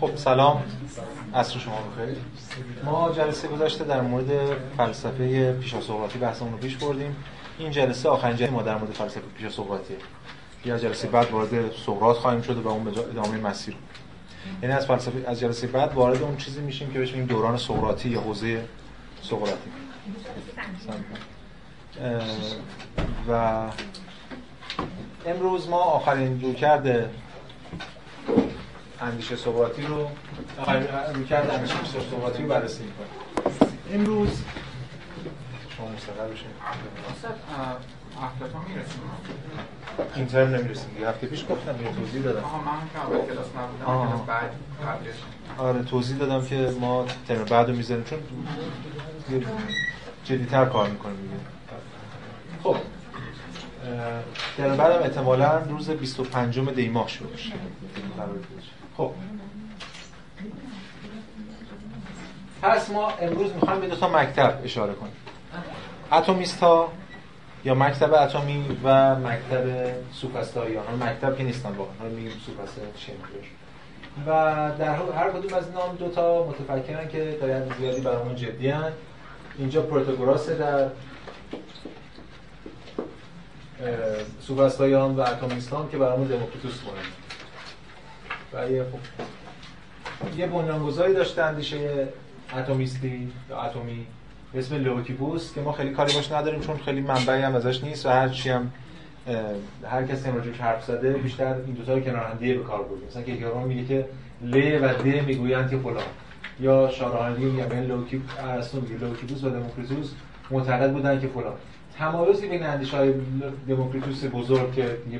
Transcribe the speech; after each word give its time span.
خب 0.00 0.16
سلام. 0.16 0.62
عصر 1.34 1.58
شما 1.58 1.74
بخیر. 1.74 2.16
ما 2.84 3.12
جلسه 3.12 3.48
گذشته 3.48 3.84
در 3.84 4.00
مورد 4.00 4.56
فلسفه 4.76 5.52
پیشا 5.52 5.80
سقراطی 5.80 6.18
بحثمون 6.18 6.52
رو 6.52 6.58
پیش 6.58 6.76
بردیم. 6.76 7.16
این 7.58 7.70
جلسه 7.70 8.08
آخرین 8.08 8.36
جلسه 8.36 8.52
ما 8.52 8.62
در 8.62 8.76
مورد 8.76 8.92
فلسفه 8.92 9.20
پیشا 9.20 9.50
سقراطیه 9.50 9.96
یا 10.64 10.78
جلسه 10.78 11.08
بعد 11.08 11.30
وارد 11.30 11.72
سقراط 11.86 12.16
خواهیم 12.16 12.42
شد 12.42 12.56
و 12.56 12.68
اون 12.68 12.88
ادامه 12.88 13.38
مسیر. 13.38 13.76
یعنی 14.62 14.74
از 14.74 14.86
فلسفه 14.86 15.24
از 15.30 15.40
جلسه 15.40 15.66
بعد 15.66 15.94
وارد 15.94 16.22
اون 16.22 16.36
چیزی 16.36 16.60
میشیم 16.60 16.92
که 16.92 16.98
بهش 16.98 17.10
میگیم 17.10 17.26
دوران 17.26 17.56
سقراطی 17.56 18.08
یا 18.08 18.20
حوزه 18.20 18.64
سقراطی. 19.22 19.70
و 23.28 23.62
امروز 25.26 25.68
ما 25.68 25.80
آخرین 25.80 26.40
رو 26.40 26.54
کرده 26.54 27.10
اندیشه 29.00 29.36
سقراطی 29.36 29.82
رو 29.82 30.08
روی 31.14 31.24
کرده 31.24 31.52
اندیشه 31.52 31.74
سقراطی 31.84 32.42
رو 32.42 32.48
بررسی 32.48 32.82
می‌کنیم 32.82 33.10
امروز 33.92 34.42
شما 35.76 35.88
مستقر 35.88 36.28
بشین. 36.28 36.48
می‌رسیم. 38.68 39.00
این 40.14 40.26
ترم 40.26 40.54
نمی‌رسیم 40.54 40.90
دیگه. 40.94 41.08
هفته 41.08 41.26
پیش 41.26 41.44
گفتم 41.50 41.82
یه 41.82 41.92
توضیح 41.92 42.22
دادم. 42.22 42.44
آها 42.44 42.58
من 42.58 42.78
که 42.92 43.00
اول 43.00 43.26
کلاس 43.26 43.46
نبودم 43.46 44.08
کلاس 44.08 44.26
بعد 44.26 44.50
قبلش. 44.86 45.14
آره 45.58 45.82
توضیح 45.82 46.18
دادم 46.18 46.46
که 46.46 46.74
ما 46.80 47.06
ترم 47.28 47.44
بعد 47.44 47.68
رو 47.68 47.76
می‌ذاریم 47.76 48.04
چون 48.04 48.18
جدیتر 50.24 50.64
کار 50.64 50.88
می‌کنیم 50.88 51.16
دیگه. 51.16 51.34
خب 52.62 52.76
ترم 54.56 54.76
بعدم 54.76 55.02
احتمالا 55.02 55.58
روز 55.58 55.90
25 55.90 56.58
دی 56.58 56.88
ماه 56.88 57.08
شروع 57.08 57.32
بشه 57.32 57.52
خب. 58.98 59.10
پس 62.62 62.90
ما 62.90 63.10
امروز 63.10 63.52
می‌خوایم 63.52 63.80
به 63.80 63.86
دو 63.86 63.96
تا 63.96 64.08
مکتب 64.08 64.60
اشاره 64.64 64.94
کنیم. 64.94 65.12
اتمیست 66.12 66.62
یا 67.64 67.74
مکتب 67.74 68.14
اتمی 68.14 68.78
و 68.84 69.14
مکتب 69.14 69.92
سوپرستاریان 70.12 71.02
مکتب 71.02 71.36
که 71.36 71.44
نیستن 71.44 71.68
واقعا 71.68 72.08
میگیم 72.08 72.32
سوپرستار 72.46 72.84
و 74.26 74.30
در 74.78 74.94
هر 74.94 75.30
کدوم 75.30 75.54
از 75.54 75.66
اینا 75.66 75.88
دو 75.98 76.08
تا 76.08 76.46
متفکرن 76.46 77.08
که 77.08 77.38
در 77.40 77.76
زیادی 77.78 78.00
برامون 78.00 78.36
جدی 78.36 78.68
هن. 78.68 78.92
اینجا 79.58 79.82
پروتاگوراس 79.82 80.48
در 80.50 80.88
سوپرستایان 84.40 85.16
و 85.16 85.20
اتمیستان 85.20 85.88
که 85.88 85.98
برامون 85.98 86.26
دموکریتوس 86.26 86.80
کنن 86.80 87.17
و 88.54 88.70
یه 88.70 88.84
خب. 88.84 88.98
یه 90.38 90.46
بنیانگذاری 90.46 91.14
داشته 91.14 91.42
اندیشه 91.42 92.08
اتمیستی 92.58 93.32
یا 93.50 93.60
اتمی 93.60 94.06
به 94.52 94.58
اسم 94.58 94.74
لوکیپوس 94.74 95.54
که 95.54 95.60
ما 95.60 95.72
خیلی 95.72 95.90
کاری 95.90 96.14
باش 96.14 96.32
نداریم 96.32 96.60
چون 96.60 96.76
خیلی 96.76 97.00
منبعی 97.00 97.42
هم 97.42 97.54
ازش 97.54 97.84
نیست 97.84 98.06
و 98.06 98.08
هر 98.08 98.28
چی 98.28 98.50
هم 98.50 98.72
هر 99.90 100.06
کسی 100.06 100.28
هم 100.28 100.34
راجعش 100.34 100.60
حرف 100.60 100.84
زده 100.84 101.12
بیشتر 101.12 101.54
این 101.54 101.74
دو 101.74 101.84
تا 101.84 101.94
رو 101.94 102.00
کنار 102.00 102.16
هم 102.16 102.38
به 102.38 102.54
کار 102.54 102.82
برده 102.82 103.06
مثلا 103.06 103.22
که 103.22 103.32
یارو 103.32 103.60
میگه 103.60 103.84
که 103.84 104.08
ل 104.42 104.78
و 104.82 104.94
د 104.94 105.06
می‌گویند 105.06 105.70
که 105.70 105.76
فلان. 105.78 106.02
یا 106.60 106.90
شارحانی 106.90 107.44
میگه 107.44 107.64
ببین 107.64 108.04
ارسطو 108.44 108.80
میگه 108.80 108.96
لوکیپوس 108.96 109.44
و 109.44 109.50
دموکریتوس 109.50 110.12
معتقد 110.50 110.92
بودن 110.92 111.20
که 111.20 111.26
فلان. 111.26 111.54
تمایزی 111.98 112.48
بین 112.48 112.62
اندیشه 112.62 112.96
های 112.96 113.14
دموکریتوس 113.68 114.24
بزرگ 114.32 114.74
که 114.74 114.96
دیگه 115.04 115.18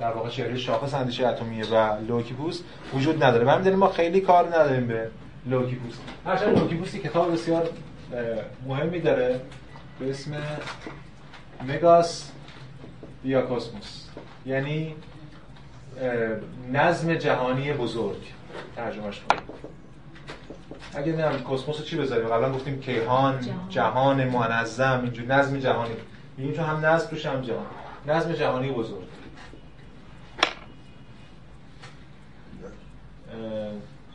در 0.00 0.12
واقع 0.12 0.28
شاخص 0.28 0.94
اندیشه 0.94 1.26
اتمیه 1.26 1.64
و 1.66 1.96
لوکیپوس 2.08 2.62
وجود 2.94 3.24
نداره. 3.24 3.44
و 3.46 3.48
همین 3.50 3.74
ما 3.74 3.88
خیلی 3.88 4.20
کار 4.20 4.46
نداریم 4.46 4.86
به 4.86 5.10
لوکیپوس. 5.46 5.94
هرچند 6.26 6.58
لوکیپوسی 6.58 6.98
کتاب 6.98 7.32
بسیار 7.32 7.68
مهمی 8.66 9.00
داره 9.00 9.40
به 10.00 10.10
اسم 10.10 10.36
مگاس 11.68 12.30
دیاکوسموس 13.22 14.04
یعنی 14.46 14.94
نظم 16.72 17.14
جهانی 17.14 17.72
بزرگ. 17.72 18.22
ترجمهش 18.76 19.20
کنیم 19.30 19.42
اگه 20.94 21.12
نه 21.12 21.38
کسموس 21.38 21.84
چی 21.84 21.96
بذاریم؟ 21.96 22.28
قبلا 22.28 22.52
گفتیم 22.52 22.80
کیهان 22.80 23.40
جهان. 23.68 24.24
منظم 24.24 25.00
اینجور 25.02 25.26
نظم 25.26 25.58
جهانی. 25.58 25.94
میگیم 26.36 26.54
چون 26.54 26.64
هم 26.64 26.86
نظم 26.86 27.10
توش 27.10 27.26
هم 27.26 27.40
جهان. 27.40 27.66
نظم 28.06 28.32
جهانی 28.32 28.72
بزرگ. 28.72 29.07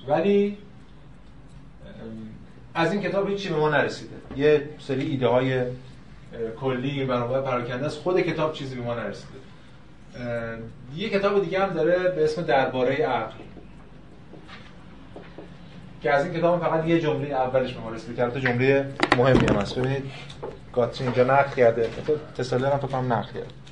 ولی 0.07 0.57
از 2.75 2.91
این 2.91 3.01
کتاب 3.01 3.29
هیچی 3.29 3.49
به 3.49 3.55
ما 3.55 3.69
نرسیده. 3.69 4.15
یه 4.35 4.69
سری 4.79 5.05
ایده 5.05 5.27
های 5.27 5.63
کلی 6.59 7.05
برنامه 7.05 7.41
پراکنده 7.41 7.85
است. 7.85 7.97
خود 7.97 8.21
کتاب 8.21 8.53
چیزی 8.53 8.75
به 8.75 8.81
ما 8.81 8.95
نرسیده. 8.95 9.39
یه 10.95 11.09
کتاب 11.09 11.43
دیگه 11.43 11.59
هم 11.59 11.73
داره 11.73 11.99
به 11.99 12.23
اسم 12.23 12.41
درباره 12.41 12.95
عقل. 12.95 13.33
که 16.01 16.11
از 16.11 16.25
این 16.25 16.33
کتاب 16.33 16.61
فقط 16.61 16.87
یه 16.87 16.99
جمله 16.99 17.27
اولش 17.27 17.73
به 17.73 17.79
ما 17.79 17.89
رسیده. 17.89 18.31
که 18.31 18.39
جمله 18.39 18.85
مهمی 19.17 19.45
هم 19.47 19.55
هست. 19.55 19.79
ببینید 19.79 20.03
گاتری 20.73 21.07
اینجا 21.07 21.23
نقل 21.23 21.55
کرده. 21.55 21.89
تسلر 22.37 22.71
هم 22.71 22.77
فکر 22.77 22.87
کنم 22.87 23.13
نقل 23.13 23.27
کرده. 23.33 23.62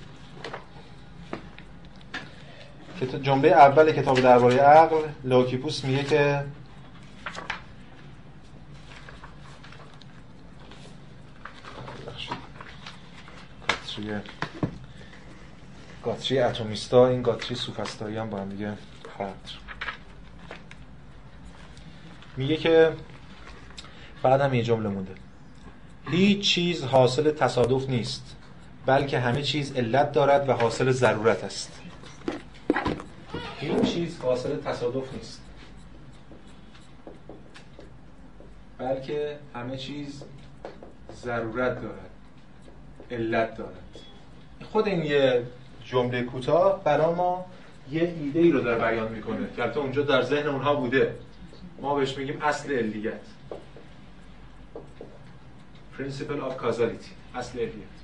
جمله 3.05 3.49
اول 3.49 3.91
کتاب 3.91 4.19
درباره 4.19 4.57
عقل 4.57 5.01
لوکیپوس 5.23 5.83
میگه 5.83 6.03
که 6.03 6.43
گاتری 16.03 16.39
اتمیستا 16.39 17.07
این 17.07 17.21
گاتری 17.21 17.55
سوفستایی 17.55 18.17
هم 18.17 18.29
با 18.29 18.37
هم 18.37 18.49
دیگه 18.49 18.73
خط 19.17 19.51
میگه 22.37 22.57
که 22.57 22.93
بعد 24.23 24.41
هم 24.41 24.53
یه 24.53 24.63
جمله 24.63 24.89
مونده. 24.89 25.11
هیچ 26.11 26.53
چیز 26.53 26.83
حاصل 26.83 27.31
تصادف 27.31 27.89
نیست 27.89 28.35
بلکه 28.85 29.19
همه 29.19 29.41
چیز 29.41 29.75
علت 29.75 30.11
دارد 30.11 30.49
و 30.49 30.53
حاصل 30.53 30.91
ضرورت 30.91 31.43
است. 31.43 31.81
هیچ 33.61 33.93
چیز 33.93 34.19
حاصل 34.19 34.57
تصادف 34.57 35.13
نیست. 35.13 35.41
بلکه 38.77 39.39
همه 39.55 39.77
چیز 39.77 40.23
ضرورت 41.15 41.81
دارد 41.81 42.09
علت 43.11 43.57
دارد. 43.57 43.99
خود 44.71 44.87
این 44.87 45.03
یه 45.03 45.43
جمله 45.85 46.23
کوتاه 46.23 46.83
برای 46.83 47.15
ما 47.15 47.45
یه 47.91 48.01
ایده 48.01 48.39
ای 48.39 48.51
رو 48.51 48.61
داره 48.61 48.91
بیان 48.91 49.11
می‌کنه 49.11 49.47
که 49.55 49.61
البته 49.61 49.79
اونجا 49.79 50.01
در 50.01 50.21
ذهن 50.21 50.47
اونها 50.47 50.75
بوده. 50.75 51.15
ما 51.81 51.95
بهش 51.95 52.17
میگیم 52.17 52.41
اصل 52.41 52.73
علیت. 52.73 53.21
Principle 55.97 56.41
of 56.49 56.63
causality 56.63 57.35
اصل 57.35 57.59
علیت. 57.59 58.00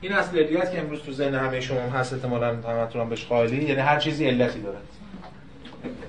این 0.00 0.12
اصل 0.12 0.38
علیت 0.38 0.72
که 0.72 0.80
امروز 0.80 1.02
تو 1.02 1.12
ذهن 1.12 1.34
همه 1.34 1.60
شما 1.60 1.80
هست 1.80 2.12
احتمالاً 2.12 2.48
همتون 2.48 3.08
بهش 3.08 3.24
قائلی 3.24 3.64
یعنی 3.64 3.80
هر 3.80 3.98
چیزی 3.98 4.26
علتی 4.26 4.60
دارد 4.60 4.82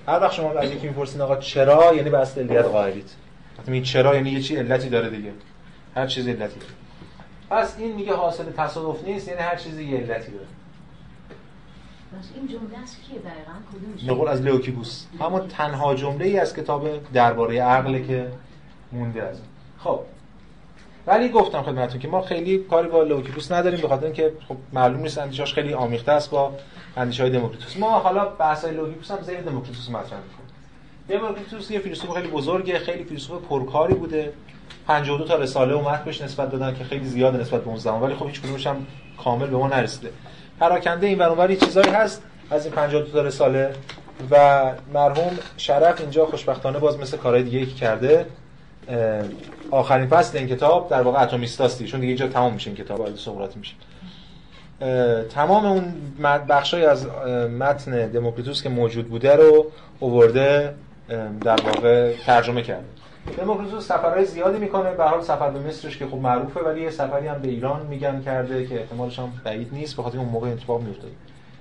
هر 0.08 0.20
وقت 0.20 0.34
شما 0.34 0.52
از 0.52 0.72
یکی 0.72 0.88
می‌پرسین 0.88 1.22
آقا 1.22 1.36
چرا 1.36 1.96
یعنی 1.96 2.10
به 2.10 2.18
اصل 2.18 2.42
علیت 2.42 2.66
قائلید. 2.66 3.10
وقتی 3.58 3.82
چرا 3.82 4.16
یعنی 4.16 4.30
یه 4.30 4.42
چی 4.42 4.56
علتی 4.56 4.90
داره 4.90 5.10
دیگه. 5.10 5.32
هر 5.96 6.08
چیزی 6.08 6.32
علتی 6.32 6.60
داره. 6.60 6.74
پس 7.50 7.76
این 7.80 7.96
میگه 7.96 8.14
حاصل 8.14 8.44
تصادف 8.58 9.04
نیست 9.04 9.28
یعنی 9.28 9.40
هر 9.40 9.56
چیزی 9.56 9.84
یه 9.84 9.98
علتی 9.98 10.32
داره. 10.32 10.46
این 12.36 12.48
جمله 12.48 13.22
دقیقاً 13.26 14.14
نقل 14.14 14.21
قول 14.21 14.28
از 14.28 14.42
لوکیبوس 14.42 15.06
همون 15.20 15.48
تنها 15.48 15.96
جمله 15.96 16.26
ای 16.26 16.40
از 16.40 16.56
کتاب 16.56 17.14
درباره 17.14 17.62
عقل 17.62 18.00
که 18.00 18.32
مونده 18.92 19.24
از 19.24 19.42
خب 19.78 20.00
ولی 21.08 21.30
گفتم 21.30 21.62
خدمتتون 21.62 22.00
که 22.00 22.08
ما 22.08 22.22
خیلی 22.22 22.58
کاری 22.58 22.88
با 22.88 23.04
لوکیبوس 23.04 23.52
نداریم 23.52 23.82
به 23.82 23.88
خاطر 23.88 24.06
اینکه 24.06 24.34
خب 24.48 24.56
معلوم 24.74 25.00
نیست 25.00 25.18
اندیشاش 25.18 25.54
خیلی 25.54 25.74
آمیخته 25.74 26.12
است 26.12 26.30
با 26.30 26.52
اندیشه 26.98 27.24
های 27.24 27.32
دموکریتوس 27.32 27.78
ما 27.78 28.00
حالا 28.00 28.26
بحث 28.26 28.66
های 28.66 28.74
لوکیبوس 28.74 29.12
هم 29.12 29.22
زیر 29.22 29.42
دموکریتوس 29.42 29.90
مطرح 29.90 30.20
می‌کنیم. 30.20 30.46
دموکریتوس 31.10 31.72
یه 31.72 31.80
فیلسوف 31.80 32.14
خیلی 32.14 32.28
بزرگه 32.28 32.80
خیلی 32.80 33.04
فیلسوف 33.04 33.42
پرکاری 33.42 33.94
بوده. 33.94 34.34
52 34.88 35.26
تا 35.26 35.36
رساله 35.36 35.76
متن 35.76 36.06
بهش 36.06 36.22
نسبت 36.22 36.52
دادن 36.52 36.76
که 36.76 36.84
خیلی 36.84 37.06
زیاده 37.06 37.38
نسبت 37.38 37.62
به 37.62 37.68
اون 37.68 37.78
زمان 37.78 38.02
ولی 38.02 38.16
خب 38.16 38.26
هیچ 38.26 38.42
کدومش 38.42 38.68
هم 38.68 38.86
کامل 39.24 39.48
به 39.48 39.58
ما 39.58 39.68
نرسیده. 39.68 40.10
پراکنده 40.60 41.08
این 41.08 41.20
ور 41.20 41.56
چیزایی 41.56 41.90
هست 41.90 42.24
از 42.52 42.66
این 42.66 42.76
52 42.76 43.12
تا 43.12 43.22
رساله 43.22 43.74
و 44.32 44.64
مرحوم 44.94 45.38
شرف 45.58 46.02
اینجا 46.02 46.26
خوشبختانه 46.26 46.80
باز 46.80 47.00
مثل 47.00 47.18
کارهای 47.18 47.44
دیگه 47.44 47.66
که 47.66 47.74
کرده. 47.74 48.26
آخرین 49.72 50.08
فصل 50.08 50.38
این 50.38 50.48
کتاب 50.48 50.90
در 50.90 51.02
واقع 51.02 51.22
اتمیستاست 51.22 51.86
چون 51.86 52.00
دیگه 52.00 52.08
اینجا 52.08 52.28
تمام 52.28 52.54
میشه 52.54 52.70
این 52.70 52.78
کتاب 52.78 53.00
وارد 53.00 53.16
سقراطی 53.16 53.60
میشه 53.60 53.74
تمام 55.30 55.66
اون 55.66 55.94
بخشای 56.50 56.86
از 56.86 57.08
متن 57.60 58.08
دموکریتوس 58.08 58.64
که 58.64 58.70
موجود 58.70 59.10
بوده 59.10 59.36
رو 59.36 59.66
اوورده 60.00 60.76
در 61.42 61.62
واقع 61.62 62.14
ترجمه 62.26 62.62
کرده. 62.62 62.86
دموکریتوس 63.38 63.88
سفرهای 63.88 64.26
زیادی 64.26 64.58
می‌کنه 64.58 64.92
به 64.92 65.04
حال 65.04 65.22
سفر 65.22 65.50
به 65.50 65.60
مصرش 65.60 65.98
که 65.98 66.06
خب 66.06 66.18
معروفه 66.18 66.60
ولی 66.60 66.82
یه 66.82 66.90
سفری 66.90 67.28
هم 67.28 67.42
به 67.42 67.48
ایران 67.48 67.86
میگن 67.86 68.22
کرده 68.22 68.66
که 68.66 68.80
احتمالش 68.80 69.20
هم 69.20 69.34
بعید 69.44 69.70
نیست 69.72 69.98
بخاطر 69.98 70.18
اون 70.18 70.30
موقع 70.30 70.48
اتفاق 70.48 70.82
میفته 70.82 71.08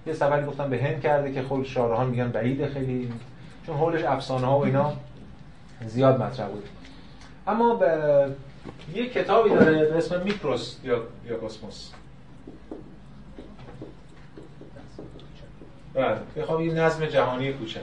یه 0.07 0.13
سفری 0.13 0.47
گفتن 0.47 0.71
به 0.71 0.83
هند 0.83 1.01
کرده 1.01 1.33
که 1.33 1.43
خود 1.43 1.65
شارحان 1.65 2.07
میگن 2.07 2.29
بعید 2.29 2.67
خیلی 2.67 3.13
چون 3.67 3.77
حولش 3.77 4.05
افسانه 4.05 4.47
ها 4.47 4.59
و 4.59 4.65
اینا 4.65 4.93
زیاد 5.87 6.23
مطرح 6.23 6.47
بود. 6.47 6.65
اما 7.47 7.75
به 7.75 8.29
یه 8.95 9.09
کتابی 9.09 9.51
داره 9.51 9.85
به 9.85 9.97
اسم 9.97 10.23
میکروس 10.23 10.77
یا 10.85 11.03
یا 11.29 11.39
کسموس. 11.39 11.91
بله 15.95 16.19
بخوام 16.37 16.61
یه 16.61 16.75
نظم 16.75 17.07
جهانی 17.07 17.53
کوچک. 17.53 17.81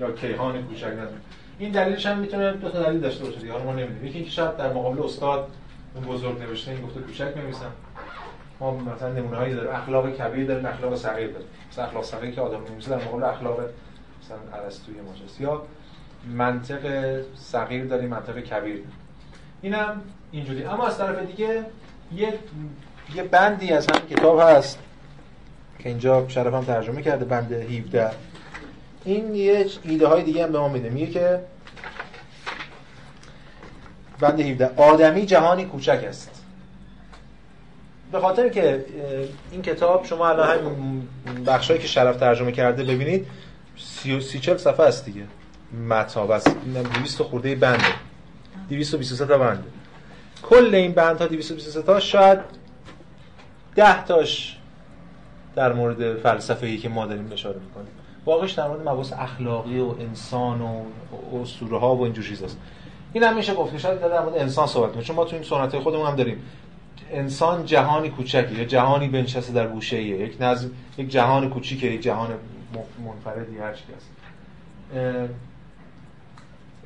یا 0.00 0.12
کیهان 0.12 0.62
کوچک 0.62 0.86
نظم. 0.86 1.20
این 1.58 1.72
دلیلش 1.72 2.06
هم 2.06 2.18
می‌تونه 2.18 2.52
دو 2.52 2.70
تا 2.70 2.82
دلیل 2.82 3.00
داشته 3.00 3.24
باشه 3.24 3.38
دیگه. 3.38 3.52
ما 3.52 3.72
نمی‌دونیم. 3.72 4.04
یکی 4.04 4.14
اینکه 4.18 4.30
شاید 4.30 4.56
در 4.56 4.72
مقابل 4.72 5.02
استاد 5.02 5.50
اون 5.94 6.04
بزرگ 6.04 6.38
نوشته 6.42 6.70
این 6.70 6.82
گفته 6.82 7.00
کوچک 7.00 7.36
می‌نویسن 7.36 7.70
ما 8.60 8.76
مثلا 8.76 9.12
نمونه 9.12 9.36
هایی 9.36 9.54
داریم. 9.54 9.70
اخلاق 9.70 10.16
کبیر 10.16 10.46
داریم 10.46 10.66
اخلاق 10.66 10.94
صغیر 10.94 11.30
داریم. 11.30 11.48
مثلا 11.72 11.84
اخلاق 11.84 12.04
صغیر 12.04 12.30
که 12.30 12.40
آدم 12.40 12.60
می‌نویسه 12.60 12.90
در 12.90 13.04
مقابل 13.04 13.24
اخلاق 13.24 13.60
مثلا 14.24 14.62
ارسطوی 14.62 15.00
ماجراست 15.00 15.40
یا 15.40 15.62
منطق 16.34 16.80
صغیر 17.36 17.84
داریم 17.84 18.08
منطق 18.08 18.38
کبیر. 18.38 18.82
اینم 19.62 20.00
اینجوری. 20.32 20.64
اما 20.64 20.86
از 20.86 20.98
طرف 20.98 21.26
دیگه 21.26 21.64
یه 22.14 22.38
یه 23.14 23.22
بندی 23.22 23.72
از 23.72 23.86
همین 23.86 24.16
کتاب 24.16 24.40
هست 24.40 24.78
که 25.78 25.88
اینجا 25.88 26.28
شرفم 26.28 26.64
ترجمه 26.64 27.02
کرده 27.02 27.24
بند 27.24 27.52
17 27.52 28.10
این 29.04 29.34
یه 29.34 29.66
ایده 29.82 30.06
های 30.06 30.22
دیگه 30.22 30.44
هم 30.44 30.52
به 30.52 30.58
ما 30.58 30.68
میده. 30.68 30.90
میگه 30.90 31.06
که 31.06 31.40
بند 34.20 34.40
17 34.40 34.70
آدمی 34.76 35.26
جهانی 35.26 35.64
کوچک 35.64 36.04
است. 36.08 36.42
به 38.12 38.20
خاطر 38.20 38.48
که 38.48 38.84
این 39.50 39.62
کتاب 39.62 40.04
شما 40.04 40.28
الان 40.28 40.48
همین 40.48 41.08
بخشایی 41.46 41.80
که 41.80 41.86
شرف 41.86 42.16
ترجمه 42.16 42.52
کرده 42.52 42.84
ببینید 42.84 43.26
سی, 43.84 44.20
سی 44.20 44.38
چل 44.38 44.56
صفحه 44.56 44.86
است 44.86 45.04
دیگه. 45.04 45.22
متا 45.88 46.26
بس 46.26 46.46
اینم 46.46 46.82
200 46.82 47.22
خورده 47.22 47.54
بنده. 47.54 47.84
223 48.68 49.26
تا 49.26 49.38
بنده. 49.38 49.64
کل 50.42 50.74
این 50.74 50.92
بندها 50.92 51.26
223 51.26 51.82
تا. 51.82 52.00
شاید 52.00 52.38
10 53.74 54.04
تاش 54.04 54.58
در 55.54 55.72
مورد 55.72 56.16
فلسفه 56.16 56.66
ای 56.66 56.78
که 56.78 56.88
ما 56.88 57.06
داریم 57.06 57.32
اشاره 57.32 57.60
می‌کنیم. 57.60 57.92
واقعش 58.26 58.52
در 58.52 58.68
مورد 58.68 58.88
مباحث 58.88 59.12
اخلاقی 59.12 59.80
و 59.80 59.94
انسان 60.00 60.60
و 60.60 60.82
اسطوره 61.42 61.78
ها 61.78 61.96
و 61.96 62.02
اینجور 62.02 62.24
چیزاست 62.24 62.58
این 63.12 63.24
هم 63.24 63.36
میشه 63.36 63.54
گفت 63.54 63.78
شاید 63.78 64.00
در 64.00 64.22
مورد 64.22 64.38
انسان 64.38 64.66
صحبت 64.66 64.92
کنیم 64.92 65.04
چون 65.04 65.16
ما 65.16 65.24
تو 65.24 65.36
این 65.36 65.44
سنت 65.44 65.78
خودمون 65.78 66.06
هم 66.06 66.16
داریم. 66.16 66.42
انسان 67.10 67.64
جهانی 67.64 68.10
کوچکی 68.10 68.54
یا 68.54 68.64
جهانی 68.64 69.08
بنشسته 69.08 69.52
در 69.52 69.66
گوشه 69.66 70.02
یک 70.02 70.36
نظم 70.40 70.70
یک 70.98 71.08
جهان 71.08 71.50
کوچیکه. 71.50 71.86
یک 71.86 72.02
جهان 72.02 72.28
منفردی 73.04 73.58
هر 73.58 73.72
چی 73.72 73.84
هست. 73.96 74.10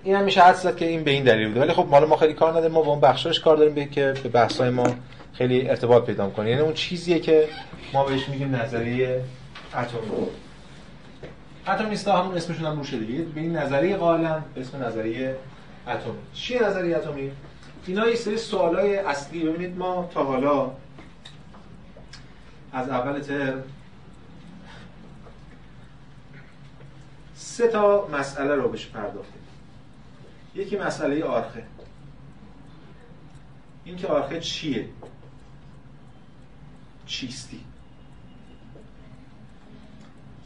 این 0.02 0.16
هم 0.16 0.24
میشه 0.24 0.42
حدس 0.42 0.66
که 0.66 0.86
این 0.86 1.04
به 1.04 1.10
این 1.10 1.24
دلیل 1.24 1.48
بوده. 1.48 1.60
ولی 1.60 1.72
خب 1.72 1.86
مال 1.90 2.04
ما 2.04 2.16
خیلی 2.16 2.34
کار 2.34 2.50
نداریم 2.50 2.72
ما 2.72 2.82
با 2.82 2.90
اون 2.90 3.00
بخشش 3.00 3.40
کار 3.40 3.56
داریم 3.56 3.74
به 3.74 3.84
که 3.84 4.14
به 4.22 4.28
بحث‌های 4.28 4.70
ما 4.70 4.86
خیلی 5.32 5.70
ارتباط 5.70 6.04
پیدا 6.04 6.30
کنه 6.30 6.50
یعنی 6.50 6.62
اون 6.62 6.74
چیزیه 6.74 7.18
که 7.18 7.48
ما 7.92 8.04
بهش 8.04 8.28
میگیم 8.28 8.56
نظریه 8.56 9.24
اتمی 9.74 10.00
اتمیستا 11.68 12.22
همون 12.22 12.36
اسمشون 12.36 12.66
هم 12.66 12.76
روشه 12.76 12.98
دیگه. 12.98 13.22
به 13.22 13.40
این 13.40 13.56
نظریه 13.56 13.96
قائلن 13.96 14.44
به 14.54 14.60
اسم 14.60 14.84
نظریه 14.84 15.36
اتمی 15.88 16.12
چی 16.34 16.58
نظریه 16.58 16.96
اتمی؟ 16.96 17.30
اینا 17.86 18.08
یه 18.08 18.14
سری 18.14 18.36
سوالای 18.36 18.96
اصلی. 18.96 19.44
ببینید 19.44 19.78
ما 19.78 20.10
تا 20.14 20.24
حالا 20.24 20.70
از 22.72 22.88
اول 22.88 23.20
ترم 23.20 23.64
سه 27.56 27.68
تا 27.68 28.08
مسئله 28.12 28.54
رو 28.54 28.68
بهش 28.68 28.86
پرداختیم. 28.86 29.42
یکی 30.54 30.76
مسئله 30.76 31.24
آرخه. 31.24 31.62
این 33.84 33.96
که 33.96 34.06
آرخه 34.06 34.40
چیه؟ 34.40 34.88
چیستی. 37.06 37.60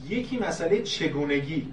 یکی 0.04 0.38
مسئله 0.38 0.82
چگونگی. 0.82 1.72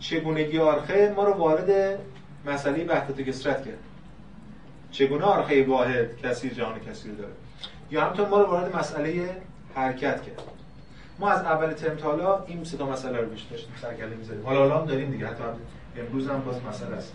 چگونگی 0.00 0.58
آرخه 0.58 1.12
ما 1.16 1.24
رو 1.24 1.32
وارد 1.32 1.98
مسئله 2.46 2.84
وحدت 2.84 3.20
کسرت 3.20 3.64
کرد. 3.64 3.78
چگونه 4.92 5.24
آرخه 5.24 5.66
واحد 5.66 6.22
کسی 6.22 6.50
جهان 6.50 6.80
کسی 6.80 7.16
داره؟ 7.16 7.32
یا 7.90 8.04
همطور 8.04 8.28
ما 8.28 8.40
رو 8.40 8.46
وارد 8.46 8.76
مسئله 8.76 9.42
حرکت 9.74 10.22
کرد. 10.22 10.59
ما 11.20 11.30
از 11.30 11.40
اول 11.40 11.72
ترم 11.72 11.96
تا 11.96 12.44
این 12.46 12.64
سه 12.64 12.76
تا 12.76 12.86
مسئله 12.86 13.18
رو 13.18 13.26
بیشتر 13.26 13.50
داشتیم 13.50 13.74
سرکله 13.82 14.16
می‌زدیم. 14.16 14.46
حالا 14.46 14.58
حالا 14.58 14.78
هم 14.78 14.86
داریم 14.86 15.10
دیگه 15.10 15.26
حتی 15.26 15.42
امروز 15.96 16.28
هم 16.28 16.40
باز 16.40 16.64
مسئله 16.64 16.96
است. 16.96 17.12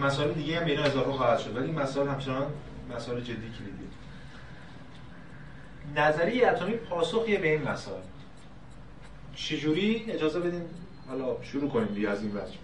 مسائل 0.00 0.32
دیگه 0.32 0.60
هم 0.60 0.66
اینا 0.66 0.82
اضافه 0.82 1.12
خواهد 1.12 1.38
شد 1.38 1.56
ولی 1.56 1.72
مسائل 1.72 2.08
همچنان 2.08 2.46
مسائل 2.96 3.20
جدی 3.20 3.34
کلیدی. 3.34 3.88
نظریه 5.96 6.48
اتمی 6.48 6.72
پاسخیه 6.72 7.38
به 7.38 7.50
این 7.52 7.68
مسائل. 7.68 8.02
چجوری؟ 9.34 10.04
اجازه 10.08 10.40
بدین. 10.40 10.62
حالا 11.08 11.42
شروع 11.42 11.70
کنیم 11.70 11.88
دیگه 11.88 12.08
از 12.08 12.22
این 12.22 12.30
وجه 12.30 12.58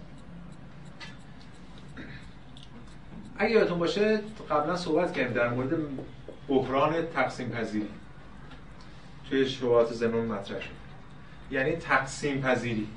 اگه 3.37 3.51
یادتون 3.51 3.79
باشه 3.79 4.21
قبلا 4.49 4.75
صحبت 4.75 5.13
کردیم 5.13 5.33
در 5.33 5.49
مورد 5.49 5.77
بحران 6.47 7.05
تقسیم 7.05 7.49
پذیری 7.49 7.87
توی 9.29 9.49
شبهات 9.49 9.93
زنون 9.93 10.25
مطرح 10.25 10.59
شد. 10.59 10.69
یعنی 11.51 11.71
تقسیم 11.71 12.41
پذیری. 12.41 12.87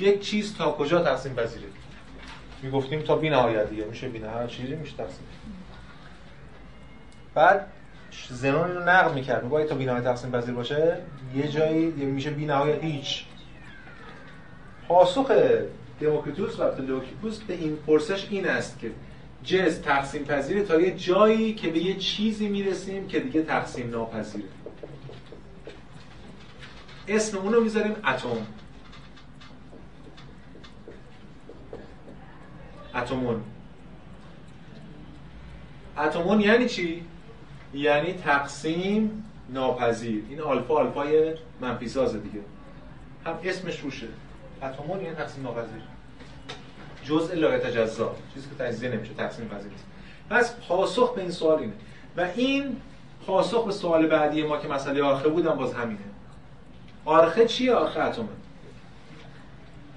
یک 0.00 0.20
چیز 0.20 0.56
تا 0.56 0.72
کجا 0.72 1.02
تقسیم 1.02 1.34
پذیره؟ 1.34 1.66
می‌گفتیم 2.62 3.02
تا 3.02 3.16
بی 3.16 3.30
نهایت 3.30 3.70
دیگه. 3.70 3.84
میشه 3.84 4.08
بی 4.08 4.18
نهایت 4.18 4.48
چیزی 4.48 4.74
میشه 4.74 4.96
تقسیم. 4.96 5.24
بعد 7.34 7.66
زنون 8.30 8.70
اینو 8.70 8.80
نقل 8.80 9.14
می‌کرد. 9.14 9.48
باید 9.48 9.68
تا 9.68 9.74
بی 9.74 9.84
نهایت 9.84 10.04
تقسیم 10.04 10.30
پذیر 10.30 10.54
باشه 10.54 10.98
یه 11.34 11.48
جایی 11.48 11.86
میشه 11.86 12.30
بی 12.30 12.46
نهایت 12.46 12.84
هیچ. 12.84 13.24
پاسخ 14.88 15.32
دموکریتوس 16.00 16.60
و 16.60 16.82
لوکیپوس 16.82 17.38
به 17.38 17.54
این 17.54 17.76
پرسش 17.86 18.26
این 18.30 18.48
است 18.48 18.78
که 18.78 18.90
جزء 19.44 19.82
تقسیم 19.82 20.24
پذیره 20.24 20.62
تا 20.62 20.80
یه 20.80 20.96
جایی 20.96 21.54
که 21.54 21.68
به 21.68 21.78
یه 21.78 21.96
چیزی 21.96 22.48
می‌رسیم 22.48 23.08
که 23.08 23.20
دیگه 23.20 23.42
تقسیم 23.42 23.90
ناپذیره. 23.90 24.48
اسم 27.10 27.38
اون 27.38 27.52
رو 27.52 27.60
می‌ذاریم 27.60 27.96
اتم. 28.06 28.46
اتمون. 32.94 33.42
اتمون 35.98 36.40
یعنی 36.40 36.68
چی؟ 36.68 37.04
یعنی 37.74 38.12
تقسیم 38.12 39.24
ناپذیر. 39.48 40.24
این 40.28 40.40
آلفا 40.40 40.74
آلفای 40.74 41.34
منفی 41.60 41.88
سازه 41.88 42.18
دیگه. 42.18 42.40
هم 43.26 43.38
اسمش 43.44 43.80
روشه. 43.80 44.08
اتمون 44.62 45.00
یعنی 45.00 45.14
تقسیم 45.14 45.42
ناپذیر. 45.42 45.82
جزء 47.04 47.34
لا 47.34 47.56
یتجزا 47.56 48.14
چیزی 48.34 48.48
که 48.48 48.64
تجزیه 48.64 48.90
نمیشه 48.90 49.14
تقسیم 49.14 49.48
پذیر. 49.48 49.72
نیست 49.72 49.84
پس 50.30 50.56
پاسخ 50.68 51.14
به 51.14 51.20
این 51.20 51.30
سوال 51.30 51.58
اینه. 51.58 51.72
و 52.16 52.28
این 52.36 52.76
پاسخ 53.26 53.64
به 53.64 53.72
سوال 53.72 54.06
بعدی 54.06 54.42
ما 54.42 54.56
که 54.56 54.68
مسئله 54.68 55.02
آرخه 55.02 55.28
بودم 55.28 55.54
باز 55.54 55.74
همینه. 55.74 56.00
آرخه 57.04 57.46
چیه 57.46 57.74
آرخه 57.74 58.00
اتمه 58.00 58.28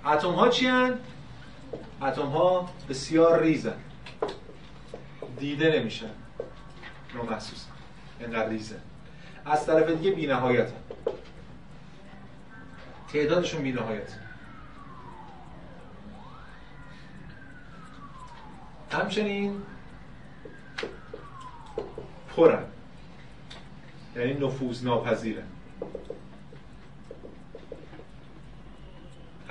اتم؟ 0.05 0.31
ها 0.31 0.49
چی؟ 0.49 0.69
اتم 2.01 2.21
ها 2.21 2.69
بسیار 2.89 3.41
ریزن. 3.41 3.77
دیده 5.39 5.79
نمیشن. 5.79 6.09
نامحسوس 7.15 7.65
اینقدر 8.19 8.49
ریزن 8.49 8.79
از 9.45 9.65
طرف 9.65 9.89
دیگه 9.89 10.11
بی 10.11 10.27
نهایت 10.27 10.71
تعدادشون 13.13 13.61
بی 13.61 13.71
نهایت 13.71 14.09
همچنین 18.91 19.61
پرن. 22.35 22.63
یعنی 24.15 24.33
نفوذ 24.33 24.83
ناپذیرن 24.83 25.47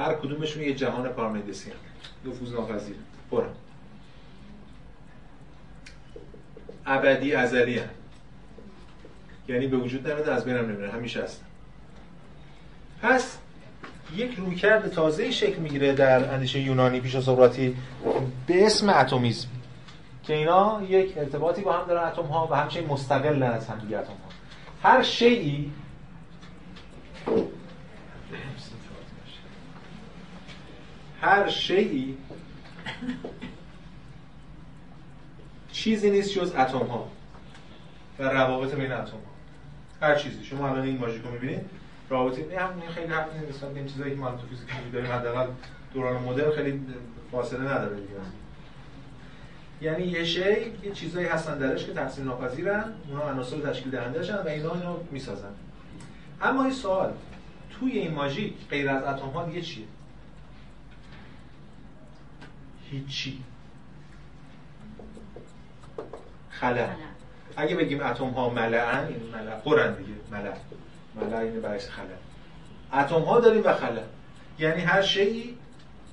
هر 0.03 0.15
کدومشون 0.15 0.63
یه 0.63 0.75
جهان 0.75 1.09
پارمیدسی 1.09 1.71
هم 1.71 1.77
نفوذ 2.31 2.53
ناپذیر. 2.53 2.97
پرن 3.31 3.49
ابدی 6.87 7.35
ازلی 7.35 7.79
هن. 7.79 7.89
یعنی 9.49 9.67
به 9.67 9.77
وجود 9.77 10.09
نمیاد 10.09 10.29
از 10.29 10.45
بینم 10.45 10.71
نمیره 10.71 10.91
همیشه 10.91 11.23
هستن. 11.23 11.45
پس 13.03 13.39
یک 14.17 14.35
رویکرد 14.35 14.89
تازه 14.89 15.31
شکل 15.31 15.59
می‌گیره 15.59 15.93
در 15.93 16.35
اندیشه 16.35 16.61
یونانی 16.61 17.01
پیش 17.01 17.19
سقراطی 17.19 17.77
به 18.47 18.67
اسم 18.67 18.89
اتمیسم 18.89 19.49
که 20.23 20.35
اینا 20.35 20.83
یک 20.89 21.19
ارتباطی 21.19 21.63
با 21.63 21.73
هم 21.73 21.87
دارن 21.87 22.09
اتم 22.09 22.23
ها 22.23 22.49
و 22.51 22.55
همچنین 22.55 22.89
مستقل 22.89 23.43
از 23.43 23.69
هم 23.69 23.79
دیگه 23.79 23.99
اتم 23.99 24.13
ها 24.13 24.91
هر 24.91 25.03
شیعی 25.03 25.73
هر 31.23 31.49
شیعی 31.49 32.17
چیزی 35.73 36.11
نیست 36.11 36.33
جز 36.33 36.55
اتم 36.55 36.79
ها 36.79 37.09
و 38.19 38.23
روابط 38.23 38.75
بین 38.75 38.93
اتم 38.93 39.13
ها. 39.13 39.19
هر 40.07 40.15
چیزی. 40.15 40.45
شما 40.45 40.69
الان 40.69 40.83
این 40.83 40.99
ماژیک 40.99 41.23
رو 41.23 41.31
می‌بینید؟ 41.31 41.61
رابطه 42.09 42.41
این 42.41 42.91
خیلی 42.91 43.13
حرف 43.13 43.27
نیست. 43.47 43.65
این 43.65 43.87
چیزایی 43.87 44.15
که 44.15 44.21
ما 44.21 44.31
تو 44.31 44.47
فیزیک 44.47 44.69
داریم 44.93 45.13
حداقل 45.13 45.47
دوران 45.95 46.23
مدرن 46.23 46.51
خیلی 46.51 46.81
فاصله 47.33 47.61
نداره 47.61 47.97
دیگه. 47.97 48.09
یعنی 49.81 50.05
یه 50.05 50.25
شی 50.25 50.41
یه 50.83 50.93
چیزایی 50.95 51.27
هستن 51.27 51.59
درش 51.59 51.87
که 51.87 51.93
تقسیم 51.93 52.25
ناپذیرن 52.25 52.85
اونا 53.09 53.31
عناصر 53.31 53.61
تشکیل 53.61 53.91
دهندهشن 53.91 54.37
و 54.37 54.49
اینا 54.49 54.75
اینو 54.75 54.97
می‌سازن. 55.11 55.53
اما 56.43 56.63
این 56.63 56.73
سوال. 56.73 57.13
توی 57.71 57.93
این 57.93 58.15
ماژیک 58.15 58.55
غیر 58.71 58.91
از 58.91 59.03
اتم 59.03 59.27
ها 59.27 59.45
دیگه 59.45 59.61
چیه؟ 59.61 59.85
هیچی. 62.93 63.39
خلا 66.51 66.89
اگه 67.57 67.77
بگیم 67.77 68.01
اتم 68.03 68.29
ها 68.29 68.51
ملعن 68.51 69.07
این 69.07 69.21
ملع 69.35 69.57
پرن 69.57 69.95
دیگه 69.95 70.13
ملع. 70.31 70.55
ملع 71.15 71.37
این 71.37 71.61
برعکس 71.61 71.89
خلا 71.89 73.03
اتم 73.03 73.21
ها 73.21 73.41
داریم 73.41 73.63
و 73.65 73.73
خلا 73.73 74.03
یعنی 74.59 74.81
هر 74.81 75.03
شیء 75.03 75.45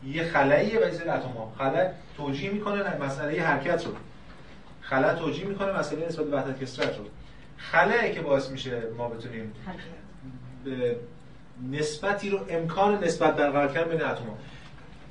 یه 0.07 0.23
خلاییه 0.23 0.79
به 0.79 0.91
زیر 0.91 1.11
اتم 1.11 1.29
ها 1.29 1.53
خلا 1.57 1.91
توجیه 2.17 2.51
می‌کنه 2.51 2.97
مسئله 2.97 3.41
حرکت 3.41 3.85
رو. 3.85 3.93
خلا 4.81 5.15
توجیه 5.15 5.45
می‌کنه 5.45 5.79
مسئله 5.79 6.07
نسبت 6.07 6.25
به 6.25 6.37
وحدت 6.37 6.63
کثرت 6.63 6.97
رو. 6.97 7.05
خلایی 7.57 8.13
که 8.13 8.21
باعث 8.21 8.49
میشه 8.49 8.81
ما 8.97 9.09
بتونیم 9.09 9.53
به 10.65 10.95
نسبتی 11.71 12.29
رو 12.29 12.45
امکان 12.49 13.03
نسبت 13.03 13.35
برقرار 13.35 13.73
کردن 13.73 13.89
بین 13.89 14.01
اتم 14.01 14.23
ها 14.23 14.37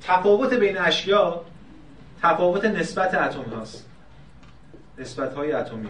تفاوت 0.01 0.53
بین 0.53 0.77
اشیا 0.77 1.41
تفاوت 2.23 2.65
نسبت 2.65 3.13
اتم 3.13 3.41
هاست. 3.41 3.85
نسبت 4.97 5.33
های 5.33 5.51
اتمی. 5.51 5.87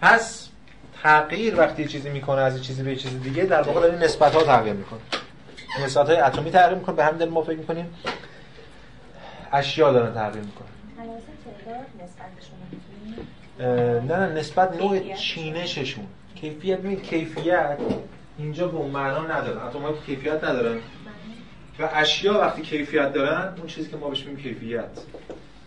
پس 0.00 0.48
تغییر 1.02 1.60
وقتی 1.60 1.86
چیزی 1.88 2.10
می‌کنه 2.10 2.40
از 2.40 2.64
چیزی 2.64 2.82
به 2.82 2.96
چیزی 2.96 3.18
دیگه 3.18 3.44
در 3.44 3.62
واقع 3.62 3.80
داره 3.80 3.98
نسبت 3.98 4.34
ها 4.34 4.42
تغییر 4.42 4.74
می‌کنه. 4.74 5.00
نسبت 5.84 6.08
های 6.08 6.18
اتمی 6.18 6.50
تغییر 6.50 6.78
می‌کنه 6.78 6.96
به 6.96 7.04
همین 7.04 7.18
دلیل 7.18 7.32
ما 7.32 7.42
فکر 7.42 7.58
می‌کنیم 7.58 7.94
اشیا 9.52 9.92
دارن 9.92 10.14
تغییر 10.14 10.44
می‌کنن. 10.44 10.68
نه 14.06 14.16
نه 14.16 14.26
نسبت 14.26 14.76
نوع 14.80 15.14
چینششون. 15.14 16.06
کیفیت 16.34 16.78
ببین 16.78 17.00
کیفیت 17.00 17.78
اینجا 18.38 18.68
به 18.68 18.86
معنا 18.86 19.22
نداره. 19.22 19.64
اتم 19.66 19.92
که 19.92 20.00
کیفیت 20.06 20.44
ندارن 20.44 20.80
و 21.78 21.88
اشیا 21.92 22.40
وقتی 22.40 22.62
کیفیت 22.62 23.12
دارن 23.12 23.54
اون 23.58 23.66
چیزی 23.66 23.90
که 23.90 23.96
ما 23.96 24.08
بهش 24.08 24.24
میگیم 24.24 24.42
کیفیت. 24.42 25.00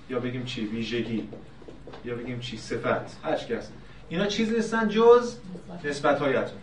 یا 0.10 0.20
بگیم 0.20 0.46
چی؟ 0.46 0.66
ویژگی. 0.66 1.30
یا 2.06 2.16
بگیم 2.16 2.40
چی؟ 2.40 2.58
صفت. 2.58 3.26
هر 3.26 3.36
چی 3.36 3.56
اینا 4.10 4.26
چیزی 4.26 4.56
نیستن 4.56 4.88
جز 4.88 5.36
نسبت 5.84 6.20
های 6.20 6.36
اتم 6.36 6.54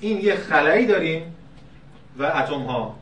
این 0.00 0.20
یه 0.20 0.36
خلایی 0.36 0.86
داریم 0.86 1.34
و 2.18 2.22
اتم 2.22 2.62
ها 2.62 2.98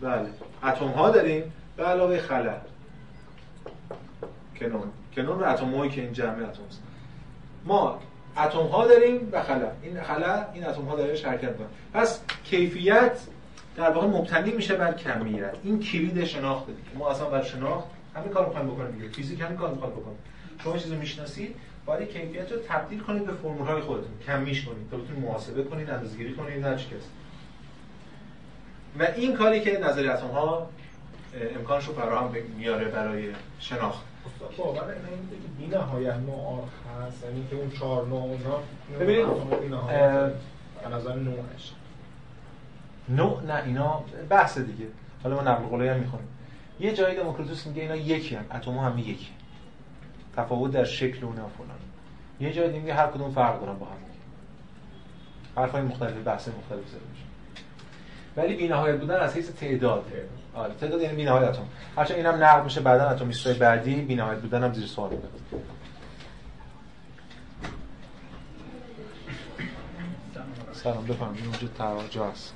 بله. 0.00 0.28
اتم 0.64 0.88
ها 0.88 1.10
داریم 1.10 1.52
به 1.76 1.84
علاوه 1.84 2.18
خلا. 2.18 2.56
کنون. 4.60 4.92
کنون 5.16 5.38
و 5.40 5.44
اتم 5.44 5.74
هایی 5.74 5.90
که 5.90 6.00
این 6.00 6.12
جمع 6.12 6.32
اتم 6.32 6.62
هست. 6.68 6.82
ما 7.64 8.00
اتم 8.38 8.66
ها 8.66 8.86
داریم 8.86 9.28
و 9.32 9.42
خلا. 9.42 9.70
این 9.82 10.02
خلا 10.02 10.44
این 10.54 10.66
اتم 10.66 10.82
ها 10.82 10.96
داره 10.96 11.18
حرکت 11.24 11.56
کنه 11.56 11.66
پس 11.94 12.20
کیفیت 12.44 13.20
در 13.76 13.90
واقع 13.90 14.06
مبتنی 14.06 14.50
میشه 14.50 14.74
بر 14.74 14.92
کمیت. 14.92 15.54
این 15.64 15.80
کلید 15.80 16.24
شناخت 16.24 16.66
دیگه. 16.66 16.98
ما 16.98 17.10
اصلا 17.10 17.30
بر 17.30 17.42
شناخت 17.42 17.86
همین 18.16 18.32
کارو 18.32 18.46
می‌خوایم 18.46 18.68
بکنیم 18.68 18.90
دیگه. 18.90 19.08
فیزیک 19.08 19.40
همین 19.40 19.56
کارو 19.56 19.74
می‌خواد 19.74 19.92
بکنه. 19.92 20.14
شما 20.64 20.78
چیزی 20.78 20.96
می‌شناسید 20.96 21.56
باید 21.86 22.08
کیفیت 22.08 22.52
رو 22.52 22.58
تبدیل 22.68 23.00
کنید 23.00 23.26
به 23.26 23.32
فرمول‌های 23.32 23.80
خودتون. 23.80 24.10
کمیش 24.26 24.64
کنید. 24.64 24.90
تا 24.90 24.96
بتونید 24.96 25.24
محاسبه 25.24 25.62
کنید 25.62 25.90
اندازه‌گیری 25.90 26.34
کنید 26.34 26.64
هر 26.64 26.76
چی 26.76 26.86
و 28.98 29.02
این 29.16 29.36
کاری 29.36 29.60
که 29.60 29.78
نظریه 29.78 30.12
اتم 30.12 30.26
ها 30.26 30.70
امکانش 31.56 31.86
رو 31.86 31.94
فراهم 31.94 32.34
میاره 32.58 32.84
برای 32.84 33.28
شناخت. 33.60 34.04
باور 34.58 34.94
بی 35.58 35.66
نهایت 35.66 36.14
نوع 36.14 36.64
هست 37.06 37.24
یعنی 37.24 37.46
که 37.50 37.56
اون 37.56 37.70
چهار 37.70 38.06
نوع 38.06 38.22
اونا 38.22 38.58
ببینید 39.00 39.26
به 40.82 40.88
نظر 40.88 41.16
نوعش. 41.16 41.72
نوع 43.08 43.42
نه 43.42 43.64
اینا 43.64 44.04
بحث 44.28 44.58
دیگه. 44.58 44.86
حالا 45.22 45.36
ما 45.36 45.42
نقل 45.42 45.64
قولی 45.64 45.88
هم 45.88 45.96
می‌خونیم. 45.96 46.28
یه 46.80 46.94
جایی 46.94 47.16
دموکریتوس 47.16 47.66
میگه 47.66 47.82
اینا 47.82 47.96
یکی 47.96 48.34
هم 48.34 48.44
اتم 48.54 48.78
هم 48.78 48.98
یکی. 48.98 49.28
تفاوت 50.36 50.72
در 50.72 50.84
شکل 50.84 51.24
و 51.24 51.32
فلان. 51.32 51.48
یه 52.40 52.52
جایی 52.52 52.78
میگه 52.78 52.94
هر 52.94 53.06
کدوم 53.06 53.30
فرق 53.30 53.60
دارن 53.60 53.78
با 53.78 53.86
هم 53.86 53.92
حرفای 55.56 55.82
مختلف 55.82 56.12
بحث 56.24 56.48
مختلف 56.48 56.88
زده 56.88 57.00
میشه. 57.12 57.24
ولی 58.36 58.56
بی‌نهایت 58.56 59.00
بودن 59.00 59.16
از 59.16 59.34
حیث 59.34 59.50
تعداد. 59.50 60.12
آره 60.54 60.74
تعداد 60.80 61.00
یعنی 61.02 61.16
بی‌نهایت 61.16 61.48
اتم. 61.48 61.62
هرچند 61.96 62.16
اینم 62.16 62.44
نقد 62.44 62.64
میشه 62.64 62.80
بعدا 62.80 63.08
اتمیستای 63.08 63.54
بعدی 63.54 63.94
بی‌نهایت 63.94 64.38
بودن 64.38 64.64
هم 64.64 64.72
زیر 64.72 64.86
سوال 64.86 65.10
میاد 65.10 65.28
سلام 70.72 71.06
بفرمایید. 71.06 71.44
اونجا 71.44 71.68
تراجع 71.78 72.22
است. 72.22 72.54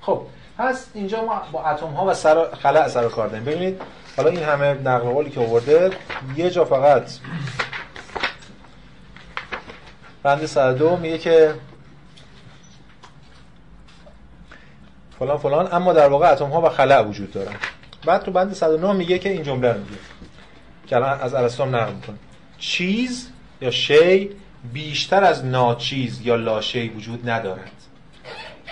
خب 0.00 0.22
پس 0.58 0.88
اینجا 0.94 1.24
ما 1.24 1.42
با 1.52 1.64
اتم 1.64 1.86
ها 1.86 2.06
و 2.06 2.14
سر 2.14 2.54
خلع 2.54 2.88
سر 2.88 3.08
کار 3.08 3.28
داریم. 3.28 3.44
ببینید 3.44 3.80
حالا 4.16 4.30
این 4.30 4.42
همه 4.42 4.74
نقل 4.74 5.08
قولی 5.08 5.30
که 5.30 5.40
آورده 5.40 5.90
یه 6.36 6.50
جا 6.50 6.64
فقط 6.64 7.10
بند 10.24 10.46
102 10.46 10.96
میگه 10.96 11.18
که 11.18 11.54
فلان 15.18 15.38
فلان 15.38 15.68
اما 15.72 15.92
در 15.92 16.08
واقع 16.08 16.32
اتم 16.32 16.50
ها 16.50 16.60
و 16.60 16.68
خلع 16.68 17.02
وجود 17.02 17.32
دارن. 17.32 17.54
بعد 18.06 18.22
تو 18.22 18.30
بند 18.30 18.52
109 18.52 18.92
میگه 18.92 19.18
که 19.18 19.28
این 19.28 19.42
جمله 19.42 19.72
رو 19.72 19.78
میگه. 19.78 19.98
که 20.86 20.96
الان 20.96 21.20
از 21.20 21.34
ارسطو 21.34 21.64
نقل 21.64 21.92
می‌کنه. 21.92 22.16
چیز 22.58 23.28
یا 23.60 23.70
شی 23.70 24.30
بیشتر 24.72 25.24
از 25.24 25.44
ناچیز 25.44 26.20
یا 26.20 26.36
لاشی 26.36 26.88
وجود 26.88 27.28
ندارد. 27.30 27.72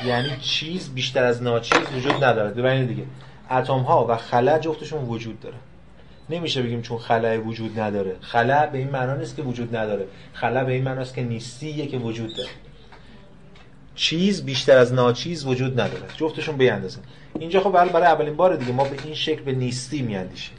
یعنی 0.04 0.37
چیز 0.37 0.94
بیشتر 0.94 1.25
از 1.25 1.42
ناچیز 1.42 1.87
وجود 1.97 2.25
ندارد. 2.25 2.54
ببینید 2.54 2.88
دیگه. 2.88 3.04
اتم 3.50 3.78
ها 3.78 4.06
و 4.06 4.16
خلا 4.16 4.59
جفتشون 4.59 5.04
وجود 5.04 5.40
داره 5.40 5.56
نمیشه 6.32 6.62
بگیم 6.62 6.82
چون 6.82 6.98
خلا 6.98 7.42
وجود 7.42 7.80
نداره. 7.80 8.16
خلا 8.20 8.66
به 8.66 8.78
این 8.78 8.90
معنا 8.90 9.14
نیست 9.14 9.36
که 9.36 9.42
وجود 9.42 9.76
نداره. 9.76 10.06
خلا 10.32 10.64
به 10.64 10.72
این 10.72 10.84
معنی 10.84 11.00
است 11.00 11.14
که 11.14 11.22
نیستیه 11.22 11.86
که 11.86 11.98
وجود 11.98 12.36
داره. 12.36 12.50
چیز 13.94 14.44
بیشتر 14.44 14.78
از 14.78 14.92
ناچیز 14.92 15.46
وجود 15.46 15.80
نداره. 15.80 16.02
جفتشون 16.16 16.56
به 16.56 16.72
اندازه 16.72 16.98
اینجا 17.38 17.60
خب 17.60 17.72
برای 17.72 18.06
اولین 18.06 18.36
بار 18.36 18.56
دیگه 18.56 18.72
ما 18.72 18.84
به 18.84 18.96
این 19.04 19.14
شکل 19.14 19.42
به 19.42 19.52
نیستی 19.52 20.02
میاندیشیم. 20.02 20.56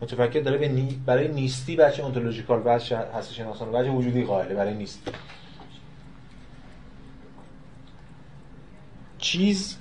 متفکر 0.00 0.40
داره 0.40 0.58
به 0.58 0.68
نی... 0.68 1.00
برای 1.06 1.28
نیستی 1.28 1.76
بچه 1.76 2.04
انتولوژیکال 2.04 2.60
بچه 2.60 2.98
هستی 2.98 3.34
شناسان 3.34 3.72
بچه 3.72 3.90
وجودی 3.90 4.24
قائله 4.24 4.54
برای 4.54 4.74
نیستی. 4.74 5.10
چیز 9.18 9.76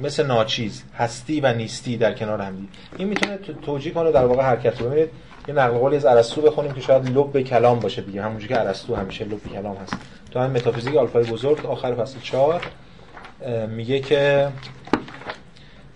مثل 0.00 0.26
ناچیز 0.26 0.82
هستی 0.96 1.40
و 1.40 1.54
نیستی 1.54 1.96
در 1.96 2.14
کنار 2.14 2.42
هم 2.42 2.68
این 2.96 3.08
می‌تونه 3.08 3.36
توجیه 3.36 3.92
کنه 3.92 4.12
در 4.12 4.24
واقع 4.24 4.42
حرکت 4.42 4.80
رو. 4.80 4.86
ببینید 4.86 5.10
یه 5.48 5.54
نقل 5.54 5.78
قولی 5.78 5.96
از 5.96 6.04
ارسطو 6.04 6.40
بخونیم 6.40 6.72
که 6.72 6.80
شاید 6.80 7.18
لب 7.18 7.40
کلام 7.40 7.78
باشه 7.78 8.02
دیگه. 8.02 8.22
همونجوری 8.22 8.54
که 8.54 8.60
ارسطو 8.60 8.94
همیشه 8.94 9.24
لب 9.24 9.52
کلام 9.52 9.76
هست. 9.76 9.96
تو 10.30 10.40
هم 10.40 10.50
متافیزیک 10.50 10.96
آلفای 10.96 11.24
بزرگ 11.24 11.66
آخر 11.66 11.94
فصل 11.94 12.20
4 12.20 12.62
میگه 13.68 14.00
که 14.00 14.48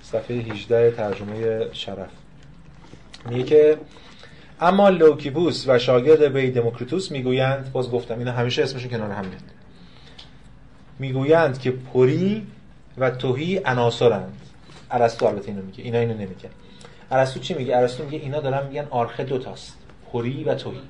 صفحه 0.03 0.37
18 0.37 0.91
ترجمه 0.91 1.67
شرف. 1.73 2.09
میگه 3.31 3.43
که 3.43 3.79
اما 4.61 4.89
لوکیبوس 4.89 5.65
و 5.69 5.79
شاگرد 5.79 6.23
وی 6.23 6.51
دموکریتوس 6.51 7.13
می‌گویند 7.13 7.73
باز 7.73 7.91
گفتم 7.91 8.19
اینا 8.19 8.33
همیشه 8.33 8.63
اسمشون 8.63 8.91
کنار 8.91 9.11
هم 9.11 9.25
میاد. 9.25 9.43
می‌گویند 10.99 11.59
که 11.61 11.71
پری 11.71 12.47
و 12.99 13.11
توهی 13.11 13.61
عناصرند. 13.65 14.41
ارسطو 14.91 15.27
البته 15.27 15.49
اینو 15.49 15.63
میگه. 15.63 15.85
اینا 15.85 15.99
اینو 15.99 16.15
نمیگه. 16.15 16.51
ارسطو 17.11 17.41
چی 17.41 17.55
میگه؟ 17.55 17.77
ارسطو 17.77 18.05
میگه 18.05 18.19
اینا 18.19 18.41
دارن 18.41 18.67
میگن 18.67 18.87
آرخه 18.91 19.25
دوتاست. 19.25 19.79
پری 20.13 20.45
و 20.45 20.55
توهی. 20.55 20.81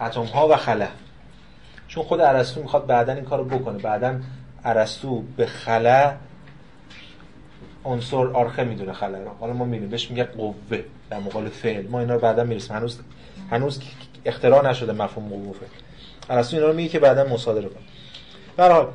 اتم 0.00 0.24
ها 0.24 0.48
و 0.48 0.56
خلا 0.56 0.88
چون 1.88 2.04
خود 2.04 2.20
ارسطو 2.20 2.62
می‌خواد 2.62 2.86
بعدا 2.86 3.12
این 3.12 3.24
کارو 3.24 3.44
بکنه. 3.44 3.78
بعدا 3.78 4.20
ارسطو 4.64 5.22
به 5.36 5.46
خلا 5.46 6.14
عنصر 7.84 8.26
آرخه 8.26 8.64
می‌دونه 8.64 8.92
خلا 8.92 9.18
رو. 9.18 9.30
حالا 9.40 9.52
ما 9.52 9.64
می‌بینیم. 9.64 9.88
بهش 9.88 10.10
میگه 10.10 10.24
قوه. 10.24 10.54
در 11.10 11.18
مقابل 11.18 11.48
فعل. 11.48 11.88
ما 11.88 12.00
اینا 12.00 12.14
رو 12.14 12.20
بعدا 12.20 12.44
می‌رسیم. 12.44 12.76
هنوز 12.76 13.00
هنوز 13.50 13.80
اختراع 14.24 14.70
نشده 14.70 14.92
مفهوم 14.92 15.28
قوه 15.28 15.56
ارسطو 16.30 16.56
اینا 16.56 16.68
رو 16.68 16.74
میگه 16.74 16.88
که 16.88 16.98
بعدا 16.98 17.24
مصادره 17.24 17.68
کنه. 17.68 17.82
به 18.56 18.62
حال 18.62 18.86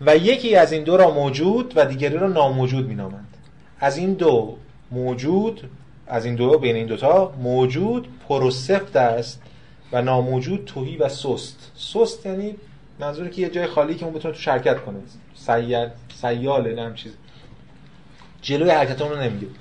و 0.00 0.16
یکی 0.16 0.56
از 0.56 0.72
این 0.72 0.84
دو 0.84 0.96
را 0.96 1.10
موجود 1.10 1.72
و 1.76 1.86
دیگری 1.86 2.18
را 2.18 2.28
ناموجود 2.28 2.88
مینامند. 2.88 3.36
از 3.80 3.96
این 3.96 4.14
دو 4.14 4.56
موجود 4.90 5.70
از 6.06 6.24
این 6.24 6.34
دو 6.34 6.58
بین 6.58 6.76
این 6.76 6.86
دوتا 6.86 7.32
موجود 7.42 8.08
پروسفت 8.28 8.96
است 8.96 9.42
و 9.92 10.02
ناموجود 10.02 10.64
توهی 10.64 10.96
و 10.96 11.08
سست. 11.08 11.72
سست 11.76 12.26
یعنی 12.26 12.54
منظور 12.98 13.28
که 13.28 13.42
یه 13.42 13.48
جای 13.48 13.66
خالی 13.66 13.94
که 13.94 14.04
اون 14.04 14.14
بتونه 14.14 14.34
تو 14.34 14.40
شرکت 14.40 14.80
کنه. 14.84 14.98
سیال 15.34 15.90
سیاله 16.14 16.74
نه 16.74 16.94
چیز. 16.94 17.12
جلوی 18.42 18.70
حرکت 18.70 19.02
اون 19.02 19.12
رو 19.12 19.20
نمی‌گیره 19.20 19.52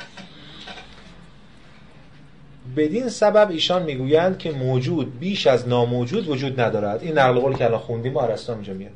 بدین 2.77 3.09
سبب 3.09 3.49
ایشان 3.49 3.83
می‌گویند 3.83 4.37
که 4.37 4.51
موجود 4.51 5.19
بیش 5.19 5.47
از 5.47 5.67
ناموجود 5.67 6.27
وجود 6.27 6.59
ندارد. 6.59 7.03
این 7.03 7.17
نقل 7.17 7.39
قول 7.39 7.55
که 7.55 7.65
الان 7.65 7.79
خوندیم 7.79 8.17
ارسطو 8.17 8.53
اینجا 8.53 8.73
میاد. 8.73 8.91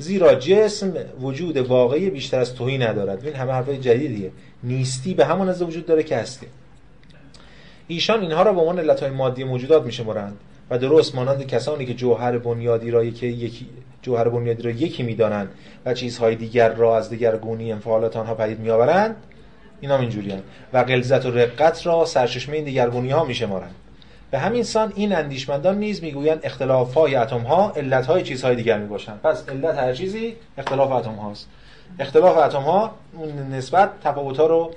زیرا 0.00 0.34
جسم 0.34 0.92
وجود 1.20 1.56
واقعی 1.56 2.10
بیشتر 2.10 2.40
از 2.40 2.54
توهی 2.54 2.78
ندارد. 2.78 3.24
این 3.24 3.34
همه 3.34 3.52
حرفای 3.52 3.78
جدیدیه. 3.78 4.30
نیستی 4.62 5.14
به 5.14 5.24
همون 5.24 5.48
از 5.48 5.62
وجود 5.62 5.86
داره 5.86 6.02
که 6.02 6.16
هستی. 6.16 6.46
ایشان 7.88 8.20
اینها 8.20 8.42
را 8.42 8.52
به 8.52 8.60
عنوان 8.60 8.78
علتهای 8.78 9.10
مادی 9.10 9.44
موجودات 9.44 9.84
میشمرند 9.84 10.36
و 10.70 10.78
درست 10.78 11.14
مانند 11.14 11.46
کسانی 11.46 11.86
که 11.86 11.94
جوهر 11.94 12.38
بنیادی 12.38 12.90
را 12.90 13.04
یکی, 13.04 13.26
یکی 13.26 13.66
جوهر 14.02 14.28
بنیادی 14.28 14.62
را 14.62 14.70
یکی 14.70 15.02
می‌دانند 15.02 15.48
و 15.84 15.94
چیزهای 15.94 16.36
دیگر 16.36 16.74
را 16.74 16.96
از 16.96 17.10
دیگر 17.10 17.36
گونی 17.36 17.72
انفعالات 17.72 18.16
آنها 18.16 18.34
پدید 18.34 18.60
میآورند 18.60 19.16
اینا 19.80 19.98
اینجوریان 19.98 20.42
و 20.72 20.84
غلظت 20.84 21.26
و 21.26 21.30
رقت 21.30 21.86
را 21.86 22.04
سرچشمه 22.04 22.56
این 22.56 22.64
دیگرگونی 22.64 23.10
ها 23.10 23.24
میشمارند. 23.24 23.74
به 24.30 24.38
همین 24.38 24.62
سان 24.62 24.92
این 24.96 25.14
اندیشمندان 25.14 25.78
نیز 25.78 26.02
می‌گویند 26.02 26.40
اختلاف 26.42 26.94
های 26.94 27.14
اتم 27.16 27.40
ها 27.40 27.72
علت 27.76 28.06
های 28.06 28.22
چیزهای 28.22 28.56
دیگر 28.56 28.78
می 28.78 28.86
باشند 28.86 29.20
پس 29.20 29.48
علت 29.48 29.78
هر 29.78 29.92
چیزی 29.92 30.36
اختلاف 30.58 30.92
اتم 30.92 31.14
هاست 31.14 31.48
اختلاف 31.98 32.36
اتم 32.36 32.62
ها 32.62 32.94
نسبت 33.50 33.90
تفاوت 34.00 34.36
ها 34.36 34.46
رو 34.46 34.70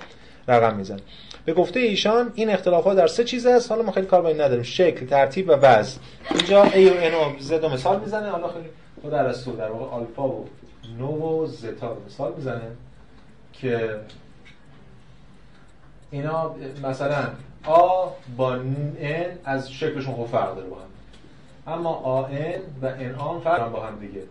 رقم 0.48 0.76
میزن 0.76 1.00
به 1.46 1.54
گفته 1.54 1.80
ایشان 1.80 2.32
این 2.36 2.50
اختلاف 2.50 2.84
ها 2.84 2.94
در 2.94 3.08
سه 3.08 3.24
چیز 3.24 3.46
است. 3.46 3.72
حالا 3.72 3.84
ما 3.84 3.92
خیلی 3.92 4.08
کار 4.08 4.22
با 4.22 4.28
این 4.28 4.42
نداریم. 4.42 4.64
شکل 4.64 5.06
ترتیب 5.06 5.50
و 5.50 5.52
وزن 5.52 6.00
اینجا 6.32 6.66
A 6.66 6.76
و 6.76 7.12
N 7.12 7.14
و 7.14 7.44
Z 7.44 7.74
مثال 7.74 8.00
می‌زنه. 8.00 8.30
حالا 8.30 8.48
خیلی 8.48 8.70
خود 9.02 9.14
ارسطو 9.14 9.52
در 9.52 9.72
واقع 9.72 9.96
آلفا 9.96 10.28
و 10.28 10.50
نو 10.98 11.44
و 11.44 11.46
زتا 11.46 11.98
مثال 12.08 12.34
می‌زنه 12.38 12.62
که 13.54 13.96
اینا 16.12 16.56
مثلا 16.84 17.24
آ 17.65 18.08
با 18.38 18.58
N 19.01 19.38
از 19.46 19.72
شکلشون 19.72 20.13
خوب 20.13 20.27
فرق 20.27 20.55
داره 20.55 20.67
با 20.67 20.75
هم. 20.75 21.74
اما 21.74 21.89
آ 21.89 22.27
N 22.27 22.60
و 22.82 22.89
N 22.89 23.20
آن 23.20 23.39
فرق 23.39 23.72
با 23.72 23.86
هم 23.86 24.00
دیگه. 24.00 24.22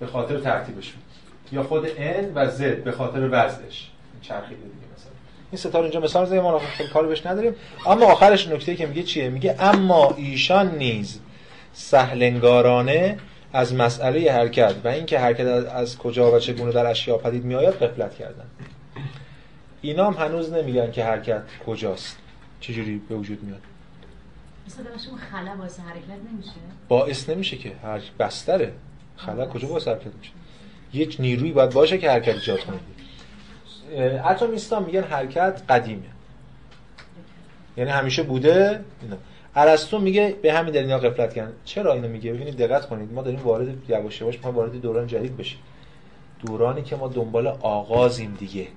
به 0.00 0.06
خاطر 0.06 0.40
ترتیبشون 0.40 1.00
یا 1.52 1.62
خود 1.62 1.88
N 1.88 2.24
و 2.34 2.50
Z 2.50 2.60
به 2.60 2.92
خاطر 2.92 3.28
وزنش 3.32 3.90
چرخیده 4.22 4.62
دیگه 4.62 4.86
مثلا. 4.96 5.12
این 5.50 5.58
ستاره 5.58 5.84
اینجا 5.84 6.00
مثال 6.00 6.26
زدیم 6.26 6.40
ما 6.40 6.58
خیلی 6.58 6.90
کار 6.90 7.06
بهش 7.06 7.26
نداریم. 7.26 7.54
اما 7.86 8.06
آخرش 8.06 8.48
نکته 8.48 8.76
که 8.76 8.86
میگه 8.86 9.02
چیه؟ 9.02 9.28
میگه 9.28 9.56
اما 9.58 10.14
ایشان 10.16 10.76
نیز 10.76 11.20
سهلنگارانه 11.72 13.18
از 13.52 13.74
مسئله 13.74 14.32
حرکت 14.32 14.74
و 14.84 14.88
اینکه 14.88 15.18
حرکت 15.18 15.46
از 15.46 15.98
کجا 15.98 16.32
و 16.32 16.38
چگونه 16.38 16.72
در 16.72 16.86
اشیا 16.86 17.18
پدید 17.18 17.44
میآید 17.44 17.74
غفلت 17.74 18.14
کردن. 18.14 18.44
اینا 19.82 20.10
هم 20.10 20.26
هنوز 20.26 20.52
نمیگن 20.52 20.90
که 20.90 21.04
حرکت 21.04 21.42
کجاست. 21.66 22.18
چجوری 22.60 23.02
به 23.08 23.14
وجود 23.14 23.42
میاد؟ 23.42 23.60
خلا 25.32 25.56
باعث 25.56 25.80
حرکت 25.80 26.32
نمیشه؟ 26.32 26.50
باعث 26.88 27.28
نمیشه 27.28 27.56
که 27.56 27.72
هر 27.82 28.00
بستره. 28.18 28.72
خلا 29.16 29.46
کجا 29.46 29.68
باعث 29.68 29.88
حرکت 29.88 30.14
میشه؟ 30.18 30.32
یک 30.92 31.16
نیروی 31.20 31.52
باید 31.52 31.70
باشه 31.70 31.98
که 31.98 32.10
حرکت 32.10 32.34
ایجاد 32.34 32.58
کنه. 32.60 32.78
اتمیستا 34.26 34.80
میگن 34.80 35.02
حرکت 35.02 35.62
قدیمه. 35.68 36.02
یعنی 37.76 37.90
همیشه 37.90 38.22
بوده 38.22 38.84
اینا. 39.02 39.16
ارسطو 39.56 39.98
میگه 39.98 40.36
به 40.42 40.52
همین 40.52 40.72
دلیل 40.72 40.92
اینا 40.92 40.98
غفلت 40.98 41.34
کردن. 41.34 41.52
چرا 41.64 41.92
اینو 41.92 42.08
میگه؟ 42.08 42.32
ببینید 42.32 42.56
دقت 42.56 42.88
کنید. 42.88 43.12
ما 43.12 43.22
داریم 43.22 43.40
وارد 43.40 43.90
یواش 43.90 44.20
یواش 44.20 44.44
ما 44.44 44.52
وارد 44.52 44.80
دوران 44.80 45.06
جدید 45.06 45.36
بشیم. 45.36 45.58
دورانی 46.46 46.82
که 46.82 46.96
ما 46.96 47.08
دنبال 47.08 47.46
آغازیم 47.46 48.36
دیگه. 48.38 48.68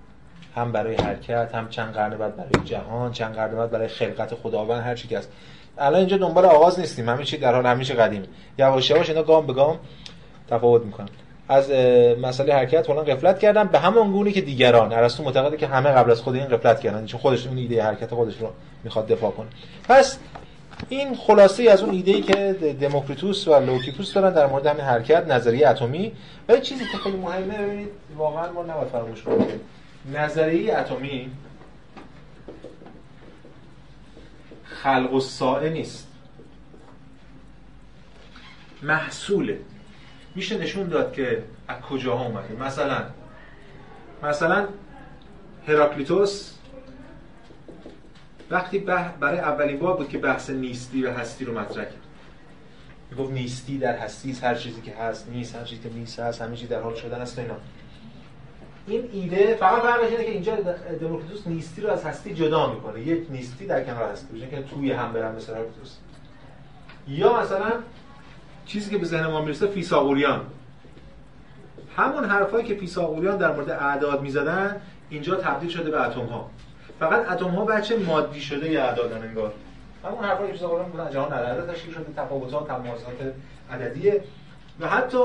هم 0.56 0.72
برای 0.72 0.96
حرکت 0.96 1.56
هم 1.56 1.70
چند 1.70 1.94
قرن 1.94 2.18
بعد 2.18 2.36
برای 2.36 2.66
جهان 2.66 3.12
چند 3.12 3.36
قرن 3.36 3.56
بعد 3.56 3.72
برای 3.72 3.88
خلقت 3.88 4.36
خداوند 4.36 4.84
هر 4.84 4.96
چی 4.96 5.08
که 5.08 5.18
هست. 5.18 5.30
الان 5.78 6.00
اینجا 6.00 6.18
دنبال 6.18 6.46
آغاز 6.46 6.80
نیستیم. 6.80 7.10
همه 7.10 7.24
چی 7.24 7.38
در 7.38 7.54
حال 7.54 7.66
همیشه 7.66 7.94
قدیم. 7.94 8.24
یواش 8.60 8.90
یواش 8.90 9.10
اینا 9.10 9.24
گام 9.24 9.48
به 9.48 9.54
گام 9.54 9.80
تفاوت 10.50 10.82
می‌کنن. 10.82 11.10
از 11.50 11.72
مسئله 12.22 12.54
حرکت 12.54 12.88
فلان 12.88 13.06
غفلت 13.06 13.40
کردن 13.40 13.68
به 13.68 13.80
همون 13.80 14.12
گونه 14.12 14.32
که 14.32 14.42
دیگران. 14.42 14.94
ارسطو 14.94 15.24
معتقده 15.24 15.58
که 15.58 15.68
همه 15.68 15.90
قبل 15.90 16.12
از 16.12 16.22
خود 16.22 16.36
این 16.36 16.46
غفلت 16.46 16.80
کردن. 16.80 17.06
چون 17.06 17.20
خودش 17.20 17.48
اون 17.48 17.58
ایده 17.58 17.84
حرکت 17.84 18.14
خودش 18.14 18.38
رو 18.38 18.48
می‌خواد 18.84 19.08
دفاع 19.08 19.32
کنه. 19.32 19.48
پس 19.90 20.18
این 20.90 21.16
خلاصه 21.16 21.70
از 21.72 21.82
اون 21.84 21.92
ایده 21.92 22.12
ای 22.12 22.22
که 22.22 22.54
دموکریتوس 22.82 23.48
و 23.48 23.60
لوکیپوس 23.60 24.14
دارن 24.14 24.34
در 24.34 24.48
مورد 24.48 24.66
همین 24.66 24.82
حرکت 24.82 25.28
نظریه 25.28 25.70
اتمی. 25.70 26.12
و 26.50 26.58
چیزی 26.58 26.84
که 26.92 26.98
خیلی 26.98 27.18
مهمه 27.18 27.58
ببینید 27.58 27.90
واقعا 28.18 28.52
ما 28.52 28.64
نباید 28.64 28.88
فراموش 28.88 29.22
کنیم. 29.22 29.60
نظریه 30.06 30.78
اتمی 30.78 31.32
خلق 34.64 35.14
الساعه 35.14 35.70
نیست. 35.70 36.08
محصوله. 38.84 39.60
میشه 40.36 40.58
نشون 40.58 40.88
داد 40.90 41.14
که 41.14 41.44
از 41.68 41.82
کجاها 41.82 42.26
اومده. 42.26 42.56
مثلا 42.56 43.04
مثلا 44.24 44.68
هراکلیتوس 45.68 46.54
وقتی 48.52 48.80
برای 49.20 49.40
اولین 49.40 49.80
بار 49.80 49.98
بود 49.98 50.10
که 50.10 50.18
بحث 50.18 50.50
نیستی 50.50 51.04
و 51.04 51.12
هستی 51.14 51.46
رو 51.46 51.60
مطرح 51.60 51.84
کرد. 51.84 51.96
می‌گفت 53.12 53.32
نیستی 53.32 53.78
در 53.78 53.98
هستی 53.98 54.32
هر 54.32 54.56
چیزی 54.56 54.82
که 54.82 54.96
هست 54.96 55.30
نیست 55.30 55.56
هر 55.56 55.64
چیزی 55.64 55.82
که 55.82 55.90
نیست 55.90 56.20
هست 56.20 56.42
همه 56.42 56.56
چیز 56.56 56.70
در 56.70 56.82
حال 56.82 56.96
شدن 56.96 57.22
است 57.22 57.40
اینا. 57.40 57.56
این 58.92 59.10
ایده 59.14 59.56
فقط 59.56 59.82
فرقش 59.82 60.10
اینه 60.12 60.24
که 60.24 60.32
اینجا 60.32 60.56
دموکریتوس 61.02 61.48
نیستی 61.48 61.82
رو 61.82 61.90
از 61.90 62.06
هستی 62.06 62.34
جدا 62.34 62.74
می‌کنه. 62.74 63.00
یک 63.02 63.28
نیستی 63.30 63.66
در 63.66 63.84
کنار 63.84 64.12
هستی 64.12 64.38
بشه 64.38 64.48
که 64.48 64.62
توی 64.62 64.92
هم 64.92 65.14
برن 65.14 65.36
مثل 65.36 65.54
هراکلیتوس 65.54 65.98
یا 67.08 67.42
مثلا 67.42 67.72
چیزی 68.66 68.92
که 68.92 68.98
به 68.98 69.06
ذهن 69.06 69.28
ما 69.28 69.42
می‌رسه 69.42 69.68
فیثاغوریان. 69.68 70.42
همون 71.98 72.26
حرفایی 72.26 72.66
که 72.66 72.76
فیثاغوریان 72.76 73.38
در 73.38 73.52
مورد 73.52 73.70
اعداد 73.70 74.22
می‌زدن 74.22 74.82
اینجا 75.10 75.36
تبدیل 75.36 75.70
شده 75.70 75.92
به 75.92 76.08
اتم 76.08 76.26
ها 76.26 76.50
فقط 77.00 77.32
اتم 77.32 77.50
ها 77.50 77.66
بچه 77.66 77.98
مادی 77.98 78.42
شده 78.42 78.72
یه 78.72 78.82
اعدادن 78.82 79.28
انگار. 79.28 79.54
همون 80.06 80.24
حرفایی 80.24 80.54
که 80.54 80.66
بودن 80.66 81.10
جهان 81.10 81.34
عدد 81.34 81.74
تشکیل 81.74 81.94
شده 81.94 82.06
تفاوت 82.16 82.54
ها 82.54 82.64
تمایزات 82.64 83.34
عددیه. 83.72 84.24
و 84.80 84.88
حتی 84.88 85.18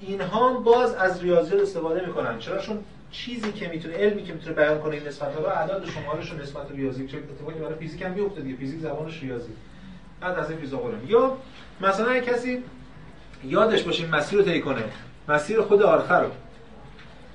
اینها 0.00 0.52
باز 0.52 0.94
از 0.94 1.22
ریاضیات 1.22 1.62
استفاده 1.62 2.06
می‌کنن. 2.06 2.38
چرا؟ 2.38 2.58
چون 2.58 2.78
چیزی 3.12 3.52
که 3.52 3.68
می‌تونه 3.68 3.94
علمی 3.94 4.24
که 4.24 4.32
می‌تونه 4.32 4.56
بیان 4.56 4.80
کنه 4.80 4.94
این 4.94 5.06
نسبت 5.06 5.36
رو 5.36 5.46
اعداد 5.46 5.86
شمارش 5.86 6.32
و 6.32 6.36
نسبت 6.36 6.66
ریاضی 6.70 7.06
چه 7.08 7.16
اتفاقی 7.16 7.60
برای 7.60 7.74
فیزیک 7.74 8.02
هم 8.02 8.14
بیفته 8.14 8.40
دیگه. 8.40 8.56
فیزیک 8.56 8.80
زبانش 8.80 9.22
ریاضی. 9.22 9.52
بعد 10.20 10.38
از 10.38 10.50
این 10.50 10.60
فیزیک 10.60 10.80
یا 11.08 11.36
مثلا 11.80 12.20
کسی 12.20 12.64
یادش 13.44 13.82
باشه 13.82 14.06
مسیر 14.06 14.38
رو 14.38 14.44
طی 14.44 14.60
کنه. 14.60 14.82
مسیر 15.28 15.60
خود 15.60 15.82
آرخه 15.82 16.14
رو 16.14 16.28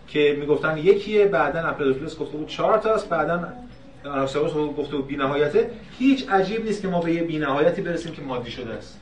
که 0.07 0.37
می‌گفتن 0.39 0.77
یکیه 0.77 1.25
بعدا 1.25 1.59
امپدوکلس 1.59 2.17
گفته 2.17 2.37
بود 2.37 2.47
چهار 2.47 2.79
تاست 2.79 3.09
بعدا 3.09 3.53
آناکساگوراس 4.05 4.75
گفته 4.77 4.95
بود 4.95 5.07
بی‌نهایته. 5.07 5.71
هیچ 5.99 6.29
عجیب 6.29 6.65
نیست 6.65 6.81
که 6.81 6.87
ما 6.87 7.01
به 7.01 7.13
یه 7.13 7.23
بی‌نهایتی 7.23 7.81
برسیم 7.81 8.11
که 8.11 8.21
مادی 8.21 8.51
شده 8.51 8.73
است. 8.73 8.99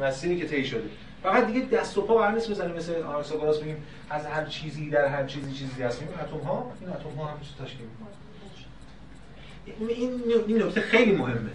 مسیری 0.00 0.38
که 0.38 0.46
طی 0.46 0.64
شده. 0.64 0.88
فقط 1.22 1.46
دیگه 1.46 1.66
دست 1.66 1.98
و 1.98 2.02
پا 2.02 2.18
بر 2.18 2.30
نیست 2.30 2.50
بزنیم 2.50 2.76
مثل 2.76 3.02
آناکساگوراس 3.02 3.58
بگیم 3.58 3.84
از 4.10 4.26
هر 4.26 4.44
چیزی 4.44 4.90
در 4.90 5.06
هر 5.06 5.26
چیزی 5.26 5.52
چیزی 5.52 5.82
هست 5.82 6.02
میگیم 6.02 6.18
اتم 6.20 6.46
ها 6.46 6.72
این 6.80 6.90
اتم 6.90 7.18
ها 7.18 7.24
هم 7.26 7.36
تشکیل 7.64 7.86
این 9.78 10.22
این 10.46 10.62
نکته 10.62 10.80
خیلی 10.80 11.12
مهمه. 11.12 11.50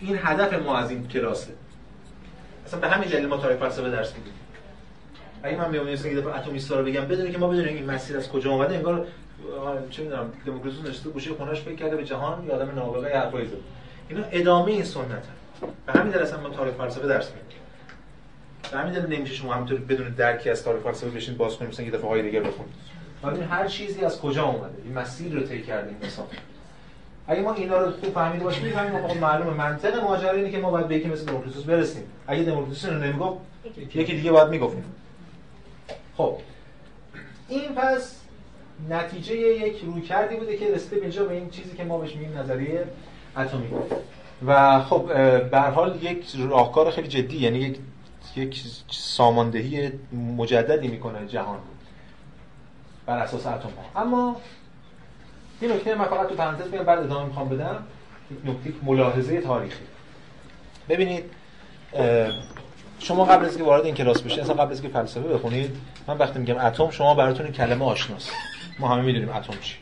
این 0.00 0.18
هدف 0.22 0.52
ما 0.52 0.76
از 0.76 0.90
این 0.90 1.08
کلاسه. 1.08 1.52
اصلا 2.66 2.80
به 2.80 2.88
همین 2.88 3.08
دلیل 3.08 3.26
ما 3.26 3.36
تاریخ 3.36 3.58
فلسفه 3.58 3.90
درس 3.90 4.14
میدیم. 4.14 4.32
اگه 5.42 5.56
من 5.56 5.74
یه 5.74 5.96
دفعه 5.96 6.36
اتمیستا 6.36 6.80
رو 6.80 6.86
بگم 6.86 7.04
بدونی 7.04 7.32
که 7.32 7.38
ما 7.38 7.48
بدونیم 7.48 7.74
این 7.74 7.90
مسیر 7.90 8.16
از 8.16 8.28
کجا 8.28 8.50
اومده 8.50 8.74
انگار 8.74 9.06
چه 9.90 10.02
می‌دونم 10.02 10.32
دموکراسی 10.46 10.82
نشسته 10.82 11.10
گوشه 11.10 11.34
خونش 11.34 11.60
فکر 11.60 11.74
کرده 11.74 11.96
به 11.96 12.04
جهان 12.04 12.46
یه 12.46 12.52
آدم 12.52 12.74
نابغه 12.74 13.18
حرفایی 13.18 13.46
زد. 13.46 13.56
اینا 14.08 14.22
ادامه 14.32 14.72
این 14.72 14.84
سنت 14.84 15.24
به 15.86 15.92
همین 15.92 16.12
دلیل 16.12 16.22
اصلا 16.22 16.40
ما 16.40 16.48
تاریخ 16.48 16.74
فلسفه 16.74 17.06
درس 17.06 17.30
میدیم. 17.30 17.61
به 18.70 18.78
همین 18.78 18.92
دلیل 18.92 19.18
نمیشه 19.18 19.34
شما 19.34 19.54
همینطور 19.54 19.78
بدون 19.78 20.08
درکی 20.08 20.50
از 20.50 20.64
تاریخ 20.64 20.82
فلسفه 20.82 21.10
بشین 21.10 21.36
باز 21.36 21.56
کنید 21.56 21.70
مثلا 21.70 21.86
یه 21.86 21.92
دفعه 21.92 22.08
های 22.08 22.22
دیگه 22.22 22.40
بخونید. 22.40 22.72
ببین 23.24 23.42
هر 23.42 23.66
چیزی 23.66 24.04
از 24.04 24.20
کجا 24.20 24.44
اومده؟ 24.44 24.74
این 24.84 24.98
مسیر 24.98 25.32
رو 25.32 25.40
طی 25.40 25.62
کرده 25.62 25.88
این 25.88 25.96
انسان 26.02 26.26
اگه 27.26 27.42
ما 27.42 27.52
اینا 27.54 27.78
رو 27.78 27.90
خوب 27.90 28.14
فهمیده 28.14 28.44
باشیم 28.44 28.64
می‌فهمیم 28.64 29.08
خب 29.08 29.16
معلومه. 29.16 29.50
منطق 29.50 30.02
ماجرا 30.02 30.30
اینه 30.30 30.50
که 30.50 30.58
ما 30.58 30.70
باید 30.70 30.88
به 30.88 30.96
یکی 30.96 31.08
مثل 31.08 31.24
دموکریتوس 31.24 31.64
برسیم. 31.64 32.02
اگه 32.26 32.42
دموکریتوس 32.42 32.84
رو 32.84 32.98
نمی‌گفت 32.98 33.38
یکی 33.94 34.14
دیگه 34.16 34.32
باید 34.32 34.48
می‌گفتیم 34.48 34.84
خب. 36.16 36.36
این 37.48 37.74
پس 37.76 38.20
نتیجه 38.90 39.36
یک 39.36 39.82
رویکردی 39.84 40.36
بوده 40.36 40.56
که 40.56 40.74
رسیده 40.74 40.96
به 40.96 41.02
اینجا 41.02 41.24
به 41.24 41.34
این 41.34 41.50
چیزی 41.50 41.76
که 41.76 41.84
ما 41.84 41.98
بهش 41.98 42.14
میگیم 42.14 42.38
نظریه 42.38 42.84
اتمی. 43.36 43.68
و 44.46 44.80
خب 44.80 45.06
به 45.50 45.60
حال 45.60 45.98
یک 46.02 46.26
راهکار 46.48 46.90
خیلی 46.90 47.08
جدی 47.08 47.36
یعنی 47.36 47.58
یک 47.58 47.78
یک 48.36 48.62
ساماندهی 48.90 49.92
مجددی 50.12 50.88
می‌کنه 50.88 51.26
جهان 51.26 51.58
بر 53.06 53.18
اساس 53.18 53.46
اتم 53.46 53.68
ها. 53.68 54.02
اما 54.02 54.36
این 55.60 55.72
نکته 55.72 55.94
من 55.94 56.04
فقط 56.04 56.28
تو 56.28 56.34
پرانتز 56.34 56.68
بگم 56.68 56.84
بعد 56.84 56.98
ادامه 56.98 57.26
می‌خوام 57.26 57.48
بدم. 57.48 57.84
نکته 58.44 58.72
ملاحظه 58.82 59.40
تاریخی. 59.40 59.84
ببینید 60.88 61.24
شما 62.98 63.24
قبل 63.24 63.44
از 63.44 63.56
که 63.56 63.62
وارد 63.64 63.84
این 63.84 63.94
کلاس 63.94 64.22
بشید 64.22 64.40
اصلا 64.40 64.54
قبل 64.54 64.72
از 64.72 64.82
که 64.82 64.88
فلسفه 64.88 65.20
بخونید 65.20 65.76
من 66.06 66.18
وقتی 66.18 66.38
میگم 66.38 66.58
اتم 66.58 66.90
شما 66.90 67.14
براتون 67.14 67.52
کلمه 67.52 67.84
آشناست. 67.84 68.32
ما 68.78 68.88
همه 68.88 69.02
می‌دونیم 69.02 69.28
اتم 69.28 69.54
چی. 69.60 69.76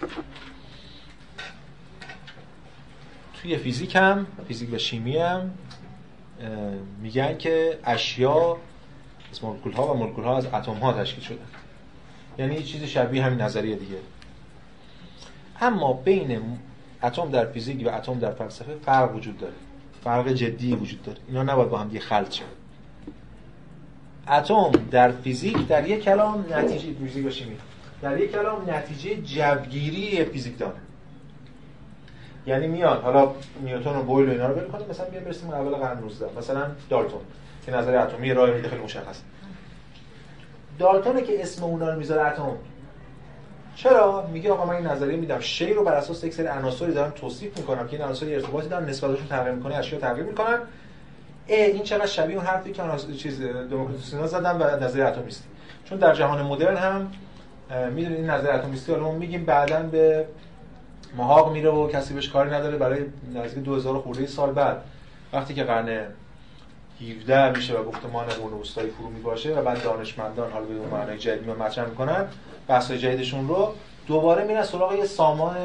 توی 3.43 3.57
فیزیک 3.57 3.97
هم 3.97 4.27
فیزیک 4.49 4.73
و 4.73 4.79
شیمی 4.79 5.19
هم 5.19 5.51
میگن 7.03 7.37
که 7.39 7.79
اشیا 7.85 8.57
از 9.33 9.45
مولکول 9.45 9.73
ها 9.73 9.95
و 9.95 9.97
مولکول 9.97 10.25
ها 10.25 10.37
از 10.37 10.47
اتم 10.47 10.73
ها 10.73 10.93
تشکیل 10.93 11.25
شده. 11.25 11.39
یعنی 12.39 12.55
یه 12.55 12.63
چیزی 12.63 12.87
شبیه 12.87 13.25
همین 13.25 13.41
نظریه 13.41 13.77
دیگه. 13.77 13.97
اما 15.61 15.93
بین 15.93 16.59
اتم 17.03 17.31
در 17.31 17.47
فیزیک 17.47 17.87
و 17.87 17.91
اتم 17.91 18.19
در 18.19 18.31
فلسفه 18.33 18.75
فرق 18.85 19.17
وجود 19.17 19.39
داره. 19.39 19.55
فرق 20.05 20.29
جدی 20.29 20.75
وجود 20.75 21.03
داره. 21.03 21.19
اینا 21.29 21.43
نباید 21.43 21.69
با 21.71 21.79
هم 21.79 21.89
دیگه 21.89 22.01
خلط 22.01 22.33
شه 22.33 22.45
اتم 24.29 24.71
در 24.91 25.13
فیزیک 25.13 25.67
در 25.67 25.89
یک 25.89 26.03
کلام 26.03 26.45
نتیجه 26.53 26.93
فیزیک 26.93 27.27
و 27.27 27.31
شیمی. 27.31 27.57
در 28.03 28.21
یک 28.21 28.33
کلام 28.33 28.71
نتیجه 28.71 29.17
جوگیری 29.17 30.25
فیزیک 30.25 30.59
داره. 30.59 30.77
یعنی 32.47 32.67
میاد 32.67 33.03
حالا 33.03 33.33
نیوتن 33.63 33.97
و 33.97 34.03
بویل 34.03 34.29
و 34.29 34.33
اینا 34.33 34.47
رو 34.47 34.55
ببین 34.55 34.71
کنیم 34.71 34.87
مثلا 34.91 35.07
بیایم 35.07 35.25
برسیم 35.25 35.51
اول 35.51 35.75
قرن 35.75 35.99
19 35.99 36.27
مثلا 36.39 36.63
دالتون. 36.91 37.21
که 37.67 37.73
نظر 37.73 37.97
اتمی 37.97 38.35
راه 38.35 38.51
میده 38.51 38.69
خیلی 38.69 38.83
مشخص 38.83 39.21
دالتون 40.79 41.25
که 41.25 41.43
اسم 41.43 41.65
اونا 41.65 41.91
رو 41.91 41.99
می‌ذاره 41.99 42.27
اتم. 42.27 42.57
چرا؟ 43.77 44.27
میگه 44.33 44.53
آقا 44.53 44.65
من 44.65 44.75
این 44.75 44.87
نظریه 44.87 45.17
میدم. 45.17 45.41
شی 45.41 45.73
رو 45.73 45.85
بر 45.85 45.95
اساس 45.95 46.25
یک 46.25 46.35
سری 46.35 46.47
عناصری 46.47 46.93
دارم 46.93 47.11
توصیف 47.11 47.59
می‌کنم 47.59 47.89
که 47.89 47.97
این 47.97 48.05
عناصر 48.05 48.27
ارتباطی 48.27 48.69
دارن 48.69 48.89
نسبتشون 48.89 49.27
تغییر 49.27 49.55
می‌کنه 49.55 49.77
اشیا 49.77 49.99
تغییر 49.99 50.27
می‌کنن. 50.27 50.59
ای 51.47 51.63
این 51.63 51.83
چقدر 51.83 52.07
شبیه 52.07 52.37
اون 52.37 52.47
حرفی 52.47 52.73
که 52.73 52.83
چیز 53.19 53.43
دموکریتوسینا 53.43 54.27
زدن 54.27 54.57
و 54.57 54.85
نظریه 54.85 55.05
اتمیستی. 55.05 55.49
چون 55.85 55.99
در 55.99 56.15
جهان 56.15 56.43
مدرن 56.43 56.77
هم 56.77 57.13
می‌دونید 57.91 58.19
این 58.19 58.31
نظریه 58.31 58.55
اتمیستی 58.55 58.93
حالا 58.93 59.05
ما 59.05 59.13
میگیم 59.13 59.45
بعدا 59.45 59.83
به 59.83 60.27
محاق 61.17 61.53
میره 61.53 61.71
و 61.71 61.89
کسی 61.89 62.15
بهش 62.15 62.29
کاری 62.29 62.51
نداره 62.51 62.77
برای 62.77 63.05
نزدیک 63.35 63.65
2000 63.65 63.99
خورده 63.99 64.27
سال 64.27 64.53
بعد. 64.53 64.83
وقتی 65.33 65.55
که 65.55 65.65
قرن 65.65 66.07
17 67.01 67.51
میشه 67.51 67.79
و 67.79 67.85
گفتمان 67.85 68.27
قرون 68.27 68.61
وسطایی 68.61 68.91
فرو 68.91 69.11
باشه 69.25 69.55
و 69.55 69.63
بعد 69.63 69.83
دانشمندان 69.83 70.53
حالا 70.53 70.65
به 70.65 70.75
اون 70.75 70.89
معنای 70.89 71.19
جدید 71.19 71.49
مطرح 71.49 71.89
می‌کنن 71.89 72.25
بحث 72.69 72.91
جدیدشون 72.91 73.49
رو 73.49 73.75
دوباره 74.07 74.45
میرن 74.45 74.63
سراغ 74.63 74.95
یه 74.95 75.05
سامان 75.05 75.57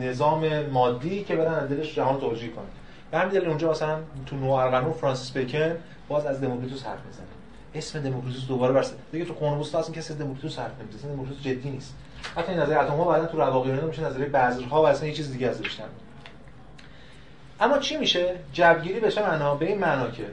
نظام 0.00 0.66
مادی 0.66 1.24
که 1.24 1.36
برن 1.36 1.54
از 1.54 1.68
دلش 1.68 1.94
جهان 1.94 2.20
توجیه 2.20 2.50
کنن. 2.50 2.64
به 3.10 3.18
همین 3.18 3.32
دلیل 3.32 3.48
اونجا 3.48 3.70
مثلا 3.70 3.98
تو 4.26 4.36
نو 4.36 4.50
ارقنو 4.50 4.92
فرانسیس 4.92 5.32
بیکن 5.32 5.76
باز 6.08 6.26
از 6.26 6.40
دموکریتوس 6.40 6.84
حرف 6.84 7.06
می‌زنه. 7.06 7.26
اسم 7.74 8.00
دموکریتوس 8.00 8.46
دوباره 8.46 8.72
برسه. 8.72 8.94
دیگه 9.12 9.24
تو 9.24 9.34
قرون 9.34 9.58
وسطا 9.58 9.78
اصلا 9.78 9.94
کسی 9.94 10.14
دموکریتوس 10.14 10.58
حرف 10.58 10.72
نمی‌زنه. 10.82 11.12
دموکریتوس 11.12 11.42
جدی 11.44 11.70
نیست. 11.70 11.94
حتی 12.36 12.52
این 12.52 12.60
نظریه 12.60 12.78
اتم 12.78 12.96
ها 12.96 13.04
بعدا 13.04 13.26
تو 13.26 13.38
رواقی 13.38 13.70
میشه 13.70 14.02
نظریه 14.02 14.26
بذرها 14.26 14.82
و 14.82 14.86
اصلا 14.86 15.08
یه 15.08 15.14
چیز 15.14 15.32
دیگه 15.32 15.48
ازش 15.48 15.80
اما 17.60 17.78
چی 17.78 17.96
میشه؟ 17.96 18.36
جبگیری 18.52 19.00
بشه 19.00 19.22
معنا 19.22 19.54
به 19.54 19.66
این 19.66 19.78
معنا 19.78 20.10
که 20.10 20.26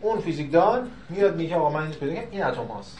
اون 0.00 0.20
فیزیکدان 0.20 0.90
میاد 1.08 1.36
میگه 1.36 1.56
آقا 1.56 1.70
من 1.70 1.90
پیدا 1.90 2.20
این 2.30 2.44
اتم 2.44 2.64
هاست. 2.64 2.98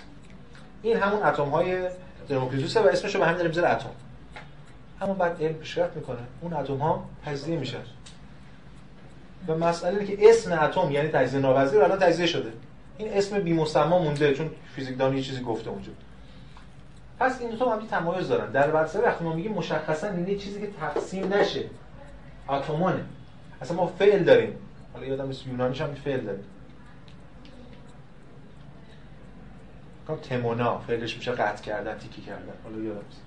این 0.82 0.96
همون 0.96 1.22
اتم 1.22 1.48
های 1.48 1.88
دموکریتوسه 2.28 2.80
و 2.80 2.86
اسمش 2.86 3.14
رو 3.14 3.20
به 3.20 3.26
همین 3.26 3.36
داره 3.36 3.48
می‌ذاره 3.48 3.70
اتم. 3.70 3.90
اما 5.00 5.14
بعد 5.14 5.42
علم 5.42 5.54
پیشرفت 5.54 5.96
می‌کنه. 5.96 6.18
اون 6.40 6.52
اتم 6.52 6.76
ها 6.76 7.04
تجزیه 7.26 7.56
میشن 7.56 7.82
و 9.48 9.54
مسئله 9.54 10.00
اینه 10.00 10.16
که 10.16 10.30
اسم 10.30 10.62
اتم 10.62 10.90
یعنی 10.90 11.08
تجزیه 11.08 11.40
ناپذیر 11.40 11.82
الان 11.82 11.98
تجزیه 11.98 12.26
شده. 12.26 12.52
این 12.98 13.12
اسم 13.12 13.40
بی 13.40 13.52
مونده 13.52 14.34
چون 14.34 14.50
فیزیکدان 14.76 15.16
یه 15.16 15.22
چیزی 15.22 15.42
گفته 15.42 15.70
اونجا. 15.70 15.90
پس 17.18 17.40
این 17.40 17.50
دو 17.50 17.56
تا 17.56 17.72
هم 17.72 17.86
تمایز 17.86 18.28
دارن. 18.28 18.50
در 18.50 18.70
ورسه 18.70 19.00
وقتی 19.00 19.24
ما 19.24 19.32
میگیم 19.32 19.52
مشخصا 19.52 20.08
این 20.08 20.38
چیزی 20.38 20.60
که 20.60 20.68
تقسیم 20.80 21.34
نشه. 21.34 21.64
اتمانه 22.48 23.04
اصلا 23.62 23.76
ما 23.76 23.86
فعل 23.86 24.24
داریم. 24.24 24.56
حالا 24.92 25.06
یادم 25.06 25.26
نیست 25.26 25.46
یونانیش 25.46 25.80
هم 25.80 25.94
فعل 25.94 26.20
داریم 26.20 26.44
کام 30.06 30.16
تمونا. 30.16 30.78
فعلش 30.78 31.16
میشه 31.16 31.32
قطع 31.32 31.62
کردن 31.62 31.98
تیکی 31.98 32.22
کردن. 32.22 32.52
حالا 32.64 32.76
یادم 32.76 33.00
نیست. 33.08 33.20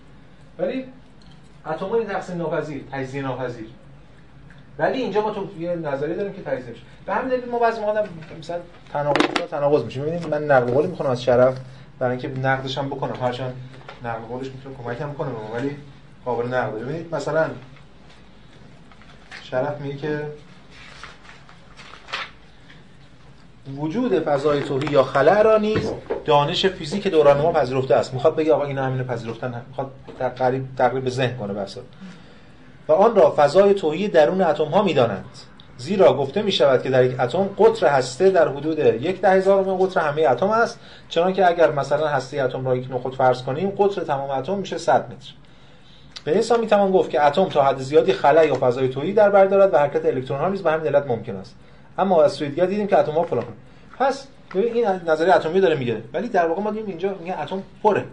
ولی 0.59 0.85
اتمان 1.65 2.07
تقسیم 2.07 2.37
ناپذیر 2.37 2.83
تجزیه 2.91 3.21
ناپذیر. 3.21 3.69
ولی 4.77 5.01
اینجا 5.01 5.21
ما 5.21 5.31
تو 5.31 5.61
یه 5.61 5.75
نظریه 5.75 6.15
داریم 6.15 6.33
که 6.33 6.41
تجزیه 6.41 6.69
میشه. 6.69 6.83
به 7.05 7.13
همین 7.13 7.29
دلیل 7.29 7.49
ما 7.49 7.59
بعضی 7.59 7.81
موقع 7.81 8.05
مثلا 8.39 8.59
تناقض 8.93 9.25
تناقض 9.51 9.83
میشه 9.83 10.01
ببینید 10.01 10.27
من 10.27 10.43
نقل 10.43 10.71
قولی 10.71 10.87
می‌خوام 10.87 11.09
از 11.09 11.23
شرف 11.23 11.57
برای 11.99 12.11
اینکه 12.11 12.39
نقدش 12.39 12.77
هم 12.77 12.89
بکنم. 12.89 13.15
هرچند 13.21 13.53
نقل 14.03 14.19
قولش 14.19 14.47
می‌تونه 14.47 14.95
هم 14.99 15.13
کنه 15.13 15.29
ولی 15.53 15.77
قابل 16.25 16.47
نقد 16.47 16.73
ببینید 16.73 17.15
مثلا 17.15 17.49
شرف 19.43 19.81
میگه 19.81 19.97
که 19.97 20.27
وجود 23.77 24.19
فضای 24.19 24.61
توهی 24.61 24.91
یا 24.91 25.03
خلع 25.03 25.41
را 25.41 25.57
نیز 25.57 25.91
دانش 26.25 26.65
فیزیک 26.65 27.07
دوران 27.07 27.41
ما 27.41 27.51
پذیرفته 27.51 27.95
است. 27.95 28.13
می‌خواد 28.13 28.35
بگه 28.35 28.53
آقا 28.53 28.63
اینا 28.63 28.85
همینو 28.85 29.03
پذیرفتن 29.03 29.65
می‌خواد 29.67 29.91
تقریب 30.19 30.67
تقریب 30.77 31.03
به 31.03 31.09
ذهن 31.09 31.37
کنه 31.37 31.53
بحثا 31.53 31.81
و 32.87 32.91
آن 32.91 33.15
را 33.15 33.33
فضای 33.37 33.73
توهی 33.73 34.07
درون 34.07 34.41
اتم 34.41 34.65
ها 34.65 34.83
می‌دانند. 34.83 35.25
زیرا 35.77 36.13
گفته 36.13 36.41
می 36.41 36.51
شود 36.51 36.83
که 36.83 36.89
در 36.89 37.03
یک 37.03 37.19
اتم 37.19 37.49
قطر 37.57 37.87
هسته 37.87 38.29
در 38.29 38.47
حدود 38.47 38.79
یک 38.79 39.21
ده 39.21 39.29
هزارم 39.29 39.77
قطر 39.77 39.99
همه 39.99 40.21
اتم 40.21 40.49
است 40.49 40.79
چنانکه 41.09 41.47
اگر 41.47 41.71
مثلا 41.71 42.07
هسته 42.07 42.43
اتم 42.43 42.65
را 42.65 42.75
یک 42.75 42.87
نخود 42.91 43.15
فرض 43.15 43.43
کنیم 43.43 43.69
قطر 43.69 44.03
تمام 44.03 44.29
اتم 44.29 44.57
میشه 44.57 44.77
100 44.77 45.05
متر. 45.05 45.31
به 46.23 46.31
این 46.31 46.59
می 46.59 46.67
توان 46.67 46.91
گفت 46.91 47.09
که 47.09 47.25
اتم 47.25 47.45
تا 47.45 47.63
حد 47.63 47.77
زیادی 47.77 48.13
خلا 48.13 48.45
یا 48.45 48.55
فضای 48.55 48.89
تویی 48.89 49.13
در 49.13 49.29
بر 49.29 49.45
دارد 49.45 49.73
و 49.73 49.77
حرکت 49.77 50.05
الکترون 50.05 50.39
ها 50.39 50.49
نیز 50.49 50.61
به 50.61 50.71
همین 50.71 50.87
علت 50.87 51.07
ممکن 51.07 51.35
است. 51.35 51.55
اما 51.97 52.23
از 52.23 52.33
سوی 52.33 52.49
دیگر 52.49 52.65
دیدیم 52.65 52.87
که 52.87 52.97
اتم 52.97 53.11
ها 53.11 53.23
فلان. 53.23 53.43
پس 53.99 54.27
این 54.53 54.85
نظریه 55.07 55.35
اتمی 55.35 55.61
داره 55.61 55.75
میگه 55.75 56.01
ولی 56.13 56.27
در 56.27 56.47
واقع 56.47 56.61
ما 56.61 56.71
دیدیم 56.71 56.87
اینجا 56.87 57.15
میگه 57.19 57.41
اتم 57.41 57.63
پره. 57.83 58.05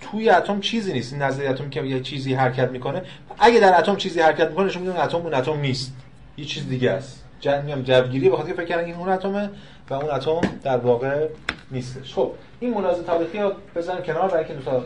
توی 0.00 0.30
اتم 0.30 0.60
چیزی 0.60 0.92
نیست. 0.92 1.12
این 1.12 1.22
نظریه 1.22 1.50
اتمی 1.50 1.70
که 1.70 1.82
یه 1.82 2.00
چیزی 2.00 2.34
حرکت 2.34 2.68
می‌کنه. 2.70 3.02
اگه 3.38 3.60
در 3.60 3.78
اتم 3.78 3.96
چیزی 3.96 4.20
حرکت 4.20 4.48
می‌کنه 4.48 4.66
نشون 4.66 4.82
میده 4.82 5.04
اتم 5.04 5.18
اون 5.18 5.34
اتم 5.34 5.60
نیست. 5.60 5.92
یه 6.36 6.44
چیز 6.44 6.68
دیگه 6.68 6.90
است. 6.90 7.24
جن 7.40 7.64
میگم 7.64 7.82
جوگیری 7.82 8.30
بخاطر 8.30 8.52
فکر 8.52 8.64
کردن 8.64 8.84
این 8.84 8.94
اون 8.94 9.08
اتمه 9.08 9.50
و 9.90 9.94
اون 9.94 10.10
اتم 10.10 10.40
در 10.62 10.76
واقع 10.76 11.28
نیستش. 11.70 12.14
خب 12.14 12.32
این 12.60 12.74
ملاحظه 12.74 13.02
تاریخی 13.02 13.38
رو 13.38 13.52
بزنیم 13.74 14.02
کنار 14.02 14.28
برای 14.28 14.44
اینکه 14.44 14.54
دو 14.54 14.82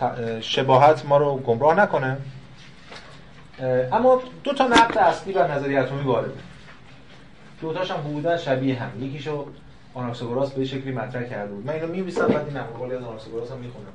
تا 0.00 0.40
شباهت 0.40 1.06
ما 1.06 1.16
رو 1.16 1.36
گمراه 1.36 1.74
نکنه. 1.74 2.16
اما 3.92 4.22
دو 4.44 4.52
تا 4.52 4.66
نقد 4.66 4.98
اصلی 4.98 5.32
بر 5.32 5.52
نظریه 5.52 5.80
اتمی 5.80 6.02
وارده 6.02 6.32
دو 7.60 7.72
تاش 7.72 7.90
هم 7.90 7.96
بودن 7.96 8.36
شبیه 8.36 8.82
هم. 8.82 9.04
یکیشو 9.04 9.46
آناکساگوراس 9.94 10.52
به 10.52 10.64
شکلی 10.64 10.92
مطرح 10.92 11.24
کرده 11.24 11.52
بود. 11.52 11.66
من 11.66 11.72
اینو 11.72 11.86
می‌نویسم 11.86 12.26
بعد 12.26 12.46
این 12.48 12.60
مقاله 12.60 12.96
از 12.96 13.02
آناکساگوراس 13.02 13.50
هم 13.50 13.58
می‌خونم. 13.58 13.86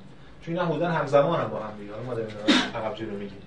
چون 0.41 0.53
اینا 0.53 0.65
بودن 0.65 0.91
همزمان 0.91 1.39
هم 1.39 1.49
با 1.49 1.59
هم 1.59 1.77
دیگه. 1.79 1.91
ما 2.07 2.13
داریم 2.13 2.35
عقب 2.75 2.95
جلو 2.95 3.11
میگیم. 3.11 3.37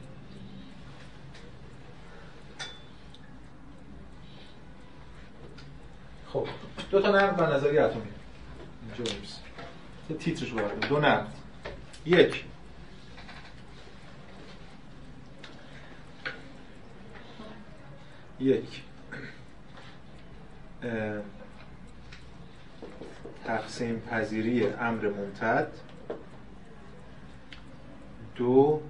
خب 6.33 6.47
دو 6.91 7.01
تا 7.01 7.09
نقد 7.09 7.37
بر 7.37 7.57
نظریه 7.57 7.83
اتمی 7.83 8.03
جیمز. 8.97 9.39
تیترش 10.19 10.51
رو 10.51 10.59
دو 10.89 11.01
نقد. 11.01 11.27
یک. 12.07 12.45
یک. 18.41 18.83
تقسیم 23.45 24.01
پذیری 24.01 24.67
امر 24.67 25.09
ممتد 25.09 25.69
دو. 28.37 28.81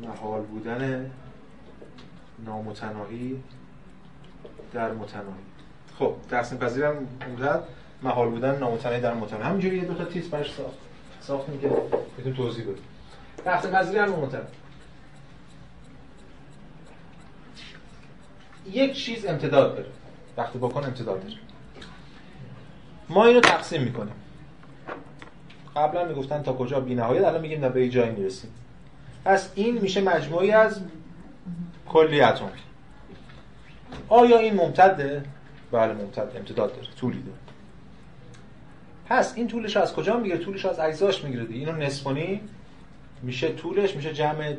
محال 0.00 0.42
بودن 0.42 1.10
نامتناهی 2.44 3.42
در 4.72 4.92
متناهی. 4.92 5.44
خب 5.98 6.14
تقسیم 6.30 6.58
پذیر 6.58 6.90
ممتد 6.90 7.62
محال 8.02 8.28
بودن 8.28 8.58
نامتناهی 8.58 9.00
در 9.00 9.14
متناهی. 9.14 9.44
همینجوری 9.44 9.76
یه 9.76 9.84
دو 9.84 9.94
تا 9.94 10.04
تیز 10.04 10.30
برش 10.30 10.54
ساخت. 10.54 10.76
ساختیم 11.20 11.60
که 11.60 11.68
بتونیم 12.18 12.36
توضیح 12.36 12.64
بدیم 12.64 12.84
تقسیم 13.44 13.70
پذیری 13.70 14.00
ممتد 14.00 14.48
یک 18.72 18.92
چیز 18.92 19.26
امتداد 19.26 19.76
داره. 19.76 19.88
وقتی 20.36 20.58
بکن 20.58 20.84
امتداد 20.84 21.22
داره. 21.22 21.36
ما 23.08 23.24
اینو 23.24 23.40
تقسیم 23.40 23.82
می‌کنیم. 23.82 24.14
قبلا 25.76 26.04
می‌گفتن 26.04 26.42
تا 26.42 26.52
کجا؟ 26.52 26.80
بی 26.80 26.94
نهایت 26.94 27.24
الان 27.24 27.40
میگیم 27.40 27.60
نه 27.60 27.68
به 27.68 27.88
جایی 27.88 28.10
می‌رسیم. 28.10 28.50
پس 29.24 29.52
این 29.54 29.78
میشه 29.78 30.00
مجموعی 30.00 30.50
از 30.50 30.80
کلی 31.88 32.20
اتم 32.20 32.50
آیا 34.08 34.38
این 34.38 34.54
ممتده؟ 34.54 35.24
بله 35.72 35.92
ممتد. 35.92 36.36
امتداد 36.36 36.74
داره. 36.74 36.88
طولی 37.00 37.22
داره. 37.22 37.38
پس 39.08 39.32
این 39.36 39.48
طولش 39.48 39.76
از 39.76 39.94
کجا 39.94 40.16
می‌گیره؟ 40.16 40.38
طولش 40.38 40.64
از 40.64 40.78
اجزاش 40.78 41.24
می‌گیره 41.24 41.46
اینو 41.50 41.72
نصفانی 41.72 42.40
میشه 43.22 43.48
طولش 43.48 43.96
میشه 43.96 44.12
جمع 44.12 44.56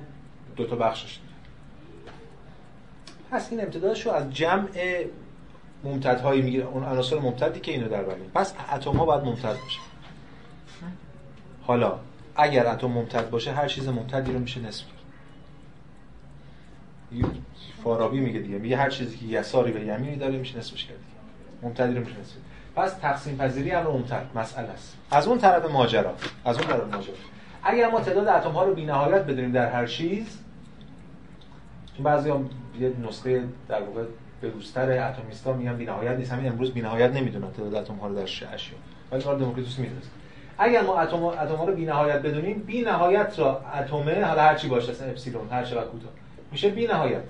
دو 0.56 0.66
تا 0.66 0.76
بخشش. 0.76 1.20
پس 3.32 3.48
این 3.52 3.62
امتدادش 3.62 4.06
رو 4.06 4.12
از 4.12 4.34
جمع 4.34 4.68
ممتدهایی 5.84 6.42
می‌گیره. 6.42 6.66
اون 6.66 6.84
عناصر 6.84 7.20
ممتدی 7.20 7.60
که 7.60 7.72
اینو 7.72 7.90
در 7.90 8.04
بر 8.04 8.16
پس 8.36 8.54
اتم 8.74 8.92
ها 8.92 9.06
باید 9.06 9.24
ممتد 9.24 9.56
باشه. 9.64 9.80
حالا 11.64 12.00
اگر 12.36 12.68
اتم 12.68 12.88
ممتد 12.88 13.30
باشه 13.30 13.52
هر 13.52 13.68
چیز 13.68 13.88
ممتدی 13.88 14.32
رو 14.32 14.40
میشه 14.40 14.60
نصف. 14.60 14.86
فارابی 17.84 18.20
میگه 18.20 18.40
دیگه. 18.40 18.58
میگه 18.58 18.78
هر 18.78 18.90
چیزی 18.90 19.18
که 19.18 19.26
یساری 19.26 19.72
و 19.72 19.84
یمینی 19.84 20.16
داره 20.16 20.38
میشه 20.38 20.58
نصفش 20.58 20.86
کرد 20.86 20.98
ممتدی 21.62 21.94
رو 21.94 22.00
میشه 22.00 22.20
نصف 22.20 22.34
پس 22.76 22.94
تقسیم 22.94 23.38
پذیری 23.38 23.72
هم 23.72 23.84
ممتد 23.84 24.26
مسئله 24.36 24.68
است. 24.68 24.98
از 25.12 25.28
اون 25.28 25.38
طرف 25.38 25.72
ماجرا. 25.72 26.14
از 26.46 26.58
اون 26.58 26.68
طرف 26.68 26.94
ماجرا. 26.94 27.16
اگر 27.64 27.90
ما 27.92 28.02
تعداد 28.02 28.28
اتم 28.28 28.52
ها 28.52 28.64
رو 28.64 28.74
بی‌نهایت 28.74 29.24
بدونیم 29.26 29.52
در 29.52 29.72
هر 29.72 29.86
چیز 29.86 30.40
چون 31.96 32.04
بعضی 32.04 32.30
هم 32.30 32.50
یه 32.80 32.94
نسخه 33.08 33.44
در 33.68 33.82
واقع 33.82 34.04
به 34.42 34.50
روستر 34.50 35.10
اتمیستا 35.10 35.54
میگن 35.54 35.78
بی‌نهایت 35.78 36.18
نیست. 36.18 36.32
همین 36.32 36.52
امروز 36.52 36.74
بی‌نهایت 36.74 37.12
نمی‌دونن 37.12 37.52
تعداد 37.52 37.76
اتم 37.76 37.94
ها 37.94 38.08
رو 38.08 38.16
در 38.16 38.24
اشیا. 38.24 38.78
ولی 39.12 39.22
کار 39.22 39.38
دموکریتوس 39.38 39.80
می‌دونه 39.80 40.02
اگر 40.58 40.82
ما 40.82 41.00
اتم 41.00 41.56
ها 41.56 41.66
رو 41.66 41.76
بی‌نهایت 41.76 42.22
بدونیم 42.22 42.60
بی‌نهایت 42.60 43.40
را 43.40 43.62
اتمه 43.80 44.24
حالا 44.24 44.42
هر 44.42 44.56
چی 44.56 44.68
باشه 44.68 44.92
اپسیلون 44.92 45.50
هر 45.50 45.64
چقدر 45.64 45.88
کوتاه. 45.88 46.12
میشه 46.52 46.70
بی‌نهایت. 46.70 47.24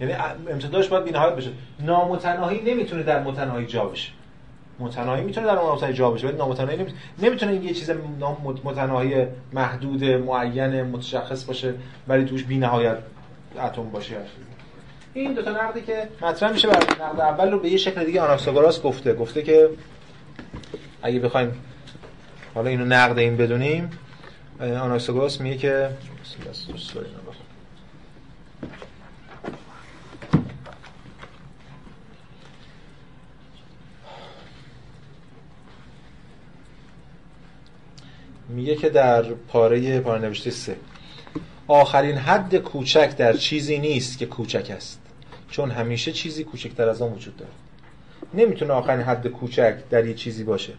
یعنی 0.00 0.12
امتدادش 0.50 0.88
باید 0.88 1.04
بی‌نهایت 1.04 1.34
بشه. 1.34 1.50
نامتناهی 1.80 2.60
نمی‌تونه 2.72 3.02
در 3.02 3.22
متناهی 3.22 3.66
جا 3.66 3.84
بشه. 3.84 4.12
متناهی 4.78 5.22
می‌تونه 5.24 5.46
در 5.46 5.54
نامتناهی 5.54 5.94
جا 5.94 6.10
بشه 6.10 6.26
ولی 6.26 6.36
نامتناهی 6.36 6.76
نمی‌تونه 6.76 6.98
نمی‌تونه 7.18 7.52
این 7.52 7.62
یه 7.62 7.74
چیز 7.74 7.90
متناهی 8.64 9.26
محدود 9.52 10.04
معین 10.04 10.82
متشخص 10.82 11.44
باشه 11.44 11.74
ولی 12.08 12.24
توش 12.24 12.44
بی‌نهایت 12.44 12.98
اتم 13.58 13.82
باشه. 13.82 14.16
این 15.14 15.34
دو 15.34 15.42
تا 15.42 15.50
نقدی 15.50 15.80
که 15.80 16.08
مطرح 16.22 16.52
میشه 16.52 16.68
برای 16.68 16.86
نقد 17.00 17.20
اول 17.20 17.50
رو 17.50 17.58
به 17.58 17.68
یه 17.68 17.76
شکل 17.76 18.04
دیگه 18.04 18.20
آناکساگوراس 18.20 18.82
گفته. 18.82 19.14
گفته 19.14 19.42
که 19.42 19.68
اگه 21.02 21.20
بخوایم 21.20 21.54
حالا 22.54 22.70
اینو 22.70 22.84
نقد 22.84 23.18
این 23.18 23.36
بدونیم 23.36 23.90
آناکساگوراس 24.60 25.40
میگه 25.40 25.56
که 25.56 25.90
میگه 38.48 38.76
که 38.76 38.90
در 38.90 39.22
پاره 39.22 40.00
پاره 40.00 40.20
نوشته 40.20 40.50
سه. 40.50 40.76
آخرین 41.68 42.16
حد 42.16 42.56
کوچک 42.56 43.16
در 43.16 43.32
چیزی 43.32 43.78
نیست 43.78 44.18
که 44.18 44.26
کوچک 44.26 44.70
است 44.76 45.00
چون 45.50 45.70
همیشه 45.70 46.12
چیزی 46.12 46.44
کوچکتر 46.44 46.88
از 46.88 47.02
آن 47.02 47.12
وجود 47.12 47.36
داره 47.36 47.50
نمی‌تونه 48.34 48.72
آخرین 48.72 49.00
حد 49.00 49.26
کوچک 49.26 49.74
در 49.90 50.06
یه 50.06 50.14
چیزی 50.14 50.44
باشه. 50.44 50.72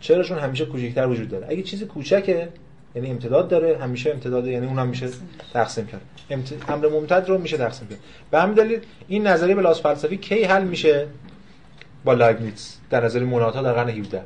چرا 0.00 0.22
چون 0.22 0.38
همیشه 0.38 0.64
کوچکتر 0.64 1.06
وجود 1.06 1.28
داره. 1.28 1.46
اگه 1.50 1.62
چیزی 1.62 1.84
کوچکه 1.84 2.48
یعنی 2.94 3.10
امتداد 3.10 3.48
داره 3.48 3.78
همیشه 3.78 4.10
امتداد 4.10 4.46
یعنی 4.46 4.66
اون 4.66 4.86
میشه 4.86 5.08
تقسیم 5.52 5.86
کرد. 5.86 6.00
امت... 6.30 6.70
امر 6.70 6.88
ممتد 6.88 7.28
رو 7.28 7.38
میشه 7.38 7.56
تقسیم 7.56 7.88
کرد. 7.88 7.98
به 8.30 8.40
همین 8.40 8.54
دلیل 8.54 8.80
این 9.08 9.26
نظریه 9.26 9.54
بلاس 9.54 9.82
فلسفی 9.82 10.16
کی 10.16 10.44
حل 10.44 10.64
میشه؟ 10.64 11.06
با 12.04 12.12
لایبنیتس. 12.12 12.76
در 12.90 13.04
نظریه 13.04 13.26
منادها 13.26 13.62
در 13.62 13.72
قرن 13.72 13.88
17 13.88 14.22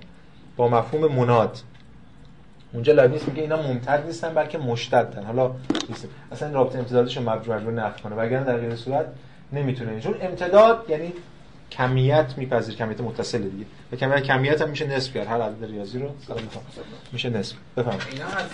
با 0.56 0.68
مفهوم 0.68 1.12
مناد. 1.12 1.58
اونجا 2.74 2.92
لایبنیتس 2.92 3.28
میگه 3.28 3.42
اینا 3.42 3.62
ممتد 3.62 4.06
نیستن 4.06 4.34
بلکه 4.34 4.58
مشتدن. 4.58 5.24
حالا 5.24 5.54
نیست. 5.88 6.08
اصلا 6.32 6.52
رابطه 6.52 6.78
امتدادش 6.78 7.16
رو 7.16 7.30
مجبور 7.30 7.72
نفی 7.72 8.02
کنه. 8.02 8.14
وگرنه 8.14 8.44
در 8.44 8.56
غیر 8.56 8.76
صورت 8.76 9.06
نمی‌تونه 9.52 10.00
چون 10.00 10.14
امتداد 10.20 10.84
یعنی 10.88 11.12
کمیت 11.70 12.34
میپذیر 12.36 12.74
کمیت 12.74 13.00
متصل 13.00 13.42
دیگه. 13.42 13.66
و 13.92 13.96
کمیت 13.96 14.22
کمیت 14.22 14.62
هم 14.62 14.70
میشه 14.70 14.86
نصف 14.86 15.14
کرد. 15.14 15.26
هر 15.26 15.40
عدد 15.40 15.64
ریاضی 15.64 15.98
رو 15.98 16.08
میشه 17.12 17.30
نصف. 17.30 17.56
بفهم 17.76 17.98
اینا 18.12 18.26
از 18.26 18.46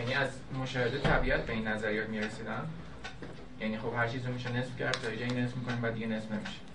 یعنی 0.00 0.14
از 0.14 0.28
مشاهده 0.62 0.98
طبیعت 0.98 1.46
به 1.46 1.52
این 1.52 1.68
نظریات 1.68 2.08
می‌رسیدن؟ 2.08 2.62
یعنی 3.60 3.78
خب 3.78 3.92
هر 3.96 4.08
چیز 4.08 4.26
رو 4.26 4.32
میشه 4.32 4.52
نصف 4.52 4.78
کرد. 4.78 4.92
تا 4.92 5.16
جایی 5.16 5.42
نصف 5.42 5.56
می‌کنیم 5.56 5.80
بعد 5.80 5.94
دیگه 5.94 6.06
نصف 6.06 6.32
نمیشه. 6.32 6.69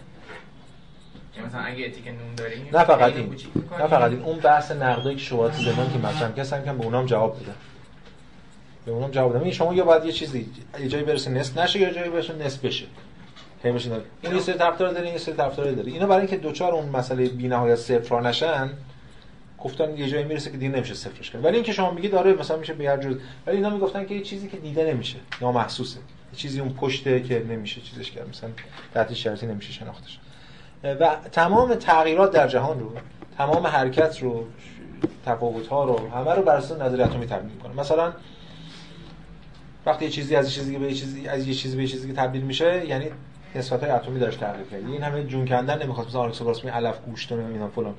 مثلا 1.42 1.62
اگه 1.62 1.86
اتیک 1.86 2.08
نون 2.08 2.36
داریم 2.38 2.68
نه 2.74 2.84
فقط 2.84 3.16
این 3.16 3.36
نه 3.80 3.88
فقط 3.88 4.12
این. 4.12 4.22
اون 4.22 4.40
بحث 4.40 4.72
نقدایی 4.72 5.16
که 5.16 5.24
شواهد 5.24 5.54
زمان 5.54 5.94
که 5.94 5.98
مطرح 5.98 6.32
کردن 6.32 6.66
که 6.66 6.72
به 6.72 6.84
اونام 6.84 7.06
جواب 7.06 7.40
بده. 7.40 7.52
به 8.86 8.92
اونام 8.92 9.12
جواب 9.12 9.38
بدم 9.38 9.52
شما 9.52 9.74
یا 9.74 9.86
باید 9.86 10.06
یه 10.06 10.12
چیزی 10.12 10.50
یه 10.80 10.88
جایی 10.88 11.04
برسه 11.04 11.32
نصف 11.32 11.58
نشه 11.58 11.80
یا 11.80 11.90
جایی 11.90 12.10
برسه 12.10 12.36
نصف 12.36 12.66
بشه. 12.66 12.86
همیشه 13.64 13.92
این 14.22 14.34
یه 14.34 14.40
سری 14.40 14.58
طرفدار 14.58 14.94
داره 14.94 15.08
این 15.08 15.18
سری 15.18 15.36
طرفدار 15.36 15.72
داره 15.72 15.92
اینا 15.92 16.08
برای 16.08 16.22
اینکه 16.22 16.38
دوچار 16.38 16.74
اون 16.74 16.90
مسئله 16.90 17.30
بی‌نهایت 17.30 17.76
صفر 17.76 18.22
نشن 18.22 18.70
گفتن 19.60 19.98
یه 19.98 20.08
جایی 20.08 20.24
می‌رسه 20.24 20.52
که 20.52 20.58
دیگه 20.58 20.76
نمیشه 20.76 20.94
صفرش 20.94 21.32
کرد. 21.32 21.46
ولی 21.46 21.56
اینکه 21.56 21.74
شما 21.74 21.92
میگید 21.92 22.12
داره 22.12 22.34
مثلا 22.34 22.58
میشه 22.58 22.74
به 22.74 22.90
هر 22.90 22.98
جور. 22.98 23.20
ولی 23.48 23.58
اینا 23.58 23.70
می‌گفتن 23.70 24.06
که 24.06 24.16
یه 24.16 24.22
چیزی 24.22 24.48
که 24.48 24.58
دیده 24.58 24.94
نمیشه 24.94 25.18
نامحسوسه. 25.42 25.98
یه 25.98 26.38
چیزی 26.38 26.60
اون 26.60 26.74
پشته 26.74 27.22
که 27.24 27.46
نمیشه 27.50 27.82
چیزش 27.82 28.12
کرد. 28.12 28.30
مثلا 28.30 28.50
تحت 28.94 29.14
شرطی 29.14 29.46
نمیشه 29.48 29.74
شناختش. 29.74 30.20
و 30.84 31.16
تمام 31.32 31.76
تغییرات 31.76 32.32
در 32.32 32.48
جهان 32.48 32.80
رو 32.80 32.92
تمام 33.38 33.68
حرکت 33.68 34.24
رو 34.24 34.46
تفاوت 35.26 35.68
ها 35.68 35.84
رو 35.84 36.10
همه 36.10 36.32
رو 36.32 36.42
بر 36.42 36.56
اساس 36.56 36.82
نظریه 36.82 37.06
اتمی 37.06 37.26
تبیین 37.26 37.52
می‌کنه. 37.52 37.74
مثلا 37.74 38.14
وقتی 39.86 40.06
یه 40.06 40.12
چیزی 40.12 40.36
از 40.36 40.46
یه 40.46 40.52
چیزی 40.52 40.78
به 40.78 40.86
یه 40.86 40.94
چیزی 40.94 41.28
از 41.28 41.48
یه 41.48 41.54
چیزی 41.54 41.76
به 41.78 41.84
یه 41.84 41.88
چیزی 41.88 42.14
تبدیل 42.14 42.42
میشه 42.42 42.86
یعنی 42.88 43.06
نسبت 43.56 43.84
های 43.84 43.92
اتمی 43.92 44.20
داشت 44.20 44.40
تغییر 44.40 44.68
کرد 44.68 44.86
این 44.86 45.04
همه 45.04 45.24
جون 45.24 45.48
کندن 45.48 45.84
نمی‌خواد. 45.84 46.08
مثلا 46.08 46.22
آناکساگوراس 46.22 46.66
می 46.66 46.72
علف 46.72 47.00
گوشت 47.00 47.32
و 47.32 47.36
اینا 47.36 47.68
فلان. 47.68 47.96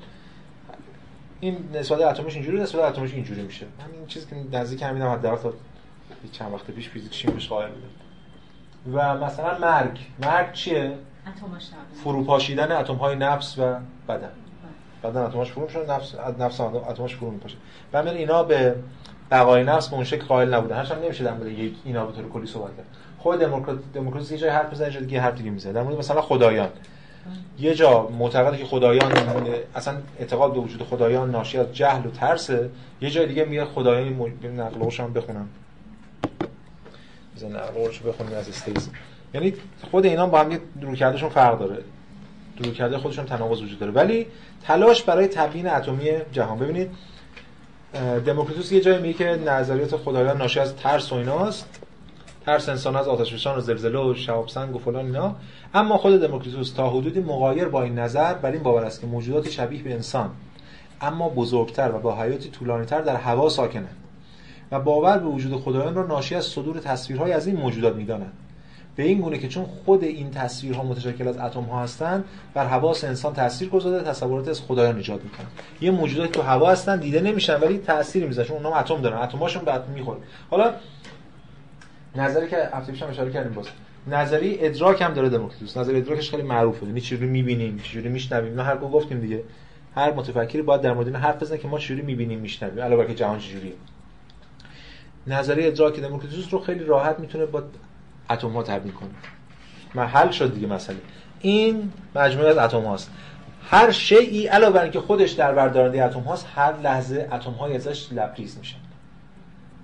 این 1.39 1.69
نسبت 1.73 2.01
اتمیش 2.01 2.35
اینجوری 2.35 2.59
نسبت 2.59 2.81
اتمیش 2.81 3.13
اینجوری 3.13 3.41
میشه. 3.41 3.65
همین 3.85 4.07
چیزی 4.07 4.25
که 4.25 4.35
نزدیک 4.57 4.81
همین 4.81 5.01
هم 5.01 5.09
حداقل 5.09 5.37
تا 5.37 5.53
چند 6.31 6.53
وقت 6.53 6.71
پیش 6.71 6.89
فیزیک 6.89 7.13
شیمیش 7.13 7.47
قائل 7.47 7.69
و 8.93 9.17
مثلا 9.17 9.57
مرگ. 9.57 9.99
مرگ 10.21 10.53
چیه؟ 10.53 10.93
فروپاشیدن 12.03 12.71
اتم 12.71 12.95
های 12.95 13.15
نفس 13.15 13.57
و 13.57 13.61
بدن. 14.07 14.31
بدن 15.03 15.21
اتماش 15.21 15.51
فرو 15.51 15.63
میشه 15.63 15.79
نفس 15.79 16.15
نفس 16.39 16.59
اتماش 16.61 17.15
فرو 17.15 17.31
میپاشه. 17.31 17.55
و 17.93 17.97
اینا 17.97 18.43
به 18.43 18.75
بقای 19.31 19.63
نفس 19.63 19.87
به 19.87 19.95
اون 19.95 20.03
شکل 20.03 20.25
قائل 20.25 20.53
نبوده. 20.53 20.75
هرچند 20.75 21.03
نمیشه 21.03 21.23
در 21.23 21.47
یک 21.47 21.73
اینا 21.85 22.05
به 22.05 22.11
طور 22.21 22.29
کلی 22.29 22.47
صحبت 22.47 22.77
کرد. 22.77 22.85
خود 23.17 23.39
دموکرات 23.39 23.79
دموکراسی 23.93 24.33
یه 24.33 24.39
جای 24.39 24.49
حرف 24.49 24.71
بزنه 24.71 24.91
جای 24.91 25.05
دیگه 25.05 25.21
حرف 25.21 25.37
دیگه 25.37 25.49
می‌زنه. 25.49 25.73
در 25.73 25.83
مورد 25.83 25.97
مثلا 25.97 26.21
خدایان. 26.21 26.69
یه 27.59 27.75
جا 27.75 28.07
معتقده 28.07 28.57
که 28.57 28.65
خدایان 28.65 29.11
اصلا 29.75 29.97
اعتقاد 30.19 30.53
به 30.53 30.59
وجود 30.59 30.83
خدایان 30.83 31.31
ناشی 31.31 31.57
از 31.57 31.73
جهل 31.73 32.05
و 32.05 32.11
ترسه 32.11 32.69
یه 33.01 33.09
جای 33.09 33.27
دیگه 33.27 33.45
میگه 33.45 33.65
خدایان 33.65 34.33
نقل 34.43 34.89
هم 34.99 35.13
بخونم. 35.13 35.47
بزن 37.35 37.47
نقل 37.47 38.09
بخونیم 38.09 38.37
از 38.37 38.49
استیز 38.49 38.89
یعنی 39.33 39.53
خود 39.91 40.05
اینا 40.05 40.27
با 40.27 40.39
هم 40.39 40.59
روکردشون 40.81 41.29
فرق 41.29 41.59
داره. 41.59 41.83
دور 42.63 42.73
کرده 42.73 42.97
خودشون 42.97 43.25
تناقض 43.25 43.61
وجود 43.61 43.79
داره. 43.79 43.91
ولی 43.91 44.27
تلاش 44.63 45.03
برای 45.03 45.27
تبیین 45.27 45.67
اتمی 45.69 46.11
جهان. 46.31 46.59
ببینید 46.59 46.89
دموکریتوس 48.25 48.71
یه 48.71 48.81
جایی 48.81 49.01
میگه 49.01 49.13
که 49.13 49.25
نظریات 49.25 49.97
خدایان 49.97 50.37
ناشی 50.37 50.59
از 50.59 50.75
ترس 50.75 51.11
و 51.11 51.15
ایناست. 51.15 51.79
ترس 52.45 52.69
انسان 52.69 52.95
از 52.95 53.07
آتش 53.07 53.47
و 53.47 53.59
زلزله 53.59 53.99
و 53.99 54.13
شهاب 54.13 54.47
سنگ 54.47 54.75
و 54.75 54.79
فلان 54.79 55.05
اینا. 55.05 55.35
اما 55.73 55.97
خود 55.97 56.21
دموکریتوس 56.21 56.71
تا 56.71 56.89
حدودی 56.89 57.19
مغایر 57.19 57.65
با 57.65 57.83
این 57.83 57.99
نظر 57.99 58.33
بر 58.33 58.51
این 58.51 58.63
باور 58.63 58.83
است 58.83 59.01
که 59.01 59.07
موجوداتی 59.07 59.51
شبیه 59.51 59.83
به 59.83 59.93
انسان 59.93 60.29
اما 61.01 61.29
بزرگتر 61.29 61.91
و 61.95 61.99
با 61.99 62.21
حیاتی 62.21 62.49
طولانیتر 62.49 63.01
در 63.01 63.15
هوا 63.15 63.49
ساکنند. 63.49 63.95
و 64.71 64.79
باور 64.79 65.17
به 65.17 65.25
وجود 65.25 65.61
خدایان 65.61 65.95
را 65.95 66.05
ناشی 66.05 66.35
از 66.35 66.45
صدور 66.45 66.79
تصویرهای 66.79 67.31
از 67.31 67.47
این 67.47 67.55
موجودات 67.55 67.95
می‌دانند. 67.95 68.33
به 68.97 69.03
این 69.03 69.21
گونه 69.21 69.37
که 69.37 69.47
چون 69.47 69.65
خود 69.85 70.03
این 70.03 70.31
تصویرها 70.31 70.83
متشکل 70.83 71.27
از 71.27 71.37
اتم 71.37 71.61
ها 71.61 71.83
هستند 71.83 72.25
بر 72.53 72.65
حواس 72.65 73.03
انسان 73.03 73.33
تاثیر 73.33 73.69
گذاشته 73.69 74.09
تصورات 74.09 74.47
از 74.47 74.61
خدایان 74.61 74.97
ایجاد 74.97 75.23
می‌کنن 75.23 75.47
یه 75.81 75.91
موجوداتی 75.91 76.31
تو 76.31 76.41
هوا 76.41 76.71
هستن 76.71 76.99
دیده 76.99 77.21
نمیشن 77.21 77.59
ولی 77.59 77.77
تاثیر 77.77 78.25
می‌ذارن 78.25 78.47
چون 78.47 78.57
اونها 78.57 78.79
اتم 78.79 79.01
دارن 79.01 79.17
اتماشون 79.17 79.63
بعد 79.63 79.89
می‌خوره 79.89 80.19
حالا 80.49 80.73
نظری 82.15 82.47
که 82.47 82.69
هفته 82.73 83.05
اشاره 83.09 83.31
کردیم 83.31 83.53
باز. 83.53 83.65
نظری 84.07 84.57
ادراک 84.65 85.01
هم 85.01 85.13
داره 85.13 85.29
دموکریتوس 85.29 85.77
نظری 85.77 85.97
ادراکش 85.97 86.31
خیلی 86.31 86.43
معروفه. 86.43 86.85
یعنی 86.85 87.01
چجوری 87.01 87.25
می‌بینیم 87.25 87.79
چجوری 87.83 88.09
میشنویم. 88.09 88.53
ما 88.53 88.63
هر 88.63 88.77
گفتیم 88.77 89.19
دیگه. 89.19 89.43
هر 89.95 90.13
متفکری 90.13 90.61
باید 90.61 90.81
در 90.81 90.93
مورد 90.93 91.07
این 91.07 91.15
حرف 91.15 91.41
بزنه 91.41 91.57
که 91.57 91.67
ما 91.67 91.79
چجوری 91.79 92.01
می‌بینیم 92.01 92.39
میشنویم. 92.39 92.83
علاوه 92.83 93.03
بر 93.03 93.09
که 93.09 93.15
جهان 93.15 93.39
چجوریه 93.39 93.73
نظریه 95.27 95.67
ادراک 95.67 95.99
دموکریتوس 95.99 96.53
رو 96.53 96.59
خیلی 96.59 96.83
راحت 96.83 97.19
می‌تونه 97.19 97.45
با 97.45 97.63
اتم 98.29 98.49
ها 98.49 98.63
تبدیل 98.63 98.91
کنه. 98.91 100.05
حل 100.05 100.31
شد 100.31 100.53
دیگه 100.53 100.67
مسئله. 100.67 100.97
این 101.41 101.91
مجموعه 102.15 102.49
از 102.49 102.57
اتم 102.57 102.83
هاست 102.83 103.11
هر 103.69 103.91
شیئی 103.91 104.47
علاوه 104.47 104.73
بر 104.73 104.83
اینکه 104.83 104.99
خودش 104.99 105.31
در 105.31 105.53
بردارنده 105.53 106.05
اتم 106.05 106.19
هاست 106.19 106.47
هر 106.55 106.77
لحظه 106.77 107.29
اتم 107.31 107.51
های 107.51 107.75
ازش 107.75 108.11
لبریز 108.11 108.57
میشن. 108.57 108.77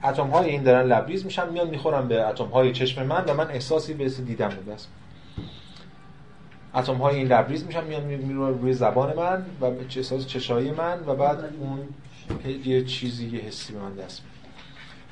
اتم 0.03 0.27
های 0.27 0.49
این 0.49 0.63
دارن 0.63 0.87
لبریز 0.87 1.25
میشن 1.25 1.49
میان 1.49 1.67
می‌خورن 1.67 2.07
به 2.07 2.27
اتم 2.27 2.45
های 2.45 2.71
چشم 2.71 3.05
من 3.05 3.25
و 3.25 3.33
من 3.33 3.51
احساسی 3.51 3.93
به 3.93 4.09
دیدم 4.09 4.49
به 4.49 4.73
دست. 4.73 4.89
اتم 6.75 6.95
های 6.95 7.15
این 7.15 7.27
لبریز 7.27 7.65
میشن 7.65 7.83
میان 7.83 8.03
میرون 8.03 8.59
روی 8.59 8.73
زبان 8.73 9.15
من 9.17 9.45
و 9.61 9.65
احساس 9.65 10.27
چشایی 10.27 10.71
من 10.71 10.99
و 11.07 11.15
بعد 11.15 11.53
اون 11.59 11.79
یه 12.65 12.85
چیزی 12.85 13.29
یه 13.29 13.39
حسی 13.39 13.73
به 13.73 13.79
من 13.79 13.95
دست 13.95 14.21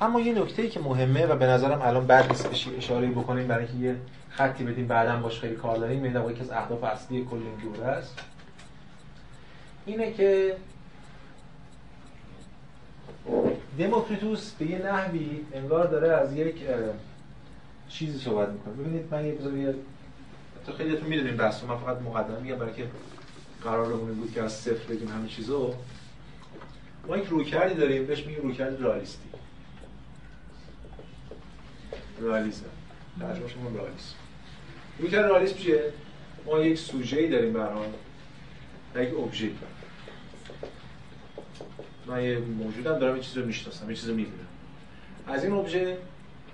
اما 0.02 0.20
یه 0.20 0.32
نکته 0.32 0.62
ای 0.62 0.68
که 0.68 0.80
مهمه 0.80 1.26
و 1.26 1.36
به 1.36 1.46
نظرم 1.46 1.82
الان 1.82 2.06
بعد 2.06 2.28
نیست 2.28 2.68
اشاره 2.76 3.08
بکنیم 3.08 3.48
برای 3.48 3.66
اینکه 3.66 3.86
یه 3.86 3.96
خطی 4.30 4.64
بدیم 4.64 4.86
بعدا 4.86 5.16
باش 5.16 5.40
خیلی 5.40 5.54
کار 5.54 5.76
داریم 5.76 6.02
این 6.02 6.30
یکی 6.30 6.40
از 6.40 6.50
اهداف 6.50 6.84
اصلی 6.84 7.26
کل 7.30 7.36
این 7.36 7.72
دوره 7.72 7.86
است. 7.86 8.18
اینه 9.86 10.12
که 10.12 10.56
دموکریتوس 13.78 14.52
به 14.52 14.66
یه 14.66 14.78
نحوی 14.78 15.40
انگار 15.52 15.86
داره 15.86 16.08
از 16.08 16.36
یک 16.36 16.56
چیزی 17.88 18.18
صحبت 18.18 18.48
می‌کنه. 18.48 18.74
ببینید 18.74 19.14
من 19.14 19.26
یه 19.26 19.32
بذار 19.32 19.74
تو 20.66 20.72
خیلیتون 20.72 21.08
می‌دونین 21.08 21.36
بحث 21.36 21.64
من 21.64 21.76
فقط 21.76 22.02
مقدمه 22.02 22.40
میگم 22.40 22.56
برای 22.56 22.72
که 22.72 22.86
قرارمون 23.64 24.14
بود 24.14 24.32
که 24.32 24.42
از 24.42 24.52
صفر 24.52 24.92
بگیم 24.92 25.08
همه 25.08 25.28
چیزو. 25.28 25.74
ما 27.08 27.16
یک 27.16 27.26
رویکردی 27.26 27.74
داریم 27.74 28.06
بهش 28.06 28.26
میگیم 28.26 28.42
رویکرد 28.42 28.82
رئالیستی 28.82 29.28
رئالیسم. 32.22 32.64
ترجمه 33.20 33.48
شما 33.48 33.68
رئالیسم. 33.68 34.14
رویکرد 34.98 35.24
رئالیسم 35.24 35.56
چیه؟ 35.56 35.92
ما 36.46 36.60
یک 36.60 36.78
سوژه 36.78 37.16
ای 37.16 37.28
داریم 37.28 37.52
برای 37.52 39.08
یک 39.08 39.18
ابژه 39.18 39.50
من 42.06 42.24
یه 42.24 42.38
موجودم 42.38 42.98
دارم 42.98 43.16
یه 43.16 43.22
چیز 43.22 43.38
رو 43.38 43.46
می‌شناسم 43.46 43.90
یه 43.90 43.96
چیز 43.96 44.08
رو 44.08 44.14
می‌بینم 44.14 44.46
از 45.26 45.44
این 45.44 45.52
ابژه 45.52 45.98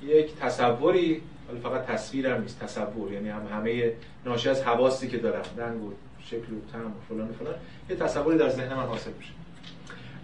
یک 0.03 0.37
تصوری 0.37 1.23
ولی 1.51 1.61
فقط 1.61 1.87
تصویر 1.87 2.27
هم 2.27 2.43
نیست 2.43 2.61
تصور. 2.61 3.13
یعنی 3.13 3.29
هم 3.29 3.47
همه 3.53 3.93
ناشی 4.27 4.49
از 4.49 4.63
حواسی 4.63 5.09
که 5.09 5.19
دارم. 5.19 5.43
رنگ 5.57 5.85
و 5.85 5.93
شکل 6.21 6.39
و 6.39 6.73
طعم 6.73 6.87
و 6.87 7.01
فلان 7.09 7.33
فلان 7.33 7.55
یه 7.91 7.97
تصوری 7.97 8.39
در 8.39 8.49
ذهن 8.49 8.75
من 8.75 8.83
حاصل 8.83 9.11
میشه. 9.19 9.31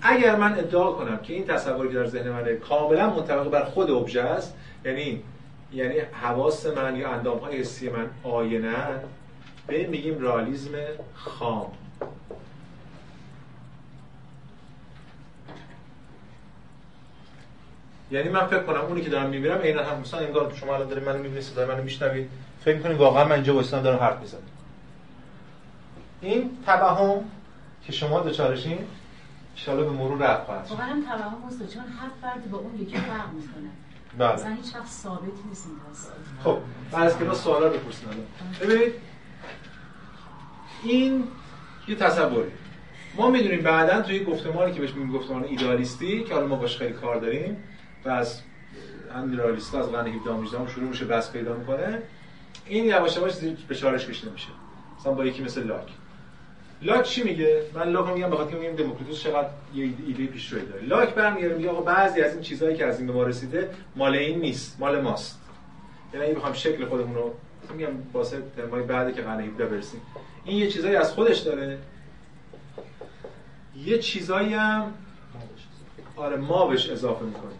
اگر 0.02 0.36
من 0.36 0.58
ادعا 0.58 0.92
کنم 0.92 1.18
که 1.18 1.32
این 1.32 1.46
تصوری 1.46 1.88
که 1.88 1.94
در 1.94 2.06
ذهن 2.06 2.30
من 2.30 2.56
کاملا 2.56 3.10
منطبق 3.10 3.50
بر 3.50 3.64
خود 3.64 3.90
ابژه 3.90 4.22
است 4.22 4.54
یعنی 4.84 5.22
یعنی 5.74 5.98
حواس 5.98 6.66
من 6.66 6.96
یا 6.96 7.10
اندام 7.10 7.38
های 7.38 7.60
حسی 7.60 7.90
من 7.90 8.10
آینه 8.22 8.74
به 9.66 9.86
میگیم 9.86 10.20
رالیزم 10.20 10.70
خام. 11.14 11.72
یعنی 18.10 18.28
من 18.28 18.46
فکر 18.46 18.62
کنم 18.62 18.80
اونی 18.80 19.02
که 19.02 19.10
دارم 19.10 19.30
می‌بینم 19.30 19.58
عینا 19.58 19.82
هم 19.82 20.00
مثلا 20.00 20.20
انگار 20.20 20.54
شما 20.54 20.74
الان 20.74 20.88
دارید 20.88 21.04
منو 21.04 21.16
می‌بینید 21.18 21.42
صدای 21.42 21.66
منو 21.66 21.82
میشنوید. 21.82 22.30
فکر 22.60 22.76
می‌کنید 22.76 22.96
واقعا 22.96 23.24
من 23.24 23.32
اینجا 23.32 23.54
وایسادم 23.54 23.82
دارم 23.82 23.98
حرف 23.98 24.20
می‌زنم. 24.20 24.40
این 26.20 26.50
توهم 26.66 27.24
که 27.86 27.92
شما 27.92 28.20
دوچارشین 28.20 28.78
ان 29.68 29.76
به 29.76 29.90
مرور 29.90 30.18
رفت 30.18 30.44
خواهد 30.44 30.66
واقعا 30.70 30.86
هم 30.86 31.04
توهم 31.04 31.44
است 31.46 31.74
چون 31.74 31.82
هر 31.82 32.08
فرد 32.22 32.50
با 32.50 32.58
اون 32.58 32.80
یکی 32.80 32.96
فرق 32.96 33.32
می‌کنه. 33.32 33.70
بله. 34.18 34.32
مثلا 34.32 34.54
هیچ 34.54 34.74
وقت 34.74 34.86
ثابت 34.86 35.22
نیست 35.48 35.66
این 35.66 35.76
خب 36.44 36.58
بعد 36.92 37.06
از 37.06 37.18
کلاس 37.18 37.42
سوالا 37.44 37.68
بپرسین 37.68 38.08
ببینید 38.60 38.92
این 40.82 41.24
یه 41.88 41.94
تصوری. 41.94 42.50
ما 43.16 43.30
می‌دونیم 43.30 43.62
بعدا 43.62 44.02
توی 44.02 44.24
گفتمانی 44.24 44.72
که 44.72 44.80
بهش 44.80 44.90
میگیم 44.90 45.12
گفتمان 45.12 45.44
ایدالیستی 45.44 46.24
که 46.24 46.34
حالا 46.34 46.46
ما 46.46 46.56
باش 46.56 46.76
خیلی 46.76 46.92
کار 46.92 47.16
داریم 47.16 47.56
و 48.04 48.08
از 48.08 48.40
همین 49.14 49.38
رالیست 49.38 49.74
از 49.74 49.90
قرن 49.90 50.06
17 50.06 50.34
18 50.34 50.68
شروع 50.68 50.88
میشه 50.88 51.04
بس 51.04 51.32
پیدا 51.32 51.56
می‌کنه 51.56 52.02
این 52.66 52.84
یواش 52.84 53.16
یواش 53.16 53.34
به 53.68 53.74
چالش 53.74 54.06
کشیده 54.06 54.32
میشه. 54.32 54.48
مثلا 54.98 55.12
با 55.12 55.24
یکی 55.24 55.42
مثل 55.42 55.64
لاک. 55.66 55.88
لاک 56.84 57.02
چی 57.02 57.22
میگه؟ 57.22 57.62
من 57.74 57.88
لاک 57.88 58.14
میگم 58.14 58.30
بخاطر 58.30 58.56
میگم 58.56 58.76
دموکریتوس 58.76 59.22
چقدر 59.22 59.48
یه 59.74 59.92
ایده 60.06 60.26
پیشروی 60.26 60.66
داره. 60.66 60.82
لاک 60.82 61.14
برمیگره 61.14 61.54
میگه 61.54 61.70
آقا 61.70 61.80
بعضی 61.80 62.20
از 62.20 62.32
این 62.32 62.42
چیزهایی 62.42 62.76
که 62.76 62.86
از 62.86 62.98
این 62.98 63.06
به 63.06 63.12
ما 63.12 63.22
رسیده 63.22 63.70
مال 63.96 64.14
این 64.14 64.40
نیست 64.40 64.76
مال 64.80 65.00
ماست. 65.00 65.40
یعنی 66.14 66.26
اگه 66.26 66.34
بخوام 66.34 66.52
شکل 66.52 66.84
خودمون 66.84 67.14
رو 67.14 67.34
میگم 67.74 67.88
واسه 68.12 68.42
ترمای 68.56 68.82
بعدی 68.82 69.12
که 69.12 69.22
قرن 69.22 69.40
17 69.40 69.66
برسیم 69.66 70.00
این 70.44 70.58
یه 70.58 70.70
چیزایی 70.70 70.96
از 70.96 71.12
خودش 71.12 71.38
داره. 71.38 71.78
یه 73.84 73.98
چیزایی 73.98 74.54
هم 74.54 74.94
آره 76.16 76.36
ما 76.36 76.66
بهش 76.66 76.90
اضافه 76.90 77.24
می‌کنیم. 77.24 77.58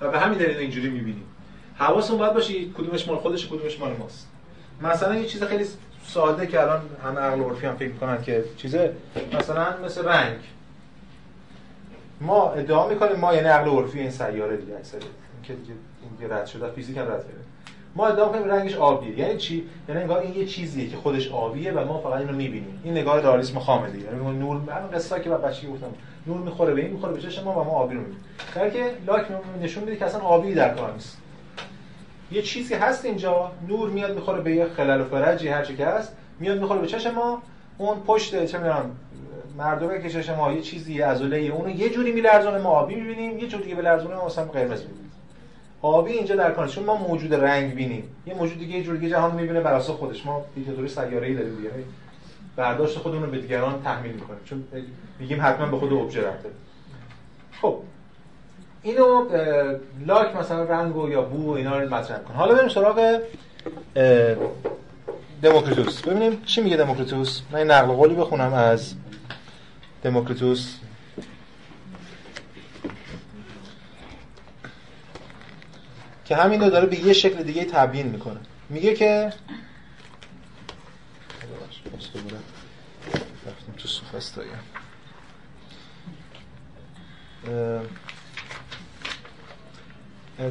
و 0.00 0.10
به 0.10 0.20
همین 0.20 0.38
دلیل 0.38 0.56
اینجوری 0.56 0.90
می‌بینیم. 0.90 1.26
حواسمون 1.74 2.18
باید 2.18 2.34
باشه 2.34 2.64
کدومش 2.64 3.08
مال 3.08 3.16
خودش 3.16 3.48
کدومش 3.48 3.80
مال 3.80 3.92
ماست. 3.98 4.28
مثلا 4.82 5.14
یه 5.14 5.26
چیز 5.26 5.42
خیلی 5.42 5.64
ساده 6.06 6.46
که 6.46 6.62
الان 6.62 6.80
همه 7.04 7.20
عقل 7.20 7.40
عرفی 7.40 7.66
هم 7.66 7.76
فکر 7.76 7.88
می‌کنن 7.88 8.22
که 8.22 8.44
چیزه 8.56 8.92
مثلا 9.38 9.66
مثل 9.84 10.04
رنگ. 10.04 10.38
ما 12.20 12.50
ادعا 12.50 12.88
می‌کنیم 12.88 13.16
ما 13.16 13.34
یعنی 13.34 13.48
عقل 13.48 13.70
عرفی 13.70 14.00
این 14.00 14.10
سیاره 14.10 14.56
دیگه 14.56 14.76
اکثر. 14.76 14.98
که 15.42 15.54
دیگه 16.18 16.34
رد 16.34 16.46
شده 16.46 16.70
فیزیک 16.70 16.96
هم 16.96 17.02
رد 17.02 17.08
کرده 17.10 17.44
ما 17.96 18.06
ادعا 18.06 18.26
می‌کنیم 18.26 18.50
رنگش 18.50 18.76
آبیه. 18.76 19.18
یعنی 19.18 19.36
چی؟ 19.36 19.68
یعنی 19.88 20.00
انگار 20.00 20.18
این 20.18 20.34
یه 20.34 20.46
چیزیه 20.46 20.88
که 20.88 20.96
خودش 20.96 21.30
آبیه 21.30 21.72
و 21.72 21.84
ما 21.84 22.00
فقط 22.00 22.20
اینو 22.20 22.32
می‌بینیم. 22.32 22.80
این 22.84 22.98
نگاه 22.98 23.20
رئالیسم 23.20 23.58
خامه 23.58 23.88
یعنی 23.88 24.38
نور 24.38 24.56
من 24.56 24.90
قصه 24.94 25.20
که 25.20 25.30
بچگی 25.30 25.66
گفتم 25.66 25.86
نور 26.26 26.40
می‌خوره 26.40 26.74
به 26.74 26.80
این 26.80 26.90
می‌خوره 26.90 27.12
به 27.12 27.20
چشم 27.20 27.44
ما 27.44 27.60
و 27.60 27.64
ما 27.64 27.70
آبی 27.70 27.94
رو 27.94 28.00
می‌بینیم. 28.00 28.20
که 28.72 28.96
لاک 29.06 29.26
نشون 29.62 29.84
میده 29.84 29.96
که 29.96 30.04
اصلا 30.04 30.20
آبی 30.20 30.54
در 30.54 30.74
کار 30.74 30.92
نیست. 30.92 31.18
یه 32.30 32.42
چیزی 32.42 32.74
هست 32.74 33.04
اینجا. 33.04 33.52
نور 33.68 33.90
میاد 33.90 34.14
می‌خوره 34.14 34.40
به 34.40 34.54
یه 34.54 34.64
خلل 34.64 35.00
و 35.00 35.04
فرجی 35.04 35.48
هر 35.48 35.64
چی 35.64 35.76
که 35.76 35.86
هست 35.86 36.16
میاد 36.38 36.58
می‌خوره 36.58 36.80
به 36.80 36.86
چشم 36.86 37.14
ما. 37.14 37.42
اون 37.78 37.98
پشت 37.98 38.44
چه 38.44 38.58
می‌دونم 38.58 38.96
مردمه 39.58 39.98
که 39.98 40.10
چشم 40.10 40.34
ما 40.34 40.52
یه 40.52 40.60
چیزی 40.60 41.00
عضله 41.00 41.36
اونو 41.36 41.70
یه 41.70 41.90
جوری 41.90 42.12
میلرزونه. 42.12 42.58
ما 42.58 42.68
آبی 42.68 42.94
می‌بینیم 42.94 43.38
یه 43.38 43.48
جوری 43.48 43.64
دیگه 43.64 43.74
بلرزونه 43.74 44.14
ما 44.14 44.26
مثلا 44.26 44.44
قرمز 44.44 44.80
می‌بینیم. 44.80 45.10
آبی 45.82 46.12
اینجا 46.12 46.34
در 46.34 46.50
کار 46.50 46.68
چون 46.68 46.84
ما 46.84 46.94
موجود 46.94 47.34
رنگ 47.34 47.74
بینیم. 47.74 48.04
یه 48.26 48.34
موجود 48.34 48.58
دیگه 48.58 48.76
یه 48.76 48.82
جوری 48.82 48.98
دیگه 48.98 49.10
جهان 49.10 49.34
می‌بینه 49.34 49.60
بر 49.60 49.72
اساس 49.72 49.96
خودش. 49.96 50.26
ما 50.26 50.44
دیکتاتوری 50.54 50.88
سیاره‌ای 50.88 51.34
داریم 51.34 51.56
دیگه. 51.56 51.70
برداشت 52.56 52.98
خودمون 52.98 53.22
رو 53.22 53.30
به 53.30 53.38
دیگران 53.38 53.82
تحمیل 53.82 54.12
می‌کنیم. 54.12 54.40
چون 54.44 54.64
میگیم 55.18 55.38
حتما 55.42 55.66
به 55.66 55.76
خود 55.76 55.92
ابژه 55.92 56.28
رفته. 56.28 56.48
خب. 57.60 57.78
اینو 58.84 59.28
لاک 60.06 60.36
مثلا 60.36 60.64
رنگ 60.64 60.96
و 60.96 61.08
یا 61.08 61.22
بو 61.22 61.46
و 61.46 61.50
اینا 61.50 61.78
رو 61.78 61.94
مطرح 61.94 62.18
کن. 62.18 62.34
حالا 62.34 62.54
بریم 62.54 62.68
سراغ 62.68 63.20
دموکریتوس 65.42 66.02
ببینیم 66.02 66.42
چی 66.42 66.60
میگه 66.60 66.76
دموکریتوس 66.76 67.40
من 67.50 67.58
این 67.58 67.70
نقل 67.70 67.86
قولی 67.86 68.14
بخونم 68.14 68.52
از 68.54 68.94
دموکریتوس 70.02 70.74
که 76.24 76.36
همین 76.36 76.60
رو 76.60 76.70
داره 76.70 76.86
به 76.86 77.06
یه 77.06 77.12
شکل 77.12 77.42
دیگه 77.42 77.64
تبیین 77.64 78.06
می‌کنه. 78.06 78.40
میگه 78.68 78.94
که 78.94 79.32
تو 83.78 83.88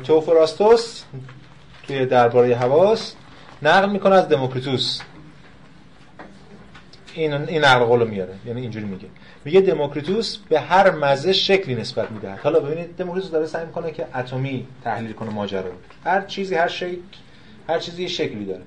توفراستوس 0.03 1.03
توی 1.87 2.05
درباره 2.05 2.55
حواس 2.55 3.15
نقل 3.61 3.89
می‌کنه 3.89 4.15
از 4.15 4.29
دموکریتوس. 4.29 5.01
این 7.13 7.33
این 7.33 7.65
نقل 7.65 7.85
قولو 7.85 8.05
میاره. 8.05 8.33
یعنی 8.45 8.61
اینجوری 8.61 8.85
میگه. 8.85 9.07
میگه 9.45 9.61
دموکریتوس 9.61 10.37
به 10.37 10.59
هر 10.59 10.91
مزه 10.91 11.33
شکلی 11.33 11.75
نسبت 11.75 12.11
میده 12.11 12.35
حالا 12.43 12.59
ببینید 12.59 12.95
دموکریتوس 12.95 13.31
داره 13.31 13.45
سعی 13.45 13.65
می‌کنه 13.65 13.91
که 13.91 14.07
اتمی 14.15 14.67
تحلیل 14.83 15.13
کنه 15.13 15.29
ماجرا 15.29 15.71
هر 16.05 16.21
چیزی 16.21 16.55
هر 16.55 16.67
شکل 16.67 16.97
هر 17.69 17.79
چیزی 17.79 18.09
شکلی 18.09 18.45
داره. 18.45 18.61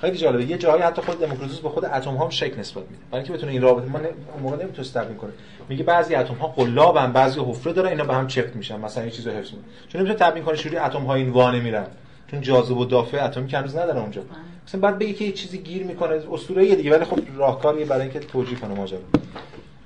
خیلی 0.00 0.16
جالبه. 0.16 0.44
یه 0.44 0.58
جایی 0.58 0.82
حتی 0.82 1.02
خود 1.02 1.20
دموکریتوس 1.20 1.58
به 1.58 1.68
خود 1.68 1.84
اتم 1.84 2.14
ها 2.14 2.24
هم 2.24 2.30
شکل 2.30 2.60
نسبت 2.60 2.82
میده. 2.82 3.02
برای 3.10 3.24
اینکه 3.24 3.32
بتونه 3.32 3.52
این 3.52 3.62
رابطه 3.62 3.88
ما 3.88 3.98
موقع 4.42 4.64
نمی‌تونه 4.64 4.88
تبیین 4.88 5.16
کنه. 5.18 5.30
میگه 5.70 5.84
بعضی 5.84 6.14
اتم 6.14 6.34
ها 6.34 6.46
قلابن 6.46 7.12
بعضی 7.12 7.40
حفره 7.40 7.72
داره 7.72 7.90
اینا 7.90 8.04
به 8.04 8.14
هم 8.14 8.26
چفت 8.26 8.56
میشن 8.56 8.80
مثلا 8.80 9.04
یه 9.04 9.10
چیزو 9.10 9.30
حفظ 9.30 9.50
می‌کنه 9.50 9.64
چون 9.88 10.00
نمی‌تونه 10.00 10.30
تبیین 10.30 10.44
کنه 10.44 10.56
چجوری 10.56 10.76
اتم 10.76 11.02
ها 11.02 11.14
این 11.14 11.30
وانه 11.30 11.60
میرن. 11.60 11.86
چون 12.30 12.40
جاذبه 12.40 12.74
و 12.74 12.84
دافع 12.84 13.24
اتمی 13.24 13.46
که 13.46 13.58
هنوز 13.58 13.76
نداره 13.76 14.00
اونجا. 14.00 14.22
مثلا 14.66 14.80
بعد 14.80 14.98
بگه 14.98 15.12
که 15.12 15.24
یه 15.24 15.32
چیزی 15.32 15.58
گیر 15.58 15.82
می‌کنه 15.84 16.20
اسطوره 16.32 16.74
دیگه 16.74 16.96
ولی 16.96 17.04
خب 17.04 17.18
راهکاریه 17.36 17.84
برای 17.84 18.02
اینکه 18.02 18.20
توجیه 18.20 18.58
کنه 18.58 18.74
ماجرا. 18.74 18.98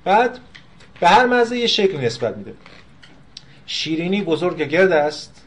بعد 0.03 0.39
به 0.99 1.07
هر 1.07 1.25
مزه 1.25 1.57
یه 1.57 1.67
شکل 1.67 1.97
نسبت 1.97 2.37
میده. 2.37 2.53
شیرینی 3.65 4.21
بزرگ 4.21 4.57
گرد 4.57 4.91
است 4.91 5.45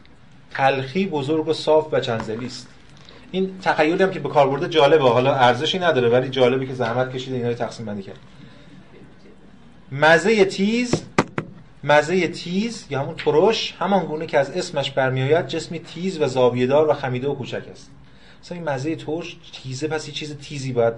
تلخی 0.51 1.07
بزرگ 1.07 1.47
و 1.47 1.53
صاف 1.53 1.87
و 1.91 1.99
چنزلی 1.99 2.45
است. 2.45 2.67
این 3.31 3.59
تخیلی 3.61 4.03
هم 4.03 4.11
که 4.11 4.19
به 4.19 4.29
کار 4.29 4.49
برده 4.49 4.67
جالبه 4.67 5.03
حالا 5.03 5.35
ارزشی 5.35 5.79
نداره 5.79 6.09
ولی 6.09 6.29
جالبه 6.29 6.65
که 6.65 6.73
زحمت 6.73 7.13
کشیده 7.13 7.35
اینا 7.35 7.49
رو 7.49 7.53
تقسیم 7.53 7.85
بندی 7.85 8.03
کرد. 8.03 8.19
مزه 9.91 10.45
تیز 10.45 11.03
مزه 11.83 12.27
تیز 12.27 12.85
یا 12.89 12.99
همون 12.99 13.15
ترش 13.15 13.75
همان 13.79 14.05
گونه 14.05 14.25
که 14.25 14.39
از 14.39 14.51
اسمش 14.51 14.91
برمیآید 14.91 15.47
جسمی 15.47 15.79
تیز 15.79 16.21
و 16.21 16.27
زاویه‌دار 16.27 16.89
و 16.89 16.93
خمیده 16.93 17.27
و 17.27 17.35
کوچک 17.35 17.63
است. 17.71 17.91
مثلا 18.41 18.57
این 18.57 18.69
مزه 18.69 18.95
ترش 18.95 19.37
تیزه 19.53 19.87
پس 19.87 20.07
یه 20.07 20.13
چیز 20.13 20.37
تیزی 20.37 20.73
باید 20.73 20.93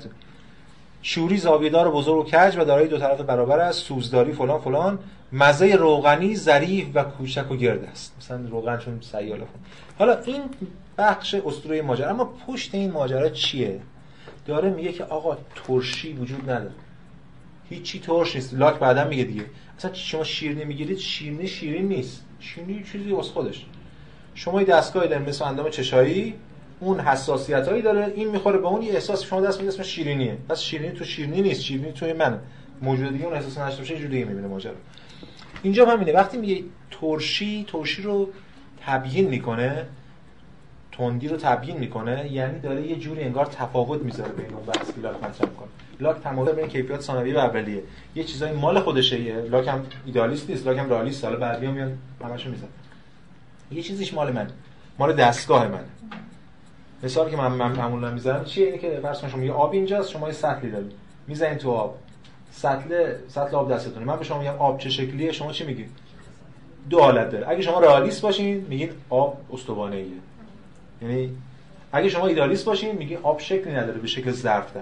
شوری 1.02 1.38
زاویه‌دار 1.38 1.88
و 1.88 1.92
بزرگ 1.92 2.18
و 2.18 2.24
کج 2.24 2.58
و 2.58 2.66
دارای 2.66 2.88
دو 2.88 2.98
طرف 2.98 3.22
برابر 3.22 3.60
است 3.60 3.80
سوزداری 3.80 4.32
فلان 4.32 4.62
فلان. 4.62 5.00
مزه 5.34 5.76
روغنی 5.76 6.36
ظریف 6.36 6.88
و 6.94 7.04
کوچک 7.04 7.52
و 7.52 7.56
گرد 7.56 7.84
است. 7.84 8.16
مثلا 8.20 8.50
روغن 8.50 8.78
چون 8.78 9.02
سیاله 9.02 9.44
حالا 10.00 10.18
این 10.22 10.42
بخش 10.98 11.34
اسطوره 11.34 11.82
ماجرا 11.82 12.10
اما 12.10 12.34
پشت 12.48 12.76
این 12.76 12.92
ماجرا 12.92 13.30
چیه؟ 13.30 13.80
داره 14.46 14.70
میگه 14.70 14.92
که 14.92 15.04
آقا 15.04 15.38
ترشی 15.56 16.14
وجود 16.14 16.50
نداره. 16.50 16.72
هیچی 17.72 18.00
ترش 18.00 18.36
نیست. 18.36 18.54
لاک 18.54 18.80
بعدا 18.80 19.08
میگه 19.08 19.24
دیگه. 19.24 19.46
اصلا 19.78 19.94
شما 19.94 20.24
شیرینی 20.24 20.66
می‌گیرید 20.66 20.98
شیرینی 20.98 21.48
شیرین 21.48 21.88
نیست. 21.88 22.26
شیرینی 22.40 22.84
چیزی 22.92 23.12
واسه 23.12 23.32
خودش. 23.32 23.66
شما 24.36 24.62
یه 24.62 24.68
دستگاه 24.68 25.08
دارید 25.08 25.30
مثل 25.30 25.46
اندام 25.46 25.70
چشایی 25.70 26.34
اون 26.80 27.00
حساسیت 27.00 27.68
هایی 27.68 27.82
داره 27.82 28.14
این 28.16 28.30
می‌خوره 28.30 28.58
به 28.58 28.68
اون 28.68 28.82
احساس 28.82 29.24
شما 29.24 29.42
دست 29.42 29.60
میده 29.60 29.74
اسمش 29.74 29.88
شیرینیه. 29.88 30.38
پس 30.50 30.62
شیرینی 30.62 30.92
تو 30.92 31.04
شیرینی 31.04 31.42
نیست 31.42 31.62
شیرینی 31.62 31.92
توی 31.92 32.14
من 32.14 32.40
موجود 32.82 33.14
دیگه 33.14 33.26
اون 33.26 33.34
احساس 33.34 33.58
نشته 33.58 33.80
باشه 33.80 33.98
جوری 33.98 34.24
می‌بینه 34.24 34.48
ماجرا. 34.48 34.74
اینجا 35.64 35.86
همینه. 35.86 36.14
وقتی 36.14 36.38
میگه 36.38 36.64
ترشی 36.92 37.66
ترشی 37.68 38.02
رو 38.02 38.30
تبیین 38.86 39.28
می‌کنه 39.28 39.86
تندی 40.98 41.28
رو 41.28 41.38
تبیین 41.38 41.78
می‌کنه 41.78 42.32
یعنی 42.32 42.60
داره 42.60 42.88
یه 42.88 42.96
جوری 42.96 43.24
انگار 43.24 43.46
تفاوت 43.46 44.02
می‌ذاره 44.02 44.32
بین 44.32 44.54
اون 44.54 44.66
بحث 44.66 44.92
لاک 45.04 45.16
مطرح 45.16 45.50
می‌کنه. 45.50 45.68
لاک 46.00 46.22
تمایل 46.24 46.56
بین 46.56 46.68
کیفیت 46.68 47.02
ثانویه 47.02 47.36
و 47.36 47.38
اولیه. 47.38 47.84
یه 48.16 48.24
چیزای 48.24 48.52
مال 48.52 48.80
خودشه 48.80 49.42
لاک 49.42 49.68
هم 49.68 49.86
ایدالیست 50.06 50.50
نیست 50.50 50.68
لاک 50.68 50.78
هم 50.78 50.90
رئالیست. 50.90 51.26
حالا 51.26 51.38
بعدی 51.38 51.68
میان 51.68 51.98
همشو 52.24 52.50
می‌زنه. 52.50 52.70
یه 53.72 53.82
چیزیش 53.82 54.14
مال 54.14 54.32
من 54.32 54.48
مال 55.00 55.14
دستگاه 55.14 55.68
من 55.68 55.84
مثالی 57.04 57.32
که 57.32 57.38
من 57.38 57.52
معمولا 57.52 58.12
می‌ذارم 58.12 58.44
چیه؟ 58.46 58.66
اینه 58.66 58.78
که 58.78 59.00
فرض 59.04 59.26
شما 59.26 59.44
یه 59.44 59.52
آب 59.52 59.74
اینجاست 59.74 60.10
شما 60.10 60.28
یه 60.28 60.34
سطلی 60.34 60.72
دارید. 60.72 60.92
می‌زنید 61.28 61.58
تو 61.58 61.72
آب. 61.72 61.98
سطل 62.52 63.14
سطل 63.28 63.56
آب 63.56 63.74
دستتونه. 63.74 64.06
من 64.06 64.18
به 64.18 64.24
شما 64.24 64.40
میگم 64.40 64.56
آب 64.58 64.78
چه 64.78 64.90
شکلیه 64.90 65.32
شما 65.32 65.52
چی 65.52 65.66
میگید؟ 65.66 65.90
دو 66.90 67.00
حالت 67.00 67.30
داره. 67.30 67.50
اگه 67.50 67.62
شما 67.62 67.80
رئالیست 67.80 68.22
باشین 68.22 68.66
میگید 68.70 68.92
آب 69.10 69.38
استوانه 69.54 69.96
ایه 69.96 70.06
یعنی 71.02 71.30
اگه 71.92 72.10
شما 72.10 72.28
ایدالیست 72.28 72.66
باشین 72.66 72.96
میگی 72.96 73.16
آب 73.16 73.40
شکلی 73.40 73.74
نداره 73.74 74.00
به 74.00 74.08
شکل 74.08 74.32
ظرف 74.32 74.74
در 74.76 74.82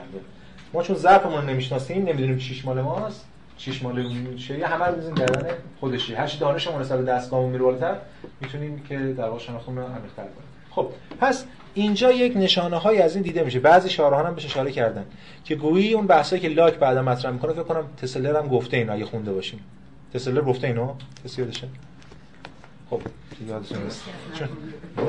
ما 0.73 0.83
چون 0.83 0.95
ظرفمون 0.95 1.45
نمی‌شناسیم 1.45 2.05
نمی‌دونیم 2.05 2.37
چیش 2.37 2.65
مال 2.65 2.81
ماست 2.81 3.25
چیش 3.57 3.83
مال 3.83 4.35
چیه. 4.35 4.67
همه 4.67 4.85
رو 4.85 4.95
می‌زنیم 4.95 5.15
گردن 5.15 5.47
خودشی 5.79 6.13
هر 6.13 6.27
چی 6.27 6.39
دانشمون 6.39 6.81
نسبت 6.81 7.05
دستگاهمون 7.05 7.49
میره 7.49 7.63
بالاتر 7.63 7.95
می‌تونیم 8.41 8.83
که 8.89 8.97
در 8.97 9.23
واقع 9.23 9.39
شناختمون 9.39 9.77
رو 9.77 9.83
عمیق‌تر 9.83 10.23
کنیم. 10.23 10.49
خب 10.71 10.87
پس 11.19 11.45
اینجا 11.73 12.11
یک 12.11 12.37
نشانه 12.37 12.77
های 12.77 13.01
از 13.01 13.15
این 13.15 13.23
دیده 13.23 13.43
میشه. 13.43 13.59
بعضی 13.59 13.89
شارحان 13.89 14.25
هم 14.25 14.35
بهش 14.35 14.45
اشاره 14.45 14.71
کردن 14.71 15.05
که 15.43 15.55
گویی 15.55 15.93
اون 15.93 16.07
بحثایی 16.07 16.41
که 16.41 16.49
لاک 16.49 16.75
بعدا 16.75 17.01
مطرح 17.01 17.31
می‌کنه 17.31 17.53
فکر 17.53 17.63
کنم 17.63 17.83
تسلر 18.01 18.37
هم 18.37 18.47
گفته 18.47 18.77
اینا 18.77 18.93
اگه 18.93 19.05
خونده 19.05 19.33
باشیم. 19.33 19.59
تسلر 20.13 20.41
گفته 20.41 20.67
اینو؟ 20.67 20.93
کسی 21.25 21.41
یادشه 21.41 21.67
خب. 22.89 23.01
یادتون 23.47 23.83
نیست 23.83 24.03
چون 24.33 24.47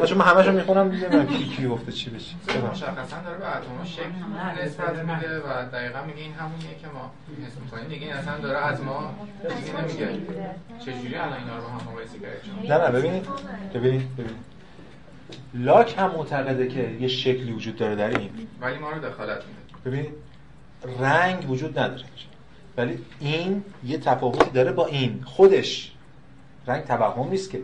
چون 0.07 0.19
من 0.19 0.25
همشو 0.25 0.53
می‌خونم 0.53 0.87
می‌دونم 0.87 1.27
کی 1.27 1.45
کی 1.45 1.69
گفته 1.69 1.93
چی 1.93 2.11
بشه. 2.11 2.35
مشخصا 2.71 3.17
داره 3.25 3.39
به 3.39 3.57
اتم 3.57 3.85
شکل 3.85 4.65
نسبت 4.65 4.99
میده 4.99 5.39
و 5.39 5.71
دقیقا 5.73 6.05
میگه 6.05 6.21
این 6.21 6.33
همونیه 6.33 6.75
که 6.83 6.87
ما 6.87 7.11
حس 7.47 7.53
می‌کنیم. 7.65 7.89
دیگه 7.89 8.07
این 8.07 8.15
اصلا 8.15 8.39
داره 8.39 8.59
از 8.59 8.83
ما 8.83 9.15
دیگه 9.43 9.81
نمیگه. 9.81 10.21
چجوری 10.79 11.15
الان 11.15 11.39
اینا 11.39 11.57
رو 11.57 11.63
با 11.63 11.69
هم 11.69 11.89
مقایسه 11.91 12.19
نه 12.69 12.79
نه 12.79 12.91
ببینید. 12.91 13.27
ببینید 13.75 14.17
ببینید. 14.17 14.51
لاک 15.55 15.95
هم 15.99 16.11
معتقده 16.11 16.69
که 16.69 16.97
یه 17.01 17.09
شکلی 17.09 17.53
وجود 17.53 17.77
داره 17.77 17.97
در 17.97 18.19
این. 18.19 18.31
ولی 18.61 18.79
ما 18.79 18.91
رو 18.91 19.09
دخالت 19.09 19.43
میده 19.45 19.91
ببینید 19.91 20.15
رنگ 21.01 21.51
وجود 21.51 21.79
نداره. 21.79 22.05
ولی 22.77 22.99
این 23.21 23.65
یه 23.85 23.99
تفاوتی 23.99 24.51
داره 24.51 24.73
با 24.73 24.87
این. 24.87 25.23
خودش. 25.25 25.93
رنگ 26.67 26.85
توهم 26.85 27.29
نیست 27.29 27.51
که. 27.51 27.61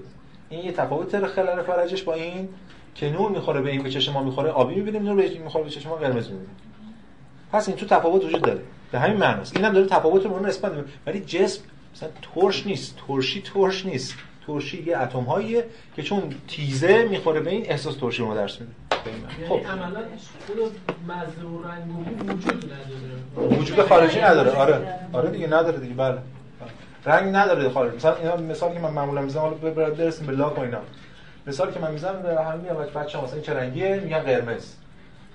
این 0.51 0.65
یه 0.65 0.73
تفاوت 0.73 1.27
خلال 1.27 1.63
فرجش 1.63 2.03
با 2.03 2.15
این 2.15 2.49
که 2.95 3.11
نور 3.11 3.31
می‌خوره 3.31 3.61
به 3.61 3.71
این 3.71 3.83
به 3.83 3.91
چشم 3.91 4.13
ما 4.13 4.23
می‌خوره 4.23 4.51
آبی 4.51 4.75
می‌بینیم 4.75 5.03
نور 5.03 5.15
به 5.17 5.39
می‌خوره 5.39 5.65
به 5.65 5.71
چشم 5.71 5.89
ما 5.89 5.97
قرمز 5.97 6.25
می‌بینیم. 6.25 6.57
پس 7.53 7.69
این 7.69 7.77
تو 7.77 7.87
تفاوت 7.87 8.25
وجود 8.25 8.43
داره. 8.43 8.61
به 8.93 8.99
همین 8.99 9.17
معناست. 9.17 9.57
اینم 9.57 9.73
داره 9.73 9.87
تفاوت 9.87 10.27
رو 10.27 10.47
نسبت 10.47 10.73
میده 10.73 10.89
ولی 11.07 11.21
جسم 11.21 11.63
مثلا 11.95 12.09
ترش 12.35 12.67
نیست. 12.67 12.97
ترشی 13.09 13.43
ترش 13.43 13.87
نیست. 13.87 14.15
ترشی 14.47 14.83
یه 14.83 14.99
اتم 14.99 15.21
هاییه 15.21 15.65
که 15.97 16.03
چون 16.03 16.23
تیزه 16.49 17.09
می‌خوره 17.11 17.41
به 17.41 17.51
این 17.51 17.65
احساس 17.67 17.97
ترشی 17.97 18.23
رو 18.23 18.35
درس 18.35 18.61
میده 18.61 18.73
خب 19.49 19.55
یعنی 19.55 19.65
عملا 19.65 20.01
و 21.49 21.63
رنگ 21.69 21.99
وجود 22.29 22.73
نداره. 23.37 23.59
وجود 23.59 23.81
خارجی 23.81 24.21
نداره. 24.21 24.51
آره. 24.51 24.99
آره 25.13 25.31
دیگه 25.31 25.47
نداره 25.47 25.79
دیگه. 25.79 25.95
بله. 25.95 26.19
رنگ 27.07 27.37
نداره 27.37 27.69
خارج 27.69 27.95
مثلا 27.95 28.15
اینا 28.17 28.37
مثالی 28.37 28.75
که 28.75 28.81
من 28.81 28.91
معمولا 28.91 29.21
می‌زنم 29.21 29.43
حالا 29.43 29.55
برسیم 29.91 30.27
به 30.27 30.33
لاک 30.33 30.59
و 30.59 30.61
اینا. 30.61 30.79
مثالی 31.47 31.73
که 31.73 31.81
من 31.81 31.93
می‌زنم 31.93 32.23
به 32.23 32.45
همین 32.45 32.61
میاد 32.61 32.93
بچه‌ها 32.93 33.25
مثلا 33.25 33.41
چه 33.41 33.55
رنگیه؟ 33.55 34.01
میگن 34.05 34.19
قرمز. 34.19 34.75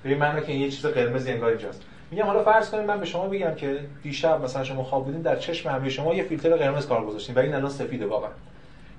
به 0.03 0.09
این 0.09 0.17
معنی 0.17 0.41
که 0.41 0.51
این 0.51 0.61
یه 0.61 0.69
چیز 0.69 0.85
قرمز 0.85 1.27
انگار 1.27 1.49
اینجاست. 1.49 1.81
میگم 2.11 2.25
حالا 2.25 2.43
فرض 2.43 2.69
کنیم 2.69 2.85
من 2.85 2.99
به 2.99 3.05
شما 3.05 3.27
بگم 3.27 3.55
که 3.55 3.79
دیشب 4.03 4.43
مثلا 4.43 4.63
شما 4.63 4.83
خواب 4.83 5.05
بودین 5.05 5.21
در 5.21 5.35
چشم 5.35 5.69
همه 5.69 5.89
شما 5.89 6.13
یه 6.13 6.23
فیلتر 6.23 6.55
قرمز 6.55 6.87
کار 6.87 7.05
گذاشتین 7.05 7.35
و 7.35 7.39
این 7.39 7.53
الان 7.53 7.69
سفیده 7.69 8.05
واقعا. 8.05 8.29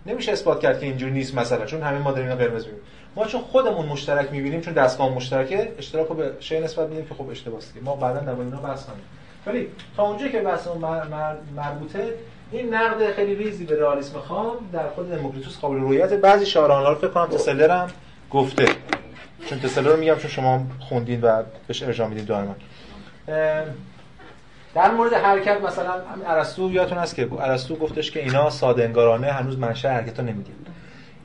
نمیشه 0.06 0.32
اثبات 0.32 0.60
کرد 0.60 0.80
که 0.80 0.86
اینجوری 0.86 1.12
نیست 1.12 1.34
مثلا 1.34 1.66
چون 1.66 1.82
همه 1.82 1.98
ما 1.98 2.12
داریم 2.12 2.34
قرمز 2.34 2.64
می‌بینیم. 2.64 2.84
ما 3.16 3.26
چون 3.26 3.40
خودمون 3.40 3.86
مشترک 3.86 4.32
می‌بینیم 4.32 4.60
چون 4.60 4.74
دستگاه 4.74 5.14
مشترکه 5.14 5.72
اشتراک 5.78 6.08
رو 6.08 6.14
به 6.14 6.32
شی 6.40 6.60
نسبت 6.60 6.88
میدیم 6.88 7.06
که 7.06 7.14
خب 7.14 7.28
اشتباهه 7.28 7.62
ما 7.84 7.96
بعدا 7.96 8.20
در 8.20 8.40
اینا 8.40 8.60
بحث 8.60 8.86
کنیم. 8.86 9.04
ولی 9.46 9.68
تا 9.96 10.02
اونجایی 10.02 10.32
که 10.32 10.40
بحث 10.40 10.68
مربوطه 11.56 12.14
این 12.52 12.74
نقد 12.74 13.12
خیلی 13.12 13.34
ریزی 13.34 13.64
به 13.64 13.80
رئالیسم 13.80 14.18
خام 14.18 14.56
در 14.72 14.88
خود 14.88 15.10
دموکریتوس 15.10 15.58
قابل 15.58 15.76
رویت 15.76 16.12
بعضی 16.12 16.46
شاعران 16.46 16.86
رو 16.86 16.94
فکر 16.94 17.08
کنم 17.08 17.26
تسلر 17.26 17.70
هم 17.70 17.88
گفته. 18.30 18.66
چون 19.46 19.60
تسلر 19.60 19.90
رو 19.90 19.96
میگم 19.96 20.14
چون 20.14 20.30
شما 20.30 20.66
خوندین 20.80 21.20
و 21.20 21.42
بهش 21.66 21.82
ارجاع 21.82 22.08
میدین 22.08 22.24
دائما. 22.24 22.54
در 24.74 24.90
مورد 24.90 25.12
حرکت 25.12 25.60
مثلا 25.60 25.94
ارسطو 26.26 26.70
یادتون 26.70 26.98
هست 26.98 27.14
که 27.14 27.28
ارسطو 27.40 27.76
گفتش 27.76 28.10
که 28.10 28.20
اینا 28.20 28.50
ساده 28.50 28.84
انگارانه 28.84 29.32
هنوز 29.32 29.58
منشأ 29.58 29.88
حرکت 29.88 30.18
رو 30.18 30.24
نمیگن 30.24 30.52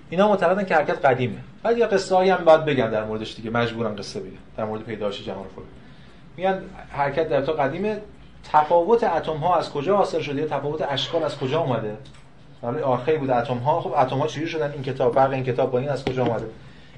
اینا 0.10 0.28
معتقدن 0.28 0.66
که 0.66 0.76
حرکت 0.76 1.06
قدیمه. 1.06 1.38
بعد 1.64 1.78
یا 1.78 1.88
قصه 1.88 2.16
هایی 2.16 2.30
هم 2.30 2.46
باید 2.46 2.66
بگن 2.66 2.90
در 2.90 3.04
موردش 3.04 3.36
دیگه. 3.36 3.50
مجبورن 3.50 3.96
قصه 3.96 4.20
بگن 4.20 4.38
در 4.58 4.66
مورد 4.66 4.82
پیدایش 4.82 5.26
جهان 5.26 5.46
فلان 5.56 5.68
میگن 6.38 6.62
حرکت 6.90 7.30
در 7.30 7.42
تو 7.42 7.52
قدیمه. 7.52 8.02
تفاوت 8.54 9.04
اتم 9.04 9.38
ها 9.38 9.56
از 9.56 9.72
کجا 9.72 9.98
حاصل 9.98 10.22
شده؟ 10.22 10.46
تفاوت 10.46 10.82
اشکال 10.90 11.24
از 11.24 11.38
کجا 11.38 11.60
اومده؟ 11.60 11.98
حالا 12.62 12.86
آرخی 12.86 13.18
بود 13.18 13.30
اتم 13.30 13.58
ها 13.58 13.82
خب 13.82 13.94
اتم 13.98 14.18
ها 14.18 14.28
چجوری 14.28 14.48
شدن؟ 14.48 14.72
این 14.72 14.84
کتاب 14.84 15.16
فرق 15.16 15.32
این 15.32 15.44
کتاب 15.44 15.72
با 15.72 15.80
این 15.80 15.90
از 15.90 16.06
کجا 16.06 16.26
اومده؟ 16.26 16.46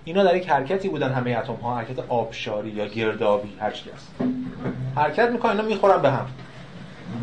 اینا 0.04 0.24
در 0.24 0.36
یک 0.36 0.50
حرکتی 0.50 0.90
بودن 0.90 1.12
همه 1.12 1.38
اتم 1.38 1.54
ها 1.54 1.76
حرکت 1.76 2.00
آبشاری 2.10 2.70
یا 2.70 2.86
گردابی 2.86 3.54
هر 3.60 3.72
چی 3.72 3.90
هست. 3.90 4.12
حرکت 4.96 5.30
می‌کنن 5.30 5.52
اینا 5.52 5.64
می‌خورن 5.64 6.02
به 6.02 6.12
هم. 6.12 6.26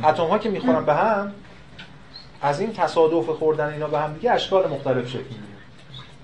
اتم 0.04 0.26
ها 0.26 0.38
که 0.38 0.48
می‌خورن 0.48 0.84
به 0.84 0.94
هم 0.94 1.32
از 2.42 2.60
این 2.60 2.72
تصادف 2.72 3.26
خوردن 3.28 3.72
اینا 3.72 3.86
به 3.86 3.98
هم 3.98 4.12
دیگه 4.12 4.32
اشکال 4.32 4.68
مختلف 4.70 5.08
شکل 5.08 5.18
می‌گیره. 5.18 5.42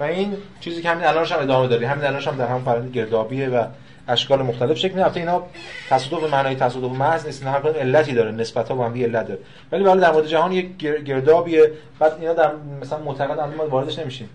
و 0.00 0.02
این 0.02 0.36
چیزی 0.60 0.82
که 0.82 0.90
همین 0.90 1.04
الانش 1.04 1.32
هم 1.32 1.42
ادامه 1.42 1.68
داره. 1.68 1.88
همین 1.88 2.04
الانش 2.04 2.28
هم 2.28 2.36
در 2.36 2.46
هم 2.46 2.62
فرآیند 2.64 2.92
گردابیه 2.92 3.48
و 3.48 3.64
اشکال 4.08 4.42
مختلف 4.42 4.76
شکل 4.76 4.94
می‌گیره. 4.94 5.16
اینا 5.16 5.42
تصادف 5.90 6.20
به 6.20 6.30
معنای 6.30 6.54
تصادف 6.54 6.96
محض 6.96 7.26
نیست. 7.26 7.46
هر 7.46 7.60
کدوم 7.60 7.74
علتی 7.74 8.12
داره. 8.12 8.30
نسبت 8.30 8.68
ها 8.68 8.74
با 8.74 8.86
هم 8.86 8.94
علت 8.94 9.28
داره. 9.28 9.40
ولی 9.72 9.84
حالا 9.84 10.00
در 10.00 10.12
مورد 10.12 10.26
جهان 10.26 10.52
یک 10.52 10.76
گردابیه. 10.76 11.72
بعد 11.98 12.12
اینا 12.20 12.34
در 12.34 12.52
مثلا 12.80 12.98
معتقد 12.98 13.56
ما 13.56 13.68
واردش 13.68 13.98
نمیشیم. 13.98 14.28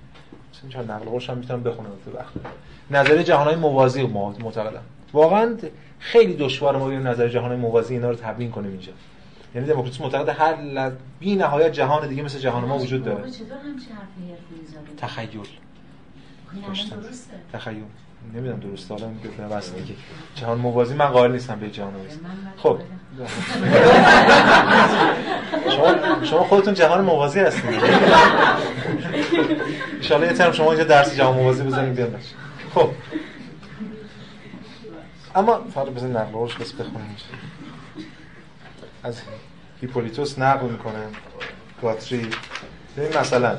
مثلا 0.53 0.69
چون 0.69 0.91
نقل 0.91 1.05
قولش 1.05 1.29
هم 1.29 1.37
می‌تونم 1.37 1.63
بخونم. 1.63 1.89
تو 2.05 2.17
وقت. 2.17 2.33
نظریه 2.91 3.23
جهانهای 3.23 3.55
موازی 3.55 4.03
معتقدم. 4.03 4.81
واقعا 5.13 5.57
خیلی 5.99 6.33
دشوار 6.33 6.77
ما 6.77 6.85
ببینیم 6.85 7.07
نظر 7.07 7.27
جهان 7.27 7.55
موازی 7.55 7.93
اینا 7.93 8.09
رو 8.09 8.15
تبیین 8.15 8.51
کنیم 8.51 8.71
اینجا. 8.71 8.91
یعنی 9.55 9.67
دموکراسی 9.67 10.03
معتقد 10.03 10.29
هر 10.29 10.61
ل... 10.61 10.91
بی 11.19 11.35
نهایت 11.35 11.71
جهان 11.71 12.07
دیگه 12.07 12.23
مثل 12.23 12.39
جهان 12.39 12.65
ما 12.65 12.77
وجود 12.77 13.03
داره. 13.03 13.23
تخیل. 14.97 15.27
درسته. 17.03 17.33
تخیل. 17.53 17.83
نمی‌دونم 18.33 18.59
درسته 18.59 18.93
حالا 18.93 19.07
که 19.23 19.55
بس 19.55 19.73
دیگه 19.73 19.93
جهان 20.35 20.57
موازی 20.57 20.95
من 20.95 21.05
قائل 21.05 21.31
نیستم 21.31 21.59
به 21.59 21.69
جهان 21.69 21.93
موازی. 21.93 22.19
خب. 22.57 22.79
شما 26.23 26.43
خودتون 26.43 26.73
جهان 26.73 27.01
موازی 27.01 27.39
هستید. 27.39 27.63
ان 30.11 30.21
یه 30.21 30.33
ترم 30.33 30.51
شما 30.51 30.71
اینجا 30.71 30.83
درس 30.83 31.15
جهان 31.15 31.35
موازی 31.35 31.63
بزنید 31.63 31.95
بیاد. 31.95 32.19
خب. 32.75 32.89
اما 35.35 35.61
فقط 35.73 35.87
بزنید 35.87 36.17
نقل 36.17 36.31
قولش 36.31 36.55
بس 36.55 36.73
بخونیم. 36.73 37.15
از 39.03 39.21
هیپولیتوس 39.81 40.39
نقل 40.39 40.67
می‌کنه 40.67 41.03
گاتری 41.81 42.29
ببین 42.97 43.17
مثلا 43.17 43.57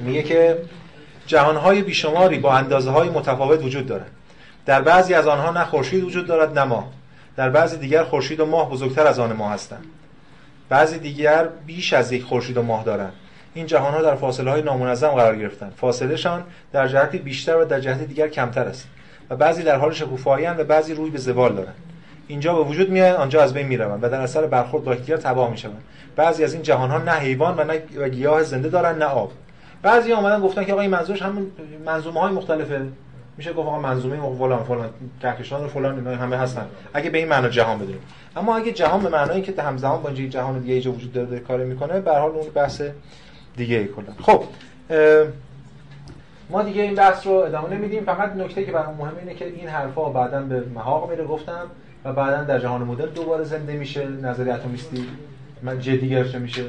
میگه 0.00 0.22
که 0.22 0.58
جهانهای 1.32 1.82
بیشماری 1.82 2.38
با 2.38 2.54
اندازه 2.54 2.90
های 2.90 3.08
متفاوت 3.08 3.62
وجود 3.62 3.86
دارند 3.86 4.10
در 4.66 4.82
بعضی 4.82 5.14
از 5.14 5.26
آنها 5.26 5.50
نه 5.50 5.64
خورشید 5.64 6.04
وجود 6.04 6.26
دارد 6.26 6.58
نه 6.58 6.64
ماه. 6.64 6.88
در 7.36 7.50
بعضی 7.50 7.76
دیگر 7.76 8.04
خورشید 8.04 8.40
و 8.40 8.46
ماه 8.46 8.70
بزرگتر 8.70 9.06
از 9.06 9.18
آن 9.18 9.32
ماه 9.32 9.52
هستند. 9.52 9.84
بعضی 10.68 10.98
دیگر 10.98 11.48
بیش 11.66 11.92
از 11.92 12.12
یک 12.12 12.22
خورشید 12.22 12.56
و 12.56 12.62
ماه 12.62 12.84
دارند. 12.84 13.12
این 13.54 13.66
جهان 13.66 13.94
ها 13.94 14.02
در 14.02 14.14
فاصله 14.14 14.50
های 14.50 14.62
نامنظم 14.62 15.08
قرار 15.08 15.36
گرفتند. 15.36 15.72
فاصله 15.76 16.16
شان 16.16 16.44
در 16.72 16.88
جهتی 16.88 17.18
بیشتر 17.18 17.56
و 17.56 17.64
در 17.64 17.80
جهت 17.80 18.02
دیگر 18.02 18.28
کمتر 18.28 18.64
است 18.64 18.88
و 19.30 19.36
بعضی 19.36 19.62
در 19.62 19.76
حال 19.76 19.92
شکوفایی 19.92 20.46
و 20.46 20.64
بعضی 20.64 20.94
روی 20.94 21.10
به 21.10 21.18
زوال 21.18 21.52
دارند. 21.52 21.76
اینجا 22.28 22.54
به 22.54 22.62
وجود 22.62 22.90
میاد 22.90 23.16
آنجا 23.16 23.42
از 23.42 23.54
بین 23.54 23.66
می‌روند 23.66 24.04
و 24.04 24.08
در 24.08 24.20
اثر 24.20 24.46
برخورد 24.46 24.84
با 24.84 24.94
یکدیگر 24.94 25.16
تباه 25.16 25.50
می‌شوند. 25.50 25.82
بعضی 26.16 26.44
از 26.44 26.54
این 26.54 26.62
جهان 26.62 26.90
ها 26.90 26.98
نه 26.98 27.12
حیوان 27.12 27.56
و 27.56 27.64
نه 27.64 28.08
گیاه 28.08 28.42
زنده 28.42 28.68
دارن 28.68 28.98
نه 28.98 29.04
آب. 29.04 29.32
بعضی 29.82 30.12
اومدن 30.12 30.40
گفتن 30.40 30.64
که 30.64 30.72
آقا 30.72 30.80
این 30.80 30.90
منظورش 30.90 31.22
همون 31.22 31.46
منظومه 31.86 32.20
های 32.20 32.32
مختلفه. 32.32 32.86
میشه 33.36 33.52
گفت 33.52 33.68
آقا 33.68 33.78
منظومه 33.78 34.36
فلان 34.38 34.62
فلان 34.62 34.88
کهکشان 35.22 35.68
فلان 35.68 35.94
اینا 35.94 36.16
همه 36.16 36.36
هستن. 36.36 36.66
اگه 36.94 37.10
به 37.10 37.18
این 37.18 37.28
معنا 37.28 37.48
جهان 37.48 37.78
بدونیم 37.78 38.00
اما 38.36 38.56
اگه 38.56 38.72
جهان 38.72 39.02
به 39.02 39.08
معنای 39.08 39.42
که 39.42 39.62
همزمان 39.62 40.02
با 40.02 40.08
اینجا 40.08 40.24
جهان 40.26 40.58
دیگه 40.58 40.72
اینجا 40.72 40.92
وجود 40.92 41.12
داره, 41.12 41.38
کار 41.38 41.64
می‌کنه 41.64 42.00
به 42.00 42.10
حال 42.10 42.30
اون 42.30 42.46
بحث 42.54 42.82
دیگه 43.56 43.76
ای 43.76 43.88
کلا. 43.88 44.14
خب 44.22 44.44
ما 46.50 46.62
دیگه 46.62 46.82
این 46.82 46.94
بحث 46.94 47.26
رو 47.26 47.32
ادامه 47.32 47.76
نمیدیم. 47.76 48.04
فقط 48.04 48.36
نکته 48.36 48.64
که 48.64 48.72
برام 48.72 48.94
مهمه 48.94 49.18
اینه 49.18 49.34
که 49.34 49.46
این 49.46 49.68
حرفا 49.68 50.08
بعدا 50.08 50.42
به 50.42 50.60
محاق 50.74 51.10
میره 51.10 51.24
گفتم 51.24 51.66
و 52.04 52.12
بعدا 52.12 52.44
در 52.44 52.58
جهان 52.58 52.82
مدرن 52.82 53.08
دوباره 53.08 53.44
زنده 53.44 53.72
میشه 53.72 54.08
نظریه 54.08 54.54
اتمیستی 54.54 55.06
من 55.62 55.80
جدی 55.80 56.08
گرفته 56.08 56.38
میشه. 56.38 56.64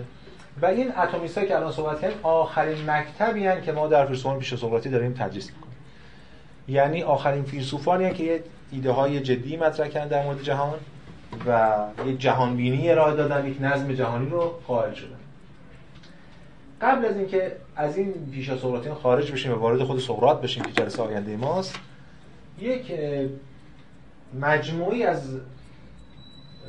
و 0.61 0.65
این 0.65 0.97
اتمیست 0.97 1.39
که 1.39 1.55
الان 1.55 1.71
صحبت 1.71 2.01
کردیم 2.01 2.17
آخرین 2.23 2.89
مکتبی 2.89 3.47
هن 3.47 3.61
که 3.61 3.71
ما 3.71 3.87
در 3.87 4.05
فیلسوفان 4.05 4.39
پیش 4.39 4.55
سقراطی 4.55 4.89
داریم 4.89 5.13
تدریس 5.13 5.51
می‌کنیم. 5.51 5.73
یعنی 6.67 7.03
آخرین 7.03 7.43
فیلسوفانی 7.43 8.05
هن 8.05 8.13
که 8.13 8.23
یه 8.23 8.43
ایده 8.71 8.91
های 8.91 9.19
جدی 9.19 9.57
مطرح 9.57 9.87
کردن 9.87 10.07
در 10.07 10.23
مورد 10.23 10.41
جهان 10.41 10.79
و 11.47 11.77
یک 12.05 12.17
جهان 12.17 12.55
بینی 12.55 12.89
ارائه 12.89 13.15
دادن 13.15 13.47
یک 13.47 13.57
نظم 13.61 13.93
جهانی 13.93 14.29
رو 14.29 14.59
قائل 14.67 14.93
شدن. 14.93 15.19
قبل 16.81 17.05
از 17.05 17.17
اینکه 17.17 17.51
از 17.75 17.97
این 17.97 18.13
پیش 18.31 18.53
سقراطیان 18.53 18.95
خارج 18.95 19.31
بشیم 19.31 19.51
و 19.51 19.55
وارد 19.55 19.83
خود 19.83 19.99
سقراط 19.99 20.41
بشیم 20.41 20.63
که 20.63 20.71
جلسه 20.71 21.03
آینده 21.03 21.37
ماست 21.37 21.79
یک 22.59 22.91
مجموعی 24.41 25.03
از 25.03 25.39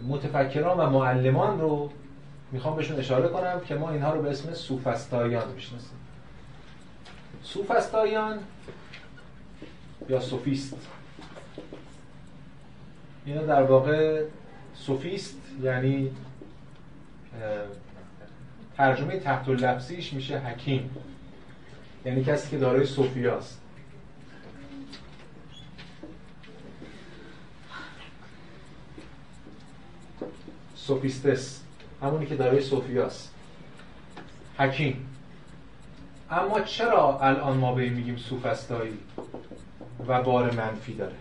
متفکران 0.08 0.78
و 0.78 0.90
معلمان 0.90 1.60
رو 1.60 1.90
می‌خوام 2.54 2.76
بهشون 2.76 2.98
اشاره 2.98 3.28
کنم 3.28 3.60
که 3.60 3.74
ما 3.74 3.90
اینها 3.90 4.14
رو 4.14 4.22
به 4.22 4.30
اسم 4.30 4.54
سوفستایان 4.54 5.52
می‌شناسیم. 5.52 5.98
سوفستایان 7.42 8.38
یا 10.08 10.20
سوفیست؟ 10.20 10.74
اینا 13.26 13.42
در 13.42 13.62
واقع 13.62 14.24
سوفیست 14.74 15.36
یعنی 15.62 16.10
ترجمه 18.76 19.18
تحت 19.18 19.48
لفظیش 19.48 20.12
میشه 20.12 20.38
حکیم. 20.38 20.90
یعنی 22.04 22.24
کسی 22.24 22.50
که 22.50 22.58
دارای 22.58 22.86
صوفیاست 22.86 23.60
سوفیستس. 30.74 31.63
همونی 32.04 32.26
که 32.26 32.34
دارای 32.34 32.60
صوفیاست 32.60 33.34
حکیم. 34.58 35.06
اما 36.30 36.60
چرا 36.60 37.18
الان 37.22 37.56
ما 37.56 37.74
به 37.74 37.88
میگیم 37.88 38.16
سوفستایی 38.16 38.98
و 40.08 40.22
بار 40.22 40.50
منفی 40.50 40.94
داره؟ 40.94 41.14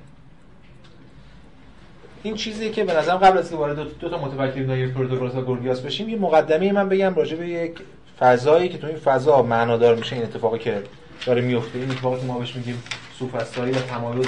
این 2.23 2.35
چیزی 2.35 2.69
که 2.69 2.83
به 2.83 2.93
نظرم 2.93 3.17
قبل 3.17 3.37
از 3.37 3.49
که 3.49 3.55
وارد 3.55 3.99
دو, 3.99 4.09
تا 4.09 4.17
متفکر 4.17 4.61
نای 4.61 4.87
پروتوگراس 4.87 5.35
و 5.35 5.41
گورگیاس 5.41 5.81
بشیم 5.81 6.09
یه 6.09 6.17
مقدمه 6.17 6.71
من 6.71 6.89
بگم 6.89 7.15
راجع 7.15 7.37
به 7.37 7.47
یک 7.47 7.79
فضایی 8.19 8.69
که 8.69 8.77
تو 8.77 8.87
این 8.87 8.95
فضا 8.95 9.43
معنادار 9.43 9.95
میشه 9.95 10.15
این 10.15 10.25
اتفاقی 10.25 10.59
که 10.59 10.83
داره 11.25 11.41
میفته. 11.41 11.79
این 11.79 11.91
اتفاقی 11.91 12.19
که 12.19 12.25
ما 12.25 12.39
بهش 12.39 12.55
میگیم 12.55 12.83
سوفستایی 13.19 13.71
و 13.71 13.79
تمایز 13.79 14.27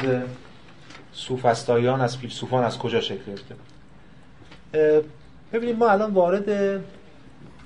سوفستایان 1.13 2.01
از 2.01 2.17
فیلسوفان 2.17 2.63
از 2.63 2.77
کجا 2.77 3.01
شکل 3.01 3.21
گرفته؟ 3.27 3.55
ببینید 5.55 5.77
ما 5.77 5.89
الان 5.89 6.13
وارد 6.13 6.49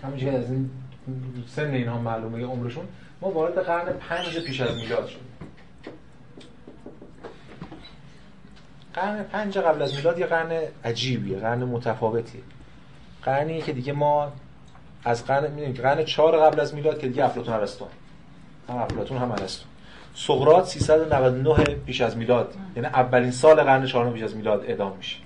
همینجوری 0.03 0.35
از 0.35 0.51
این 0.51 0.69
سن 1.47 1.71
اینها 1.71 1.99
معلومه 1.99 2.45
عمرشون. 2.45 2.85
ما 3.21 3.29
وارد 3.29 3.59
قرن 3.59 3.93
پنج 3.93 4.39
پیش 4.39 4.61
از 4.61 4.75
میلاد 4.75 5.07
شدیم. 5.07 5.23
قرن 8.93 9.23
پنج 9.23 9.57
قبل 9.57 9.81
از 9.81 9.95
میلاد 9.95 10.19
یه 10.19 10.25
قرن 10.25 10.61
عجیبیه 10.85 11.37
قرن 11.37 11.63
متفاوتیه. 11.63 12.41
قرنی 13.23 13.61
که 13.61 13.73
دیگه 13.73 13.93
ما 13.93 14.31
از 15.03 15.25
قرن 15.25 15.51
می‌دونیم 15.51 15.73
که 15.73 15.81
قرن 15.81 16.05
چهار 16.05 16.37
قبل 16.37 16.59
از 16.59 16.73
میلاد 16.73 16.99
که 16.99 17.07
دیگه 17.07 17.25
افلاطون 17.25 17.53
ارسطو. 17.53 17.85
هم 18.69 18.77
افلاطون 18.77 19.17
هم 19.17 19.31
ارسطو. 19.31 19.65
سقراط 20.15 20.67
399 20.67 21.63
پیش 21.63 22.01
از 22.01 22.17
میلاد 22.17 22.53
یعنی 22.75 22.87
اولین 22.87 23.31
سال 23.31 23.63
قرن 23.63 23.85
چهارم 23.85 24.13
پیش 24.13 24.23
از 24.23 24.35
میلاد 24.35 24.63
اعدام 24.65 24.97
میشه. 24.97 25.17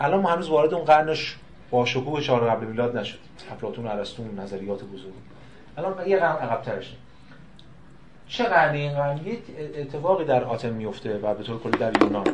الان 0.00 0.20
ما 0.20 0.30
هنوز 0.30 0.48
وارد 0.48 0.74
اون 0.74 0.84
قرنش 0.84 1.36
با 1.70 1.84
شکوه 1.84 2.20
چهار 2.20 2.50
قبل 2.50 2.66
میلاد 2.66 2.96
نشد. 2.96 3.18
افلاطون 3.52 3.86
و 3.86 4.42
نظریات 4.42 4.84
بزرگ. 4.84 5.12
الان 5.78 6.08
یه 6.08 6.18
قرن 6.18 6.62
ترش 6.62 6.94
چه 8.28 8.44
قرنی؟ 8.44 8.80
این 8.80 8.92
قرن 8.92 9.16
یک 9.16 9.38
اتفاقی 9.76 10.24
در 10.24 10.44
آتن 10.44 10.70
میفته 10.70 11.18
و 11.18 11.34
به 11.34 11.42
طور 11.42 11.60
کلی 11.60 11.78
در 11.78 12.02
یونان. 12.02 12.24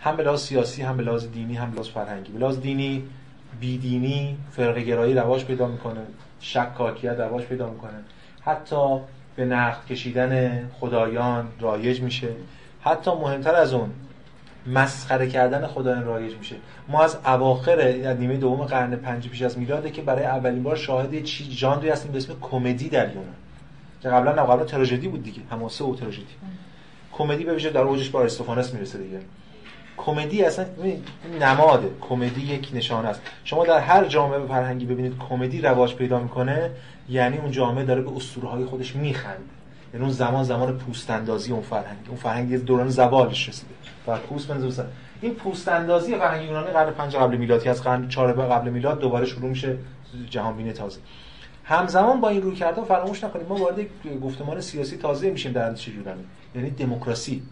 هم 0.00 0.16
به 0.16 0.22
لحاظ 0.22 0.42
سیاسی 0.42 0.82
هم 0.82 0.96
به 0.96 1.02
لحاظ 1.02 1.26
دینی 1.26 1.54
هم 1.54 1.70
به 1.70 1.74
لحاظ 1.74 1.88
فرهنگی. 1.88 2.32
به 2.32 2.38
لحاظ 2.38 2.60
دینی 2.60 3.08
بیدینی 3.60 4.38
فرقه 4.50 4.82
گرایی 4.82 5.14
رواج 5.14 5.44
پیدا 5.44 5.66
می‌کنه. 5.66 6.00
شکاکیت 6.40 7.20
رواج 7.20 7.44
پیدا 7.44 7.68
می‌کنه. 7.70 8.04
حتی 8.40 9.00
به 9.36 9.44
نقد 9.44 9.86
کشیدن 9.86 10.64
خدایان 10.80 11.48
رایج 11.60 12.00
میشه. 12.00 12.28
حتی 12.80 13.10
مهمتر 13.10 13.54
از 13.54 13.72
اون 13.74 13.90
مسخره 14.66 15.28
کردن 15.28 15.66
خدایان 15.66 16.04
رایج 16.04 16.34
میشه. 16.36 16.56
ما 16.88 17.02
از 17.02 17.16
اواخر 17.26 17.92
نیمه 18.18 18.36
دوم 18.36 18.64
قرن 18.64 18.96
پنج 18.96 19.28
پیش 19.28 19.42
از 19.42 19.58
میلاده 19.58 19.90
که 19.90 20.02
برای 20.02 20.24
اولین 20.24 20.62
بار 20.62 20.76
شاهد 20.76 21.22
چی 21.22 21.50
ژانری 21.50 21.90
هستیم 21.90 22.12
به 22.12 22.18
اسم 22.18 22.34
کمدی 22.40 22.88
در 22.88 23.08
یونان 23.08 23.34
که 24.02 24.08
قبلا 24.08 24.32
نه 24.32 24.42
قبلا 24.42 24.64
تراژدی 24.64 25.08
بود 25.08 25.22
دیگه. 25.22 25.40
حماسه 25.50 25.84
و 25.84 25.94
تراژدی. 25.94 26.24
کمدی 27.12 27.44
به 27.44 27.54
ویژه 27.54 27.70
در 27.70 27.80
اوجش 27.80 28.10
با 28.10 28.22
استفانس 28.22 28.74
می‌رسه 28.74 28.98
دیگه. 28.98 29.20
کمدی 29.96 30.42
اصلا 30.42 30.64
نماده. 31.40 31.90
کمدی 32.00 32.40
یک 32.40 32.70
نشانه 32.74 33.08
است. 33.08 33.20
شما 33.44 33.64
در 33.64 33.78
هر 33.78 34.04
جامعه 34.04 34.46
فرهنگی 34.46 34.86
ببینید 34.86 35.14
کمدی 35.28 35.60
رواج 35.60 35.94
پیدا 35.94 36.18
می‌کنه 36.18 36.70
یعنی 37.08 37.38
اون 37.38 37.50
جامعه 37.50 37.84
داره 37.84 38.02
به 38.02 38.16
اسطوره 38.16 38.48
های 38.48 38.64
خودش 38.64 38.96
میخنده. 38.96 39.44
یعنی 39.96 40.08
اون 40.08 40.14
زمان 40.14 40.44
زمان 40.44 40.78
پوست 40.78 41.10
اندازی 41.10 41.52
اون 41.52 41.62
فرهنگ. 41.62 41.98
اون 42.08 42.16
فرهنگ 42.16 42.64
دوران 42.64 42.88
زوالش 42.88 43.48
رسیده. 43.48 43.74
و 44.06 44.16
پوست 44.16 44.48
بنزوسن 44.48 44.86
این 45.20 45.34
پوست 45.34 45.68
اندازی 45.68 46.14
فرهنگ 46.14 46.44
یونانی 46.44 46.70
قرن 46.70 46.90
5 46.90 47.16
قبل 47.16 47.36
میلادی 47.36 47.68
از 47.68 47.82
قرن 47.82 48.08
4 48.08 48.32
قبل 48.32 48.70
میلاد 48.70 48.98
دوباره 49.00 49.26
شروع 49.26 49.48
میشه 49.48 49.78
جهان 50.30 50.56
بینی 50.56 50.72
تازه. 50.72 51.00
همزمان 51.64 52.20
با 52.20 52.28
این 52.28 52.42
روی 52.42 52.54
کرده 52.54 52.84
فراموش 52.84 53.24
نکنید 53.24 53.48
ما 53.48 53.54
وارد 53.54 53.80
گفتمان 54.22 54.60
سیاسی 54.60 54.96
تازه 54.96 55.30
میشیم 55.30 55.52
در 55.52 55.66
اندیشه 55.66 55.92
یونانی 55.92 56.24
یعنی 56.54 56.70
دموکراسی. 56.70 57.42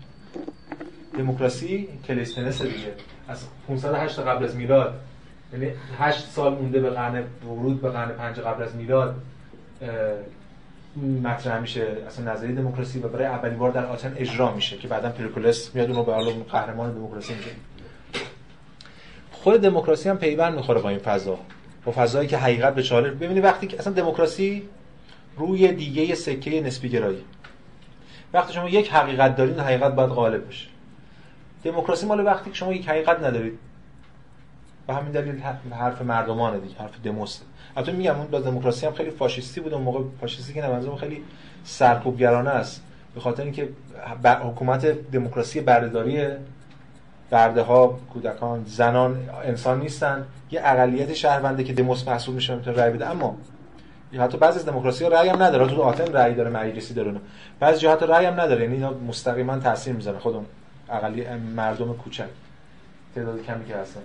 دموکراسی 1.19 1.89
کلیستنس 2.07 2.63
دیگه. 2.63 2.95
از 3.29 3.45
508 3.69 4.19
قبل 4.19 4.45
از 4.45 4.57
میلاد. 4.57 4.95
یعنی 5.53 5.67
8 5.99 6.29
سال 6.29 6.55
مونده 6.55 6.81
به 6.81 6.91
قرن 6.91 7.23
ورود 7.45 7.81
به 7.81 7.91
قرن 7.91 8.09
5 8.09 8.39
قبل 8.39 8.63
از 8.63 8.77
میلاد. 8.77 9.15
مطرح 10.97 11.61
میشه. 11.61 11.97
اصلا 12.07 12.33
نظریه 12.33 12.55
دموکراسی 12.55 12.99
و 12.99 13.09
برای 13.09 13.27
اولین 13.27 13.59
بار 13.59 13.71
در 13.71 13.87
آتن 13.87 14.15
اجرا 14.17 14.55
میشه 14.55 14.79
که 14.79 14.89
بعدا 14.89 15.11
پریکولس 15.11 15.75
میاد 15.75 15.91
اونو 15.91 16.05
به 16.05 16.15
حال 16.15 16.33
قهرمان 16.33 16.93
دموکراسی 16.93 17.35
میشه 17.35 17.51
خود 19.33 19.61
دموکراسی 19.61 20.09
هم 20.09 20.19
پیوند 20.19 20.55
می‌خوره 20.55 20.81
با 20.81 20.89
این 20.89 20.99
فضا. 20.99 21.39
با 21.85 21.93
فضایی 21.93 22.29
که 22.29 22.39
حقیقت 22.39 22.75
به 22.75 22.83
چالش 22.83 23.13
ببینید 23.13 23.45
وقتی 23.45 23.67
که 23.67 23.79
اصلا 23.79 23.93
دموکراسی 23.93 24.69
روی 25.37 25.73
دیگه 25.73 26.15
سکه 26.15 26.61
نسبی 26.61 26.89
گرایی 26.89 27.25
وقتی 28.33 28.53
شما 28.53 28.69
یک 28.69 28.93
حقیقت 28.93 29.37
دارید 29.37 29.59
حقیقت 29.59 29.95
باید 29.95 30.11
غالب 30.11 30.49
بشه 30.49 30.67
دموکراسی 31.65 32.07
مال 32.07 32.27
وقتی 32.27 32.51
که 32.51 32.57
شما 32.57 32.73
یک 32.73 32.89
حقیقت 32.89 33.19
ندارید. 33.19 33.59
به 34.87 34.95
همین 34.95 35.13
دلیل 35.13 35.43
حرف 35.71 36.03
مردمانه 36.03 36.59
دیگه 36.59 36.75
حرف 36.79 37.01
دموست. 37.05 37.47
البته 37.77 37.93
میگم 37.93 38.17
اون 38.17 38.27
دموکراسی 38.27 38.87
هم 38.87 38.93
خیلی 38.93 39.11
فاشیستی 39.11 39.61
بود 39.61 39.75
اون 39.75 39.83
موقع 39.83 40.01
فاشیستی 40.21 40.53
که 40.53 40.63
نه 40.63 40.97
خیلی 40.97 41.23
سرکوبگرانه 41.65 42.51
است. 42.51 42.83
به 43.15 43.21
خاطر 43.21 43.43
اینکه 43.43 43.69
حکومت 44.25 44.87
دموکراسی 44.87 45.61
بردهداری 45.61 46.27
برده 47.31 47.63
ها 47.63 47.99
کودکان 48.13 48.65
زنان 48.67 49.29
انسان 49.45 49.81
نیستن. 49.81 50.27
یه 50.51 50.61
اقلیت 50.65 51.13
شهرونده 51.13 51.65
که 51.65 51.73
دموس 51.73 52.09
محسوب 52.09 52.35
میشه 52.35 52.55
می‌تونه 52.55 52.77
رأی 52.77 52.91
بده. 52.93 53.07
اما 53.07 53.37
حتی 54.19 54.39
بعضی 54.39 54.59
از 54.59 54.67
دموکراسی 54.67 55.05
ها 55.05 55.11
رأی 55.11 55.29
هم 55.29 55.43
نداره. 55.43 55.67
تو 55.67 55.83
آتن 55.83 56.13
رأی 56.13 56.35
داره 56.35 56.51
مجلسی 56.51 56.95
داره 56.95 57.15
بعضی 57.61 57.81
جهات 57.81 58.03
رأی 58.03 58.27
هم 58.27 58.41
نداره. 58.41 58.63
یعنی 58.63 58.75
اینا 58.75 58.91
مستقیما 58.91 59.59
تاثیر 59.59 59.93
می‌ذاره. 59.93 60.19
خود 60.19 60.35
اون 60.35 60.47
اقلی 60.91 61.27
مردم 61.57 61.93
کوچک. 61.93 62.25
تعداد 63.15 63.43
کمی 63.43 63.67
که 63.67 63.77
هستن. 63.77 64.01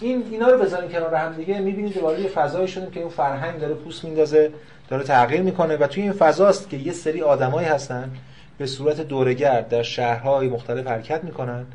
این 0.00 0.24
اینا 0.30 0.48
رو 0.48 0.58
بذاریم 0.58 0.90
کنار 0.90 1.14
هم 1.14 1.32
دیگه 1.32 1.58
می‌بینید 1.58 1.96
وارد 1.96 2.18
یه 2.18 2.28
فضایی 2.28 2.68
شدیم 2.68 2.90
که 2.90 3.00
اون 3.00 3.08
فرهنگ 3.08 3.60
داره 3.60 3.74
پوست 3.74 4.04
میندازه 4.04 4.50
داره 4.88 5.04
تغییر 5.04 5.42
می‌کنه 5.42 5.76
و 5.76 5.86
توی 5.86 6.02
این 6.02 6.12
فضاست 6.12 6.70
که 6.70 6.76
یه 6.76 6.92
سری 6.92 7.22
آدمایی 7.22 7.68
هستن 7.68 8.10
به 8.58 8.66
صورت 8.66 9.00
دورگرد 9.00 9.68
در 9.68 9.82
شهرهای 9.82 10.48
مختلف 10.48 10.86
حرکت 10.86 11.24
می‌کنن 11.24 11.66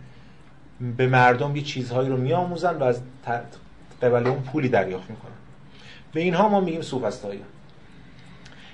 به 0.97 1.07
مردم 1.07 1.55
یه 1.55 1.61
چیزهایی 1.61 2.09
رو 2.09 2.17
میآموزن 2.17 2.76
و 2.76 2.84
از 2.84 3.01
قبل 4.01 4.28
اون 4.28 4.41
پولی 4.41 4.70
دریافت 4.70 5.09
می‌کنن. 5.09 5.32
به 6.13 6.22
اینها 6.22 6.49
ما 6.49 6.59
میگیم 6.59 6.82
سوفسطایی 6.82 7.41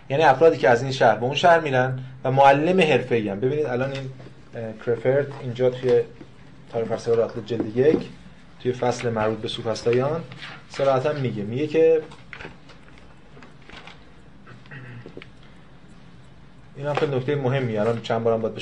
یعنی 0.10 0.24
افرادی 0.24 0.58
که 0.58 0.70
از 0.70 0.84
این 0.84 0.92
شهر 0.92 1.16
به 1.16 1.26
اون 1.26 1.36
شهر 1.36 1.60
میرن 1.60 2.00
و 2.24 2.32
معلم 2.32 2.82
حرفه‌ای 2.82 3.30
ببینید 3.30 3.66
الان 3.66 3.92
این 3.92 4.10
کرفرت 4.86 5.28
اینجا 5.42 5.70
توی 5.70 6.02
تاریخ 6.72 6.88
فلسفه 6.90 7.42
جلد 7.46 7.78
یک. 7.78 7.98
توی 8.66 8.74
فصل 8.74 9.10
مربوط 9.10 9.38
به 9.38 9.48
سوفسطاییان 9.48 10.22
صراحتا 10.70 11.14
میگه. 11.14 11.44
میگه 11.44 11.68
که 11.68 12.02
این 16.76 16.88
هم 16.88 16.94
خیلی 16.94 17.16
نکته 17.16 17.36
مهمی 17.36 17.78
الان 17.78 18.02
چند 18.02 18.24
بارم 18.24 18.42
باید 18.42 18.54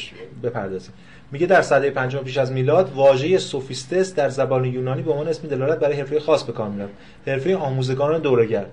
بپردازیم. 0.44 0.94
میگه 1.32 1.48
در 1.48 1.62
سده 1.62 1.90
پنجم 1.90 2.20
پیش 2.20 2.38
از 2.38 2.52
میلاد 2.52 2.94
واژه 2.94 3.38
سوفیستس 3.38 4.16
در 4.16 4.30
زبان 4.30 4.66
یونانی 4.66 5.02
به 5.02 5.12
عنوان 5.12 5.28
اسم 5.28 5.48
دلالت 5.48 5.80
برای 5.80 5.98
حرفه 5.98 6.20
خاص 6.20 6.44
به 6.44 6.54
کار 6.54 6.70
می‌رفت. 6.70 6.94
حرفه 7.28 7.56
آموزگاران 7.56 8.22
دورگر. 8.22 8.66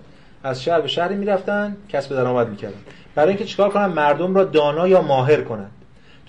از 0.45 0.63
شهر 0.63 0.81
به 0.81 0.89
شهری 0.89 1.15
می‌رفتن 1.15 1.77
کسب 1.89 2.15
درآمد 2.15 2.49
می‌کردن. 2.49 2.79
برای 3.15 3.29
اینکه 3.29 3.45
چیکار 3.45 3.71
کنن؟ 3.71 3.87
مردم 3.87 4.35
را 4.35 4.45
دانا 4.45 4.89
یا 4.89 5.03
ماهر 5.03 5.41
کنن. 5.41 5.71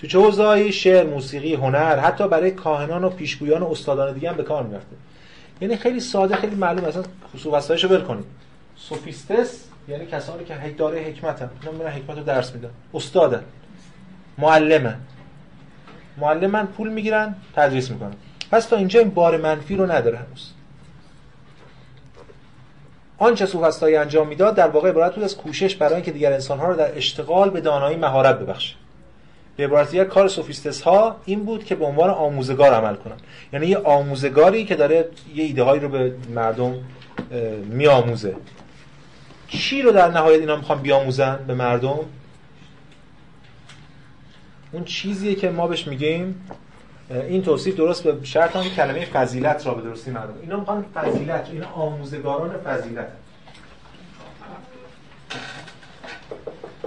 تو 0.01 0.07
چه 0.07 0.19
حوزه‌ای؟ 0.19 0.71
شعر 0.71 1.05
موسیقی 1.05 1.53
هنر 1.53 1.99
حتی 1.99 2.27
برای 2.27 2.51
کاهنان 2.51 3.03
و 3.03 3.09
پیشگویان 3.09 3.61
و 3.61 3.71
استادان 3.71 4.13
دیگه 4.13 4.29
هم 4.29 4.37
به 4.37 4.43
کار 4.43 4.63
می‌رفته. 4.63 4.95
یعنی 5.61 5.77
خیلی 5.77 5.99
ساده 5.99 6.35
خیلی 6.35 6.55
معلوم 6.55 6.85
اصلا 6.85 7.03
خصوصیتاشو 7.33 7.87
ول 7.87 8.01
کنید. 8.01 8.25
سوفیستس 8.75 9.63
یعنی 9.87 10.05
کسانی 10.05 10.45
که 10.45 10.55
داره 10.77 10.99
حکمتن. 11.01 11.49
اینا 11.61 11.77
میرن 11.77 11.91
حکمت 11.91 12.17
رو 12.17 12.23
درس 12.23 12.55
میدن. 12.55 12.69
استادن. 12.93 13.43
معلمن. 14.37 14.95
معلمن 16.17 16.65
پول 16.65 16.89
می‌گیرن 16.89 17.35
تدریس 17.55 17.91
می‌کنن. 17.91 18.13
پس 18.51 18.65
تا 18.65 18.75
اینجا 18.75 18.99
این 18.99 19.09
بار 19.09 19.37
منفی 19.37 19.75
رو 19.75 19.91
نداره 19.91 20.17
هنوز. 20.17 20.51
آنچه 23.17 23.45
سوفسطایی 23.45 23.95
انجام 23.95 24.27
می‌داد 24.27 24.55
در 24.55 24.67
واقع 24.67 24.89
عبارت 24.89 25.15
بود 25.15 25.23
از 25.23 25.37
کوشش 25.37 25.75
برای 25.75 25.95
اینکه 25.95 26.11
دیگر 26.11 26.33
انسانها 26.33 26.67
رو 26.67 26.75
در 26.75 26.97
اشتغال 26.97 27.49
به 27.49 27.61
دانایی 27.61 27.97
مهارت 27.97 28.39
ببخشه 28.39 28.75
به 29.57 29.63
عبارت 29.63 29.91
دیگر 29.91 30.05
کار 30.05 30.27
سوفیستس 30.27 30.81
ها 30.81 31.15
این 31.25 31.45
بود 31.45 31.65
که 31.65 31.75
به 31.75 31.85
عنوان 31.85 32.09
آموزگار 32.09 32.73
عمل 32.73 32.95
کنن. 32.95 33.17
یعنی 33.53 33.67
یه 33.67 33.77
آموزگاری 33.77 34.65
که 34.65 34.75
داره 34.75 35.09
یه 35.35 35.43
ایده 35.43 35.63
هایی 35.63 35.81
رو 35.81 35.89
به 35.89 36.15
مردم 36.29 36.75
میآموزه. 37.65 38.35
چی 39.47 39.81
رو 39.81 39.91
در 39.91 40.11
نهایت 40.11 40.39
اینا 40.39 40.55
می‌خوان 40.55 40.81
بیاموزن 40.81 41.39
به 41.47 41.53
مردم؟ 41.53 41.99
اون 44.71 44.83
چیزیه 44.83 45.35
که 45.35 45.49
ما 45.49 45.67
بهش 45.67 45.87
میگیم 45.87 46.47
این 47.09 47.43
توصیف 47.43 47.75
درست 47.75 48.03
به 48.03 48.25
شرط 48.25 48.55
هم 48.55 48.63
کلمه 48.63 49.05
فضیلت 49.05 49.67
را 49.67 49.73
به 49.73 49.81
درستی 49.81 50.11
مردم. 50.11 50.33
اینا 50.41 50.59
می‌خوان 50.59 50.85
فضیلت 50.95 51.49
اینا 51.51 51.67
آموزگاران 51.67 52.57
فضیلت. 52.57 53.07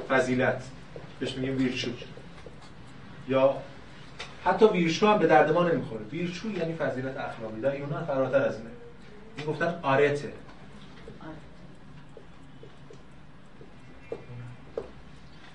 فضیلت. 0.09 0.63
بهش 1.21 1.37
میگیم 1.37 1.59
ویرچو 1.59 1.91
یا 3.29 3.55
حتی 4.45 4.67
ویرچو 4.67 5.07
هم 5.07 5.19
به 5.19 5.27
درد 5.27 5.53
ما 5.53 5.69
نمی‌خوره. 5.69 6.05
ویرچو 6.13 6.51
یعنی 6.51 6.75
فضیلت 6.75 7.17
اخلاقی. 7.17 7.61
در 7.61 7.79
یونان 7.79 8.05
فراتر 8.05 8.43
از 8.43 8.57
اینه. 8.57 8.71
این 9.37 9.47
گفتن 9.47 9.79
آرته. 9.83 10.33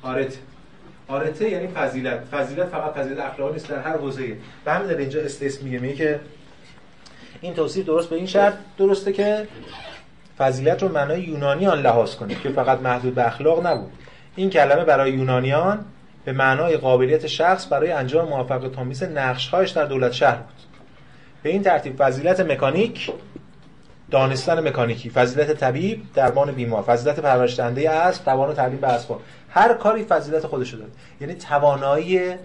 آرته. 0.01 0.39
آرته 1.07 1.49
یعنی 1.49 1.67
فضیلت. 1.67 2.19
فضیلت 2.31 2.67
فقط 2.67 2.93
فضیلت 2.93 3.19
اخلاقی 3.19 3.53
نیست 3.53 3.67
در 3.67 3.81
هر 3.81 3.97
حوزه‌ای. 3.97 4.35
به 4.65 4.71
همین 4.71 4.87
دلیل 4.87 4.99
اینجا 4.99 5.21
استیس 5.21 5.63
میگه 5.63 5.79
میگه 5.79 6.19
این 7.41 7.53
توصیف 7.53 7.85
درست 7.85 8.09
به 8.09 8.15
این 8.15 8.25
شرط 8.25 8.53
درسته 8.77 9.13
که 9.13 9.47
فضیلت 10.37 10.83
رو 10.83 10.89
معنای 10.89 11.21
یونانیان 11.21 11.79
لحاظ 11.81 12.15
کنید 12.15 12.41
که 12.41 12.49
فقط 12.49 12.79
محدود 12.79 13.15
به 13.15 13.27
اخلاق 13.27 13.67
نبود. 13.67 13.91
این 14.35 14.49
کلمه 14.49 14.83
برای 14.85 15.11
یونانیان 15.11 15.85
به 16.29 16.33
معنای 16.33 16.77
قابلیت 16.77 17.27
شخص 17.27 17.67
برای 17.69 17.91
انجام 17.91 18.29
موفق 18.29 18.69
تامیز 18.75 19.03
نقشهایش 19.03 19.69
در 19.69 19.85
دولت 19.85 20.11
شهر 20.11 20.35
بود. 20.35 20.55
به 21.43 21.49
این 21.49 21.63
ترتیب 21.63 21.95
فضیلت 21.97 22.39
مکانیک 22.39 23.11
دانستن 24.11 24.67
مکانیکی 24.67 25.09
فضیلت 25.09 25.53
طبیب 25.53 26.03
درمان 26.13 26.51
بیمار 26.51 26.83
فضیلت 26.83 27.19
پرورش 27.19 27.57
دهنده 27.57 27.89
اسب 27.89 28.25
توان 28.25 28.53
تعلیم 28.53 28.79
به 28.79 28.87
اسباب 28.87 29.21
هر 29.49 29.73
کاری 29.73 30.03
فضیلت 30.03 30.47
خودش 30.47 30.73
داره 30.73 30.89
یعنی 31.21 31.33
توانایی 31.33 32.35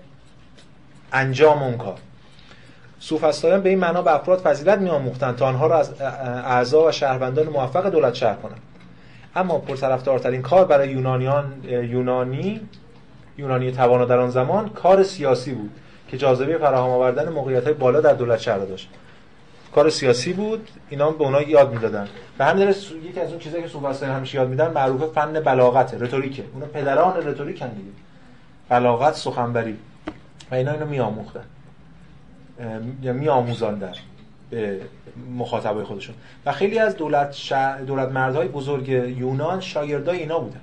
انجام 1.13 1.63
اون 1.63 1.77
کار. 1.77 1.99
سوفسطایان 2.99 3.61
به 3.61 3.69
این 3.69 3.79
معنا 3.79 4.03
به 4.03 4.15
افراد 4.15 4.39
فضیلت 4.39 4.79
میآموختند 4.79 5.37
تا 5.37 5.47
آنها 5.47 5.67
را 5.67 5.79
از 5.79 6.01
اعضا 6.01 6.89
و 6.89 6.93
شهروندان 6.93 7.47
موفق 7.47 7.91
دولت 7.91 8.15
شهر 8.15 8.35
کنند. 8.35 8.61
اما 9.37 9.59
پرطرفدارترین 9.59 10.43
کار 10.43 10.65
برای 10.65 10.91
یونانیان 10.91 11.65
یونانی 11.65 12.61
یونانی 13.39 13.73
توانا 13.73 14.05
در 14.05 14.19
آن 14.19 14.31
زمان 14.31 14.69
کار 14.69 15.03
سیاسی 15.03 15.53
بود 15.53 15.71
که 16.09 16.19
جاذبه 16.19 16.59
فراهم 16.59 16.91
آوردن 16.91 17.29
موقعیت 17.29 17.69
بالا 17.69 18.01
در 18.01 18.13
دولت 18.13 18.39
شهر 18.39 18.59
داشت. 18.59 18.89
کار 19.75 19.91
سیاسی 19.91 20.33
بود 20.33 20.69
اینا 20.91 21.11
به 21.11 21.25
اونها 21.25 21.43
یاد 21.43 21.73
می‌دادن. 21.73 22.09
به 22.39 22.45
همین 22.45 22.69
یکی 22.69 23.21
از 23.21 23.31
اون 23.31 23.39
چیزایی 23.39 23.63
که 23.63 23.69
صحبت 23.69 24.03
همیشه 24.03 24.39
یاد 24.39 24.49
میدن 24.49 24.71
معروف 24.71 25.13
فن 25.13 25.41
بلاغت 25.41 25.95
رتوریکه. 25.95 26.45
اونا 26.55 26.67
پدران 26.67 27.27
رتوریک 27.27 27.63
هم 27.63 27.69
دیگه. 27.69 27.91
بلاغت 28.69 29.15
سخنوری. 29.15 29.77
و 30.51 30.55
اینا 30.55 30.73
اینو 30.73 30.87
میآموختن. 30.87 31.45
یا 33.03 33.13
میآموزاندن 33.13 33.93
به 34.51 34.81
مخاطبای 35.37 35.85
خودشون. 35.85 36.15
و 36.47 36.53
خیلی 36.53 36.79
از 36.79 36.97
دولت 36.97 37.33
شا... 37.33 37.77
دولت 37.87 38.09
مردهای 38.09 38.49
بزرگ 38.49 38.89
یونان 38.89 39.61
شاگردای 39.61 40.19
اینا 40.19 40.39
بودن. 40.39 40.61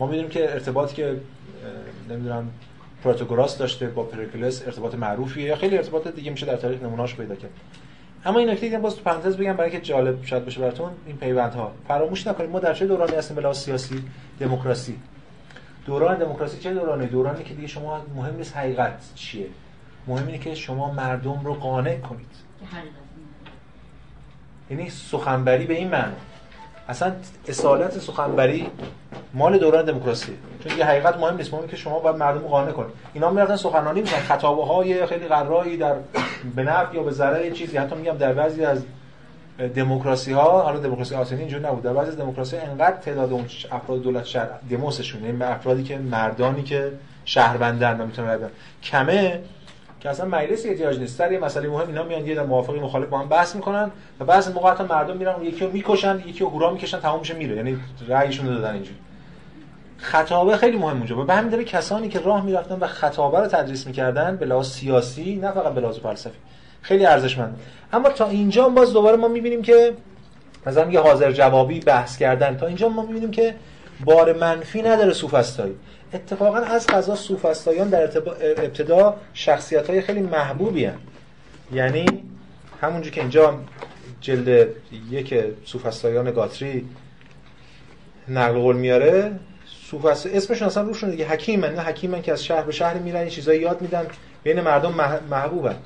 ما 0.00 0.06
می‌دونیم 0.06 0.30
که 0.30 0.52
ارتباطی 0.52 0.94
که 0.96 1.20
نمی‌دونم 2.10 2.50
پروتوگوراس 3.04 3.58
داشته 3.58 3.86
با 3.86 4.02
پریکلس 4.02 4.62
ارتباط 4.66 4.94
معروفیه 4.94 5.44
یا 5.44 5.56
خیلی 5.56 5.76
ارتباط 5.76 6.08
دیگه 6.08 6.30
میشه 6.30 6.46
در 6.46 6.56
تاریخ 6.56 6.82
نمونهاش 6.82 7.14
پیدا 7.14 7.34
کرد. 7.34 7.50
اما 8.24 8.38
این 8.38 8.50
نکته 8.50 8.78
باز 8.78 8.96
تو 8.96 9.02
پرانتز 9.02 9.36
بگم 9.36 9.52
برای 9.52 9.70
که 9.70 9.80
جالب 9.80 10.24
شاید 10.24 10.44
باشه 10.44 10.60
براتون 10.60 10.90
این 11.06 11.16
پیوندها. 11.16 11.72
فراموش 11.88 12.26
نکنید 12.26 12.50
ما 12.50 12.60
در 12.60 12.74
چه 12.74 12.86
دورانی 12.86 13.16
هستیم 13.16 13.36
به 13.36 13.52
سیاسی؟ 13.52 14.04
دموکراسی. 14.40 14.98
دوران 15.86 16.18
دموکراسی 16.18 16.58
چه 16.58 16.74
دورانی؟ 16.74 17.06
دورانی 17.06 17.44
که 17.44 17.54
دیگه 17.54 17.66
شما 17.66 18.02
مهم 18.16 18.36
نیست 18.36 18.56
حقیقت 18.56 19.14
چیه. 19.14 19.46
مهم 20.06 20.26
اینه 20.26 20.38
که 20.38 20.54
شما 20.54 20.92
مردم 20.92 21.40
رو 21.44 21.54
قانع 21.54 21.98
کنید. 21.98 22.30
یعنی 24.70 24.90
سخنبری 24.90 25.66
به 25.66 25.74
این 25.74 25.88
معنی. 25.88 26.14
اصلا 26.88 27.12
اصالت 27.48 27.98
سخنبری 27.98 28.66
مال 29.34 29.58
دوران 29.58 29.84
دموکراسی. 29.84 30.32
چون 30.64 30.78
یه 30.78 30.84
حقیقت 30.84 31.16
مهم 31.16 31.36
نیست. 31.36 31.54
مهمه 31.54 31.66
که 31.66 31.76
شما 31.76 31.98
باید 31.98 32.16
مردم 32.16 32.40
قانع 32.40 32.72
کنید. 32.72 32.92
اینا 33.12 33.30
می‌رفتن 33.30 33.56
سخنرانی 33.56 34.00
می‌کنن 34.00 34.20
خطابه 34.20 34.64
های 34.64 35.06
خیلی 35.06 35.28
قرایی 35.28 35.76
در 35.76 35.94
به 36.56 36.62
نفع 36.62 36.94
یا 36.94 37.02
به 37.02 37.10
ضرر 37.10 37.50
چیزی. 37.50 37.76
حتی 37.76 37.96
میگم 37.96 38.16
در 38.16 38.32
بعضی 38.32 38.64
از 38.64 38.82
دموکراسی 39.74 40.32
ها 40.32 40.62
حالا 40.62 40.78
دموکراسی 40.78 41.14
آتنی 41.14 41.38
اینجوری 41.38 41.64
نبود. 41.64 41.82
در 41.82 41.92
بعضی 41.92 42.10
از 42.10 42.16
دموکراسی 42.16 42.56
انقدر 42.56 42.96
تعداد 42.96 43.32
اون 43.32 43.46
افراد 43.72 44.02
دولت 44.02 44.24
شهر 44.24 44.48
دموسشون 44.70 45.24
یعنی 45.24 45.42
افرادی 45.42 45.82
که 45.82 45.98
مردانی 45.98 46.62
که 46.62 46.92
شهروندن 47.24 48.00
نمی‌تونن 48.00 48.36
بگن 48.36 48.50
کمه 48.82 49.40
که 50.00 50.10
اصلا 50.10 50.26
مجلس 50.26 50.66
احتیاج 50.66 50.98
نیست. 50.98 51.18
سر 51.18 51.32
یه 51.32 51.38
مسئله 51.38 51.68
مهم 51.68 51.88
اینا 51.88 52.02
میان 52.02 52.26
یه 52.26 52.42
موافقی 52.42 52.80
مخالف 52.80 53.08
با 53.08 53.18
هم 53.18 53.28
بحث 53.28 53.54
می‌کنن 53.54 53.90
و 54.20 54.24
بعضی 54.24 54.52
موقع 54.52 54.82
مردم 54.82 55.16
میرن 55.16 55.42
یکی 55.42 55.64
رو 55.64 55.72
می‌کشن 55.72 56.22
یکی 56.26 56.40
رو 56.40 56.50
هورا 56.50 56.70
می‌کشن 56.70 57.00
تمام 57.00 57.18
میشه 57.18 57.34
میره. 57.34 57.56
یعنی 57.56 57.78
رأیشون 58.08 58.48
رو 58.48 58.54
دادن 58.54 58.74
اینجوری. 58.74 58.98
خطابه 60.00 60.56
خیلی 60.56 60.76
مهم 60.76 60.96
اونجا. 60.96 61.16
به 61.16 61.34
همین 61.34 61.50
دلیل 61.50 61.64
کسانی 61.64 62.08
که 62.08 62.18
راه 62.18 62.44
می‌رفتن 62.44 62.74
و 62.74 62.86
خطابه 62.86 63.38
رو 63.38 63.46
تدریس 63.46 63.86
می‌کردن 63.86 64.36
به 64.36 64.46
لحاظ 64.46 64.68
سیاسی 64.68 65.36
نه 65.36 65.52
فقط 65.52 65.74
به 65.74 65.80
لحاظ 65.80 65.98
فلسفی. 65.98 66.38
خیلی 66.82 67.06
ارزشمند. 67.06 67.60
اما 67.92 68.08
تا 68.08 68.28
اینجا 68.28 68.68
باز 68.68 68.92
دوباره 68.92 69.16
ما 69.16 69.28
می‌بینیم 69.28 69.62
که 69.62 69.92
مثلا 70.66 70.84
میگه 70.84 71.00
حاضر 71.00 71.32
جوابی 71.32 71.80
بحث 71.80 72.18
کردن. 72.18 72.56
تا 72.56 72.66
اینجا 72.66 72.88
ما 72.88 73.02
می‌بینیم 73.02 73.30
که 73.30 73.54
بار 74.04 74.32
منفی 74.32 74.82
نداره 74.82 75.12
سوفسطایی 75.12 75.74
اتفاقا 76.12 76.58
از 76.58 76.86
قضا 76.86 77.14
سوفسطاییان 77.14 77.88
در 77.88 78.02
ابتدا 78.40 79.16
شخصیت 79.34 79.90
های 79.90 80.00
خیلی 80.00 80.20
محبوبی 80.20 80.84
هن. 80.84 80.98
یعنی 81.72 82.06
همونجور 82.80 83.12
که 83.12 83.20
اینجا 83.20 83.54
جلد 84.20 84.68
یک 85.10 85.34
سوفسطاییان 85.64 86.30
گاتری 86.30 86.88
نقل 88.28 88.58
قول 88.58 88.76
میاره 88.76 89.32
سوفست 89.90 90.26
اسمشون 90.26 90.68
اصلا 90.68 90.82
روشون 90.82 91.10
دیگه 91.10 91.26
حکیمن 91.26 91.74
نه 91.74 91.80
حکیمن 91.80 92.22
که 92.22 92.32
از 92.32 92.44
شهر 92.44 92.62
به 92.62 92.72
شهر 92.72 92.94
میرن 92.94 93.20
این 93.20 93.28
چیزایی 93.28 93.60
یاد 93.60 93.80
میدن. 93.80 94.06
بین 94.42 94.60
مردم 94.60 94.92
مح- 94.92 95.30
محبوبن. 95.30 95.76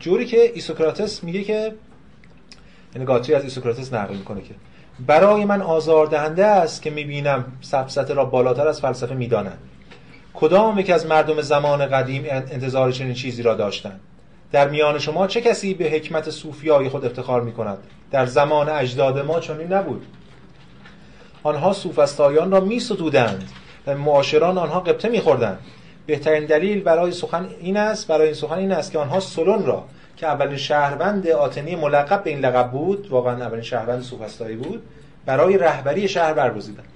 جوری 0.00 0.26
که 0.26 0.52
ایسوکراتس 0.54 1.24
میگه 1.24 1.42
که 1.42 1.74
یعنی 2.94 3.04
گاتری 3.06 3.34
از 3.34 3.44
ایسوکراتس 3.44 3.92
نقل 3.92 4.16
می‌کنه 4.16 4.42
که 4.42 4.54
برای 5.06 5.44
من 5.44 5.62
آزاردهنده 5.62 6.46
است 6.46 6.82
که 6.82 6.90
می‌بینم 6.90 7.44
سفسطه 7.60 8.14
را 8.14 8.24
بالاتر 8.24 8.68
از 8.68 8.80
فلسفه 8.80 9.14
می‌دانند. 9.14 9.58
کدام 10.34 10.78
یک 10.78 10.90
از 10.90 11.06
مردم 11.06 11.40
زمان 11.40 11.86
قدیم 11.86 12.24
انتظار 12.28 12.92
چنین 12.92 13.14
چیزی 13.14 13.42
را 13.42 13.54
داشتند؟ 13.54 14.00
در 14.52 14.68
میان 14.68 14.98
شما 14.98 15.26
چه 15.26 15.40
کسی 15.40 15.74
به 15.74 15.84
حکمت 15.84 16.30
صوفیای 16.30 16.88
خود 16.88 17.04
افتخار 17.04 17.40
می 17.40 17.52
کند 17.52 17.78
در 18.10 18.26
زمان 18.26 18.68
اجداد 18.68 19.18
ما 19.18 19.40
چنین 19.40 19.72
نبود. 19.72 20.06
آنها 21.42 21.72
سوفسطایان 21.72 22.50
را 22.50 22.60
می 22.60 22.80
ستودند 22.80 23.50
و 23.86 23.96
معاشران 23.96 24.58
آنها 24.58 24.80
قبطه 24.80 25.08
می 25.08 25.20
خوردند 25.20 25.58
بهترین 26.06 26.46
دلیل 26.46 26.82
برای 26.82 27.12
سخن 27.12 27.48
این 27.60 27.76
است 27.76 28.06
برای 28.06 28.26
این 28.26 28.34
سخن 28.34 28.54
این 28.54 28.72
است 28.72 28.92
که 28.92 28.98
آنها 28.98 29.20
سلون 29.20 29.66
را 29.66 29.84
که 30.16 30.26
اولین 30.26 30.56
شهروند 30.56 31.28
آتنی 31.28 31.76
ملقب 31.76 32.24
به 32.24 32.30
این 32.30 32.38
لقب 32.38 32.70
بود 32.70 33.08
واقعا 33.10 33.34
اولین 33.34 33.62
شهروند 33.62 34.02
سوفسطایی 34.02 34.56
بود 34.56 34.82
برای 35.26 35.58
رهبری 35.58 36.08
شهر 36.08 36.32
برگزیدند. 36.32 36.86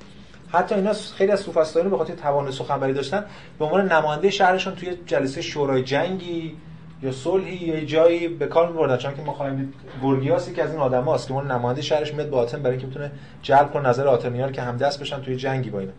حتی 0.53 0.74
اینا 0.74 0.92
خیلی 0.92 1.32
از 1.32 1.40
سوفسطاییان 1.40 1.90
به 1.90 1.97
خاطر 1.99 2.14
توان 2.14 2.51
سخنوری 2.51 2.92
داشتن 2.92 3.24
به 3.59 3.64
عنوان 3.64 3.92
نماینده 3.92 4.30
شهرشون 4.30 4.74
توی 4.74 4.99
جلسه 5.07 5.42
شورای 5.42 5.82
جنگی 5.82 6.57
یا 7.03 7.12
صلحی 7.12 7.57
یا 7.57 7.80
جایی 7.80 8.28
به 8.28 8.47
کار 8.47 8.68
می‌بردن. 8.68 8.97
چون 8.97 9.14
که 9.14 9.22
ما 9.22 9.32
خواهیم 9.32 9.74
گورگیاس 10.01 10.53
که 10.53 10.62
از 10.62 10.70
این 10.70 10.80
آدماست 10.80 11.28
که 11.28 11.34
اون 11.34 11.51
نماینده 11.51 11.82
شهرش 11.82 12.14
میاد 12.14 12.30
به 12.30 12.36
آتن 12.36 12.62
برای 12.62 12.76
اینکه 12.76 12.86
بتونه 12.86 13.11
جلب 13.42 13.72
کنه 13.72 13.88
نظر 13.88 14.07
آتنیان 14.07 14.53
که 14.53 14.62
همدست 14.62 15.01
بشن 15.01 15.22
توی 15.22 15.36
جنگی 15.36 15.70
با 15.70 15.80
اینا. 15.80 15.92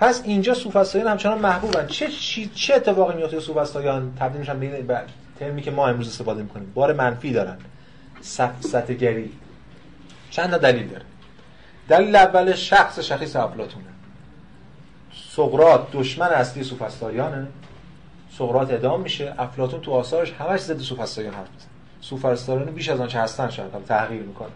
پس 0.00 0.22
اینجا 0.24 0.54
سوفسطاییان 0.54 1.10
همچنان 1.10 1.38
محبوبن. 1.38 1.86
چه 1.86 2.08
چی 2.08 2.50
چه 2.54 2.74
اتفاقی 2.74 3.16
میفته 3.16 3.40
سوفسطاییان 3.40 4.12
تبدیل 4.20 4.40
میشن 4.40 4.60
به 4.60 5.00
ترمی 5.38 5.62
که 5.62 5.70
ما 5.70 5.88
امروز 5.88 6.08
استفاده 6.08 6.42
می‌کنیم. 6.42 6.72
بار 6.74 6.92
منفی 6.92 7.32
دارن. 7.32 7.56
سفسطه 8.20 8.94
گری 8.94 9.32
چند 10.30 10.50
تا 10.50 10.58
دلیل 10.58 10.88
داره. 10.88 11.04
دلیل 11.88 12.16
اول 12.16 12.54
شخص 12.54 12.98
شخیص 12.98 13.36
افلاطونه 13.36 13.84
سقراط 15.30 15.80
دشمن 15.92 16.26
اصلی 16.26 16.64
سوفسطاییانه 16.64 17.46
سقراط 18.38 18.70
اعدام 18.70 19.00
میشه 19.00 19.34
افلاطون 19.38 19.80
تو 19.80 19.92
آثارش 19.92 20.32
همش 20.32 20.60
ضد 20.60 20.78
سوفسطاییان 20.78 21.34
حرف 21.34 21.50
می‌زنه. 21.50 21.68
سوفسطاییان 22.00 22.70
بیش 22.70 22.88
از 22.88 23.00
آنچه 23.00 23.20
هستن 23.20 23.50
شاید 23.50 23.72
حالا 23.72 23.84
تغییر 23.84 24.22
می‌کنه. 24.22 24.48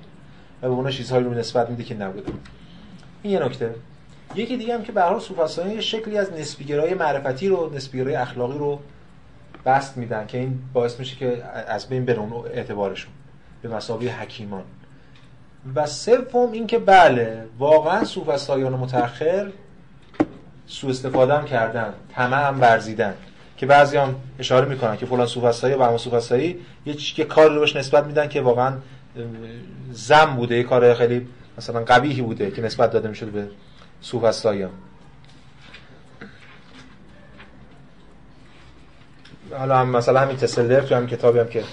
و 0.63 0.69
به 0.69 0.75
اونها 0.75 0.91
چیزهایی 0.91 1.25
رو 1.25 1.35
نسبت 1.35 1.71
میده 1.71 1.85
که 1.85 1.95
نبوده. 1.95 2.33
این 3.23 3.33
یه 3.33 3.45
نکته. 3.45 3.75
یکی 4.35 4.57
دیگه 4.57 4.75
هم 4.75 4.83
که 4.83 4.93
به 4.93 5.03
هر 5.03 5.09
حال 5.09 5.71
یه 5.73 5.81
شکلی 5.81 6.19
از 6.19 6.33
نسبیگرایی 6.33 6.95
معرفتی 6.95 7.49
رو 7.49 7.75
نسبیگرایی 7.75 8.17
اخلاقی 8.17 8.59
رو 8.59 8.81
بست 9.67 9.97
میدن 9.97 10.27
که 10.27 10.39
این 10.39 10.59
باعث 10.73 10.99
میشه 10.99 11.17
که 11.17 11.45
از 11.69 11.89
بین 11.89 12.05
بره 12.05 12.19
اون 12.19 12.33
اعتبارشون 12.33 13.13
به 13.63 13.69
مسابقه 13.69 14.07
حکیمان. 14.07 14.63
و 15.75 15.87
سوم 15.87 16.53
اینکه 16.53 16.79
بله 16.79 17.45
واقعا 17.59 18.05
سوفسطاییان 18.05 18.73
متأخر 18.73 19.53
سوء 20.67 20.91
استفاده 20.91 21.35
هم 21.35 21.45
کردن 21.45 21.95
طمع 22.15 22.49
هم 22.49 22.61
ورزیدن. 22.61 23.15
که 23.59 23.67
بعضی 23.67 23.97
هم 23.97 24.15
اشاره 24.39 24.69
می‌کنن 24.69 24.97
که 24.97 25.07
فلان 25.07 25.27
سوفسطایی 25.27 25.75
و 25.75 25.83
اما 25.83 25.99
سوفسطایی 25.99 26.59
یه 26.87 26.95
چ- 26.95 27.19
یه 27.19 27.25
کاری 27.25 27.55
رو 27.55 27.61
بهش 27.61 27.77
نسبت 27.77 28.05
میدن 28.05 28.29
که 28.29 28.41
واقعا 28.41 28.73
زم 29.93 30.25
بوده. 30.37 30.57
یه 30.57 30.63
کار 30.63 30.95
خیلی 30.95 31.27
مثلا 31.59 31.81
قبیحی 31.85 32.23
بوده 32.23 32.51
که 32.51 32.63
نسبت 32.63 32.91
داده 32.91 33.09
می‌شد 33.09 33.27
به 33.31 33.49
سوفسطاییان 34.01 34.71
حالا 39.59 39.79
هم 39.79 39.89
مثلا 39.89 40.21
همین 40.21 40.37
تسلر 40.37 40.81
تو 40.81 40.95
هم 40.95 41.07
کتابی 41.07 41.39
هم 41.39 41.49
که 41.49 41.65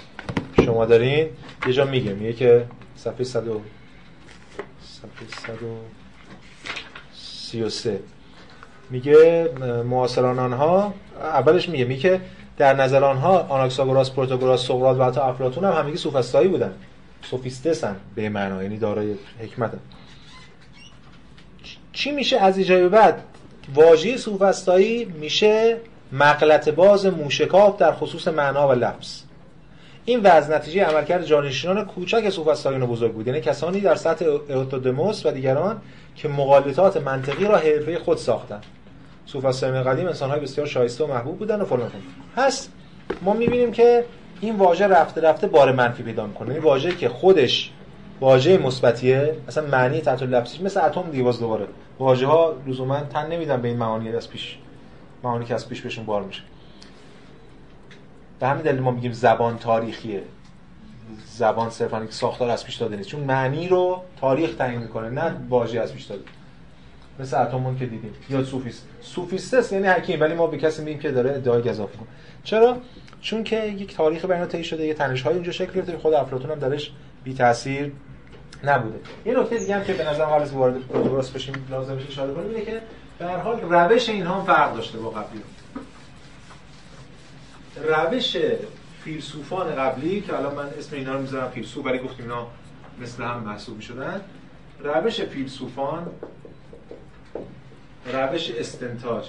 شما 0.64 0.84
دارین 0.86 1.28
یه 1.66 1.72
جا 1.72 1.84
میگه 1.84 2.12
میگه 2.12 2.32
که 2.32 2.66
صفحه 2.96 3.24
100 3.24 3.48
و- 3.48 3.60
صفحه 4.82 5.26
133 7.14 8.00
میگه 8.90 9.48
معاصران 9.84 10.38
آنها 10.38 10.94
اولش 11.20 11.68
میگه 11.68 11.84
میگه 11.84 12.20
در 12.58 12.74
نظر 12.74 13.04
آنها 13.04 13.38
آناکساگوراس 13.38 14.10
پروتاگوراس 14.10 14.66
سقراط 14.66 14.96
و 14.98 15.04
حتی 15.04 15.20
افلاطون 15.20 15.64
هم 15.64 15.72
همگی 15.72 15.96
سوفسطایی 15.96 16.48
بودن. 16.48 16.72
سوفیستسن 17.22 17.96
به 18.14 18.28
معنا 18.28 18.62
یعنی 18.62 18.76
دارای 18.76 19.14
حکمتن 19.40 19.78
چی 21.92 22.10
میشه 22.10 22.36
از 22.36 22.58
اینجا 22.58 22.76
به 22.76 22.88
بعد؟ 22.88 23.22
واژه 23.74 24.16
سوفسطایی 24.16 25.04
میشه 25.04 25.76
مغلط 26.12 26.68
باز 26.68 27.06
موشکاف 27.06 27.78
در 27.78 27.92
خصوص 27.92 28.28
معنا 28.28 28.68
و 28.68 28.72
لفظ. 28.72 29.22
این 30.04 30.20
وضع 30.20 30.56
نتیجه 30.56 30.84
عملکرد 30.84 31.24
جانشینان 31.24 31.84
کوچک 31.84 32.30
سوفسطاییان 32.30 32.86
بزرگ 32.86 33.12
بود. 33.12 33.26
یعنی 33.26 33.40
کسانی 33.40 33.80
در 33.80 33.94
سطح 33.94 34.24
اوتودموس 34.24 35.26
و 35.26 35.30
دیگران 35.30 35.80
که 36.16 36.28
مقالطات 36.28 36.96
منطقی 36.96 37.44
را 37.44 37.56
حرفه 37.56 37.98
خود 37.98 38.18
ساختند. 38.18 38.64
سوفسطاییان 39.26 39.82
قدیم 39.82 40.06
انسان‌های 40.06 40.40
بسیار 40.40 40.66
شایسته 40.66 41.04
و 41.04 41.06
محبوب 41.06 41.38
بودن 41.38 41.60
و 41.60 41.64
فلان 41.64 41.90
هست 42.36 42.72
ما 43.22 43.32
می‌بینیم 43.32 43.72
که 43.72 44.04
این 44.40 44.56
واژه 44.56 44.86
رفته 44.86 45.20
رفته 45.20 45.46
بار 45.46 45.72
منفی 45.72 46.02
پیدا 46.02 46.26
می‌کنه. 46.26 46.54
این 46.54 46.62
واژه 46.62 46.96
که 46.96 47.08
خودش 47.08 47.70
واژه 48.20 48.58
مثبتیه 48.58 49.36
اصلا 49.48 49.66
معنی 49.66 50.00
تحت 50.00 50.22
لفظی 50.22 50.62
مثل 50.62 50.84
اتم 50.84 51.10
دیگه 51.10 51.22
باز 51.22 51.40
دوباره. 51.40 51.66
واژه 51.98 52.26
ها 52.26 52.54
لزوما 52.66 53.00
تن 53.00 53.26
نمیدن 53.26 53.62
به 53.62 53.68
این 53.68 53.76
معانی 53.76 54.08
از 54.08 54.30
پیش 54.30 54.58
معانی 55.22 55.44
که 55.44 55.54
از 55.54 55.68
پیش 55.68 55.80
بهشون 55.80 56.06
بار 56.06 56.22
میشه. 56.22 56.42
به 58.40 58.46
همین 58.46 58.62
دلیل 58.62 58.80
ما 58.80 58.90
میگیم 58.90 59.12
زبان 59.12 59.58
تاریخیه. 59.58 60.22
زبان 61.26 61.70
صرفا 61.70 62.04
یک 62.04 62.12
ساختار 62.12 62.50
از 62.50 62.64
پیش 62.64 62.74
داده 62.74 62.96
نیست. 62.96 63.08
چون 63.08 63.20
معنی 63.20 63.68
رو 63.68 64.02
تاریخ 64.20 64.56
تعیین 64.56 64.80
می‌کنه 64.80 65.10
نه 65.10 65.36
واژه 65.48 65.80
از 65.80 65.92
پیش 65.92 66.04
داده. 66.04 66.22
مثل 67.20 67.42
اتمون 67.42 67.78
که 67.78 67.86
دیدیم 67.86 68.14
یا 68.30 68.44
سوفیست 68.44 68.86
سوفیستس 69.00 69.72
یعنی 69.72 69.86
حکیم 69.86 70.20
ولی 70.20 70.34
ما 70.34 70.46
به 70.46 70.58
کسی 70.58 70.82
میگیم 70.82 71.00
که 71.00 71.10
داره 71.10 71.30
ادعای 71.30 71.62
گزافه 71.62 71.96
کنه 71.96 72.08
چرا؟ 72.44 72.76
چون 73.20 73.44
که 73.44 73.66
یک 73.66 73.96
تاریخ 73.96 74.24
بین 74.24 74.46
طی 74.46 74.64
شده 74.64 74.86
یه 74.86 74.94
تنش 74.94 75.22
های 75.22 75.34
اونجا 75.34 75.52
شکل 75.52 75.72
گرفته 75.72 75.98
خود 75.98 76.14
افلاطون 76.14 76.50
هم 76.50 76.58
درش 76.58 76.92
بی 77.24 77.34
تاثیر 77.34 77.92
نبوده. 78.64 78.98
یه 79.26 79.40
نکته 79.40 79.58
دیگه 79.58 79.76
هم 79.76 79.84
که 79.84 79.92
به 79.92 80.08
نظر 80.10 80.24
قبل 80.24 80.42
از 80.42 80.52
وارد 80.52 80.78
پروتوگراس 80.78 81.30
بشیم 81.30 81.54
لازم 81.70 81.94
میشه 81.94 82.08
اشاره 82.08 82.34
کنیم 82.34 82.48
اینه 82.48 82.64
که 82.64 82.80
به 83.18 83.26
هر 83.26 83.36
حال 83.36 83.60
روش 83.60 84.08
اینها 84.08 84.40
هم 84.40 84.44
فرق 84.44 84.74
داشته 84.74 84.98
با 84.98 85.10
قبلی. 85.10 85.40
روش 87.84 88.36
فیلسوفان 89.04 89.74
قبلی 89.74 90.20
که 90.20 90.38
الان 90.38 90.54
من 90.54 90.68
اسم 90.78 90.96
اینا 90.96 91.12
رو 91.12 91.20
می‌ذارم 91.20 91.50
فیلسوف 91.50 91.86
ولی 91.86 91.98
گفتیم 91.98 92.24
اینا 92.24 92.46
مثل 93.02 93.22
هم 93.22 93.42
محسوب 93.42 93.76
می‌شدن. 93.76 94.20
روش 94.84 95.20
فیلسوفان 95.20 96.06
روش 98.12 98.50
استنتاج. 98.50 99.24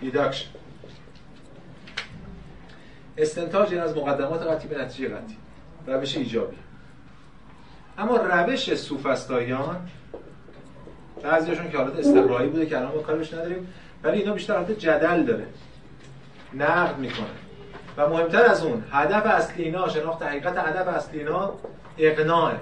دیدکشن 0.00 0.48
استنتاج 3.18 3.72
یعنی 3.72 3.84
از 3.84 3.96
مقدمات 3.96 4.42
قطعی 4.42 4.68
به 4.68 4.78
نتیجه 4.78 5.08
قطعی. 5.08 5.36
روش 5.86 6.16
ایجابی. 6.16 6.56
اما 7.98 8.16
روش 8.16 8.74
سوفستاییان 8.74 9.88
بعضیشون 11.22 11.70
که 11.70 11.78
حالت 11.78 11.98
استقرایی 11.98 12.48
بوده 12.48 12.66
که 12.66 12.78
الان 12.78 12.94
ما 12.94 13.02
کارش 13.02 13.34
نداریم 13.34 13.74
ولی 14.02 14.18
اینا 14.18 14.34
بیشتر 14.34 14.54
حالت 14.54 14.70
جدل 14.70 15.22
داره. 15.22 15.46
نقد 16.54 16.98
می‌کنه. 16.98 17.26
و 17.96 18.08
مهمتر 18.08 18.44
از 18.44 18.64
اون 18.64 18.84
هدف 18.90 19.26
اصلی 19.26 19.64
اینا 19.64 19.88
شناخت 19.88 20.22
حقیقت 20.22 20.58
هدف 20.58 20.88
اصلی 20.88 21.18
اینا 21.18 21.52
اقناعه. 21.98 22.60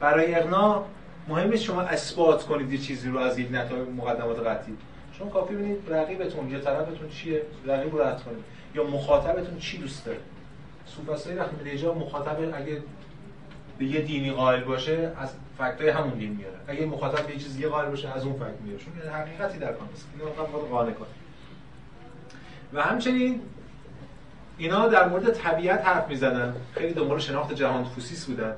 برای 0.00 0.34
اقناع 0.34 0.84
مهم 1.28 1.50
نیست 1.50 1.62
شما 1.62 1.80
اثبات 1.80 2.46
کنید 2.46 2.72
یه 2.72 2.78
چیزی 2.78 3.08
رو 3.08 3.18
از 3.18 3.38
یک 3.38 3.48
نتایج 3.52 3.88
مقدمات 3.88 4.46
قطعی. 4.46 4.74
شما 5.18 5.30
کافی 5.30 5.54
ببینید 5.54 5.78
رقیبتون 5.88 6.50
یا 6.50 6.60
طرفتون 6.60 7.08
چیه 7.08 7.42
رقیب 7.66 7.92
رو 7.92 8.02
رد 8.02 8.22
کنید. 8.22 8.44
یا 8.74 8.84
مخاطبتون 8.84 9.58
چی 9.58 9.78
دوست 9.78 10.04
داره. 10.04 10.18
سوفسطایی 10.86 11.36
وقتی 11.36 11.56
میده 11.56 11.78
جا 11.78 11.94
مخاطب 11.94 12.36
اگه 12.40 12.82
به 13.78 13.84
یه 13.84 14.00
دینی 14.00 14.32
قائل 14.32 14.64
باشه 14.64 15.12
از 15.20 15.32
فکتای 15.58 15.88
همون 15.88 16.18
دین 16.18 16.30
میاره. 16.30 16.54
اگه 16.68 16.86
مخاطب 16.86 17.26
به 17.26 17.32
یه 17.32 17.38
چیز 17.38 17.56
دیگه 17.56 17.68
قائل 17.68 17.90
باشه 17.90 18.08
از 18.16 18.24
اون 18.24 18.34
فکت 18.34 18.60
میاره. 18.64 18.84
چون 18.84 19.12
حقیقتی 19.12 19.58
در 19.58 19.72
کار 19.72 19.88
است 19.94 20.08
اینو 20.18 20.32
فقط 20.32 20.70
قانع 20.70 20.92
کنه 20.92 21.08
و 22.72 22.82
همچنین 22.82 23.40
اینا 24.58 24.88
در 24.88 25.08
مورد 25.08 25.32
طبیعت 25.32 25.86
حرف 25.86 26.08
می‌زدن 26.08 26.54
خیلی 26.74 26.92
دنبال 26.92 27.18
شناخت 27.18 27.52
جهان 27.52 27.84
فوسیس 27.84 28.26
بودن. 28.26 28.54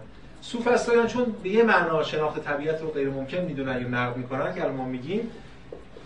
سوفسطاییان 0.47 1.07
چون 1.07 1.37
به 1.43 1.49
یه 1.49 1.63
معنا 1.63 2.03
شناخت 2.03 2.45
طبیعت 2.45 2.81
رو 2.81 2.91
غیر 2.91 3.09
ممکن 3.09 3.39
می‌دونن 3.39 3.81
یا 3.81 3.89
نقد 3.89 4.17
می‌کنن 4.17 4.55
که 4.55 4.63
ما 4.63 4.85
میگیم 4.85 5.31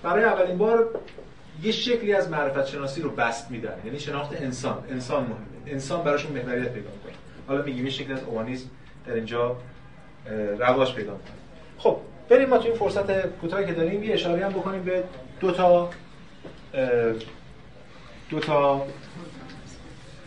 برای 0.03 0.24
اولین 0.24 0.59
بار 0.59 0.88
یه 1.62 1.72
شکلی 1.72 2.14
از 2.14 2.30
معرفت 2.30 2.66
شناسی 2.66 3.03
رو 3.03 3.11
بست 3.11 3.51
میدن. 3.51 3.74
یعنی 3.84 3.99
شناخت 3.99 4.43
انسان. 4.43 4.84
انسان 4.91 5.22
مهمه. 5.22 5.36
انسان 5.66 6.05
براشون 6.05 6.32
محوریت 6.32 6.72
پیدا 6.72 6.91
می‌کنه. 6.91 7.12
حالا 7.49 7.62
میگیم 7.62 7.84
این 7.84 7.93
شکل 7.93 8.12
از 8.12 8.22
اومانیسم 8.26 8.66
در 9.07 9.14
اینجا 9.14 9.57
رواج 10.59 10.95
پیدا 10.95 11.12
می‌کنه. 11.12 11.36
خب 11.78 11.97
بریم 12.28 12.49
ما 12.49 12.59
تو 12.59 12.68
این 12.68 12.76
فرصت 12.76 13.26
کوتاهی 13.26 13.66
که 13.66 13.72
داریم 13.72 14.03
یه 14.03 14.14
اشاره 14.14 14.47
هم 14.47 14.53
بکنیم 14.53 14.82
به 14.82 15.05
دو 15.41 15.51
تا 15.51 15.91
دو 18.30 18.41
تا 18.41 18.86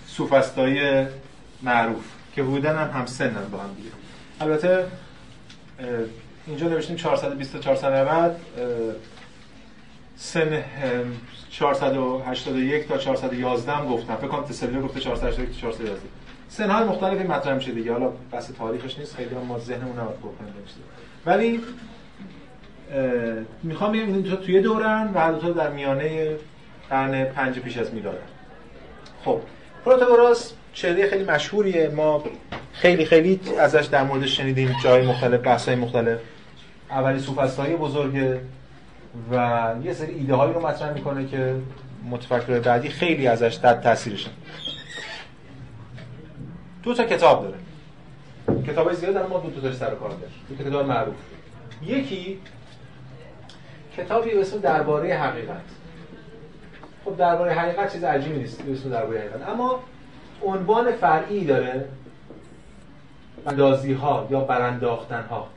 سوفستایی 0.08 1.08
معروف 1.62 2.06
که 2.36 2.44
بودن 2.44 2.90
هم 2.90 3.06
سنن 3.06 3.50
با 3.52 3.58
هم 3.58 3.74
دیگه. 3.74 3.90
البته 4.44 4.86
اینجا 6.48 6.68
نوشتیم 6.68 6.96
420 6.96 7.54
تا 7.54 7.60
490 7.60 8.36
سن 10.16 10.64
481 11.50 12.88
تا 12.88 12.98
411 12.98 13.72
هم 13.72 13.88
گفتم. 13.88 14.16
فکر 14.16 14.28
کنم 14.28 14.44
تسلی 14.44 14.82
گفته 14.82 15.00
481 15.00 15.50
تا 15.50 15.56
411 15.62 16.02
سن 16.50 16.70
های 16.70 16.86
مختلفی 16.86 17.24
مطرح 17.24 17.56
میشه 17.56 17.72
دیگه. 17.72 17.92
حالا 17.92 18.12
بحث 18.32 18.52
تاریخش 18.52 19.00
نیست 19.00 19.16
خیلی 19.16 19.36
ما 19.36 19.60
ذهنمون 19.60 20.00
نباید 20.00 20.20
بکنیم 20.20 20.54
ولی 21.26 21.62
می‌خوام 23.64 23.92
بگم 23.92 24.14
این 24.14 24.24
توی 24.24 24.62
دورن 24.62 25.12
و 25.14 25.20
هر 25.20 25.32
دو 25.32 25.54
در 25.54 25.70
میانه 25.70 26.36
قرن 26.90 27.26
پنج 27.26 27.60
پیش 27.60 27.78
از 27.78 27.94
میلاد 27.94 28.20
خب 29.26 29.40
پروتاگوراس 29.86 30.54
چهره 30.74 31.10
خیلی 31.10 31.24
مشهوریه. 31.24 31.90
ما 31.90 32.24
خیلی 32.74 33.06
خیلی 33.06 33.40
ازش 33.60 33.86
در 33.86 34.04
موردش 34.04 34.38
شنیدیم 34.38 34.76
جای 34.84 35.08
مختلف 35.08 35.42
بحث 35.42 35.68
های 35.68 35.78
مختلف. 35.78 36.20
اولی 36.90 37.20
سوفسطایی 37.20 37.76
بزرگه 37.76 38.42
و 39.32 39.76
یه 39.84 39.94
سری 39.94 40.14
ایده 40.14 40.36
هایی 40.36 40.54
رو 40.54 40.68
مطرح 40.68 40.94
می‌کنه 40.94 41.26
که 41.26 41.56
متفکرهای 42.10 42.60
بعدی 42.60 42.90
خیلی 42.90 43.28
ازش 43.28 43.56
تحت 43.56 43.82
تاثیرشن 43.82 44.32
دو 46.84 46.94
تا 46.94 47.04
کتاب 47.04 47.44
داره. 47.44 48.64
کتاب 48.68 48.88
های 48.88 48.96
زیاد 48.96 49.18
ما 49.18 49.40
دو 49.40 49.62
تا 49.62 49.76
سر 49.76 49.96
کار 49.96 50.10
داره 50.10 50.32
دو 50.50 50.56
تا 50.56 50.70
کتاب 50.70 50.86
معروف. 50.86 51.16
یکی 51.86 52.40
کتابی 53.98 54.32
به 54.32 54.42
اسم 54.42 54.58
درباره 54.58 55.14
حقیقت. 55.14 55.62
خب 57.06 57.18
درباره 57.18 57.54
حقیقت 57.54 57.94
چیز 57.94 58.04
عجیبی 58.04 58.40
نیست 58.40 58.62
به 58.62 58.72
اسم 58.72 58.90
درباره 58.90 59.20
حقیقت. 59.20 59.50
اما 59.50 59.80
عنوان 60.46 60.92
فرعی 60.92 61.46
داره؟ 61.46 61.90
اندازی 63.48 63.94
ها 63.94 64.28
یا 64.32 64.40
برانداختن 64.40 65.24
ها 65.24 65.48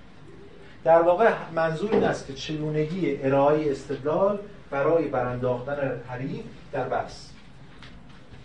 در 0.84 1.03
واقع 1.03 1.32
منظور 1.55 1.91
این 1.93 2.05
است 2.05 2.26
که 2.26 2.32
چگونگی 2.32 3.18
ارائه 3.22 3.70
استدلال 3.70 4.39
برای 4.70 5.09
برانداختن 5.09 6.01
حریف 6.09 6.45
در 6.72 6.89
بحث. 6.89 7.28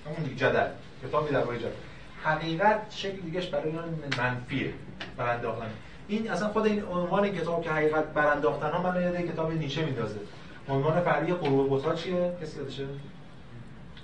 همون 0.06 0.36
جدل. 0.36 0.68
کتابی 1.08 1.34
درباره 1.34 1.60
جدل. 1.60 1.70
حقیقت 2.24 2.82
شکل 2.90 3.18
دیگهش 3.18 3.48
برای 3.48 3.70
اینا 3.70 3.82
منفیه 4.18 4.74
برانداختن. 5.18 5.70
این 6.08 6.32
اصلا 6.32 6.48
خود 6.48 6.66
این 6.66 6.84
عنوان 6.84 7.30
کتاب 7.30 7.64
که 7.64 7.70
حقیقت 7.70 8.14
برانداختن 8.14 8.70
ها 8.70 8.92
من 8.92 9.02
یاد 9.02 9.16
کتاب 9.16 9.52
نیچه 9.52 9.86
میندازه. 9.86 10.20
عنوان 10.70 11.02
فرعی 11.02 11.34
غروب 11.34 11.70
بوتا 11.70 11.96
چیه؟ 11.96 12.32
کسی 12.42 12.60
یادشه؟ 12.60 12.86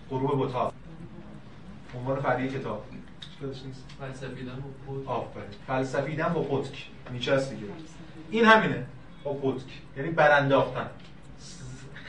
غروب 0.10 0.32
بوتا 0.32 0.74
عنوان 1.98 2.22
فرعی 2.22 2.50
کتاب. 2.50 2.84
فلسفیدن 4.00 4.56
با 4.56 4.70
پوتک 4.86 5.10
آفرین. 5.10 5.46
فلسفیدن 5.68 6.34
با 6.34 6.42
پوتک 6.42 6.86
نیچه 7.12 7.34
است 7.34 7.50
دیگه. 7.50 7.66
این 8.32 8.46
همینه. 8.46 8.86
با 9.24 9.34
پوتک 9.34 9.66
یعنی 9.98 10.10
برانداختن. 10.10 10.88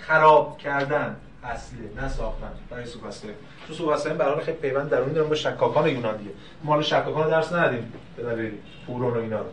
خراب 0.07 0.59
کردن. 0.59 1.17
اصلی 1.45 1.79
نه 1.97 2.09
ساختن. 2.09 2.51
برای 2.71 2.87
سوفسطایی 2.87 3.35
تو 3.69 3.75
سوفسطایی 3.75 4.17
به 4.17 4.25
حال 4.25 4.41
خیلی 4.41 4.57
پیوند 4.57 4.91
درون 4.91 5.13
دارن 5.13 5.29
با 5.29 5.35
شکاکان 5.35 5.89
یونان 5.89 6.17
دیگه. 6.17 6.31
ما 6.65 6.73
حالا 6.73 6.83
شکاکان 6.83 7.25
رو 7.25 7.31
درس 7.31 7.53
ندیم 7.53 7.93
به 8.17 8.23
دلیل 8.23 8.53
فورون 8.87 9.15
و 9.15 9.21
اینا 9.21 9.39
رو. 9.39 9.49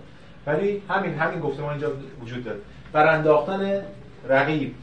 ولی 0.47 0.81
همین 0.89 1.19
همین 1.19 1.39
گفتمان 1.39 1.69
اینجا 1.69 1.91
وجود 2.21 2.43
داره. 2.43 2.59
برانداختن 2.93 3.81
رقیب 4.29 4.75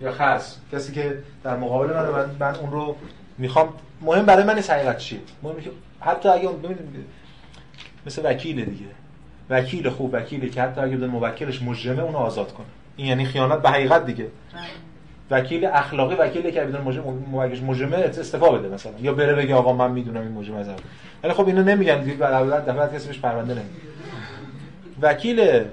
یا 0.00 0.12
خاص 0.12 0.56
کسی 0.72 0.92
که 0.92 1.22
در 1.42 1.56
مقابل 1.56 1.92
من, 1.92 2.30
من 2.40 2.54
اون 2.54 2.70
رو 2.70 2.96
می‌خوام 3.38 3.68
مهم 4.04 4.26
برای 4.26 4.44
من 4.44 4.58
حقیقت 4.58 4.98
چیه. 4.98 5.18
مهم 5.42 5.60
که 5.60 5.70
حتی 6.00 6.28
اگه 6.28 6.46
اون 6.46 6.76
مثل 8.06 8.22
وکیل 8.24 8.64
دیگه. 8.64 8.86
وکیل 9.50 9.90
خوب 9.90 10.10
وکیلی 10.14 10.50
که 10.50 10.62
حتی 10.62 10.80
اگه 10.80 10.96
بدون 10.96 11.10
موکلش 11.10 11.62
مجرمه 11.62 12.02
اونو 12.02 12.18
آزاد 12.18 12.52
کنه. 12.52 12.66
این 12.96 13.06
یعنی 13.06 13.24
خیانت 13.24 13.62
به 13.62 13.70
حقیقت 13.70 14.06
دیگه. 14.06 14.26
وکیل 15.30 15.64
اخلاقی 15.64 16.14
وکیلی 16.14 16.52
که 16.52 16.60
بدون 16.60 16.80
موکلش 17.30 17.62
مجرمه 17.62 17.96
استفاده 17.96 18.58
بده 18.58 18.74
مثلا. 18.74 18.92
یا 19.00 19.12
بره 19.12 19.34
بگه 19.34 19.54
آقا 19.54 19.72
من 19.72 19.90
می‌دونم 19.90 20.20
این 20.20 20.32
مجرم 20.32 20.54
از 20.54 20.66
ولی 21.22 21.32
خب 21.32 21.46
اینو 21.46 21.62
نمیگن 21.62 22.00
دیگه 22.00 22.16
بعد 22.16 22.68
دفعه 22.68 22.98
کسی 22.98 23.06
بهش 23.06 23.18
پرونده 23.18 23.54
نمیده. 23.54 23.74
وکیل 25.00 25.64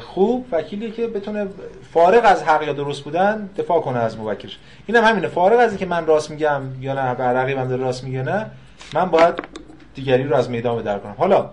خوب 0.00 0.46
وکیلی 0.52 0.90
که 0.90 1.06
بتونه 1.06 1.46
فارغ 1.92 2.22
از 2.24 2.42
حق 2.42 2.62
یا 2.62 2.72
درست 2.72 3.04
بودن 3.04 3.48
دفاع 3.58 3.80
کنه 3.80 3.98
از 3.98 4.18
موکلش 4.18 4.58
اینم 4.86 5.04
هم 5.04 5.10
همینه. 5.10 5.28
فارغ 5.28 5.58
از 5.58 5.70
اینکه 5.70 5.86
من 5.86 6.06
راست 6.06 6.30
میگم 6.30 6.62
یا 6.80 6.94
نه 6.94 7.00
رقیبم 7.00 7.68
داره 7.68 7.82
راست 7.82 8.04
میگه 8.04 8.22
نه 8.22 8.50
من 8.94 9.04
باید 9.04 9.34
دیگری 9.94 10.24
رو 10.24 10.36
از 10.36 10.50
میدان 10.50 10.82
در 10.82 10.98
کنم. 10.98 11.14
حالا 11.18 11.50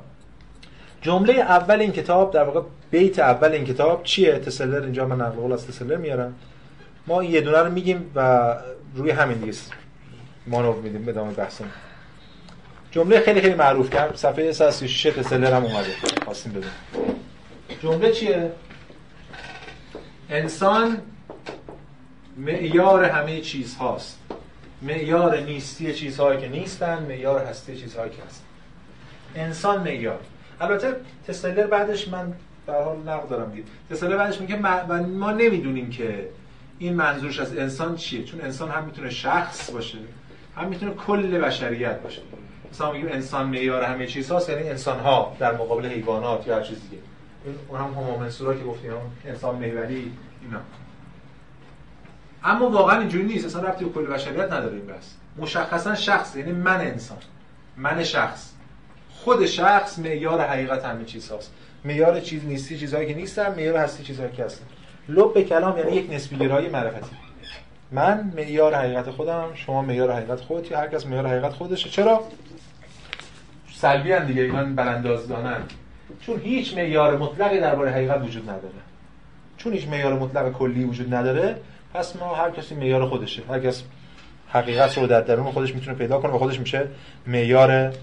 جمله 1.01 1.33
اول 1.33 1.81
این 1.81 1.91
کتاب 1.91 2.33
در 2.33 2.43
واقع 2.43 2.61
بیت 2.91 3.19
اول 3.19 3.51
این 3.51 3.65
کتاب 3.65 4.03
چیه؟ 4.03 4.39
تسلر 4.39 4.81
اینجا 4.81 5.07
من 5.07 5.21
نقل 5.21 5.35
قول 5.35 5.51
از 5.51 5.67
تسلر 5.67 5.97
میارم. 5.97 6.35
ما 7.07 7.23
یه 7.23 7.41
دونه 7.41 7.57
رو 7.57 7.71
میگیم 7.71 8.11
و 8.15 8.53
روی 8.95 9.11
همین 9.11 9.37
دیگه 9.37 9.57
مانور 10.47 10.75
میدیم 10.75 11.05
به 11.05 11.11
ادامه 11.11 11.33
بحثمون 11.33 11.69
جمله 12.91 13.19
خیلی 13.19 13.41
خیلی 13.41 13.55
معروف 13.55 13.89
کرد. 13.89 14.15
صفحه 14.15 14.51
136 14.51 15.03
تسلر 15.03 15.53
هم 15.53 15.63
اومده. 15.63 15.89
خواستیم 16.25 16.53
بدیم 16.53 17.20
جمله 17.83 18.11
چیه؟ 18.11 18.51
انسان 20.29 20.97
معیار 22.37 23.03
همه 23.03 23.41
چیز 23.41 23.75
هاست 23.75 24.19
معیار 24.81 25.37
نیستی 25.37 25.93
چیزهایی 25.93 26.41
که 26.41 26.47
نیستن 26.47 27.03
معیار 27.03 27.45
هستی 27.45 27.77
چیزهایی 27.77 28.11
که 28.11 28.23
هستن. 28.27 28.43
انسان 29.35 29.83
معیار. 29.83 30.19
البته 30.61 30.95
تسلر 31.27 31.67
بعدش 31.67 32.07
من 32.07 32.33
در 32.67 32.83
حال 32.83 32.97
نقد 32.97 33.29
دارم 33.29 33.51
دید 33.51 33.67
تسلر 33.89 34.17
بعدش 34.17 34.41
میگه 34.41 34.55
ما, 34.55 34.97
ما 35.01 35.31
نمی‌دونیم 35.31 35.89
که 35.89 36.29
این 36.79 36.93
منظورش 36.93 37.39
از 37.39 37.57
انسان 37.57 37.95
چیه. 37.95 38.23
چون 38.23 38.41
انسان 38.41 38.71
هم 38.71 38.83
می‌تونه 38.83 39.09
شخص 39.09 39.71
باشه 39.71 39.97
هم 40.55 40.67
می‌تونه 40.67 40.93
کل 40.93 41.37
بشریت 41.37 42.01
باشه. 42.01 42.21
مثلا 42.71 42.91
میگیم 42.91 43.09
انسان 43.11 43.47
معیار 43.47 43.83
همه 43.83 44.07
چیز 44.07 44.31
هاست 44.31 44.49
یعنی 44.49 44.69
انسان 44.69 44.99
ها 44.99 45.35
در 45.39 45.53
مقابل 45.53 45.85
حیوانات 45.85 46.47
یا 46.47 46.55
هر 46.55 46.61
چیز 46.61 46.81
دیگه. 46.89 47.03
اون 47.67 47.79
هم 47.79 47.85
همون 47.85 48.19
منصورا 48.19 48.53
که 48.53 48.63
گفتیم 48.63 48.91
انسان 49.25 49.55
محوری 49.55 50.11
اینا. 50.41 50.59
اما 52.43 52.69
واقعا 52.69 52.99
اینجوری 52.99 53.23
نیست. 53.23 53.45
اصلا 53.45 53.61
ربطی 53.61 53.85
به 53.85 53.91
کل 53.91 54.05
بشریت 54.05 54.45
نداره 54.51 54.73
این 54.73 54.87
بس 54.87 55.15
مشخصا 55.37 55.95
شخص 55.95 56.35
یعنی 56.35 56.51
من 56.51 56.81
انسان 56.81 57.17
من 57.77 58.03
شخص. 58.03 58.51
خود 59.09 59.45
شخص 59.45 59.99
معیار 59.99 60.41
حقیقت 60.41 60.85
همین 60.85 61.05
چیز 61.05 61.31
هست 61.31 61.53
معیار 61.85 62.19
چیز 62.19 62.45
نیستی 62.45 62.77
چیزهایی 62.77 63.07
که 63.07 63.13
نیستن 63.13 63.55
معیار 63.55 63.77
هستی 63.77 64.03
چیزهایی 64.03 64.31
که 64.31 64.45
هستن. 64.45 64.65
لب 65.09 65.33
به 65.33 65.43
کلام 65.43 65.77
یعنی 65.77 65.91
یک 65.91 66.11
نسبی 66.11 66.37
گرایی 66.37 66.69
معرفتی. 66.69 67.15
من 67.91 68.31
معیار 68.35 68.75
حقیقت 68.75 69.09
خودم 69.09 69.49
شما 69.55 69.81
معیار 69.81 70.11
حقیقت 70.11 70.41
خودتی 70.41 70.73
هر 70.73 70.87
کس 70.87 71.05
معیار 71.05 71.27
حقیقت 71.27 71.51
خودشه. 71.51 71.89
چرا؟ 71.89 72.23
سلبی 73.73 74.11
هم 74.11 74.25
دیگه 74.25 74.41
اینا 74.41 74.63
برانداز 74.63 75.27
دانن 75.27 75.61
چون 76.19 76.39
هیچ 76.39 76.77
معیار 76.77 77.17
مطلقی 77.17 77.59
درباره 77.59 77.91
حقیقت 77.91 78.21
وجود 78.21 78.43
نداره. 78.49 78.73
چون 79.57 79.73
هیچ 79.73 79.87
معیار 79.87 80.13
مطلق 80.13 80.51
کلی 80.51 80.83
وجود 80.83 81.13
نداره 81.13 81.55
پس 81.93 82.15
ما 82.15 82.35
هر 82.35 82.51
کسی 82.51 82.75
معیار 82.75 83.05
خودشه. 83.05 83.41
هر 83.49 83.59
کس 83.59 83.83
حقیقت 84.49 84.97
رو 84.97 85.07
در 85.07 85.21
درون 85.21 85.51
خودش 85.51 85.75
می‌تونه 85.75 85.97
پیدا 85.97 86.21
کنه 86.21 86.33
و 86.33 86.37
خودش 86.37 86.59
میشه 86.59 86.87
معیار 87.27 87.93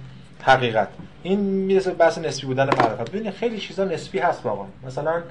حقیقت. 0.42 0.88
این 1.22 1.40
می‌رسه 1.40 1.90
بحث 1.90 2.18
نسبی 2.18 2.46
بودن 2.46 2.64
معرفت 2.64 3.10
ببینید 3.10 3.32
خیلی 3.32 3.58
چیزا 3.58 3.84
نسبی 3.84 4.18
هست 4.18 4.46
واقعا 4.46 4.66
مثلا 4.86 5.22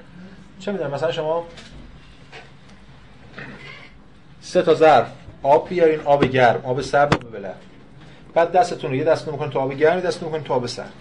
چه 0.60 0.72
می‌دونم 0.72 0.90
مثلا 0.90 1.12
شما 1.12 1.46
سه 4.40 4.62
تا 4.62 4.74
ظرف 4.74 5.06
آب 5.42 5.68
بیارین 5.68 6.00
آب 6.00 6.24
گرم 6.24 6.60
آب 6.64 6.80
سرد 6.80 7.14
و 7.14 7.38
بعد 8.34 8.52
دستتون 8.52 8.90
رو 8.90 8.96
یه 8.96 9.04
دست 9.04 9.28
می‌کنید 9.28 9.50
تو 9.50 9.58
آب 9.58 9.74
گرم 9.74 9.96
یه 9.96 10.00
دست 10.00 10.20
تو 10.44 10.54
آب 10.54 10.66
سرد. 10.66 10.92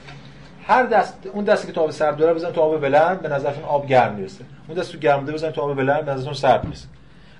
هر 0.67 0.83
دست 0.83 1.17
اون 1.33 1.43
دستی 1.43 1.67
که 1.67 1.73
تو 1.73 1.81
آب 1.81 1.91
سرد 1.91 2.17
داره 2.17 2.33
بزن 2.33 2.51
تو 2.51 2.61
آب 2.61 2.81
بلند 2.81 3.21
به 3.21 3.29
نظرتون 3.29 3.63
آب 3.63 3.87
گرم 3.87 4.13
می‌رسه. 4.13 4.43
اون 4.67 4.77
دست 4.77 4.91
تو 4.91 4.97
گرم 4.97 5.19
بوده 5.19 5.33
بزن 5.33 5.51
تو 5.51 5.61
آب 5.61 5.73
بلند 5.73 6.05
به 6.05 6.11
نظرتون 6.11 6.33
سرد 6.33 6.63
می‌رسه. 6.63 6.87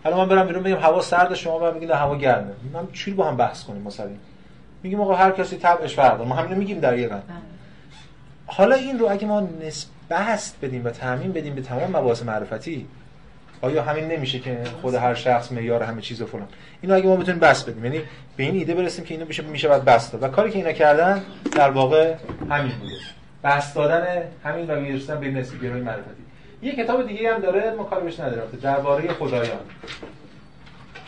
حالا 0.03 0.17
من 0.17 0.29
برم 0.29 0.47
بیرون 0.47 0.63
بگم 0.63 0.79
هوا 0.79 1.01
سرد 1.01 1.33
شما 1.33 1.59
برم 1.59 1.73
میگید 1.73 1.89
هوا 1.89 2.15
گرمه. 2.15 2.51
من 2.73 2.87
چی 2.93 3.11
با 3.11 3.27
هم 3.27 3.37
بحث 3.37 3.63
کنیم 3.63 3.81
مثلا 3.81 4.07
میگیم 4.83 5.01
آقا 5.01 5.15
هر 5.15 5.31
کسی 5.31 5.57
طبعش 5.57 5.95
فرق 5.95 6.21
ما 6.21 6.35
همین 6.35 6.57
میگیم 6.57 6.79
در 6.79 6.97
یه 6.97 7.09
حالا 8.47 8.75
این 8.75 8.99
رو 8.99 9.11
اگه 9.11 9.27
ما 9.27 9.47
نسبت 9.61 10.53
بدیم 10.61 10.85
و 10.85 10.89
تعمین 10.89 11.31
بدیم 11.31 11.55
به 11.55 11.61
تمام 11.61 11.89
مباحث 11.97 12.23
معرفتی 12.23 12.87
آیا 13.61 13.83
همین 13.83 14.07
نمیشه 14.07 14.39
که 14.39 14.57
خود 14.81 14.95
هر 14.95 15.13
شخص 15.13 15.51
معیار 15.51 15.83
همه 15.83 16.01
چیز 16.01 16.21
و 16.21 16.25
فلان؟ 16.25 16.47
اینو 16.81 16.95
اگه 16.95 17.07
ما 17.07 17.15
بتونیم 17.15 17.39
بس 17.39 17.63
بدیم. 17.63 17.85
یعنی 17.85 18.01
به 18.37 18.43
این 18.43 18.55
ایده 18.55 18.75
برسیم 18.75 19.05
که 19.05 19.13
اینو 19.13 19.25
میشه 19.25 19.43
میشه 19.43 19.67
بعد 19.67 19.85
بس 19.85 20.11
داد. 20.11 20.23
و 20.23 20.27
کاری 20.27 20.51
که 20.51 20.57
اینا 20.57 20.71
کردن 20.71 21.21
در 21.55 21.69
واقع 21.69 22.13
همین 22.49 22.71
بوده. 22.71 22.95
بس 23.43 23.73
دادن 23.73 24.05
همین 24.43 24.69
و 24.69 24.79
می‌رسن 24.79 25.19
به 25.19 25.27
نسبی 25.27 25.67
معرفتی. 25.67 26.23
یه 26.61 26.75
کتاب 26.75 27.07
دیگه 27.07 27.33
هم 27.33 27.41
داره 27.41 27.73
ما 27.77 27.83
کاری 27.83 28.05
بهش 28.05 28.19
نداریم. 28.19 28.59
درباره 28.61 29.07
خدایان. 29.07 29.59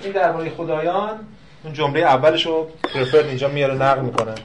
این 0.02 0.14
درباره 0.14 0.50
خدایان 0.50 1.20
اون 1.64 1.74
جمله 1.74 2.00
اولش 2.00 2.46
رو 2.46 2.70
اینجا 3.14 3.48
میاره 3.48 3.74
نقل 3.74 4.02
می‌کنه. 4.02 4.36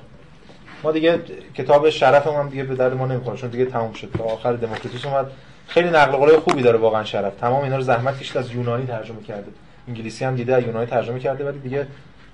ما 0.82 0.92
دیگه 0.92 1.20
کتاب 1.54 1.90
شرف 1.90 2.26
هم 2.26 2.48
دیگه 2.48 2.64
به 2.64 2.74
درد 2.74 2.94
ما 2.94 3.06
نمی‌خوره 3.06 3.36
چون 3.36 3.50
دیگه 3.50 3.64
تموم 3.64 3.92
شد. 3.92 4.10
تا 4.18 4.24
آخر 4.24 4.52
دموکریتوس 4.52 5.06
اومد. 5.06 5.26
خیلی 5.68 5.88
نقل 5.88 6.12
قولای 6.16 6.38
خوبی 6.38 6.62
داره 6.62 6.78
واقعا 6.78 7.04
شرف. 7.04 7.34
تمام 7.34 7.62
اینا 7.62 7.76
رو 7.76 7.82
زحمت 7.82 8.18
کشید 8.18 8.36
از 8.36 8.52
یونانی 8.52 8.86
ترجمه 8.86 9.22
کرده. 9.22 9.50
انگلیسی 9.88 10.24
هم 10.24 10.36
دیده 10.36 10.66
یونانی 10.66 10.86
ترجمه 10.86 11.20
کرده 11.20 11.44
ولی 11.44 11.58
دیگه 11.58 11.86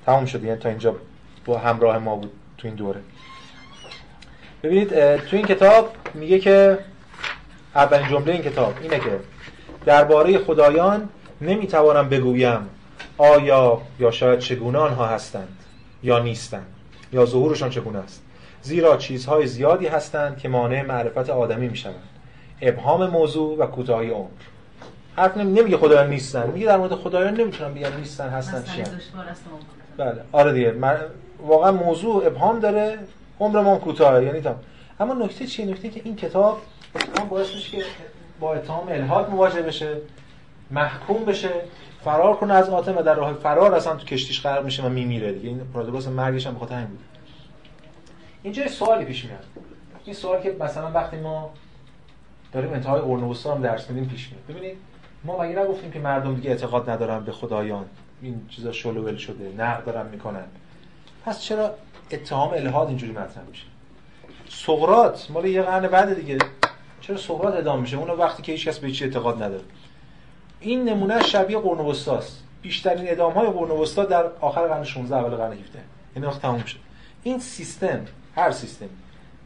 تموم 0.06 0.26
شد 0.26 0.44
یعنی 0.44 0.58
تا 0.58 0.68
اینجا 0.68 0.96
با 1.44 1.58
همراه 1.58 1.98
ما 1.98 2.16
بود 2.16 2.32
تو 2.58 2.68
این 2.68 2.76
دوره. 2.76 3.00
ببینید 4.62 5.16
تو 5.16 5.36
این 5.36 5.46
کتاب 5.46 5.92
میگه 6.14 6.38
که 6.38 6.78
اولین 7.74 8.08
جمله 8.08 8.32
این 8.32 8.42
کتاب 8.42 8.74
اینه 8.82 8.98
که 8.98 9.20
درباره 9.86 10.38
خدایان 10.38 11.08
نمی‌توانم 11.40 12.08
بگویم 12.08 12.68
آیا 13.18 13.80
یا 13.98 14.10
شاید 14.10 14.38
چگونه 14.38 14.78
آنها 14.78 15.06
هستند 15.06 15.56
یا 16.02 16.18
نیستند 16.18 16.66
یا 17.12 17.24
ظهورشان 17.26 17.70
چگونه 17.70 17.98
است. 17.98 18.22
زیرا 18.62 18.96
چیزهای 18.96 19.46
زیادی 19.46 19.86
هستند 19.86 20.38
که 20.38 20.48
مانع 20.48 20.82
معرفت 20.82 21.30
آدمی 21.30 21.68
می‌شوند. 21.68 22.08
ابهام 22.62 23.06
موضوع 23.06 23.58
و 23.58 23.66
کوتاهی 23.66 24.10
عمر. 24.10 24.28
حرف 25.16 25.36
نمیگه 25.36 25.76
خدایان 25.76 26.10
نیستن. 26.10 26.50
میگه 26.50 26.66
در 26.66 26.76
مورد 26.76 26.94
خدایان 26.94 27.34
نمی‌تونم 27.34 27.74
بگم 27.74 27.96
نیستن 27.98 28.28
هستن 28.28 28.62
چی 28.62 28.82
بله. 29.96 30.22
آره 30.32 30.52
دیگه. 30.52 30.70
من 30.72 30.96
واقعا 31.46 31.72
موضوع 31.72 32.26
ابهام 32.26 32.60
داره. 32.60 32.98
عمر 33.40 33.60
ما 33.60 33.76
کوتاه 33.76 34.24
یعنی 34.24 34.40
تام 34.40 34.56
اما 35.00 35.14
نکته 35.14 35.46
چیه؟ 35.46 35.66
نکته 35.66 35.88
که 35.88 36.00
این 36.04 36.16
کتاب 36.16 36.60
هم 37.18 37.28
باعث 37.28 37.54
میشه 37.54 37.76
که 37.76 37.84
با 38.40 38.54
اتهام 38.54 38.88
الهاد 38.88 39.30
مواجه 39.30 39.62
بشه 39.62 39.96
محکوم 40.70 41.24
بشه 41.24 41.50
فرار 42.04 42.36
کنه 42.36 42.54
از 42.54 42.68
آتن 42.68 42.94
و 42.94 43.02
در 43.02 43.14
راه 43.14 43.32
فرار 43.32 43.74
اصلا 43.74 43.96
تو 43.96 44.04
کشتیش 44.04 44.42
غرق 44.42 44.64
میشه 44.64 44.82
و 44.82 44.88
میمیره 44.88 45.32
دیگه. 45.32 45.48
این 45.48 45.60
پرودوگاس 45.74 46.08
مرگش 46.08 46.46
هم 46.46 46.54
بخاطر 46.54 46.74
همین 46.74 46.86
بود. 46.86 47.00
اینجا 48.42 48.68
سوالی 48.68 49.04
پیش 49.04 49.24
میاد. 49.24 49.44
این 50.04 50.14
سوال 50.14 50.40
که 50.40 50.56
مثلا 50.60 50.90
وقتی 50.90 51.16
ما 51.16 51.50
داریم 52.52 52.72
انتهای 52.72 53.00
اورنوستا 53.00 53.54
هم 53.54 53.62
درس 53.62 53.90
میدیم 53.90 54.10
پیش 54.10 54.28
میاد. 54.32 54.42
ببینید 54.48 54.78
ما 55.24 55.42
مگه 55.42 55.58
نگفتیم 55.58 55.90
که 55.90 55.98
مردم 55.98 56.34
دیگه 56.34 56.50
اعتقاد 56.50 56.90
ندارن 56.90 57.24
به 57.24 57.32
خدایان؟ 57.32 57.84
این 58.22 58.46
چیزا 58.48 58.72
شلوول 58.72 59.16
شده 59.16 59.52
نقد 59.58 59.84
دارن 59.84 60.06
می‌کنن. 60.06 60.44
پس 61.24 61.40
چرا 61.40 61.74
اتهام 62.10 62.50
الهاد 62.50 62.88
اینجوری 62.88 63.12
مطرح 63.12 63.44
میشه؟ 63.48 63.64
سقراط 64.48 65.30
مال 65.30 65.44
یه 65.44 65.62
قرن 65.62 65.88
بعد 65.88 66.14
دیگه. 66.14 66.38
چرا 67.00 67.16
سقراط 67.16 67.54
ادام 67.54 67.80
میشه؟ 67.80 67.96
اون 67.96 68.10
وقتی 68.10 68.42
که 68.42 68.52
هیچکس 68.52 68.78
به 68.78 68.90
چی 68.90 69.04
اعتقاد 69.04 69.42
نداره. 69.42 69.64
این 70.60 70.88
نمونه 70.88 71.22
شبیه 71.22 71.58
قرن 71.58 71.78
وسطاست 71.78 72.42
بیشترین 72.62 73.10
ادام 73.10 73.32
های 73.32 73.46
قرن 73.46 73.70
وسطا 73.70 74.04
در 74.04 74.24
آخر 74.40 74.68
قرن 74.68 74.84
16 74.84 75.16
اول 75.16 75.36
قرن 75.36 75.52
17 75.52 75.64
یعنی 76.16 76.28
وقت 76.28 76.42
تموم 76.42 76.64
شد. 76.64 76.78
این 77.22 77.38
سیستم 77.38 78.00
هر 78.36 78.50
سیستم 78.50 78.88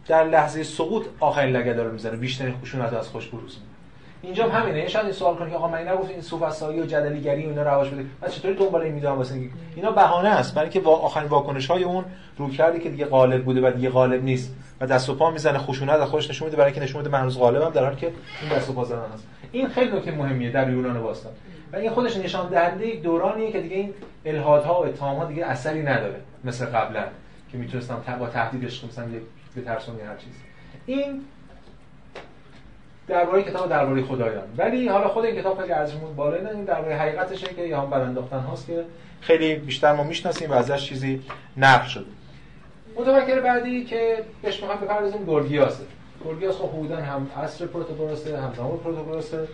در 0.08 0.24
لحظه 0.24 0.62
سقوط 0.62 1.04
آخرین 1.20 1.56
لگه 1.56 1.72
داره 1.72 1.90
می‌زنه. 1.90 2.16
بیشترین 2.16 2.54
خشونت 2.62 2.92
از 2.92 3.08
خوش 3.08 3.26
بروز. 3.26 3.58
اینجا 4.22 4.48
هم 4.48 4.60
همینه. 4.60 4.88
شاید 4.88 5.04
این 5.04 5.14
سوال 5.14 5.36
کنه 5.36 5.50
که 5.50 5.56
آقا 5.56 5.68
من 5.68 5.88
نگفت 5.88 6.10
این 6.10 6.20
سوفسطایی 6.20 6.80
و 6.80 6.86
جدلیگری 6.86 7.46
و 7.46 7.48
اینا 7.48 7.62
رواج 7.62 7.90
بده. 7.90 8.04
پس 8.22 8.34
چطوری 8.34 8.54
دنبال 8.54 8.82
این 8.82 8.94
می‌دونم 8.94 9.16
واسه 9.16 9.50
اینا 9.76 9.90
بهانه 9.90 10.28
است. 10.28 10.54
برای 10.54 10.68
اینکه 10.68 10.88
آخرین 10.88 11.28
واکنش 11.28 11.66
های 11.66 11.84
اون 11.84 12.04
رو 12.38 12.50
کردی 12.50 12.78
که 12.78 12.90
دیگه 12.90 13.04
غالب 13.04 13.44
بوده 13.44 13.68
و 13.68 13.70
دیگه 13.70 13.90
غالب 13.90 14.24
نیست. 14.24 14.54
و 14.80 14.86
دست 14.86 15.10
و 15.10 15.14
پا 15.14 15.30
می‌زنه 15.30 15.58
خشونت 15.58 15.90
از 15.90 16.08
خودش 16.08 16.30
نشون 16.30 16.46
میده. 16.46 16.56
برای 16.56 16.72
اینکه 16.72 16.84
نشون 16.84 17.02
میده 17.02 17.10
من 17.10 17.28
غالبم 17.28 17.70
در 17.70 17.84
حالی 17.84 17.96
که 17.96 18.12
این 18.42 18.58
دست 18.58 18.70
و 18.70 18.72
پا 18.72 18.84
زدن 18.84 18.98
است. 18.98 19.26
این 19.52 19.68
خیلی 19.68 19.96
نکته 19.96 20.10
مهمیه 20.10 20.50
در 20.50 20.70
یونان 20.70 21.02
باستان. 21.02 21.32
و 21.72 21.76
این 21.76 21.90
خودش 21.90 22.16
نشان 22.16 22.48
دهنده 22.48 22.86
یک 22.86 23.02
دورانیه 23.02 23.52
که 23.52 23.60
دیگه 23.60 23.76
این 23.76 23.94
الهادها 24.26 24.82
و 24.82 24.86
اتهامات 24.86 25.28
دیگه 25.28 25.46
اثری 25.46 25.82
نداره 25.82 26.20
مثل 26.44 26.66
قبلا 26.66 27.04
که 27.52 27.58
می‌تونستم 27.58 28.02
با 28.18 28.26
تهدیدش 28.26 28.84
مثلا 28.84 29.04
به 29.54 29.62
ترسونی 29.62 30.00
هر 30.00 30.16
چیز 30.16 30.32
این 30.86 31.24
درباره 33.08 33.42
کتاب 33.42 33.68
درباره 33.68 34.02
خدایان. 34.02 34.44
ولی 34.56 34.88
حالا 34.88 35.08
خود 35.08 35.24
این 35.24 35.40
کتاب 35.40 35.60
خیلی 35.60 35.72
ارزشمون 35.72 36.16
بالا 36.16 36.50
این 36.50 36.64
درباره 36.64 36.96
حقیقتشه 36.96 37.46
که 37.46 37.62
یه 37.62 37.78
هم 37.78 37.90
برانداختن 37.90 38.38
هاست 38.38 38.66
که 38.66 38.84
خیلی 39.20 39.54
بیشتر 39.54 39.92
ما 39.92 40.02
می‌شناسیم 40.02 40.50
و 40.50 40.54
ازش 40.54 40.88
چیزی 40.88 41.22
نقل 41.56 41.86
شده. 41.86 42.04
متفکر 42.96 43.40
بعدی 43.40 43.84
که 43.84 44.24
بهش 44.42 44.60
می‌خوام 44.60 44.80
بپردازیم 44.80 45.24
گورگیاسه. 45.24 45.84
گورگیاس 46.24 46.56
خب 46.56 46.70
حدودا 46.70 46.96
هم 46.96 47.30
عصر 47.36 47.66
پروتوگوراسه 47.66 48.40
هم 48.40 48.52
زمان 48.56 48.78
پروتوگوراسه 48.78 49.48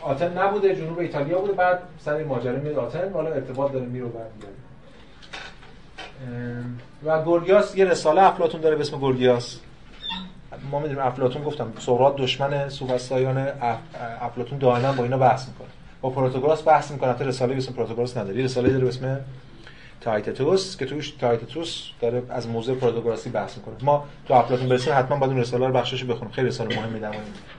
آتن 0.00 0.38
نبوده 0.38 0.76
جنوب 0.76 0.98
ایتالیا 0.98 1.38
بوده 1.38 1.52
بعد 1.52 1.82
سر 1.98 2.24
ماجرا 2.24 2.58
میاد 2.58 2.78
آتن 2.78 3.12
حالا 3.12 3.30
ارتباط 3.30 3.72
داره 3.72 3.86
میره 3.86 4.04
برمیگرده. 4.04 4.71
و 7.04 7.22
گورگیاس 7.22 7.76
یه 7.76 7.84
رساله 7.84 8.22
افلاطون 8.22 8.60
داره 8.60 8.76
به 8.76 8.80
اسم 8.80 8.98
گورگیاس 8.98 9.58
ما 10.70 10.78
می‌دونیم 10.78 11.02
افلاطون 11.02 11.42
گفتم 11.42 11.72
سقراط 11.78 12.16
دشمن 12.16 12.68
سوفسطایان 12.68 13.48
افلاطون 14.20 14.58
دائما 14.58 14.92
با 14.92 15.04
اینا 15.04 15.18
بحث 15.18 15.48
می‌کنه. 15.48 15.68
با 16.00 16.10
پروتاگوراس 16.10 16.68
بحث 16.68 16.90
می‌کنه. 16.90 17.14
تا 17.14 17.24
رساله 17.24 17.52
به 17.52 17.58
اسم 17.58 17.72
پروتاگوراس 17.72 18.16
نداره. 18.16 18.44
رساله 18.44 18.68
داره 18.68 18.82
به 18.82 18.88
اسم 18.88 19.20
تایتتوس 20.00 20.76
که 20.76 20.86
توش 20.86 21.10
تایتتوس 21.10 21.86
داره 22.00 22.22
از 22.28 22.48
موضوع 22.48 22.76
پروتاگوراسی 22.76 23.30
بحث 23.30 23.56
می‌کنه. 23.56 23.74
ما 23.82 24.04
تو 24.28 24.34
افلاطون 24.34 24.68
برسیم 24.68 24.94
حتما 24.96 25.18
باید 25.18 25.32
اون 25.32 25.40
رساله 25.40 25.66
رو 25.66 25.72
بخشش 25.72 26.04
بخونیم. 26.04 26.32
خیلی 26.34 26.48
رساله 26.48 26.76
مهمی 26.76 27.00
در 27.00 27.14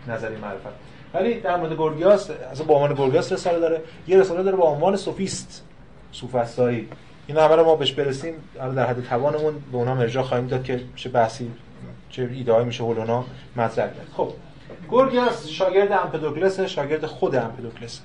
نظریه 0.07 0.35
معرفت. 0.35 0.73
ولی 1.13 1.39
در 1.39 1.57
مورد 1.57 1.73
گورگیاس 1.73 2.29
اصلا 2.29 2.65
با 2.65 2.75
عنوان 2.75 2.93
گورگیاس 2.93 3.31
رساله 3.31 3.59
داره. 3.59 3.81
یه 4.07 4.19
رساله 4.19 4.43
داره 4.43 4.57
با 4.57 4.65
عنوان 4.65 4.95
سوفیست 4.95 5.63
سوفسطایی. 6.11 6.87
اینا 7.27 7.45
همه 7.45 7.55
رو 7.55 7.65
ما 7.65 7.75
بهش 7.75 7.91
برسیم 7.91 8.33
در 8.55 8.87
حد 8.87 9.03
توانمون 9.03 9.53
به 9.71 9.77
اونها 9.77 9.95
ارجاع 9.95 10.23
خواهیم 10.23 10.47
داد 10.47 10.63
که 10.63 10.81
چه 10.95 11.09
بحثی 11.09 11.51
چه 12.09 12.29
ایده 12.33 12.63
میشه 12.63 12.83
هولونا 12.83 13.25
مطرح 13.55 13.87
کرد 13.87 14.07
خب 14.17 14.33
گورگیاس 14.89 15.47
شاگرد 15.47 15.91
امپدوکلس 15.91 16.59
شاگرد 16.59 17.05
خود 17.05 17.35
امپدوکلس 17.35 18.01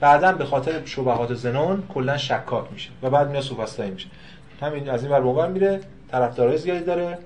بعدا 0.00 0.32
به 0.32 0.44
خاطر 0.44 0.84
شبهات 0.84 1.34
زنون 1.34 1.82
کلا 1.94 2.16
شکاک 2.16 2.64
میشه 2.72 2.90
و 3.02 3.10
بعد 3.10 3.30
میاد 3.30 3.42
سوفسطایی 3.42 3.90
میشه 3.90 4.08
همین 4.62 4.90
از 4.90 5.04
این 5.04 5.12
ور 5.12 5.48
میره 5.48 5.80
طرفدارای 6.10 6.58
زیادی 6.58 6.84
داره 6.84 7.18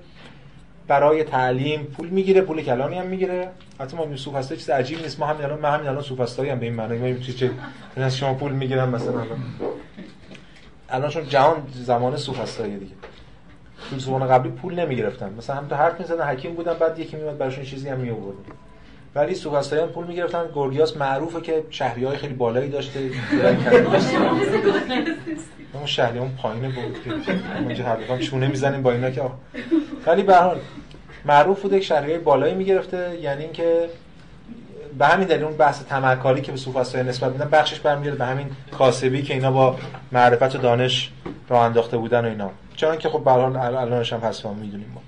برای 0.87 1.23
تعلیم 1.23 1.83
پول 1.83 2.07
می‌گیره 2.07 2.41
پول 2.41 2.61
کلامی 2.61 2.97
هم 2.97 3.05
می‌گیره 3.05 3.49
حتی 3.79 3.97
ما 3.97 4.15
سوفستا 4.17 4.55
چیز 4.55 4.69
عجیبی 4.69 5.01
نیست 5.01 5.19
ما 5.19 5.25
همین 5.25 5.43
الان 5.45 5.59
من 5.59 5.73
همین 5.73 5.87
الان 5.87 6.01
سوفستایی 6.01 6.49
هم 6.49 6.59
به 6.59 6.65
این 6.65 6.75
معنی 6.75 7.13
ما 7.13 7.19
چه 7.19 7.33
چه 7.33 7.51
شما 8.09 8.33
پول 8.33 8.51
می‌گیرم 8.51 8.89
مثلا 8.89 9.23
الان 10.89 11.09
چون 11.09 11.29
جهان 11.29 11.67
زمان 11.73 12.17
سوفستایی 12.17 12.77
دیگه. 12.77 12.91
تو 13.89 13.99
زمان 13.99 14.27
قبلی 14.27 14.51
پول 14.51 14.79
نمی‌گرفتن. 14.79 15.33
مثلا 15.37 15.55
هم 15.55 15.67
تو 15.67 15.75
حرف 15.75 15.99
می‌زدن 15.99 16.27
حکیم 16.27 16.53
بودن 16.53 16.73
بعد 16.73 16.99
یکی 16.99 17.17
میومد 17.17 17.37
براشون 17.37 17.63
چیزی 17.63 17.89
هم 17.89 17.99
میآورد 17.99 18.35
ولی 19.15 19.35
سوفستاییان 19.35 19.89
پول 19.89 20.07
می‌گرفتن. 20.07 20.45
گورگیاس 20.47 20.97
معروفه 20.97 21.41
که 21.41 21.63
شهری 21.69 22.03
های 22.03 22.17
خیلی 22.17 22.33
بالایی 22.33 22.69
داشته. 22.69 22.99
اون 25.73 25.85
شهری 25.85 26.19
اون 26.19 26.31
پایینه 26.41 26.67
بود. 26.67 27.03
که 27.03 27.33
اونجا 27.59 27.83
هر 27.83 27.95
دفعه 27.95 28.19
چونه 28.19 28.47
می‌زنیم 28.47 28.81
با 28.81 28.91
اینا 28.91 29.09
که. 29.09 29.21
ولی 30.05 30.23
به 30.23 30.35
هر 30.35 30.41
حال 30.41 30.59
معروف 31.25 31.61
بوده 31.61 31.79
که 31.79 31.85
شهری 31.85 32.11
های 32.11 32.19
بالایی 32.19 32.55
می‌گرفته. 32.55 33.19
یعنی 33.21 33.43
اینکه 33.43 33.89
به 34.97 35.07
همین 35.07 35.27
دلیل 35.27 35.43
اون 35.43 35.57
بحث 35.57 35.83
تمکاری 35.83 36.41
که 36.41 36.51
به 36.51 36.57
سوفسطایی 36.57 37.03
نسبت 37.03 37.31
میدن 37.31 37.49
بخشش 37.49 37.79
برمیگرده 37.79 38.17
به 38.17 38.25
همین 38.25 38.47
کاسبی 38.71 39.21
که 39.21 39.33
اینا 39.33 39.51
با 39.51 39.77
معرفت 40.11 40.55
و 40.55 40.57
دانش 40.57 41.11
راه 41.49 41.61
انداخته 41.61 41.97
بودن 41.97 42.25
و 42.25 42.27
اینا. 42.27 42.51
چون 42.75 42.97
که 42.97 43.09
خب 43.09 43.23
به 43.23 43.31
حال 43.31 43.55
الانش 43.55 44.13
هم 44.13 44.19
هست 44.19 44.45
می‌دونیم 44.45 44.91
ما. 44.95 45.01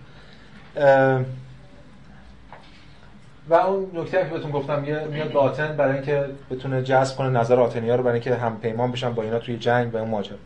و 3.49 3.53
اون 3.53 3.91
نکته 3.93 4.17
که 4.17 4.23
بهتون 4.23 4.51
گفتم 4.51 4.85
یه 4.85 5.03
میاد 5.03 5.31
باطن 5.31 5.77
برای 5.77 5.93
اینکه 5.93 6.25
بتونه 6.51 6.83
جذب 6.83 7.17
کنه 7.17 7.29
نظر 7.29 7.59
آتنیا 7.59 7.95
رو 7.95 8.03
برای 8.03 8.13
اینکه 8.13 8.35
هم 8.35 8.59
پیمان 8.59 8.91
بشن 8.91 9.13
با 9.13 9.23
اینا 9.23 9.39
توی 9.39 9.57
جنگ 9.57 9.93
و 9.93 9.97
اون 9.97 10.09
ماجرا. 10.09 10.37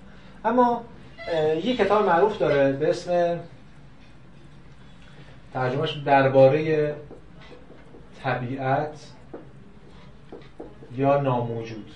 اما 0.46 0.82
یه 1.64 1.78
کتاب 1.78 2.06
معروف 2.06 2.38
داره 2.38 2.72
به 2.72 2.90
اسم 2.90 3.40
ترجمهش 5.54 5.92
درباره 6.06 6.94
طبیعت. 8.24 8.90
یا 10.96 11.22
ناموجود. 11.22 11.96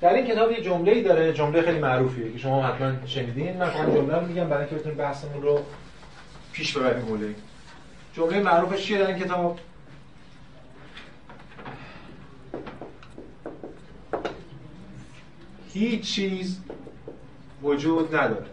در 0.00 0.14
این 0.14 0.26
کتاب 0.26 0.52
یه 0.52 0.60
جمله‌ای 0.62 1.02
داره 1.02 1.32
جمله 1.32 1.62
خیلی 1.62 1.78
معروفیه 1.78 2.32
که 2.32 2.38
شما 2.38 2.62
حتما 2.62 3.06
شنیدین. 3.06 3.56
من 3.56 3.70
فقط 3.70 3.94
جمله 3.94 4.14
رو 4.14 4.26
میگم 4.26 4.48
برای 4.48 4.60
اینکه 4.60 4.76
بتونید 4.76 4.98
بحثمون 4.98 5.42
رو 5.42 5.60
پیش 6.52 6.76
ببریم 6.76 7.04
حوله. 7.04 7.34
جمله 8.14 8.40
معروفش 8.40 8.84
چیه 8.86 8.98
در 8.98 9.06
این 9.06 9.18
کتاب؟ 9.18 9.58
هیچ 15.72 16.14
چیز 16.14 16.60
وجود 17.62 18.14
نداره. 18.14 18.46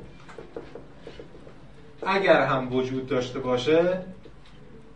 اگر 2.06 2.42
هم 2.42 2.74
وجود 2.74 3.08
داشته 3.08 3.40
باشه 3.40 4.02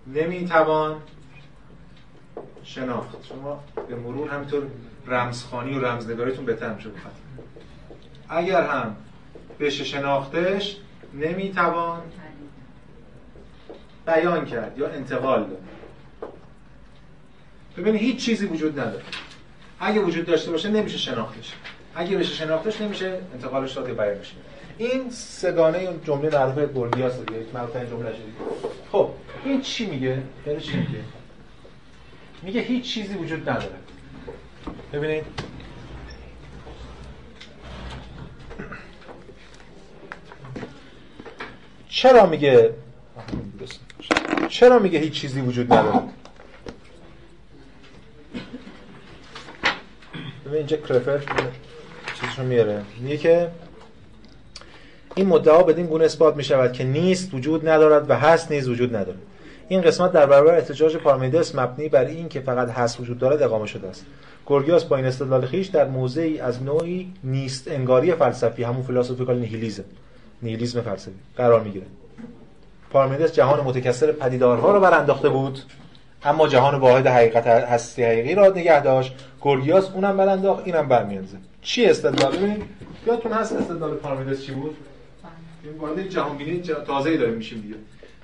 نمی‌توان 0.07 1.01
شناخت. 2.63 3.25
شما 3.29 3.63
به 3.87 3.95
مرور 3.95 4.29
همینطور 4.29 4.63
رمزخانی 5.07 5.79
و 5.79 5.85
رمزنگاریتون 5.85 6.45
بهتر 6.45 6.73
میشه 6.73 6.89
بخواید 6.89 7.17
اگر 8.29 8.67
هم 8.67 8.95
بشه 9.59 9.83
شناختش 9.83 10.77
نمی‌توان 11.13 12.01
بیان 14.05 14.45
کرد 14.45 14.77
یا 14.77 14.87
انتقال 14.87 15.39
داد. 15.39 15.61
ببینید 17.77 18.01
هیچ 18.01 18.25
چیزی 18.25 18.45
وجود 18.45 18.79
نداره. 18.79 19.03
اگه 19.79 19.99
وجود 19.99 20.25
داشته 20.25 20.51
باشه 20.51 20.69
نمیشه 20.69 20.97
شناختش. 20.97 21.53
اگه 21.95 22.17
بشه 22.17 22.33
شناختش 22.33 22.81
نمیشه 22.81 23.19
انتقالش 23.33 23.73
داد 23.73 23.87
یا 23.87 23.93
بیانش 23.93 24.33
این 24.77 25.09
سگانه 25.09 25.77
اون 25.77 25.99
جمله 26.03 26.29
معروف 26.29 26.59
گورگیاس 26.59 27.19
دیگه 27.19 27.39
یک 27.39 27.47
جمله 27.89 28.13
شدید. 28.13 28.33
خب 28.91 29.09
این 29.45 29.61
چی 29.61 29.85
میگه؟ 29.85 30.23
داره 30.45 30.59
چی 30.59 30.77
میگه؟ 30.77 30.99
میگه 32.43 32.61
هیچ 32.61 32.93
چیزی 32.93 33.13
وجود 33.13 33.49
نداره. 33.49 33.75
ببینید. 34.93 35.23
چرا 41.89 42.25
میگه 42.25 42.73
چرا 44.49 44.79
میگه 44.79 44.99
هیچ 44.99 45.13
چیزی 45.13 45.41
وجود 45.41 45.73
نداره؟ 45.73 45.99
ببین 50.45 50.57
اینجا 50.57 50.77
کرفر 50.77 51.19
چیزشو 52.19 52.43
میاره. 52.43 52.81
میگه 52.99 53.17
که 53.17 53.51
این 55.15 55.27
مدعا 55.27 55.63
بدین 55.63 55.85
گونه 55.85 56.05
اثبات 56.05 56.35
می 56.35 56.43
شود 56.43 56.73
که 56.73 56.83
نیست 56.83 57.33
وجود 57.33 57.69
ندارد 57.69 58.09
و 58.09 58.13
هست 58.13 58.51
نیز 58.51 58.69
وجود 58.69 58.95
ندارد. 58.95 59.19
این 59.67 59.81
قسمت 59.81 60.11
در 60.11 60.25
برابر 60.25 60.55
احتجاج 60.55 60.97
پارمیدس 60.97 61.55
مبنی 61.55 61.89
بر 61.89 62.05
این 62.05 62.29
که 62.29 62.39
فقط 62.39 62.69
هست 62.69 62.99
وجود 62.99 63.19
دارد 63.19 63.41
اقامه 63.41 63.67
شده 63.67 63.87
است. 63.87 64.05
گورگیاس 64.45 64.85
با 64.85 64.95
این 64.95 65.05
استدلال 65.05 65.45
خیش 65.45 65.67
در 65.67 65.87
موضعی 65.87 66.39
از 66.39 66.63
نوعی 66.63 67.13
نیست 67.23 67.67
انگاری 67.67 68.15
فلسفی 68.15 68.63
همون 68.63 68.83
فیلسوفیکال 68.83 69.39
نیهیلیزم 69.39 69.83
نیهیلیسم 70.41 70.81
فلسفی 70.81 71.11
قرار 71.37 71.61
می‌گیره 71.61 71.85
پارمیدس 72.91 73.33
جهان 73.33 73.59
متکثر 73.59 74.11
پدیدارها 74.11 74.71
رو 74.71 74.79
برانداخته 74.79 75.29
بود 75.29 75.59
اما 76.23 76.47
جهان 76.47 76.75
واحد 76.75 77.07
حقیقت 77.07 77.47
هستی 77.47 78.03
حقیقی 78.03 78.35
را 78.35 78.47
نگه 78.47 78.81
داشت. 78.81 79.15
گورگیاس 79.41 79.91
اونم 79.93 80.17
برانداخت 80.17 80.61
اینم 80.65 80.87
برمیانزه 80.87 81.37
چی 81.61 81.85
استدلال؟ 81.85 82.35
ببینید 82.35 82.63
یادتون 83.07 83.31
هست 83.31 83.53
استدلال 83.53 83.93
پارمیدس 83.93 84.45
چی 84.45 84.51
بود؟ 84.51 84.77
این 85.63 85.77
وارد 85.77 86.09
جهان 86.09 86.37
بینی 86.37 86.61
تازه‌ای 86.87 87.17
داریم 87.17 87.33
میشیم 87.33 87.61
دیگه. 87.61 87.75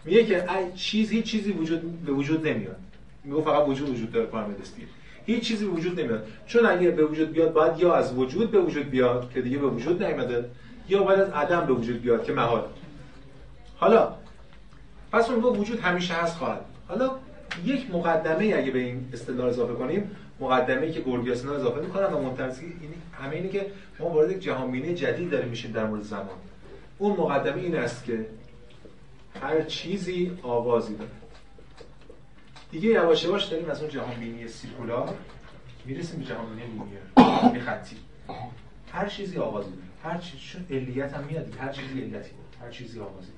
میگه 0.05 0.25
که 0.25 0.45
چیز 0.75 1.11
هیچ 1.11 1.25
چیزی 1.25 1.51
وجود 1.51 2.05
به 2.05 2.11
وجود 2.11 2.47
نمیاد. 2.47 2.77
میگه 3.23 3.41
فقط 3.41 3.67
وجود 3.67 3.89
وجود 3.89 4.11
داره 4.11 4.25
دیگه 4.25 4.87
هیچ 5.25 5.43
چیزی 5.43 5.65
به 5.65 5.71
وجود 5.71 5.99
نمیاد. 5.99 6.27
چون 6.47 6.65
اگه 6.65 6.91
به 6.91 7.05
وجود 7.05 7.31
بیاد 7.31 7.53
باید 7.53 7.79
یا 7.79 7.93
از 7.93 8.13
وجود 8.13 8.51
به 8.51 8.59
وجود 8.59 8.89
بیاد 8.89 9.31
که 9.33 9.41
دیگه 9.41 9.57
به 9.57 9.67
وجود 9.67 10.03
نیومده 10.03 10.45
یا 10.89 11.03
باید 11.03 11.19
از 11.19 11.29
عدم 11.29 11.65
به 11.65 11.73
وجود 11.73 12.01
بیاد 12.01 12.23
که 12.23 12.33
محال. 12.33 12.63
حالا 13.77 14.13
پس 15.11 15.29
اون 15.29 15.43
وجود 15.43 15.79
همیشه 15.79 16.13
هست 16.13 16.37
خواهد. 16.37 16.65
حالا 16.87 17.11
یک 17.65 17.91
مقدمه 17.91 18.53
اگه 18.57 18.71
به 18.71 18.79
این 18.79 19.09
اصطلاح 19.13 19.47
اضافه 19.47 19.73
کنیم 19.73 20.11
مقدمه 20.39 20.81
ای 20.81 20.91
که 20.91 20.99
گورگیاس 20.99 21.41
اینا 21.41 21.55
اضافه 21.55 21.81
می‌کنن 21.81 22.05
و 22.05 22.21
منتظر 22.21 22.61
این 22.61 22.93
همه 23.21 23.35
اینه 23.35 23.49
که 23.49 23.65
ما 23.99 24.09
وارد 24.09 24.31
یک 24.31 24.39
جهانبینی 24.39 24.93
جدید 24.93 25.29
داریم 25.29 25.49
میشیم 25.49 25.71
در 25.71 25.85
مورد 25.85 26.01
زمان. 26.01 26.25
اون 26.97 27.11
مقدمه 27.11 27.61
این 27.61 27.75
است 27.75 28.05
که 28.05 28.25
هر 29.41 29.61
چیزی 29.61 30.37
آغازی 30.43 30.95
داره. 30.95 31.11
دیگه 32.71 32.89
یواش 32.89 33.23
یواش 33.23 33.45
داریم 33.45 33.69
از 33.69 33.81
اون 33.81 33.89
جهانبینی 33.89 34.47
سیکولار 34.47 35.13
می‌رسیم 35.85 36.19
به 36.19 36.25
جهانبینی 36.25 36.61
لینیر 36.63 37.61
خطی. 37.61 37.95
هر 38.91 39.07
چیزی 39.07 39.37
آغازی 39.37 39.69
داره. 39.69 40.13
هر 40.13 40.21
چیز 40.21 40.39
چون 40.39 40.65
علیت 40.77 41.13
هم 41.13 41.23
میاد 41.23 41.55
هر 41.59 41.71
چیزی 41.71 42.01
علتی 42.01 42.31
هر 42.61 42.69
چیزی 42.69 42.99
آغازی 42.99 43.31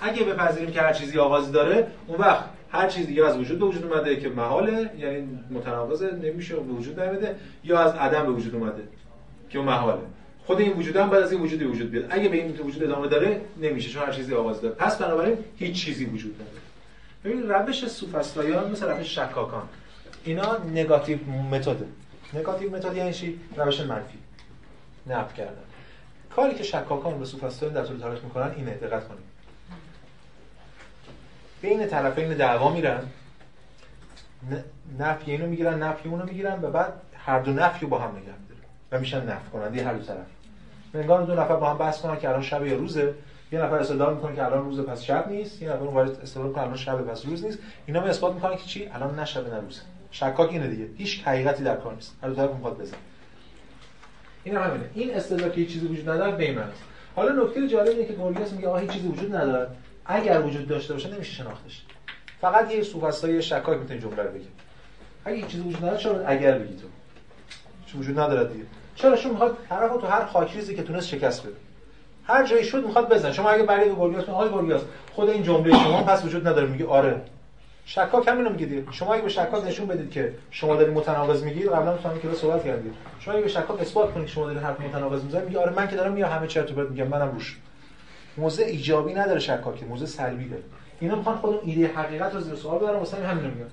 اگه 0.00 0.24
بپذیریم 0.24 0.70
که 0.70 0.80
هر 0.80 0.92
چیزی 0.92 1.18
آغازی 1.18 1.52
داره 1.52 1.86
اون 2.06 2.18
وقت 2.18 2.44
هر 2.70 2.88
چیز 2.88 3.06
دیگه 3.06 3.26
از 3.26 3.38
وجود 3.38 3.58
به 3.58 3.64
وجود 3.64 3.92
اومده 3.92 4.16
که 4.16 4.28
محاله 4.28 4.90
یعنی 4.98 5.38
متناقضه 5.50 6.10
نمیشه 6.10 6.56
به 6.56 6.60
وجود 6.60 7.00
نیامده 7.00 7.36
یا 7.64 7.78
از 7.78 7.94
عدم 7.94 8.26
به 8.26 8.32
وجود 8.32 8.54
اومده 8.54 8.82
که 9.50 9.58
محاله. 9.58 10.02
خود 10.46 10.60
این 10.60 10.72
وجود 10.72 10.96
هم 10.96 11.10
بعد 11.10 11.22
از 11.22 11.32
این 11.32 11.40
وجود 11.40 11.58
به 11.58 11.66
وجود 11.66 11.90
بیاد 11.90 12.06
اگه 12.10 12.28
به 12.28 12.36
این 12.36 12.56
وجود 12.56 12.84
ادامه 12.84 13.08
داره 13.08 13.40
نمیشه 13.60 13.90
چون 13.90 14.02
هر 14.02 14.12
چیزی 14.12 14.34
آغاز 14.34 14.60
داره. 14.60 14.74
پس 14.74 14.96
بنابراین 14.96 15.38
هیچ 15.56 15.84
چیزی 15.84 16.04
وجود 16.04 16.34
نداره. 16.34 16.60
ببین 17.24 17.48
روش 17.48 17.88
سوفسطاییان 17.88 18.70
مثل 18.70 18.88
روش 18.88 19.18
شکاکان. 19.18 19.68
اینا 20.24 20.58
نگاتیو 20.58 21.18
متد. 21.26 21.76
نگاتیو 22.34 22.76
متد 22.76 22.96
یعنی 22.96 23.12
چی؟ 23.12 23.40
روش 23.56 23.80
منفی. 23.80 24.18
نفی 25.06 25.36
کردن. 25.36 25.62
کاری 26.36 26.54
که 26.54 26.62
شکاکان 26.62 27.18
به 27.18 27.24
سوفسطاییان 27.24 27.82
در 27.82 27.88
طول 27.88 27.98
تاریخ 27.98 28.24
می‌کنن 28.24 28.52
اینه 28.56 28.70
دقت 28.70 29.08
کنید. 29.08 29.30
بین 31.62 31.86
طرفین 31.86 32.34
دعوا 32.34 32.72
میرن. 32.72 33.02
نفی 34.98 35.30
اینو 35.30 35.46
می‌گیرن 35.46 35.82
نفی 35.82 36.08
اونو 36.08 36.24
می‌گیرن 36.24 36.58
و 36.62 36.70
بعد 36.70 36.92
هر 37.16 37.40
دو 37.40 37.52
نفی 37.52 37.80
رو 37.80 37.88
با 37.88 37.98
هم 37.98 38.16
نگه 38.16 38.49
و 38.92 39.00
میشن 39.00 39.24
نفی 39.24 39.50
کننده 39.52 39.84
هر 39.84 39.94
دو 39.94 40.04
طرف. 40.04 40.26
منگار 40.94 41.22
دو 41.22 41.34
نفر 41.34 41.56
با 41.56 41.70
هم 41.70 41.78
بحث 41.78 42.00
کنن 42.00 42.18
که 42.18 42.28
الان 42.28 42.42
شب 42.42 42.66
یا 42.66 42.76
روزه. 42.76 43.14
یه 43.52 43.62
نفر 43.62 43.74
استدلال 43.74 44.14
می‌کنه 44.14 44.36
که 44.36 44.44
الان 44.44 44.64
روزه 44.64 44.82
پس 44.82 45.02
شب 45.02 45.28
نیست. 45.28 45.62
یه 45.62 45.68
نفر 45.68 45.82
اون 45.82 45.98
استدلال 45.98 46.48
می‌کنه 46.48 46.62
الان 46.62 46.76
شب 46.76 47.02
پس 47.02 47.26
روز 47.26 47.44
نیست. 47.44 47.58
اینا 47.86 48.02
می 48.02 48.08
اثبات 48.08 48.34
می‌کنن 48.34 48.56
که 48.56 48.64
چی؟ 48.64 48.90
الان 48.94 49.18
نه 49.18 49.24
شب 49.24 49.54
نه 49.54 49.60
روزه 49.60 49.80
شکاک 50.10 50.50
اینه 50.50 50.68
دیگه. 50.68 50.88
هیچ 50.96 51.22
حقیقتی 51.24 51.64
در 51.64 51.76
کار 51.76 51.94
نیست. 51.94 52.16
هر 52.22 52.28
دو 52.28 52.34
طرف 52.34 52.50
می‌خواد 52.50 52.78
بزن 52.78 52.96
این 54.44 54.56
همینه. 54.56 54.84
این 54.94 55.14
استدلال 55.14 55.50
که 55.50 55.66
چیزی 55.66 55.86
وجود 55.86 56.10
نداره 56.10 56.32
بیمت 56.32 56.72
حالا 57.16 57.44
نکته 57.44 57.68
جالب 57.68 57.88
اینه 57.88 58.04
که 58.04 58.12
گورگیاس 58.12 58.52
میگه 58.52 58.68
آقا 58.68 58.78
هیچ 58.78 58.90
چیزی 58.90 59.08
وجود 59.08 59.34
نداره. 59.34 59.68
اگر 60.04 60.40
وجود 60.40 60.68
داشته 60.68 60.92
باشه 60.92 61.14
نمیشه 61.14 61.32
شناختش. 61.32 61.82
فقط 62.40 62.70
یه 62.70 62.82
سوفسطایی 62.82 63.42
شکاک 63.42 63.78
می‌تونه 63.78 64.00
جمله 64.00 64.22
رو 64.22 64.30
بگه 64.30 64.46
اگه 65.24 65.42
چیزی 65.42 65.62
وجود 65.62 65.84
نداره 65.84 65.98
چرا 65.98 66.26
اگر 66.26 66.58
بگی 66.58 66.76
تو؟ 66.76 66.86
چون 67.86 68.00
وجود 68.00 68.20
نداره 68.20 68.52
دیگه. 68.52 68.64
چرا؟ 69.02 69.16
چون 69.16 69.30
می‌خواد 69.30 69.56
طرفو 69.68 70.00
تو 70.00 70.06
هر 70.06 70.24
خاکریزی 70.24 70.76
که 70.76 70.82
تونست 70.82 71.08
شکست 71.08 71.42
بده. 71.42 71.56
هر 72.24 72.46
جایی 72.46 72.64
شد 72.64 72.86
می‌خواد 72.86 73.08
بزن 73.08 73.32
شما 73.32 73.50
اگه 73.50 73.62
برای 73.62 73.90
گورگیاس 73.90 74.28
آقای 74.28 74.48
گورگیاس 74.48 74.82
خود 75.12 75.28
این 75.28 75.42
جمله 75.42 75.70
شما 75.70 76.02
پس 76.02 76.24
وجود 76.24 76.48
نداره. 76.48 76.66
میگه 76.66 76.86
آره. 76.86 77.20
شکاک 77.84 78.28
همینو 78.28 78.50
میگه 78.50 78.66
دیگه. 78.66 78.84
شما 78.92 79.14
اگه 79.14 79.22
به 79.22 79.28
شکاک 79.28 79.64
نشون 79.64 79.86
بدید 79.86 80.10
که 80.10 80.34
شما 80.50 80.76
دارید 80.76 80.94
متناقض 80.94 81.42
میگید 81.42 81.68
قبلا 81.68 81.96
تو 81.96 82.08
همین 82.08 82.20
کلاس 82.22 82.38
صحبت 82.38 82.64
کردید 82.64 82.92
شما 83.20 83.34
اگه 83.34 83.42
به 83.42 83.48
شکاک 83.48 83.80
اثبات 83.80 84.14
کنید 84.14 84.28
شما 84.28 84.46
دارید 84.46 84.62
حرف 84.62 84.80
متناقض 84.80 85.24
می‌زنید 85.24 85.44
میگه 85.44 85.58
آره 85.58 85.72
من 85.72 85.88
که 85.88 85.96
دارم 85.96 86.12
میگم 86.12 86.26
همه 86.26 86.46
چرت 86.46 86.70
و 86.70 86.74
پرت 86.74 86.90
میگم. 86.90 87.06
منم 87.06 87.30
روش. 87.32 87.56
موضع 88.36 88.64
ایجابی 88.64 89.14
نداره 89.14 89.40
شکاک 89.40 89.82
موضع 89.82 90.06
سلبی 90.06 90.48
داره. 90.48 90.62
اینا 91.00 91.16
می‌خوان 91.16 91.36
خود 91.36 91.50
اون 91.50 91.60
ایده 91.64 91.86
حقیقت 91.86 92.34
رو 92.34 92.40
زیر 92.40 92.54
سوال 92.54 92.78
ببرن 92.78 92.96
واسه 92.96 93.16
همین 93.16 93.44
میگن. 93.44 93.70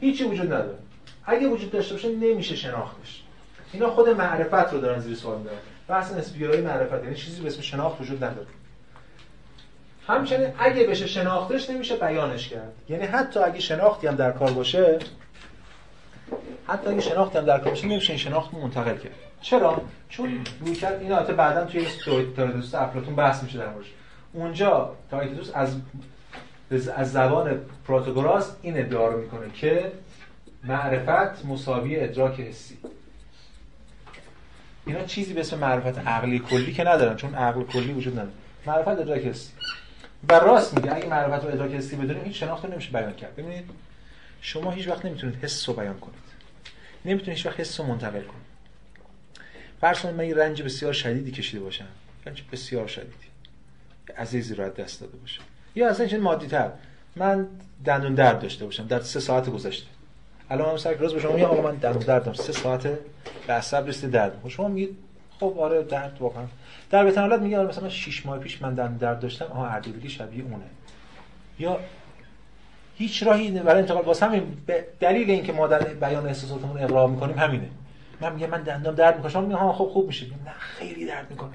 هیچی 0.00 0.24
وجود 0.24 0.46
نداره. 0.46 0.78
اگه 1.24 1.48
وجود 1.48 1.70
داشته 1.70 1.94
باشه 1.94 2.08
نمیشه 2.08 2.56
شناختش. 2.56 3.21
اینا 3.72 3.90
خود 3.90 4.08
معرفت 4.08 4.72
رو 4.72 4.80
دارن 4.80 5.00
زیر 5.00 5.16
سوال 5.16 5.38
می‌برن 5.38 5.56
بحث 5.88 6.12
نسبیگرایی 6.12 6.60
معرفت 6.60 7.04
یعنی 7.04 7.14
چیزی 7.14 7.42
به 7.42 7.48
اسم 7.48 7.60
شناخت 7.60 8.00
وجود 8.00 8.24
نداره. 8.24 8.46
همچنین 10.06 10.48
اگه 10.58 10.86
بشه 10.86 11.06
شناختش 11.06 11.70
نمیشه 11.70 11.96
بیانش 11.96 12.48
کرد. 12.48 12.72
یعنی 12.88 13.06
حتی 13.06 13.40
اگه 13.40 13.60
شناختی 13.60 14.06
هم 14.06 14.14
در 14.14 14.32
کار 14.32 14.50
باشه 14.50 14.98
حتی 16.68 16.90
اگه 16.90 17.00
شناختی 17.00 17.38
هم 17.38 17.44
در 17.44 17.58
کار 17.58 17.68
باشه 17.68 17.86
نمیشه 17.86 18.10
این 18.10 18.18
شناخت 18.18 18.54
منتقل 18.54 18.96
کرد. 18.96 19.12
چرا؟ 19.40 19.80
چون 20.08 20.44
روی 20.60 20.76
اینا 21.00 21.16
البته 21.16 21.32
بعدا 21.32 21.64
توی 21.64 21.86
تایتتوس 22.36 22.74
افلاطون 22.74 23.14
بحث 23.16 23.42
میشه 23.42 23.58
در 23.58 23.68
موردش. 23.68 23.90
اونجا 24.32 24.96
تایتتوس 25.10 25.50
از 25.54 25.76
از 26.96 27.12
زبان 27.12 27.60
پروتاگوراس 27.86 28.56
این 28.62 28.78
ادعا 28.78 29.08
رو 29.08 29.20
می‌کنه 29.20 29.50
که 29.54 29.92
معرفت 30.64 31.44
مساوی 31.44 32.00
ادراک 32.00 32.40
حسی. 32.40 32.78
اینا 34.86 35.04
چیزی 35.04 35.32
به 35.32 35.40
اسم 35.40 35.58
معرفت 35.58 35.98
عقلی 35.98 36.38
کلی 36.38 36.72
که 36.72 36.84
ندارن 36.84 37.16
چون 37.16 37.34
عقل 37.34 37.62
کلی 37.62 37.92
وجود 37.92 38.12
نداره. 38.12 38.32
معرفت 38.66 38.88
ادراک 38.88 39.20
حسی. 39.20 39.52
و 40.28 40.32
راست 40.32 40.74
میگه 40.74 40.94
اگه 40.96 41.06
معرفت 41.06 41.44
و 41.44 41.48
ادراک 41.48 41.72
حسی 41.72 41.96
بدونیم 41.96 42.24
هیچ 42.24 42.40
شناخت 42.40 42.64
نمیشه 42.64 42.90
بیان 42.90 43.12
کرد. 43.12 43.36
ببینید 43.36 43.70
شما 44.40 44.70
هیچ 44.70 44.88
وقت 44.88 45.04
نمی‌تونید 45.04 45.44
حس 45.44 45.68
رو 45.68 45.74
بیان 45.74 45.98
کنید. 45.98 46.22
نمی‌تونید 47.04 47.36
هیچ 47.36 47.46
وقت 47.46 47.60
حس 47.60 47.80
رو 47.80 47.86
منتقل 47.86 48.20
کنید. 48.20 48.52
فرض 49.80 50.06
من 50.06 50.26
یه 50.26 50.34
رنج 50.34 50.62
بسیار 50.62 50.92
شدیدی 50.92 51.30
کشیده 51.30 51.60
باشم. 51.60 51.86
رنج 52.26 52.42
بسیار 52.52 52.86
شدیدی. 52.86 53.12
عزیزی 54.16 54.54
رو 54.54 54.64
از 54.64 54.74
دست 54.74 55.00
داده 55.00 55.16
باشم. 55.16 55.42
یا 55.74 55.90
اصلا 55.90 56.06
چه 56.06 56.18
مادی 56.18 56.46
تر 56.46 56.70
من 57.16 57.46
دندون 57.84 58.14
درد 58.14 58.40
داشته 58.40 58.64
باشم. 58.64 58.86
در 58.86 59.00
سه 59.00 59.20
ساعت 59.20 59.50
گذشته. 59.50 59.86
الان 60.52 60.70
من 60.70 60.76
سر 60.76 60.92
روز 60.92 61.14
به 61.14 61.20
شما 61.20 61.32
میگم 61.32 61.46
آقا 61.46 61.62
من 61.62 61.74
دندون 61.74 62.02
دارم. 62.02 62.32
سه 62.32 62.52
ساعت 62.52 62.82
به 63.46 63.52
عصب 63.52 63.88
رسیده 63.88 64.12
درد. 64.12 64.40
خب 64.42 64.48
شما 64.48 64.68
میگید 64.68 64.96
خب 65.40 65.54
آره 65.58 65.82
درد 65.82 66.16
واقعا. 66.20 66.44
در 66.90 67.04
بهترین 67.04 67.28
حالت 67.28 67.42
میگه 67.42 67.58
آره 67.58 67.68
مثلا 67.68 67.88
6 67.88 68.26
ماه 68.26 68.38
پیش 68.38 68.62
من 68.62 68.74
دندون 68.74 68.96
درد 68.96 69.20
داشتم. 69.20 69.44
آها 69.44 69.66
اردبیلی 69.66 70.08
شبیه 70.08 70.44
اونه. 70.44 70.64
یا 71.58 71.78
هیچ 72.96 73.22
راهی 73.22 73.50
برای 73.50 73.80
انتقال 73.80 74.04
واسه 74.04 74.26
همین 74.26 74.56
به 74.66 74.84
دلیل 75.00 75.30
اینکه 75.30 75.52
ما 75.52 75.66
در 75.66 75.78
بیان 75.78 76.26
احساساتمون 76.26 76.82
ابراز 76.82 77.10
می‌کنیم 77.10 77.38
همینه. 77.38 77.68
من 78.20 78.32
میگم 78.32 78.50
من 78.50 78.62
دندونم 78.62 78.96
درد 78.96 79.16
می‌کنه. 79.16 79.32
شما 79.32 79.42
میگه 79.42 79.56
ها 79.56 79.72
خب 79.72 79.84
خوب 79.84 80.06
میشه. 80.06 80.26
نه 80.26 80.52
خیلی 80.58 81.06
درد 81.06 81.26
می‌کنه. 81.30 81.52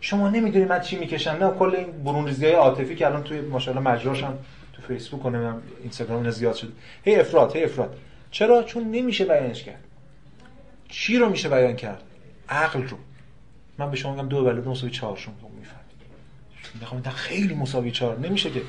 شما 0.00 0.28
نمی‌دونی 0.28 0.64
من 0.64 0.80
چی 0.80 0.98
می‌کشم. 0.98 1.30
نه 1.30 1.50
کل 1.50 1.74
این 1.76 2.04
برون 2.04 2.26
ریزی 2.26 2.46
عاطفی 2.46 2.96
که 2.96 3.06
الان 3.06 3.22
توی 3.22 3.40
ماشاءالله 3.40 3.90
مجراش 3.90 4.22
هم 4.22 4.38
تو 4.72 4.82
فیسبوک 4.82 5.26
و 5.26 5.52
اینستاگرام 5.82 6.30
زیاد 6.30 6.54
شده. 6.54 6.70
هی 7.04 7.16
افراد 7.16 7.56
هی 7.56 7.64
افراد 7.64 7.96
چرا؟ 8.30 8.62
چون 8.62 8.90
نمیشه 8.90 9.24
بیانش 9.24 9.64
کرد. 9.64 9.84
چی 10.88 11.18
رو 11.18 11.28
میشه 11.28 11.48
بیان 11.48 11.76
کرد؟ 11.76 12.02
عقل 12.48 12.82
رو. 12.82 12.96
من 13.78 13.90
به 13.90 13.96
شما 13.96 14.12
میگم 14.12 14.28
دو 14.28 14.52
دو 14.52 14.70
مساوی 14.70 14.92
چهار 14.92 15.16
شما 15.16 15.34
می‌فهمید. 15.34 15.78
می‌خوام 16.80 17.02
خیلی 17.02 17.54
مساوی 17.54 17.90
چهار. 17.90 18.18
نمیشه 18.18 18.50
که. 18.50 18.62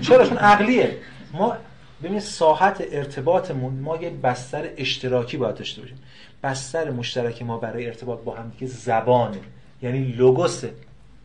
چرا؟ 0.00 0.26
چون 0.26 0.36
عقلیه. 0.36 0.98
ما 1.32 1.56
ببین 2.02 2.20
ساحت 2.20 2.84
ارتباطمون 2.90 3.74
ما 3.74 3.96
یه 3.96 4.10
بستر 4.10 4.68
اشتراکی 4.76 5.36
باید 5.36 5.54
داشته 5.54 5.80
باشیم. 5.80 5.98
بستر 6.42 6.90
مشترک 6.90 7.42
ما 7.42 7.58
برای 7.58 7.86
ارتباط 7.86 8.20
با 8.20 8.34
هم 8.34 8.48
دیگه 8.48 8.66
زبانه. 8.66 9.38
یعنی 9.82 9.98
لوگوسه. 9.98 10.72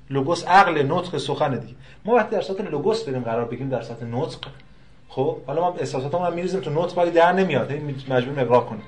لوگوس 0.09 0.43
عقل 0.47 0.83
نطق 0.91 1.17
سخن 1.17 1.55
دیگه. 1.55 1.73
ما 2.05 2.13
وقتی 2.13 2.35
در 2.35 2.41
سطح 2.41 2.63
لوگوس 2.63 3.03
بریم 3.03 3.23
قرار 3.23 3.45
بگیم 3.45 3.69
در 3.69 3.81
سطح 3.81 4.05
نطق 4.05 4.39
خب 5.11 5.37
حالا 5.47 5.61
ما 5.61 5.77
احساساتمون 5.77 6.27
هم 6.27 6.33
میریزیم 6.33 6.59
تو 6.59 6.83
نطق 6.83 6.97
ولی 6.97 7.11
در 7.11 7.31
نمیاد. 7.31 7.71
مجبور 8.09 8.39
اقرار 8.39 8.65
کنیم. 8.65 8.83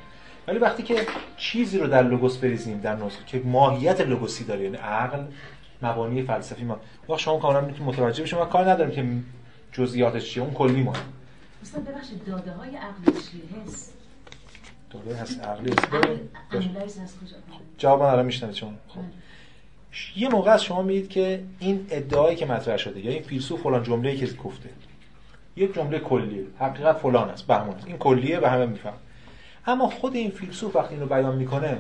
ولی 0.48 0.60
وقتی 0.60 0.84
که 0.84 1.06
چیزی 1.38 1.80
رو 1.80 1.88
در 1.88 2.04
لوگوس 2.04 2.38
بریزیم 2.38 2.80
در 2.80 2.96
نطق 2.96 3.26
که 3.26 3.40
ماهیت 3.40 4.02
لوگوسی 4.02 4.44
داره 4.44 4.64
یعنی 4.64 4.78
عقل 4.78 5.24
مبانی 5.82 6.24
فلسفی 6.24 6.64
ما 6.64 6.80
وقت 7.10 7.20
شما 7.20 7.40
کاملا 7.40 7.62
می‌تونید 7.62 7.94
متوجه 7.94 8.24
بشید 8.24 8.40
ما 8.40 8.46
کار 8.46 8.72
نداریم 8.72 8.96
که 8.96 9.06
جزئیاتش 9.72 10.32
چیه 10.32 10.44
اون 10.44 10.54
کلی 10.54 10.84
ما 10.84 10.94
استاد 11.62 11.84
ببخشید 11.84 12.26
داده 12.26 12.52
های 12.52 12.70
عقلی 12.76 13.06
چیه؟ 13.06 13.62
حس. 13.66 13.92
داده 14.92 15.16
هست 15.16 15.44
عقلی 15.44 15.72
هست. 15.72 15.88
جواب 17.78 18.02
من 18.02 18.10
الان 18.10 18.26
میشنوید 18.26 18.56
شما. 18.56 18.74
خب. 18.88 19.00
یه 20.16 20.30
موقع 20.30 20.52
از 20.52 20.64
شما 20.64 20.82
می‌دید 20.82 21.10
که 21.10 21.44
این 21.60 21.88
ادعایی 21.90 22.36
که 22.36 22.46
مطرح 22.46 22.78
شده 22.78 23.06
یا 23.06 23.12
این 23.12 23.24
فیلسوف 23.24 23.62
فلان 23.62 23.84
جمله‌ای 23.84 24.18
که 24.18 24.26
گفته 24.26 24.70
یک 25.56 25.74
جمله 25.76 26.00
کلیه. 26.00 26.46
حقیقت 26.60 26.98
فلان 26.98 27.30
است 27.30 27.48
بهمان 27.48 27.76
است. 27.76 27.88
این 27.88 27.98
کلیه 27.98 28.40
به 28.40 28.50
همه 28.50 28.66
میفهم. 28.66 28.98
اما 29.68 29.90
خود 29.90 30.16
این 30.16 30.32
فیلسوف 30.32 30.76
وقتی 30.76 30.94
اینو 30.94 31.06
بیان 31.06 31.36
می‌کنه 31.36 31.78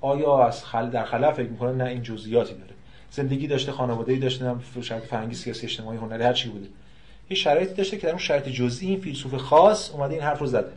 آیا 0.00 0.46
از 0.46 0.64
خل 0.64 0.90
در 0.90 1.04
خلا 1.04 1.32
فکر 1.32 1.48
می‌کنه؟ 1.48 1.72
نه 1.72 1.84
این 1.84 2.02
جزئیاتی 2.02 2.54
داره. 2.54 2.72
زندگی 3.10 3.46
داشته 3.46 3.72
خانواده‌ای 3.72 4.18
داشته 4.18 4.44
هم 4.44 4.62
شاید 4.80 5.02
فرهنگی 5.02 5.34
سیاسی 5.34 5.66
اجتماعی 5.66 5.98
هنری 5.98 6.22
هر 6.22 6.32
چی 6.32 6.48
بوده. 6.48 6.66
یه 7.30 7.36
شرایطی 7.36 7.74
داشته 7.74 7.96
که 7.96 8.02
در 8.02 8.12
اون 8.12 8.18
شرایط 8.18 8.48
جزئی 8.48 8.88
این 8.88 9.00
فیلسوف 9.00 9.34
خاص 9.34 9.90
اومده 9.90 10.14
این 10.14 10.22
حرف 10.22 10.38
رو 10.38 10.46
زده. 10.46 10.72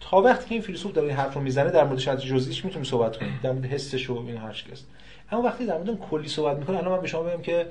تا 0.00 0.16
وقتی 0.16 0.54
این 0.54 0.62
فیلسوف 0.62 0.92
داره 0.92 1.08
این 1.08 1.16
حرف 1.16 1.34
رو 1.34 1.40
می‌زنه 1.40 1.70
در 1.70 1.84
مورد 1.84 1.98
شرایط 1.98 2.20
جزئیش 2.20 2.64
می‌تونیم 2.64 2.84
صحبت 2.84 3.16
کنیم. 3.16 3.40
در 3.42 3.52
مورد 3.52 3.64
حسش 3.64 4.10
و 4.10 4.18
این 4.18 4.36
هر 4.36 4.52
چیز 4.52 4.84
اما 5.32 5.42
وقتی 5.42 5.66
در 5.66 5.78
مورد 5.78 5.98
کلی 5.98 6.28
صحبت 6.28 6.56
می‌کنه 6.56 6.76
الان 6.76 6.92
من 6.92 7.00
به 7.00 7.06
شما 7.06 7.22
بگم 7.22 7.42
که 7.42 7.66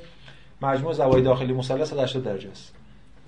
مجموع 0.62 0.94
زوایای 0.94 1.22
داخلی 1.22 1.54
مثلث 1.54 1.90
180 1.90 2.24
درجه 2.24 2.50
است. 2.50 2.75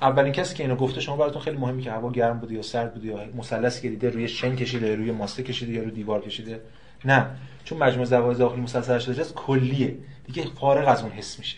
اولین 0.02 0.34
کسی 0.34 0.56
که 0.56 0.64
اینو 0.64 0.76
گفته 0.76 1.02
شما 1.02 1.18
براتون 1.18 1.42
خیلی 1.42 1.58
مهمه 1.58 1.82
که 1.82 1.92
هوا 1.92 2.12
گرم 2.12 2.40
بوده 2.40 2.54
یا 2.54 2.62
سرد 2.62 2.94
بوده 2.94 3.08
یا 3.08 3.20
مثلث 3.36 3.82
دیده 3.82 4.10
روی 4.10 4.28
شن 4.28 4.56
کشیده 4.56 4.96
روی 4.96 5.12
ماسته 5.12 5.44
کشیده 5.44 5.74
یا 5.74 5.82
روی 5.82 5.92
دیوار 5.92 6.22
کشیده. 6.22 6.62
نه 7.06 7.26
چون 7.64 7.78
مجموع 7.78 8.06
زوایای 8.06 8.36
داخلی 8.36 8.62
مثلث 8.62 8.86
180 8.86 9.16
درجه 9.16 9.34
کلیه. 9.34 9.96
دیگه 10.26 10.44
فارغ 10.60 10.88
از 10.88 11.02
اون 11.02 11.12
حس 11.12 11.40
میشه. 11.40 11.58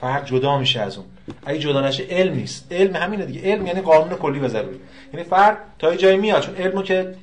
فرد 0.00 0.26
جدا 0.26 0.58
میشه 0.58 0.80
از 0.80 0.96
اون. 0.96 1.06
اگه 1.46 1.58
جدا 1.58 1.80
نشه 1.80 2.04
علم 2.10 2.34
نیست. 2.34 2.72
علم 2.72 2.96
همینه 2.96 3.24
دیگه. 3.26 3.40
علم 3.40 3.66
یعنی 3.66 3.80
قانون 3.80 4.18
کلی 4.18 4.38
و 4.38 4.48
ضروری. 4.48 4.80
یعنی 5.12 5.24
فرد 5.24 5.58
تا 5.78 5.92
یه 5.92 5.96
جایی 5.96 6.16
میاد 6.16 6.42
چون 6.42 6.54
علمو 6.54 6.82
که 6.82 7.14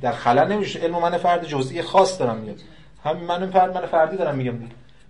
در 0.00 0.12
خلل 0.12 0.52
نمیشه. 0.52 0.78
علم 0.78 0.98
من 0.98 1.18
فرد 1.18 1.46
جزئی 1.46 1.82
خاص 1.82 2.20
دارم 2.20 2.36
میاد. 2.36 2.60
هم 3.04 3.16
من 3.16 3.50
فرد 3.50 3.74
من 3.74 3.86
فردی 3.86 4.16
دارم 4.16 4.36
میگم. 4.36 4.54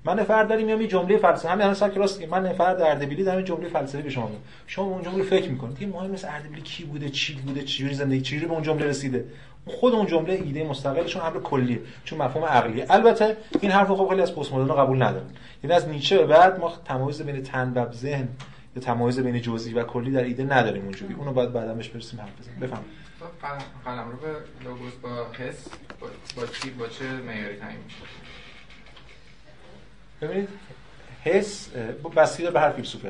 من 0.08 0.24
فرد 0.24 0.48
داریم 0.48 0.66
میام 0.66 0.80
یه 0.80 0.86
جمله 0.86 1.18
فلسفی 1.18 1.48
همین 1.48 1.66
الان 1.66 1.90
که 1.90 2.00
راست 2.00 2.22
من 2.22 2.52
فرد 2.52 2.80
اردبیلی 2.80 3.24
دارم 3.24 3.40
جمله 3.40 3.68
فلسفی 3.68 4.02
به 4.02 4.10
شما 4.10 4.26
میگم. 4.26 4.40
شما 4.66 4.84
اون 4.84 5.02
جمله 5.02 5.24
فکر 5.24 5.50
می‌کنید. 5.50 5.76
دیگه 5.76 5.92
مهم 5.92 6.10
نیست 6.10 6.24
اردبیلی 6.24 6.62
کی 6.62 6.84
بوده 6.84 7.08
چی 7.08 7.34
بوده 7.34 7.62
چجوری 7.62 7.94
زندگی 7.94 8.20
چجوری 8.20 8.46
به 8.46 8.52
اون 8.52 8.62
جمله 8.62 8.86
رسیده. 8.86 9.24
خود 9.66 9.94
اون 9.94 10.06
جمله 10.06 10.32
ایده 10.32 10.64
مستقلشون 10.64 11.22
امر 11.22 11.40
کلیه 11.40 11.80
چون 12.04 12.22
مفهوم 12.22 12.44
عقلیه. 12.44 12.86
البته 12.90 13.36
این 13.60 13.72
حرف 13.72 13.90
خب 13.90 14.08
خیلی 14.08 14.22
از 14.22 14.34
پست 14.34 14.52
مدرن 14.52 14.76
قبول 14.76 15.02
ندارن. 15.02 15.30
یعنی 15.64 15.76
از 15.76 15.88
نیچه 15.88 16.18
به 16.18 16.26
بعد 16.26 16.60
ما 16.60 16.72
تمایز 16.84 17.22
بین 17.22 17.42
تن 17.42 17.72
و 17.74 17.92
ذهن 17.92 18.28
یا 18.76 18.82
تمایز 18.82 19.20
بین 19.20 19.42
جزئی 19.42 19.74
و 19.74 19.82
کلی 19.82 20.10
در 20.10 20.24
ایده 20.24 20.44
نداریم 20.44 20.82
اونجوری. 20.82 21.14
اونو 21.14 21.32
باید 21.32 21.52
بعدا 21.52 21.74
بهش 21.74 21.88
برسیم 21.88 22.20
حرف 22.20 22.40
بزنیم. 22.40 22.60
بفهم. 22.60 22.84
قلم 23.84 24.10
رو 24.10 24.16
به 24.16 24.28
لوگوس 24.64 24.92
با 25.02 25.26
حس 25.38 25.68
با 26.36 26.46
چی 26.46 26.70
با 26.70 26.86
چه 26.86 27.04
معیاری 27.04 27.56
تعیین 27.56 27.80
میشه؟ 27.84 27.96
ببینید 30.22 30.48
حس 31.24 31.68
بستگی 32.16 32.50
به 32.50 32.60
هر 32.60 32.70
فیلسوف 32.70 33.06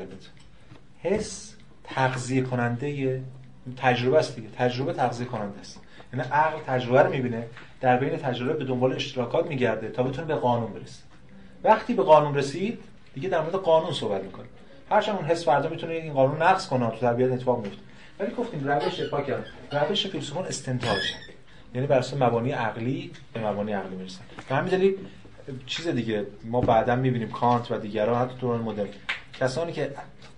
حس 1.01 1.55
تغذیه 1.83 2.41
کننده 2.41 3.21
تجربه 3.77 4.17
است 4.17 4.35
دیگه. 4.35 4.47
تجربه 4.49 4.93
تغذیه 4.93 5.27
کننده 5.27 5.59
است. 5.59 5.79
یعنی 6.13 6.25
عقل 6.29 6.59
تجربه 6.67 7.01
رو 7.01 7.09
می‌بینه 7.11 7.47
در 7.81 7.97
بین 7.97 8.17
تجربه 8.17 8.53
به 8.53 8.63
دنبال 8.65 8.93
اشتراکات 8.93 9.47
میگرده 9.47 9.89
تا 9.89 10.03
بتونه 10.03 10.27
به 10.27 10.35
قانون 10.35 10.73
برسه. 10.73 11.03
وقتی 11.63 11.93
به 11.93 12.03
قانون 12.03 12.35
رسید 12.35 12.79
دیگه 13.13 13.29
در 13.29 13.41
مورد 13.41 13.55
قانون 13.55 13.93
صحبت 13.93 14.23
می‌کنه. 14.23 14.45
هرچند 14.89 15.15
اون 15.15 15.25
حس 15.25 15.45
فردا 15.45 15.69
می‌تونه 15.69 15.93
این 15.93 16.13
قانون 16.13 16.41
نقض 16.41 16.67
کنه 16.67 16.89
تو 16.89 16.95
طبیعت 16.95 17.31
اتفاق 17.31 17.65
میفته 17.65 17.79
ولی 18.19 18.31
گفتیم 18.35 18.67
روش 18.67 19.01
پاک 19.11 19.33
روش 19.71 20.07
فیلسوفان 20.07 20.45
استنتاج. 20.45 21.01
یعنی 21.75 21.87
بر 21.87 21.97
اساس 21.97 22.21
مبانی 22.21 22.51
عقلی 22.51 23.11
به 23.33 23.47
مبانی 23.47 23.73
عقلی 23.73 23.95
می‌رسن. 23.95 24.21
به 24.49 24.55
همین 24.55 24.71
دلیل 24.71 24.97
چیز 25.65 25.87
دیگه 25.87 26.25
ما 26.43 26.61
بعدا 26.61 26.95
می‌بینیم 26.95 27.29
کانت 27.29 27.71
و 27.71 27.77
دیگران 27.77 28.27
حتی 28.27 28.35
دوران 28.41 28.61
مدرن 28.61 28.87
کسانی 29.39 29.71
که 29.71 29.91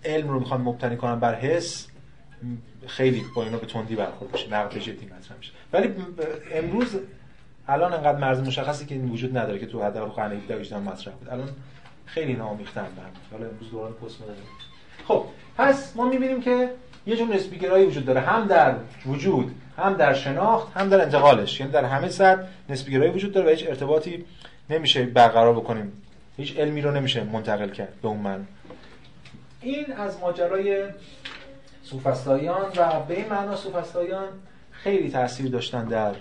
علم 0.05 0.29
رو 0.29 0.39
می‌خوان 0.39 0.61
مبتنی 0.61 0.97
کنن 0.97 1.19
بر 1.19 1.35
حس 1.35 1.87
خیلی 2.87 3.23
با 3.35 3.43
اینا 3.43 3.57
به 3.57 3.67
تندی 3.67 3.95
برخورد 3.95 4.31
میشه 4.31 4.53
نقد 4.53 4.77
جدی 4.77 5.05
مطرح 5.05 5.37
میشه. 5.37 5.51
ولی 5.73 5.93
امروز 6.53 6.99
الان 7.67 7.93
انقدر 7.93 8.17
مرز 8.17 8.39
مشخصی 8.39 8.85
که 8.85 8.95
این 8.95 9.09
وجود 9.09 9.37
نداره 9.37 9.59
که 9.59 9.65
تو 9.65 9.83
حداقل 9.83 10.11
قرن 10.11 10.31
17 10.31 10.59
18 10.59 10.77
مطرح 10.77 11.13
بود. 11.13 11.29
الان 11.29 11.49
خیلی 12.05 12.33
نامیختن 12.33 12.87
به 12.95 13.37
حالا 13.37 13.49
امروز 13.49 13.71
دوران 13.71 13.93
پست 13.93 14.21
مدرن 14.21 14.35
خب 15.07 15.25
پس 15.57 15.95
ما 15.95 16.09
می‌بینیم 16.09 16.41
که 16.41 16.69
یه 17.05 17.17
جور 17.17 17.27
نسبی 17.27 17.57
گرایی 17.57 17.85
وجود 17.85 18.05
داره. 18.05 18.19
هم 18.19 18.47
در 18.47 18.75
وجود 19.05 19.55
هم 19.77 19.93
در 19.93 20.13
شناخت 20.13 20.77
هم 20.77 20.89
در 20.89 21.01
انتقالش. 21.01 21.59
یعنی 21.59 21.71
در 21.71 21.85
همه 21.85 22.09
سطح 22.09 22.43
نسبی 22.69 22.91
گرایی 22.91 23.11
وجود 23.11 23.31
داره 23.31 23.47
و 23.47 23.49
هیچ 23.49 23.67
ارتباطی 23.67 24.25
نمیشه 24.71 25.05
برقرار 25.05 25.53
بکنیم. 25.53 25.91
هیچ 26.37 26.57
علمی 26.57 26.81
رو 26.81 26.91
نمیشه 26.91 27.23
منتقل 27.23 27.69
کرد 27.69 27.93
به 28.01 28.07
اون 28.07 28.17
من 28.17 28.47
این 29.61 29.93
از 29.93 30.19
ماجرای 30.19 30.85
سوفسطاییان 31.83 32.71
و 32.77 32.99
به 32.99 33.17
این 33.17 33.29
معنا 33.29 33.55
سوفسطاییان 33.55 34.27
خیلی 34.71 35.09
تاثیر 35.09 35.51
داشتن 35.51 35.85
در 35.85 36.15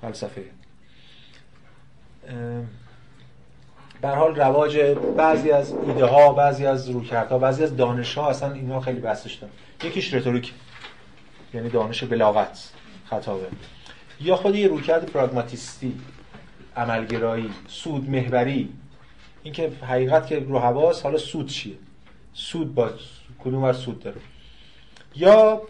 فلسفه. 0.00 0.44
به 4.00 4.08
حال 4.08 4.36
رواج 4.36 4.78
بعضی 5.16 5.50
از 5.50 5.74
ایده 5.86 6.04
ها 6.04 6.32
بعضی 6.32 6.66
از 6.66 6.90
رویکردها 6.90 7.38
بعضی 7.38 7.64
از 7.64 7.76
دانش 7.76 8.18
ها 8.18 8.30
اصلا 8.30 8.52
اینا 8.52 8.80
خیلی 8.80 9.00
بحثش 9.00 9.34
دارن 9.34 9.52
یکیش 9.84 10.14
رتوریک 10.14 10.52
یعنی 11.54 11.68
دانش 11.68 12.04
بلاغت 12.04 12.70
خطابه. 13.10 13.46
یا 14.20 14.36
خود 14.36 14.54
یه 14.54 14.68
رویکرد 14.68 15.10
پراگماتیستی 15.10 16.00
عملگرایی 16.80 17.50
سود 17.68 18.10
محوری. 18.10 18.72
اینکه 19.42 19.72
حقیقت 19.82 20.26
که 20.26 20.38
رو 20.38 20.58
حواس 20.58 21.02
حالا 21.02 21.18
سود 21.18 21.46
چیه؟ 21.46 21.74
سود 22.34 22.74
با 22.74 22.90
کدوم 23.44 23.62
ور 23.62 23.72
سود 23.72 24.00
داره؟ 24.00 24.20
یا 25.16 25.62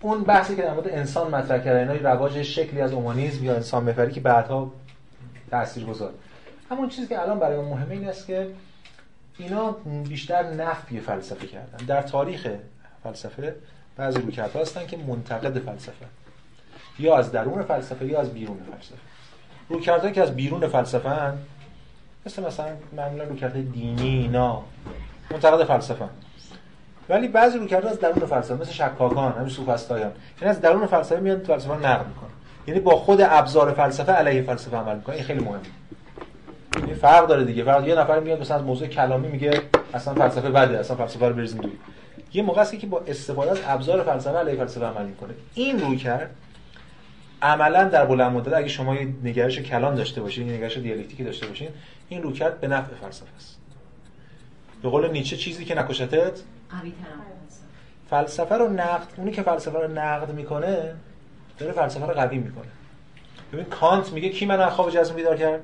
اون 0.00 0.22
بحثی 0.22 0.56
که 0.56 0.62
در 0.62 0.74
مورد 0.74 0.88
انسان 0.88 1.34
مطرح 1.34 1.64
کردن 1.64 1.90
اینا 1.90 2.10
رواج 2.10 2.42
شکلی 2.42 2.80
از 2.80 2.92
اومانیسم 2.92 3.44
یا 3.44 3.54
انسان 3.54 3.84
محوری 3.84 4.12
که 4.12 4.20
بعدها 4.20 4.72
تاثیر 5.50 5.84
گذار 5.84 6.12
اما 6.70 6.86
چیزی 6.86 7.06
که 7.06 7.22
الان 7.22 7.38
برای 7.38 7.56
ما 7.56 7.70
مهمه 7.70 7.94
این 7.94 8.08
است 8.08 8.26
که 8.26 8.50
اینا 9.38 9.70
بیشتر 10.08 10.42
نفی 10.42 11.00
فلسفه 11.00 11.46
کردن. 11.46 11.86
در 11.86 12.02
تاریخ 12.02 12.48
فلسفه 13.02 13.56
بعضی 13.96 14.20
رویکردها 14.20 14.60
هستن 14.60 14.86
که 14.86 14.96
منتقد 14.96 15.58
فلسفه. 15.58 16.06
یا 16.98 17.16
از 17.16 17.32
درون 17.32 17.62
فلسفه 17.62 18.06
یا 18.06 18.20
از 18.20 18.34
بیرون 18.34 18.58
فلسفه. 18.72 19.09
رویکردهایی 19.70 20.14
که 20.14 20.22
از 20.22 20.36
بیرون 20.36 20.66
فلسفه 20.66 21.08
هن 21.08 21.34
مثل 22.26 22.46
مثلا 22.46 22.66
معمولا 22.96 23.24
رویکردهای 23.24 23.62
دینی 23.62 24.08
اینا 24.08 24.62
منتقد 25.30 25.64
فلسفه. 25.64 26.04
هن. 26.04 26.10
ولی 27.08 27.28
بعضی 27.28 27.58
رویکردها 27.58 27.90
از 27.90 28.00
درون 28.00 28.26
فلسفه 28.26 28.54
مثل 28.54 28.72
شکاکان 28.72 29.32
همین 29.32 29.48
سوفسطاییان 29.48 30.12
یعنی 30.40 30.50
از 30.50 30.60
درون 30.60 30.86
فلسفه 30.86 31.20
میان 31.20 31.40
فلسفه 31.40 31.72
نقد 31.72 32.06
می‌کنن. 32.06 32.30
یعنی 32.66 32.80
با 32.80 32.96
خود 32.96 33.20
ابزار 33.20 33.72
فلسفه 33.72 34.12
علیه 34.12 34.42
فلسفه 34.42 34.76
عمل 34.76 34.96
می‌کنه 34.96 35.14
این 35.14 35.24
خیلی 35.24 35.40
مهمه. 35.40 35.60
این 36.86 36.94
فرق 36.94 37.26
داره 37.26 37.44
دیگه. 37.44 37.64
فرق 37.64 37.88
یه 37.88 37.94
نفر 37.94 38.20
میاد 38.20 38.40
مثلا 38.40 38.56
از 38.56 38.62
موضوع 38.62 38.88
کلامی 38.88 39.28
میگه 39.28 39.62
اصلا 39.94 40.14
فلسفه 40.14 40.50
بده 40.50 40.78
اصلا 40.78 40.96
فلسفه 40.96 41.28
رو 41.28 41.34
بریزیم 41.34 41.60
دور 41.60 41.72
یه 42.32 42.42
موقع 42.42 42.64
که 42.64 42.86
با 42.86 43.02
استفاده 43.06 43.50
از 43.50 43.58
ابزار 43.66 44.02
فلسفه 44.02 44.38
علیه 44.38 44.56
فلسفه 44.56 44.86
عمل 44.86 45.06
می‌کنه. 45.06 45.34
این 45.54 45.80
روی 45.80 45.96
کرد 45.96 46.30
عملا 47.42 47.84
در 47.84 48.06
بلند 48.06 48.32
مدت 48.32 48.52
اگه 48.52 48.68
شما 48.68 48.94
یه 48.94 49.08
نگرش 49.24 49.58
کلان 49.58 49.94
داشته 49.94 50.20
باشین 50.20 50.48
یه 50.48 50.56
نگرش 50.56 50.76
دیالکتیکی 50.76 51.24
داشته 51.24 51.46
باشین 51.46 51.68
این 52.08 52.22
روی 52.22 52.32
کرد 52.32 52.60
به 52.60 52.68
نفع 52.68 52.94
فلسفه 52.94 53.36
است. 53.36 53.58
به 54.82 54.88
قول 54.88 55.10
نیچه 55.10 55.36
چیزی 55.36 55.64
که 55.64 55.74
نکشتت؟ 55.74 56.40
فلسفه. 58.10 58.54
رو 58.54 58.68
نقد 58.68 59.06
اونی 59.16 59.30
که 59.30 59.42
فلسفه 59.42 59.78
رو 59.78 59.92
نقد 59.92 60.32
می‌کنه 60.32 60.94
داره 61.58 61.72
فلسفه 61.72 62.06
رو 62.06 62.14
قوی 62.14 62.38
می‌کنه. 62.38 62.68
ببین 63.52 63.64
کانت 63.64 64.12
میگه 64.12 64.28
کی 64.28 64.46
من 64.46 64.70
خواب 64.70 64.90
جزم 64.90 65.14
بیدار 65.14 65.36
کرد؟ 65.36 65.60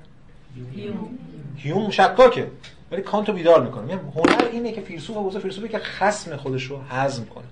هیوم 1.57 1.91
شکاکه. 1.91 2.51
ولی 2.91 3.03
کانتو 3.03 3.33
بیدار 3.33 3.63
می‌کنه. 3.63 3.89
یعنی 3.89 4.01
هنر 4.15 4.45
اینه 4.53 4.73
که 4.73 4.81
فیلسوف 4.81 5.17
و 5.17 5.39
فیلسوفی 5.41 5.69
که 5.69 5.79
خصم 5.79 6.37
خودش 6.37 6.65
رو 6.65 6.81
هضم 6.91 7.25
کنه. 7.25 7.45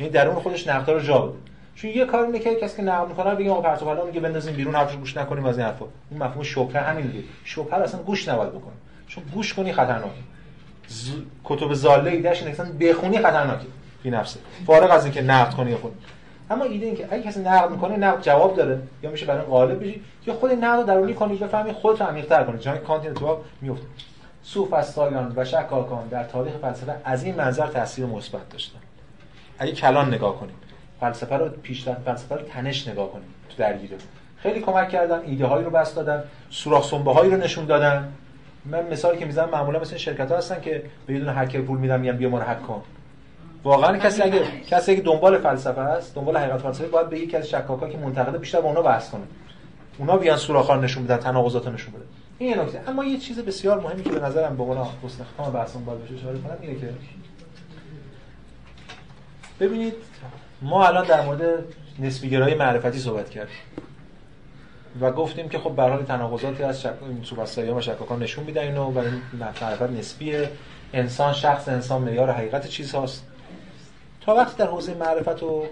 یعنی 0.00 0.12
درون 0.12 0.34
خودش 0.34 0.66
نقدا 0.66 0.92
رو 0.92 1.00
جا 1.00 1.18
بده. 1.18 1.38
چون 1.76 1.90
یه 1.90 2.04
کار 2.04 2.24
اینه 2.24 2.38
که 2.38 2.54
کسی 2.54 2.76
که 2.76 2.82
نقد 2.82 3.08
می‌کنه 3.08 3.34
بگه 3.34 3.50
آقا 3.50 3.60
پرتو 3.60 3.84
پلا 3.84 4.04
میگه 4.04 4.20
بندازیم 4.20 4.54
بیرون 4.54 4.74
حرفش 4.74 4.96
گوش 4.96 5.16
نکنیم 5.16 5.44
از 5.44 5.58
این 5.58 5.66
حرفا. 5.66 5.84
اون 6.10 6.22
مفهوم 6.22 6.42
شوکه 6.42 6.78
همین 6.78 7.06
دیگه. 7.06 7.24
شوکه 7.44 7.74
اصلا 7.76 8.02
گوش 8.02 8.28
نباید 8.28 8.50
بکنه. 8.50 8.72
چون 9.08 9.24
گوش 9.34 9.54
کنی 9.54 9.72
خطرناکه. 9.72 10.10
ز... 10.88 11.10
کتب 11.44 11.72
زاله 11.72 12.10
ایدهش 12.10 12.38
اینه 12.38 12.50
اصلا 12.50 12.66
بخونی 12.80 13.18
خطرناکه. 13.18 13.66
فی 14.02 14.10
نفسه. 14.10 14.40
فارغ 14.66 14.90
از 14.90 15.04
اینکه 15.04 15.22
نقد 15.22 15.54
کنی 15.54 15.70
یا 15.70 15.76
خود 15.76 15.92
اما 16.50 16.64
ایده 16.64 16.86
این 16.86 16.96
که 16.96 17.08
اگه 17.10 17.22
کسی 17.22 17.40
نقد 17.40 17.70
می‌کنه 17.70 17.96
نقد 17.96 18.22
جواب 18.22 18.56
داره. 18.56 18.78
یا 19.02 19.10
میشه 19.10 19.26
برای 19.26 19.42
غالب 19.42 19.82
بشی. 19.82 20.02
یا 20.26 20.34
خود 20.34 20.50
نقد 20.50 20.86
درونی 20.86 21.14
کنی 21.14 21.36
بفهمی 21.36 21.72
خودت 21.72 22.00
رو 22.00 22.06
عمیق‌تر 22.06 22.44
کنی. 22.44 22.58
چون 22.58 22.78
کانت 22.78 23.06
اتفاق 23.06 23.44
میفته 23.60 23.86
سوفسطاییان 24.42 25.32
و 25.36 25.44
شکاکان 25.44 26.08
در 26.08 26.24
تاریخ 26.24 26.52
فلسفه 26.62 26.94
از 27.04 27.24
این 27.24 27.34
منظر 27.34 27.66
تاثیر 27.66 28.06
مثبت 28.06 28.48
داشتن. 28.50 28.78
اگه 29.58 29.72
کلان 29.72 30.14
نگاه 30.14 30.40
کنیم. 30.40 30.54
فلسفه 31.00 31.36
رو 31.36 31.48
پیشرفت 31.48 32.00
فلسفه 32.00 32.34
رو 32.34 32.42
تنش 32.42 32.88
نگاه 32.88 33.12
کنیم 33.12 33.28
تو 33.48 33.56
درگیره 33.56 33.96
خیلی 34.36 34.60
کمک 34.60 34.88
کردن 34.88 35.20
ایده 35.20 35.46
هایی 35.46 35.64
رو 35.64 35.70
بس 35.70 35.94
دادن 35.94 36.22
سوراخ 36.50 36.90
سنبه 36.90 37.12
هایی 37.12 37.30
رو 37.30 37.36
نشون 37.36 37.64
دادن. 37.64 38.12
من 38.64 38.86
مثالی 38.92 39.18
که 39.18 39.24
می‌زنم 39.24 39.50
معمولا 39.50 39.80
مثل 39.80 39.96
شرکت 39.96 40.30
ها 40.30 40.38
هستن 40.38 40.60
که 40.60 40.82
به 41.06 41.14
یه 41.14 41.20
دونه 41.20 41.32
هکر 41.32 41.60
پول 41.60 41.78
میدن 41.78 42.00
میگن 42.00 42.16
بیا 42.16 42.28
ما 42.28 42.38
رو 42.38 42.44
هک 42.44 42.62
کن. 42.62 42.82
واقعا 43.64 43.98
کسی 43.98 44.22
اگه 44.22 44.42
کسی 44.70 44.96
که 44.96 45.02
دنبال 45.02 45.38
فلسفه 45.38 45.80
است 45.80 46.14
دنبال 46.14 46.36
حقیقت 46.36 46.58
فلسفه 46.58 46.86
باید 46.86 47.10
به 47.10 47.18
یکی 47.18 47.36
از 47.36 47.48
شکاکا 47.48 47.88
که 47.88 47.98
منتقد 47.98 48.40
بیشتر 48.40 48.60
با 48.60 48.68
اونا 48.68 48.82
بحث 48.82 49.10
کنه. 49.10 49.22
اونا 49.98 50.16
بیان 50.16 50.36
سوراخ‌ها 50.36 50.76
نشون 50.76 51.04
بدن 51.04 51.16
تناقضات 51.16 51.68
نشون 51.68 51.94
بدن. 51.94 52.04
این 52.38 52.50
یه 52.50 52.62
نکته. 52.62 52.80
اما 52.86 53.04
یه 53.04 53.18
چیز 53.18 53.38
بسیار 53.38 53.80
مهمی 53.80 54.02
که 54.02 54.10
به 54.10 54.20
نظرم 54.20 54.56
به 54.56 54.62
عنوان 54.62 54.86
حسن 55.04 55.24
ختام 55.24 55.52
بحثمون 55.52 55.84
باید 55.84 55.98
بهش 55.98 56.18
اشاره 56.18 56.38
کنم 56.38 56.56
اینه 56.60 56.80
که 56.80 56.88
ببینید 59.60 59.94
ما 60.62 60.86
الان 60.86 61.06
در 61.06 61.24
مورد 61.24 61.64
نسبی 61.98 62.30
گرایی 62.30 62.54
معرفتی 62.54 62.98
صحبت 62.98 63.30
کردیم. 63.30 63.56
و 65.00 65.12
گفتیم 65.12 65.48
که 65.48 65.58
خب 65.58 65.76
به 65.76 65.82
حال 65.82 66.02
تناقضاتی 66.02 66.62
از 66.62 66.82
شک... 66.82 66.94
و 67.76 67.80
شکاکان 67.80 68.22
نشون 68.22 68.44
میدن 68.44 68.62
اینو 68.62 68.84
و 68.84 68.98
این 68.98 69.22
معرفت 69.40 69.82
نسبیه. 69.82 70.50
انسان 70.92 71.32
شخص 71.32 71.68
انسان 71.68 72.02
معیار 72.02 72.30
حقیقت 72.30 72.68
چیز 72.68 72.94
هاست. 72.94 73.26
تا 74.20 74.34
وقتی 74.34 74.58
در 74.58 74.66
حوزه 74.66 74.94
معرفت 74.94 75.42
و 75.42 75.64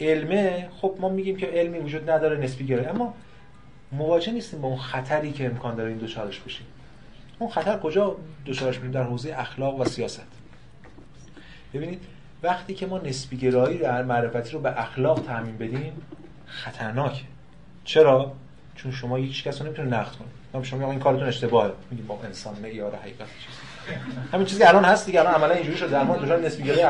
علمه 0.00 0.68
خب 0.80 0.96
ما 1.00 1.08
میگیم 1.08 1.36
که 1.36 1.46
علمی 1.46 1.78
وجود 1.78 2.10
نداره 2.10 2.36
نسبی 2.36 2.66
گرایی 2.66 2.86
اما 2.86 3.14
مواجه 3.92 4.32
نیستیم 4.32 4.60
با 4.60 4.68
اون 4.68 4.78
خطری 4.78 5.32
که 5.32 5.46
امکان 5.46 5.74
داره 5.74 5.88
این 5.88 5.98
دوچارش 5.98 6.40
بشیم. 6.40 6.66
اون 7.38 7.50
خطر 7.50 7.78
کجا 7.78 8.16
دوچارش 8.44 8.76
میشیم 8.76 8.90
در 8.90 9.02
حوزه 9.02 9.34
اخلاق 9.38 9.80
و 9.80 9.84
سیاست. 9.84 10.26
ببینید 11.74 12.00
وقتی 12.44 12.74
که 12.74 12.86
ما 12.86 12.98
نسبی 12.98 13.36
گرایی 13.36 13.78
در 13.78 14.02
معرفتی 14.02 14.52
رو 14.52 14.60
به 14.60 14.80
اخلاق 14.80 15.20
تعمین 15.20 15.56
بدیم 15.56 15.92
خطرناکه. 16.46 17.22
چرا؟ 17.84 18.32
چون 18.74 18.92
شما 18.92 19.16
هیچ 19.16 19.44
کس 19.44 19.60
رو 19.60 19.66
نمی‌تونه 19.66 19.88
نقد 19.88 20.12
کنه 20.52 20.64
شما 20.64 20.90
این 20.90 21.00
کارتون 21.00 21.28
اشتباهه. 21.28 21.72
میگیم 21.90 22.06
با 22.06 22.18
انسان 22.24 22.54
معیار 22.62 22.94
حقیقت 22.94 23.18
چیز 23.18 23.54
همین 24.32 24.46
چیزی 24.46 24.62
الان 24.62 24.84
هست 24.84 25.06
دیگه. 25.06 25.20
الان 25.20 25.34
عملا 25.34 25.54
اینجوری 25.54 25.76
شده. 25.76 25.90
در 25.90 26.02
مورد 26.02 26.22
دچار 26.22 26.38
نسبی 26.38 26.62
گرایی 26.62 26.84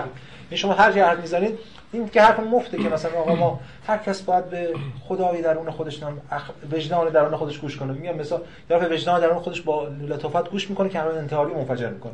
این 0.51 0.59
شما 0.59 0.73
هر 0.73 0.91
حرف 0.91 1.19
می‌زنید 1.19 1.59
این 1.93 2.09
که 2.09 2.23
حرف 2.23 2.41
مفته 2.41 2.79
که 2.79 2.89
مثلا 2.89 3.11
آقا 3.19 3.35
ما 3.35 3.61
هر 3.87 3.99
کس 3.99 4.23
باید 4.23 4.51
به 4.51 4.75
خدای 5.01 5.43
درون 5.43 5.71
خودش 5.71 6.03
نام 6.03 6.21
اخ... 6.31 6.51
وجدان 6.73 7.09
درون 7.09 7.37
خودش 7.37 7.59
گوش 7.59 7.77
کنه. 7.77 7.93
میگم 7.93 8.17
مثلا 8.17 8.41
یا 8.71 8.79
به 8.79 8.95
وجدان 8.95 9.21
درون 9.21 9.39
خودش 9.39 9.61
با 9.61 9.89
لطافت 9.89 10.51
گوش 10.51 10.71
می‌کنه 10.71 10.89
که 10.89 11.01
همه 11.01 11.11
انتحاری 11.11 11.55
منفجر 11.55 11.89
می‌کنه. 11.89 12.13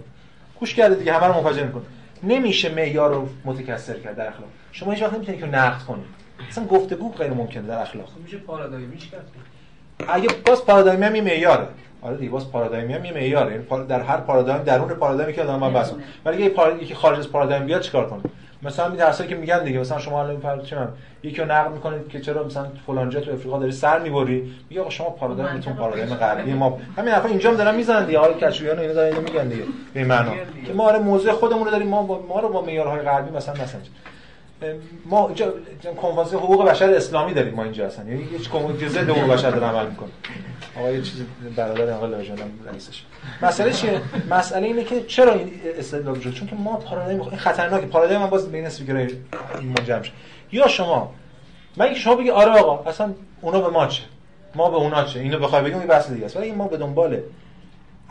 گوش 0.60 0.74
کرده 0.74 0.94
دیگه 0.94 1.12
همه 1.12 1.26
رو 1.26 1.42
منفجر 1.42 1.64
می‌کنه. 1.64 1.82
نمیشه 2.22 2.74
معیار 2.74 3.14
رو 3.14 3.28
متکثر 3.44 3.98
کرد 3.98 4.16
در 4.16 4.28
اخلاق. 4.28 4.48
شما 4.72 4.92
هیچ 4.92 5.02
وقت 5.02 5.14
نمی‌تونید 5.14 5.40
که 5.40 5.46
نقد 5.46 5.82
کنید. 5.82 6.04
اصلا 6.48 6.64
گفتگو 6.64 7.12
غیر 7.12 7.30
ممکنه 7.30 7.62
در 7.62 7.82
اخلاق. 7.82 8.08
میشه 8.24 8.36
پارادایمیش 8.36 9.08
کرد؟ 9.10 9.26
اگه 10.08 10.28
باز 10.46 10.64
پارادایم 10.66 11.02
هم 11.02 11.14
یه 11.14 11.22
معیاره. 11.22 11.66
آره 12.02 12.16
دیگه 12.16 12.30
باز 12.30 12.50
پارادایم 12.52 12.90
هم 12.90 13.04
یه 13.04 13.12
معیاره. 13.12 13.52
یعنی 13.52 13.86
در 13.88 14.02
هر 14.02 14.16
پارادایم 14.16 14.62
درون 14.62 14.88
پارادایمی 14.88 15.32
که 15.32 15.42
آدم 15.42 15.72
بس 15.72 15.92
ولی 16.24 16.42
اگه 16.42 16.48
پارادایم 16.48 16.86
که 16.86 16.94
خارج 16.94 17.18
از 17.18 17.32
پارادایم 17.32 17.66
بیاد 17.66 17.80
چیکار 17.80 18.10
کنه؟ 18.10 18.22
مثلا 18.62 18.86
این 18.86 18.96
درسایی 18.96 19.30
که 19.30 19.36
میگن 19.36 19.64
دیگه 19.64 19.78
مثلا 19.78 19.98
شما 19.98 20.20
الان 20.22 20.40
فرض 20.40 20.64
چه 20.64 20.76
یکی 21.22 21.36
رو 21.36 21.52
نقد 21.52 21.72
می‌کنید 21.72 22.08
که 22.08 22.20
چرا 22.20 22.44
مثلا 22.44 22.66
فلان 22.86 23.10
جا 23.10 23.20
تو 23.20 23.32
افریقا 23.32 23.58
داری 23.58 23.72
سر 23.72 23.98
می‌بری؟ 23.98 24.52
میگه 24.70 24.80
آقا 24.80 24.90
شما 24.90 25.10
پارادایمتون 25.10 25.72
پارادایم 25.72 26.14
غربی 26.14 26.52
ما 26.52 26.78
همین 26.96 27.14
حرفا 27.14 27.28
اینجا 27.28 27.50
هم 27.50 27.56
دارن 27.56 27.74
می‌زنن 27.74 28.06
دیگه. 28.06 28.18
آقا 28.18 28.32
کشویان 28.32 28.78
و 28.78 28.80
اینا 28.80 28.92
دارن 28.92 29.08
اینو 29.08 29.20
میگن 29.20 29.48
دیگه. 29.48 29.64
به 29.94 30.04
معنا 30.04 30.32
که 30.66 30.72
ما 30.72 30.84
آره 30.84 30.98
موضوع 30.98 31.32
خودمون 31.32 31.64
رو 31.64 31.70
داریم 31.70 31.88
ما 31.88 32.02
با 32.02 32.26
ما 32.28 32.40
رو 32.40 32.48
با 32.48 32.62
معیارهای 32.62 33.00
غربی 33.00 33.36
مثلا 33.36 33.54
مثلا 33.54 33.80
ما 35.06 35.26
اینجا 35.26 35.54
کنوانسیون 36.02 36.42
حقوق 36.42 36.68
بشر 36.68 36.90
اسلامی 36.90 37.34
داریم 37.34 37.54
ما 37.54 37.64
اینجا 37.64 37.86
اصلا. 37.86 38.04
یعنی 38.04 38.22
هیچ 38.22 38.48
کنوانسیون 38.48 38.90
ضد 38.90 39.10
حقوق 39.10 39.32
بشر 39.32 39.50
داره 39.50 39.66
عمل 39.66 39.86
می‌کنه. 39.90 40.08
آقا 40.78 40.90
یه 40.90 41.02
چیزی 41.02 41.26
برادر 41.56 41.92
آقا 41.92 42.06
لاجانم 42.06 42.50
رئیسش. 42.66 43.02
مسئله 43.42 43.72
چیه؟ 43.72 44.00
مسئله 44.30 44.66
اینه 44.66 44.84
که 44.84 45.02
چرا 45.02 45.32
این 45.32 45.50
استدلال 45.78 46.20
شد؟ 46.20 46.32
چون 46.32 46.48
که 46.48 46.56
ما 46.56 46.76
پارادایم 46.76 47.20
این 47.20 47.38
خطرناکه. 47.38 47.86
پارادایم 47.86 48.20
من 48.20 48.30
باز 48.30 48.52
بین 48.52 48.66
اسپیکرای 48.66 49.08
منجم 49.62 50.02
یا 50.52 50.68
شما 50.68 51.14
من 51.76 51.94
شما 51.94 52.14
بگی 52.14 52.30
آره 52.30 52.50
آقا 52.50 52.90
اصلا 52.90 53.14
اونا 53.40 53.60
به 53.60 53.68
ما 53.68 53.86
چه؟ 53.86 54.02
ما 54.54 54.70
به 54.70 54.76
اونا 54.76 55.04
چه؟ 55.04 55.20
اینو 55.20 55.38
بخوای 55.38 55.62
بگیم 55.62 55.78
این 55.78 55.86
بحث 55.86 56.10
دیگه 56.10 56.26
است. 56.26 56.36
ولی 56.36 56.52
ما 56.52 56.68
به 56.68 56.76
دنبال 56.76 57.20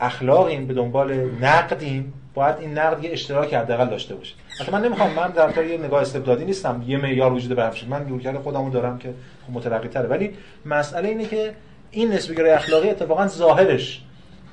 اخلاقیم 0.00 0.66
به 0.66 0.74
دنبال 0.74 1.12
نقدیم. 1.40 2.12
باید 2.34 2.56
این 2.60 2.78
نقد 2.78 3.04
یه 3.04 3.10
اشتراک 3.12 3.54
حداقل 3.54 3.88
داشته 3.88 4.14
باشه. 4.14 4.34
البته 4.60 4.72
من 4.72 4.84
نمی‌خوام 4.84 5.10
من 5.10 5.30
در 5.30 5.64
یه 5.64 5.78
نگاه 5.78 6.02
استبدادی 6.02 6.44
نیستم. 6.44 6.84
یه 6.86 6.98
معیار 6.98 7.32
وجود 7.32 7.56
برفشه 7.56 7.88
من 7.88 8.04
دورکرد 8.04 8.36
خودمو 8.36 8.70
دارم 8.70 8.98
که 8.98 9.14
خب 9.46 9.52
مترقی 9.52 9.88
تره 9.88 10.08
ولی 10.08 10.30
مسئله 10.64 11.08
اینه 11.08 11.26
که 11.26 11.54
این 11.90 12.12
نسبیگرایی 12.12 12.52
اخلاقی 12.52 12.90
اتفاقا 12.90 13.26
ظاهرش. 13.26 14.02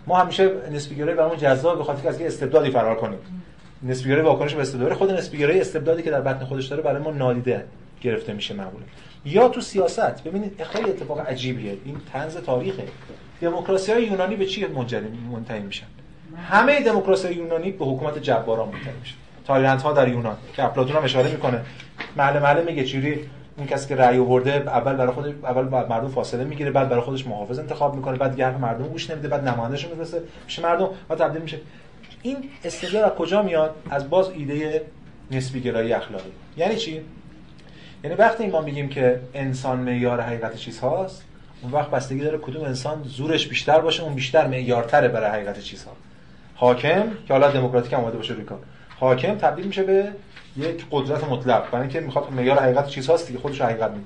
ما 0.08 0.18
همیشه 0.18 0.52
نسبیگرایی 0.72 1.18
برامون 1.18 1.38
جذاب 1.38 1.78
به 1.78 1.84
خاطر 1.84 2.10
از 2.10 2.22
یه 2.22 2.28
استبدادی 2.28 2.72
فرار 2.72 2.96
کنیم. 2.96 3.20
نسبیگرایی 3.84 4.26
واکنش 4.26 4.56
به 4.56 4.62
استبداد. 4.62 4.94
خود 4.94 5.12
نسبیگرایی 5.12 5.62
استبدادی 5.62 6.04
که 6.04 6.12
در 6.12 6.22
بطن 6.22 6.46
خودش 6.46 6.66
داره 6.66 6.82
برای 6.82 7.02
ما 7.02 7.12
نادیده 7.12 7.66
گرفته 8.02 8.34
میشه 8.34 8.54
معمولا. 8.54 8.86
یا 9.26 9.50
تو 9.50 9.62
سیاست. 9.62 10.24
ببینید 10.24 10.64
خیلی 10.64 10.90
اتفاق 10.90 11.20
عجیبیه. 11.20 11.78
این 11.86 11.98
طنز 12.14 12.38
تاریخه. 12.38 12.84
دموکراسی 13.42 13.92
های 13.92 14.04
یونانی 14.04 14.36
به 14.36 14.46
چی 14.46 14.66
منتهی 15.32 15.60
میشن؟ 15.60 15.86
همه 16.38 16.82
دموکراسی 16.84 17.34
یونانی 17.34 17.72
به 17.72 17.86
حکومت 17.86 18.18
جباران 18.18 18.68
منتهی 18.68 18.94
میشن 19.00 19.16
تایرنت 19.46 19.82
ها 19.82 19.94
در 19.94 20.08
یونان 20.08 20.38
که 20.56 20.64
افلاطون 20.64 20.96
هم 20.96 21.04
اشاره 21.04 21.32
می‌کنه. 21.32 21.62
محل 22.18 22.40
محل 22.40 22.64
میگه 22.64 22.84
چوری 22.84 23.30
اون 23.58 23.68
کسی 23.68 23.88
که 23.88 23.96
رأی 23.96 24.18
آورده 24.18 24.52
اول 24.52 24.94
برای 24.94 25.12
خودش 25.12 25.34
اول 25.44 25.64
مردم 25.64 26.08
فاصله 26.08 26.44
می‌گیره 26.44 26.72
بعد 26.72 26.90
برای 26.90 27.02
خودش 27.02 27.28
محافظ 27.28 27.60
انتخاب 27.60 27.96
می‌کنه 27.96 28.18
بعد 28.18 28.32
دیگه 28.32 28.58
مردم 28.58 28.88
گوش 28.88 29.10
نمیده 29.10 29.28
بعد 29.28 29.48
نمایندهش 29.48 29.88
می‌رسه 29.88 30.22
میشه 30.46 30.62
مردم 30.62 30.90
و 31.10 31.16
تبدیل 31.16 31.42
میشه. 31.42 31.60
این 32.22 32.50
استدلال 32.64 33.04
از 33.04 33.12
کجا 33.12 33.42
میاد؟ 33.42 33.76
از 33.90 34.10
باز 34.10 34.30
ایده 34.30 34.82
نسبی 35.32 35.62
گرایی 35.62 35.94
اخلاقی. 35.94 36.32
یعنی 36.58 36.76
چی؟ 36.76 37.02
یعنی 38.04 38.16
وقتی 38.16 38.48
ما 38.48 38.62
میگیم 38.62 38.90
که 38.90 39.20
انسان 39.34 39.80
معیار 39.80 40.22
حقیقت 40.22 40.56
چیزهاست 40.56 41.24
اون 41.62 41.72
وقت 41.72 41.90
بستگی 41.90 42.20
داره 42.20 42.38
کدوم 42.38 42.64
انسان 42.64 43.04
زورش 43.04 43.48
بیشتر 43.48 43.80
باشه 43.80 44.04
اون 44.04 44.14
بیشتر 44.14 44.48
معیارتره 44.48 45.08
برای 45.08 45.30
حقیقت 45.30 45.60
چیزها. 45.60 45.92
حاکم 46.60 47.04
که 47.28 47.34
حالا 47.34 47.52
دموکراتیک 47.52 47.94
هم 47.94 48.00
اومده 48.00 48.18
باشه 48.18 48.34
روی 48.34 48.44
کار. 48.44 48.60
حاکم 49.00 49.36
تبدیل 49.36 49.66
میشه 49.66 49.84
به 49.84 50.12
یک 50.58 50.86
قدرت 50.92 51.24
مطلق. 51.24 51.72
برای 51.72 51.82
اینکه 51.82 52.00
می‌خواد 52.00 52.34
معیار 52.34 52.60
حقیقت 52.60 52.88
چیزهاست 52.88 53.28
دیگه 53.28 53.40
خودش 53.40 53.62
حقیقت 53.62 53.92
میده. 53.92 54.04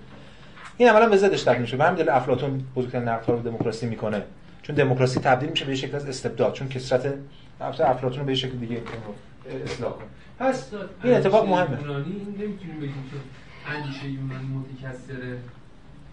این 0.78 0.90
عملا 0.90 1.10
به 1.10 1.18
ضدش 1.18 1.44
تبدیل 1.44 1.61
میشه. 1.61 1.78
به 1.78 1.84
همین 1.84 1.95
دلیل 1.95 2.10
افلاطون 2.10 2.64
بزرگترین 2.76 3.07
نقدها 3.07 3.34
رو 3.34 3.41
دموکراسی 3.41 3.86
می‌کنه. 3.86 4.22
چون 4.61 4.76
دموکراسی 4.76 5.19
تبدیل 5.19 5.49
میشه 5.49 5.65
به 5.65 5.76
شکل 5.76 5.95
از 5.95 6.06
استبداد. 6.10 6.53
چون 6.53 6.69
کثرت 6.69 7.14
افلاطون 7.61 8.26
به 8.26 8.36
شکل 8.36 8.52
دیگه 8.52 8.82
اصلاح 9.64 9.91
کنه. 9.91 10.06
پس 10.40 10.72
این 11.03 11.14
اتفاق 11.14 11.49
مهمه. 11.49 11.78
این 11.80 12.36
نمی‌تونیم 12.40 12.78
بگیم 12.78 13.03
که 13.11 13.18
اندیشه 13.76 14.06
یونانی 14.06 14.48
متکثره 14.48 15.38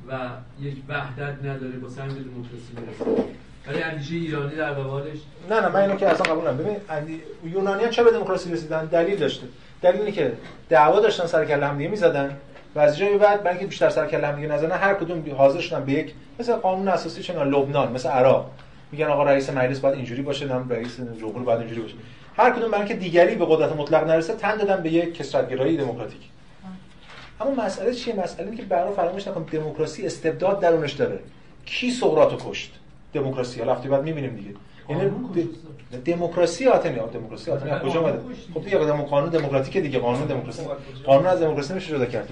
و 0.08 0.28
یک 0.60 0.76
وحدت 0.88 1.44
نداره 1.44 1.78
با 1.78 1.88
سمت 1.88 2.08
دموکراسی 2.08 2.72
برسه 2.76 3.22
ولی 3.68 3.82
اندیشه 3.82 4.14
ایرانی 4.14 4.54
در 4.56 4.72
قبالش 4.72 5.18
نه 5.50 5.60
نه 5.60 5.68
من 5.68 5.80
اینو 5.80 5.96
که 5.96 6.08
اصلا 6.08 6.32
قبول 6.32 6.40
ندارم. 6.40 6.56
ببین 6.56 6.76
اندی... 6.90 7.22
چه 7.90 8.04
به 8.04 8.10
دموکراسی 8.10 8.52
رسیدن؟ 8.52 8.84
دلیل 8.84 9.18
داشته. 9.18 9.46
دلیل 9.82 10.00
اینه 10.00 10.12
که 10.12 10.32
دعوا 10.68 11.00
داشتن 11.00 11.26
سر 11.26 11.44
کله 11.44 11.66
هم 11.66 11.76
دیگه 11.78 11.90
می‌زدن 11.90 12.36
و 12.74 12.78
از 12.78 12.98
جایی 12.98 13.18
بعد 13.18 13.42
برای 13.42 13.66
بیشتر 13.66 13.90
سر 13.90 14.06
کله 14.06 14.26
هم 14.26 14.36
دیگه 14.36 14.48
نزنن 14.48 14.72
هر 14.76 14.94
کدوم 14.94 15.24
حاضر 15.36 15.60
شدن 15.60 15.84
به 15.84 15.92
یک 15.92 16.14
مثل 16.38 16.56
قانون 16.56 16.88
اساسی 16.88 17.22
چه 17.22 17.44
لبنان 17.44 17.92
مثل 17.92 18.08
عراق. 18.08 18.50
میگن 18.92 19.06
آقا 19.06 19.24
رئیس 19.24 19.50
مجلس 19.50 19.80
باید 19.80 19.94
اینجوری 19.94 20.22
باشه 20.22 20.46
نام 20.46 20.68
رئیس 20.68 20.96
جمهور 21.20 21.42
باید 21.42 21.58
اینجوری 21.60 21.80
باشه. 21.80 21.94
هر 22.36 22.50
کدوم 22.50 22.70
برای 22.70 22.84
اینکه 22.84 22.94
دیگری 22.94 23.34
به 23.34 23.46
قدرت 23.48 23.72
مطلق 23.76 24.06
نرسه 24.06 24.34
تن 24.34 24.56
دادن 24.56 24.82
به 24.82 24.90
یک 24.90 25.14
کثرت‌گرایی 25.14 25.76
دموکراتیک. 25.76 26.20
اما 27.40 27.64
مسئله 27.64 27.94
چیه؟ 27.94 28.14
مسئله 28.16 28.46
اینه 28.46 28.56
که 28.56 28.62
برای 28.62 28.94
فراموش 28.94 29.28
نکن 29.28 29.42
دموکراسی 29.42 30.06
استبداد 30.06 30.60
درونش 30.60 30.92
داره. 30.92 31.18
کی 31.66 31.90
سقراطو 31.90 32.50
کشت؟ 32.50 32.74
دموکراسی. 33.12 33.60
حالا 33.60 33.72
هفته 33.74 33.88
بعد 33.88 34.02
می‌بینیم 34.02 34.36
دیگه. 34.36 34.50
یعنی 34.88 35.10
دموکراسی 36.04 36.66
آتنی 36.66 36.96
دموکراسی 37.12 37.50
آتنی 37.50 37.90
کجا 37.90 38.00
اومده؟ 38.00 38.20
خب 38.54 38.64
دیگه 38.64 38.78
قانون 38.78 39.30
دموکراتیک 39.30 39.76
دیگه 39.76 39.98
قانون 39.98 40.26
دموکراسی. 40.26 40.62
قانون 41.06 41.26
از 41.26 41.40
دموکراسی 41.40 41.74
میشه 41.74 41.90
جدا 41.90 42.06
کرد. 42.06 42.28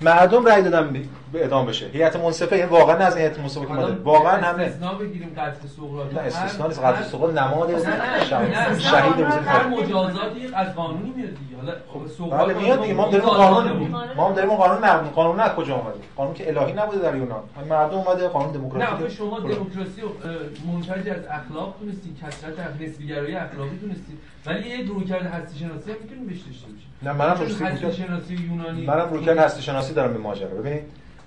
مردم 0.00 0.46
رأی 0.46 0.62
دادن 0.62 0.92
به 1.32 1.40
اعدام 1.40 1.66
بشه. 1.66 1.86
هیئت 1.86 2.16
منصفه 2.16 2.56
یعنی 2.58 2.70
واقعا 2.70 2.96
از 2.96 3.16
هیئت 3.16 3.38
منصفه 3.38 3.66
که 3.66 3.72
ماده 3.72 4.02
واقعا 4.02 4.36
همه 4.36 4.62
استثنا 4.62 4.94
بگیریم 4.94 5.32
قتل 5.36 5.68
سقراط. 5.76 6.14
نه 6.14 6.20
استثنا 6.20 6.66
نیست. 6.66 6.80
قتل 6.80 7.02
سقراط 7.02 7.34
نماد 7.34 7.82
شهید 8.78 9.16
بزرگ. 9.16 9.44
هر 9.46 9.66
مجازاتی 9.66 10.54
از 10.54 10.74
قانونی 10.74 11.12
میاد 11.16 11.30
دیگه. 11.30 11.56
حالا 11.60 11.72
خب 11.92 12.06
سقراط 12.18 12.48
بله 12.48 12.54
میاد 12.54 12.82
دیگه. 12.82 12.94
ما 12.94 13.08
داریم 13.08 13.28
قانون 13.28 13.88
ما 14.16 14.28
هم 14.28 14.34
داریم 14.34 14.50
قانون 14.50 14.78
مردم 14.78 15.08
قانون 15.08 15.40
از 15.40 15.50
کجا 15.50 15.74
اومده؟ 15.74 15.98
قانون 16.16 16.34
که 16.34 16.48
الهی 16.48 16.72
نبوده 16.72 16.98
در 16.98 17.16
یونان. 17.16 17.42
مردم 17.70 17.96
اومده 17.96 18.28
قانون 18.28 18.52
دموکراتیک 18.52 19.00
نه 19.00 19.08
شما 19.08 19.40
دموکراسی 19.40 20.02
منتج 20.66 21.08
از 21.08 21.24
اخلاق 21.30 21.74
تونستی 21.80 22.16
کثرت 22.22 22.80
نسبیگرایی 22.80 23.34
اخلاقی 23.36 23.78
تونستی. 23.80 24.18
ولی 24.46 24.68
یه 24.68 24.86
رویکرد 24.88 25.26
هستی 25.26 25.58
شناسی 25.58 25.90
هم 25.90 25.96
می‌تونیم 26.02 26.26
بهش 26.26 26.38
داشته 26.38 26.66
باشیم. 26.66 26.88
نه 27.02 27.12
منم 27.12 27.30
هستی 27.30 28.02
شناسی 28.02 28.34
یونانی 28.34 28.86
منم 28.86 29.10
رویکرد 29.10 29.38
هستی 29.38 29.62
شناسی 29.62 29.87
دارم 29.94 30.12
به 30.12 30.18
ماجرا. 30.18 30.48
ببینید 30.48 30.82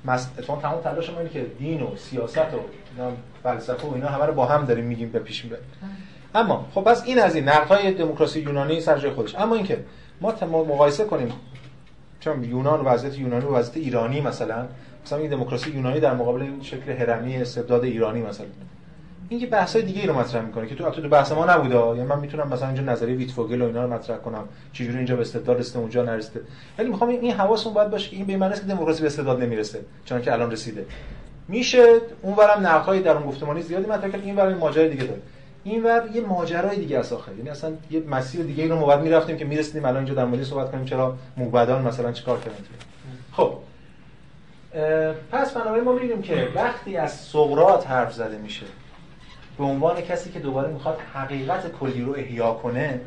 مس... 0.05 0.27
اتفاقا 0.37 0.61
تمام 0.61 0.81
تلاش 0.81 1.09
ما 1.09 1.17
اینه 1.17 1.29
که 1.29 1.45
دین 1.59 1.81
و 1.81 1.95
سیاست 1.95 2.37
و 2.37 2.59
فلسفه 3.43 3.87
و 3.87 3.93
اینا 3.93 4.07
همه 4.07 4.25
رو 4.25 4.33
با 4.33 4.45
هم 4.45 4.65
داریم 4.65 4.85
میگیم 4.85 5.09
به 5.09 5.19
پیش 5.19 5.43
می‌بریم. 5.43 5.65
اما 6.35 6.65
خب 6.75 6.81
پس 6.81 7.03
این 7.05 7.19
از 7.19 7.35
این 7.35 7.49
نقدهای 7.49 7.93
دموکراسی 7.93 8.39
یونانی 8.39 8.81
سر 8.81 8.97
جای 8.97 9.11
خودش. 9.11 9.35
اما 9.35 9.55
اینکه 9.55 9.83
ما 10.21 10.63
مقایسه 10.63 11.03
کنیم 11.03 11.33
چون 12.19 12.43
یونان 12.43 12.81
وضعیت 12.81 13.19
یونانی 13.19 13.45
و 13.45 13.49
وضعیت 13.49 13.77
ایرانی 13.77 14.21
مثلا 14.21 14.67
مثلا 15.05 15.17
این 15.17 15.29
دموکراسی 15.29 15.71
یونانی 15.71 15.99
در 15.99 16.13
مقابل 16.13 16.41
این 16.41 16.63
شکل 16.63 16.91
هرمی 16.91 17.37
استبداد 17.37 17.83
ایرانی 17.83 18.21
مثلا. 18.21 18.47
این 19.31 19.39
یه 19.39 19.47
بحثای 19.47 19.81
دیگه 19.81 20.01
ای 20.01 20.07
رو 20.07 20.19
مطرح 20.19 20.41
می‌کنه 20.41 20.67
که 20.67 20.75
تو 20.75 20.89
تو 20.89 21.09
بحث 21.09 21.31
ما 21.31 21.45
نبوده. 21.45 21.75
یعنی 21.75 22.03
من 22.03 22.19
می‌تونم 22.19 22.47
مثلا 22.47 22.67
اینجا 22.67 22.83
نظریه 22.83 23.15
ویتفوگل 23.15 23.61
و 23.61 23.65
اینا 23.65 23.83
رو 23.83 23.93
مطرح 23.93 24.17
کنم. 24.17 24.43
چجوری 24.73 24.97
اینجا 24.97 25.15
به 25.15 25.21
استبداد 25.21 25.59
رسیده 25.59 25.79
اونجا 25.79 26.03
نرسیده. 26.03 26.41
ولی 26.77 26.89
می‌خوام 26.89 27.09
این 27.09 27.31
حواسمون 27.31 27.73
باید 27.75 27.89
باشه 27.89 28.09
که 28.09 28.15
این 28.15 28.25
به 28.25 28.37
معنی 28.37 28.53
که 28.53 28.61
دموکراسی 28.61 29.01
به 29.01 29.07
استبداد 29.07 29.43
نمی‌رسه 29.43 29.79
چون 30.05 30.21
که 30.21 30.33
الان 30.33 30.51
رسیده. 30.51 30.85
میشه 31.47 31.97
اونورم 32.21 32.67
نقدهای 32.67 33.01
در 33.01 33.11
اون 33.11 33.27
گفتمانی 33.27 33.61
زیادی 33.61 33.85
مطرح 33.85 34.09
کرد 34.09 34.21
این 34.25 34.35
برای 34.35 34.53
ماجرای 34.53 34.89
دیگه 34.89 35.03
داره 35.03 35.21
اینور 35.63 36.03
یه 36.13 36.21
ماجرای 36.21 36.75
دیگه 36.75 36.99
است 36.99 37.13
آخه 37.13 37.31
یعنی 37.37 37.49
اصلا 37.49 37.71
یه 37.91 38.03
مسیر 38.09 38.41
دیگه 38.41 38.63
ای 38.63 38.69
رو 38.69 38.79
ما 38.79 38.85
بعد 38.85 39.01
می‌رفتیم 39.01 39.37
که 39.37 39.45
می‌رسیدیم 39.45 39.85
الان 39.85 39.97
اینجا 39.97 40.13
در 40.13 40.25
مورد 40.25 40.43
صحبت 40.43 40.71
کنیم 40.71 40.85
چرا 40.85 41.17
موبدان 41.37 41.81
مثلا 41.81 42.11
چیکار 42.11 42.39
کردن. 42.39 42.55
خب. 43.31 43.53
پس 45.31 45.51
بنابراین 45.51 45.83
ما 45.83 45.93
می‌بینیم 45.93 46.21
که 46.21 46.47
وقتی 46.55 46.97
از 46.97 47.11
سقراط 47.11 47.87
حرف 47.87 48.13
زده 48.13 48.37
میشه 48.37 48.65
به 49.61 49.67
عنوان 49.67 50.01
کسی 50.01 50.31
که 50.31 50.39
دوباره 50.39 50.71
می‌خواد 50.73 50.99
حقیقت 51.13 51.71
کلی 51.71 52.01
رو 52.01 52.13
احیا 52.13 52.53
کنه 52.53 52.99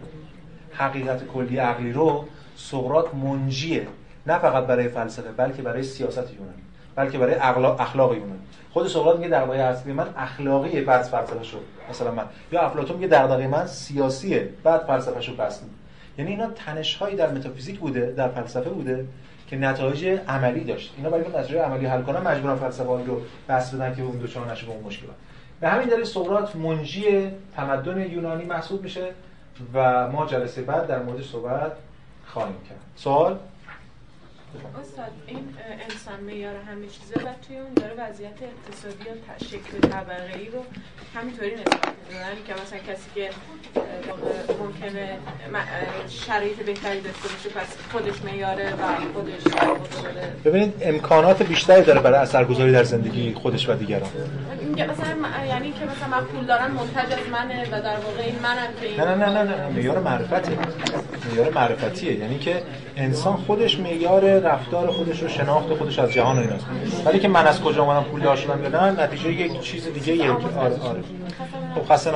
حقیقت 0.72 1.26
کلی 1.26 1.56
عقلی 1.56 1.92
رو 1.92 2.24
سقراط 2.56 3.14
منجیه. 3.14 3.86
نه 4.26 4.38
فقط 4.38 4.66
برای 4.66 4.88
فلسفه 4.88 5.32
بلکه 5.32 5.62
برای 5.62 5.82
سیاست 5.82 6.32
یونانی 6.32 6.62
بلکه 6.94 7.18
برای 7.18 7.34
اخلاق, 7.34 8.14
یونانی. 8.14 8.38
خود 8.72 8.88
سقراط 8.88 9.16
میگه 9.16 9.28
در 9.28 9.50
اصلی 9.50 9.92
من 9.92 10.06
اخلاقی 10.16 10.80
بعد 10.80 11.02
فلسفه 11.02 11.42
شو. 11.42 11.58
مثلا 11.90 12.10
من. 12.10 12.24
یا 12.52 12.60
افلاطون 12.60 12.96
میگه 12.96 13.08
در 13.08 13.46
من 13.46 13.66
سیاسیه 13.66 14.48
بعد 14.64 14.80
فلسفه 14.86 15.20
شو 15.20 15.36
بس. 15.36 15.60
یعنی 16.18 16.30
اینا 16.30 16.46
تنش 16.46 16.94
هایی 16.94 17.16
در 17.16 17.30
متافیزیک 17.30 17.78
بوده 17.78 18.14
در 18.16 18.28
فلسفه 18.28 18.70
بوده 18.70 19.06
که 19.46 19.56
نتایج 19.56 20.20
عملی 20.28 20.64
داشت. 20.64 20.94
اینا 20.96 21.10
برای 21.10 21.28
نتایج 21.28 21.54
عملی 21.54 21.86
حل 21.86 22.02
کنن 22.02 22.20
مجبورن 22.20 22.56
فلسفه 22.56 22.84
رو 22.84 23.22
بس 23.48 23.74
بدن 23.74 23.94
که 23.94 24.02
اون 24.02 24.18
دو 24.18 24.26
چهار 24.26 24.52
نشه 24.52 24.66
به 24.66 24.72
اون 24.72 24.82
مشکلات. 24.82 25.14
به 25.60 25.68
همین 25.68 25.88
دلیل 25.88 26.04
سقراط 26.04 26.56
منجی 26.56 27.30
تمدن 27.56 28.10
یونانی 28.10 28.44
محسوب 28.44 28.82
میشه 28.82 29.12
و 29.74 30.08
ما 30.10 30.26
جلسه 30.26 30.62
بعد 30.62 30.86
در 30.86 31.02
موردش 31.02 31.30
صحبت 31.30 31.72
خواهیم 32.26 32.56
کرد. 32.68 32.80
سوال؟ 32.96 33.38
استاد 34.80 35.12
این 35.26 35.54
انسان 35.90 36.20
میار 36.20 36.56
همه 36.56 36.86
چیزه 36.86 37.14
و 37.14 37.28
توی 37.46 37.56
اون 37.56 37.74
داره 37.74 37.94
وضعیت 37.98 38.38
اقتصادی 38.42 39.04
یا 39.08 39.46
شکل 39.46 39.88
طبقه 39.88 40.38
ای 40.38 40.48
رو 40.48 40.64
همینطوری 41.14 41.54
نسبت 41.54 41.88
می‌دونن 42.08 42.36
که 42.46 42.52
مثلا 42.62 42.78
کسی 42.78 43.08
که 43.14 43.30
ممکنه 44.60 45.18
شرایط 46.08 46.56
بهتری 46.56 47.00
داشته 47.00 47.28
باشه 47.28 47.48
پس 47.48 47.76
خودش 47.92 48.22
میاره 48.22 48.72
و 48.74 49.12
خودش 49.14 49.42
ببینید 50.44 50.74
امکانات 50.82 51.42
بیشتری 51.42 51.82
داره 51.82 52.00
برای 52.00 52.18
اثرگذاری 52.18 52.72
در 52.72 52.84
زندگی 52.84 53.34
خودش 53.34 53.68
و 53.68 53.74
دیگران. 53.74 54.10
مثلا 54.72 55.46
یعنی 55.48 55.72
که 55.72 55.84
مثلا 55.84 56.08
من 56.20 56.24
پول 56.24 56.44
دارم 56.44 56.70
منتج 56.70 57.12
از 57.12 57.28
منه 57.32 57.64
و 57.64 57.82
در 57.82 57.96
واقع 57.96 58.22
این 58.22 58.38
منم 58.42 58.68
که 58.80 59.04
نه 59.04 59.14
نه 59.14 59.26
نه 59.26 59.42
نه 59.42 59.68
معیار 59.68 59.98
معرفته. 59.98 60.58
معیار 61.30 61.50
معرفتیه 61.50 62.18
یعنی 62.18 62.38
که 62.38 62.62
انسان 62.96 63.36
خودش 63.36 63.80
معیار 63.80 64.38
رفتار 64.38 64.90
خودش 64.90 65.22
رو 65.22 65.28
شناخت 65.28 65.74
خودش 65.74 65.98
از 65.98 66.12
جهان 66.12 66.38
و 66.38 66.40
ایناست. 66.40 66.66
ولی 67.04 67.18
که 67.18 67.28
من 67.28 67.46
از 67.46 67.60
کجا 67.60 67.82
اومدم 67.82 68.02
پول 68.02 68.20
دار 68.20 68.36
شدم 68.36 68.62
یا 68.62 68.68
نه 68.68 69.02
نتیجه 69.02 69.32
یک 69.32 69.60
چیز 69.60 69.88
دیگه 69.88 70.12
یک 70.12 70.30
آره. 70.30 70.80
آره 70.80 71.02
خب 71.74 71.92
خسته 71.92 72.10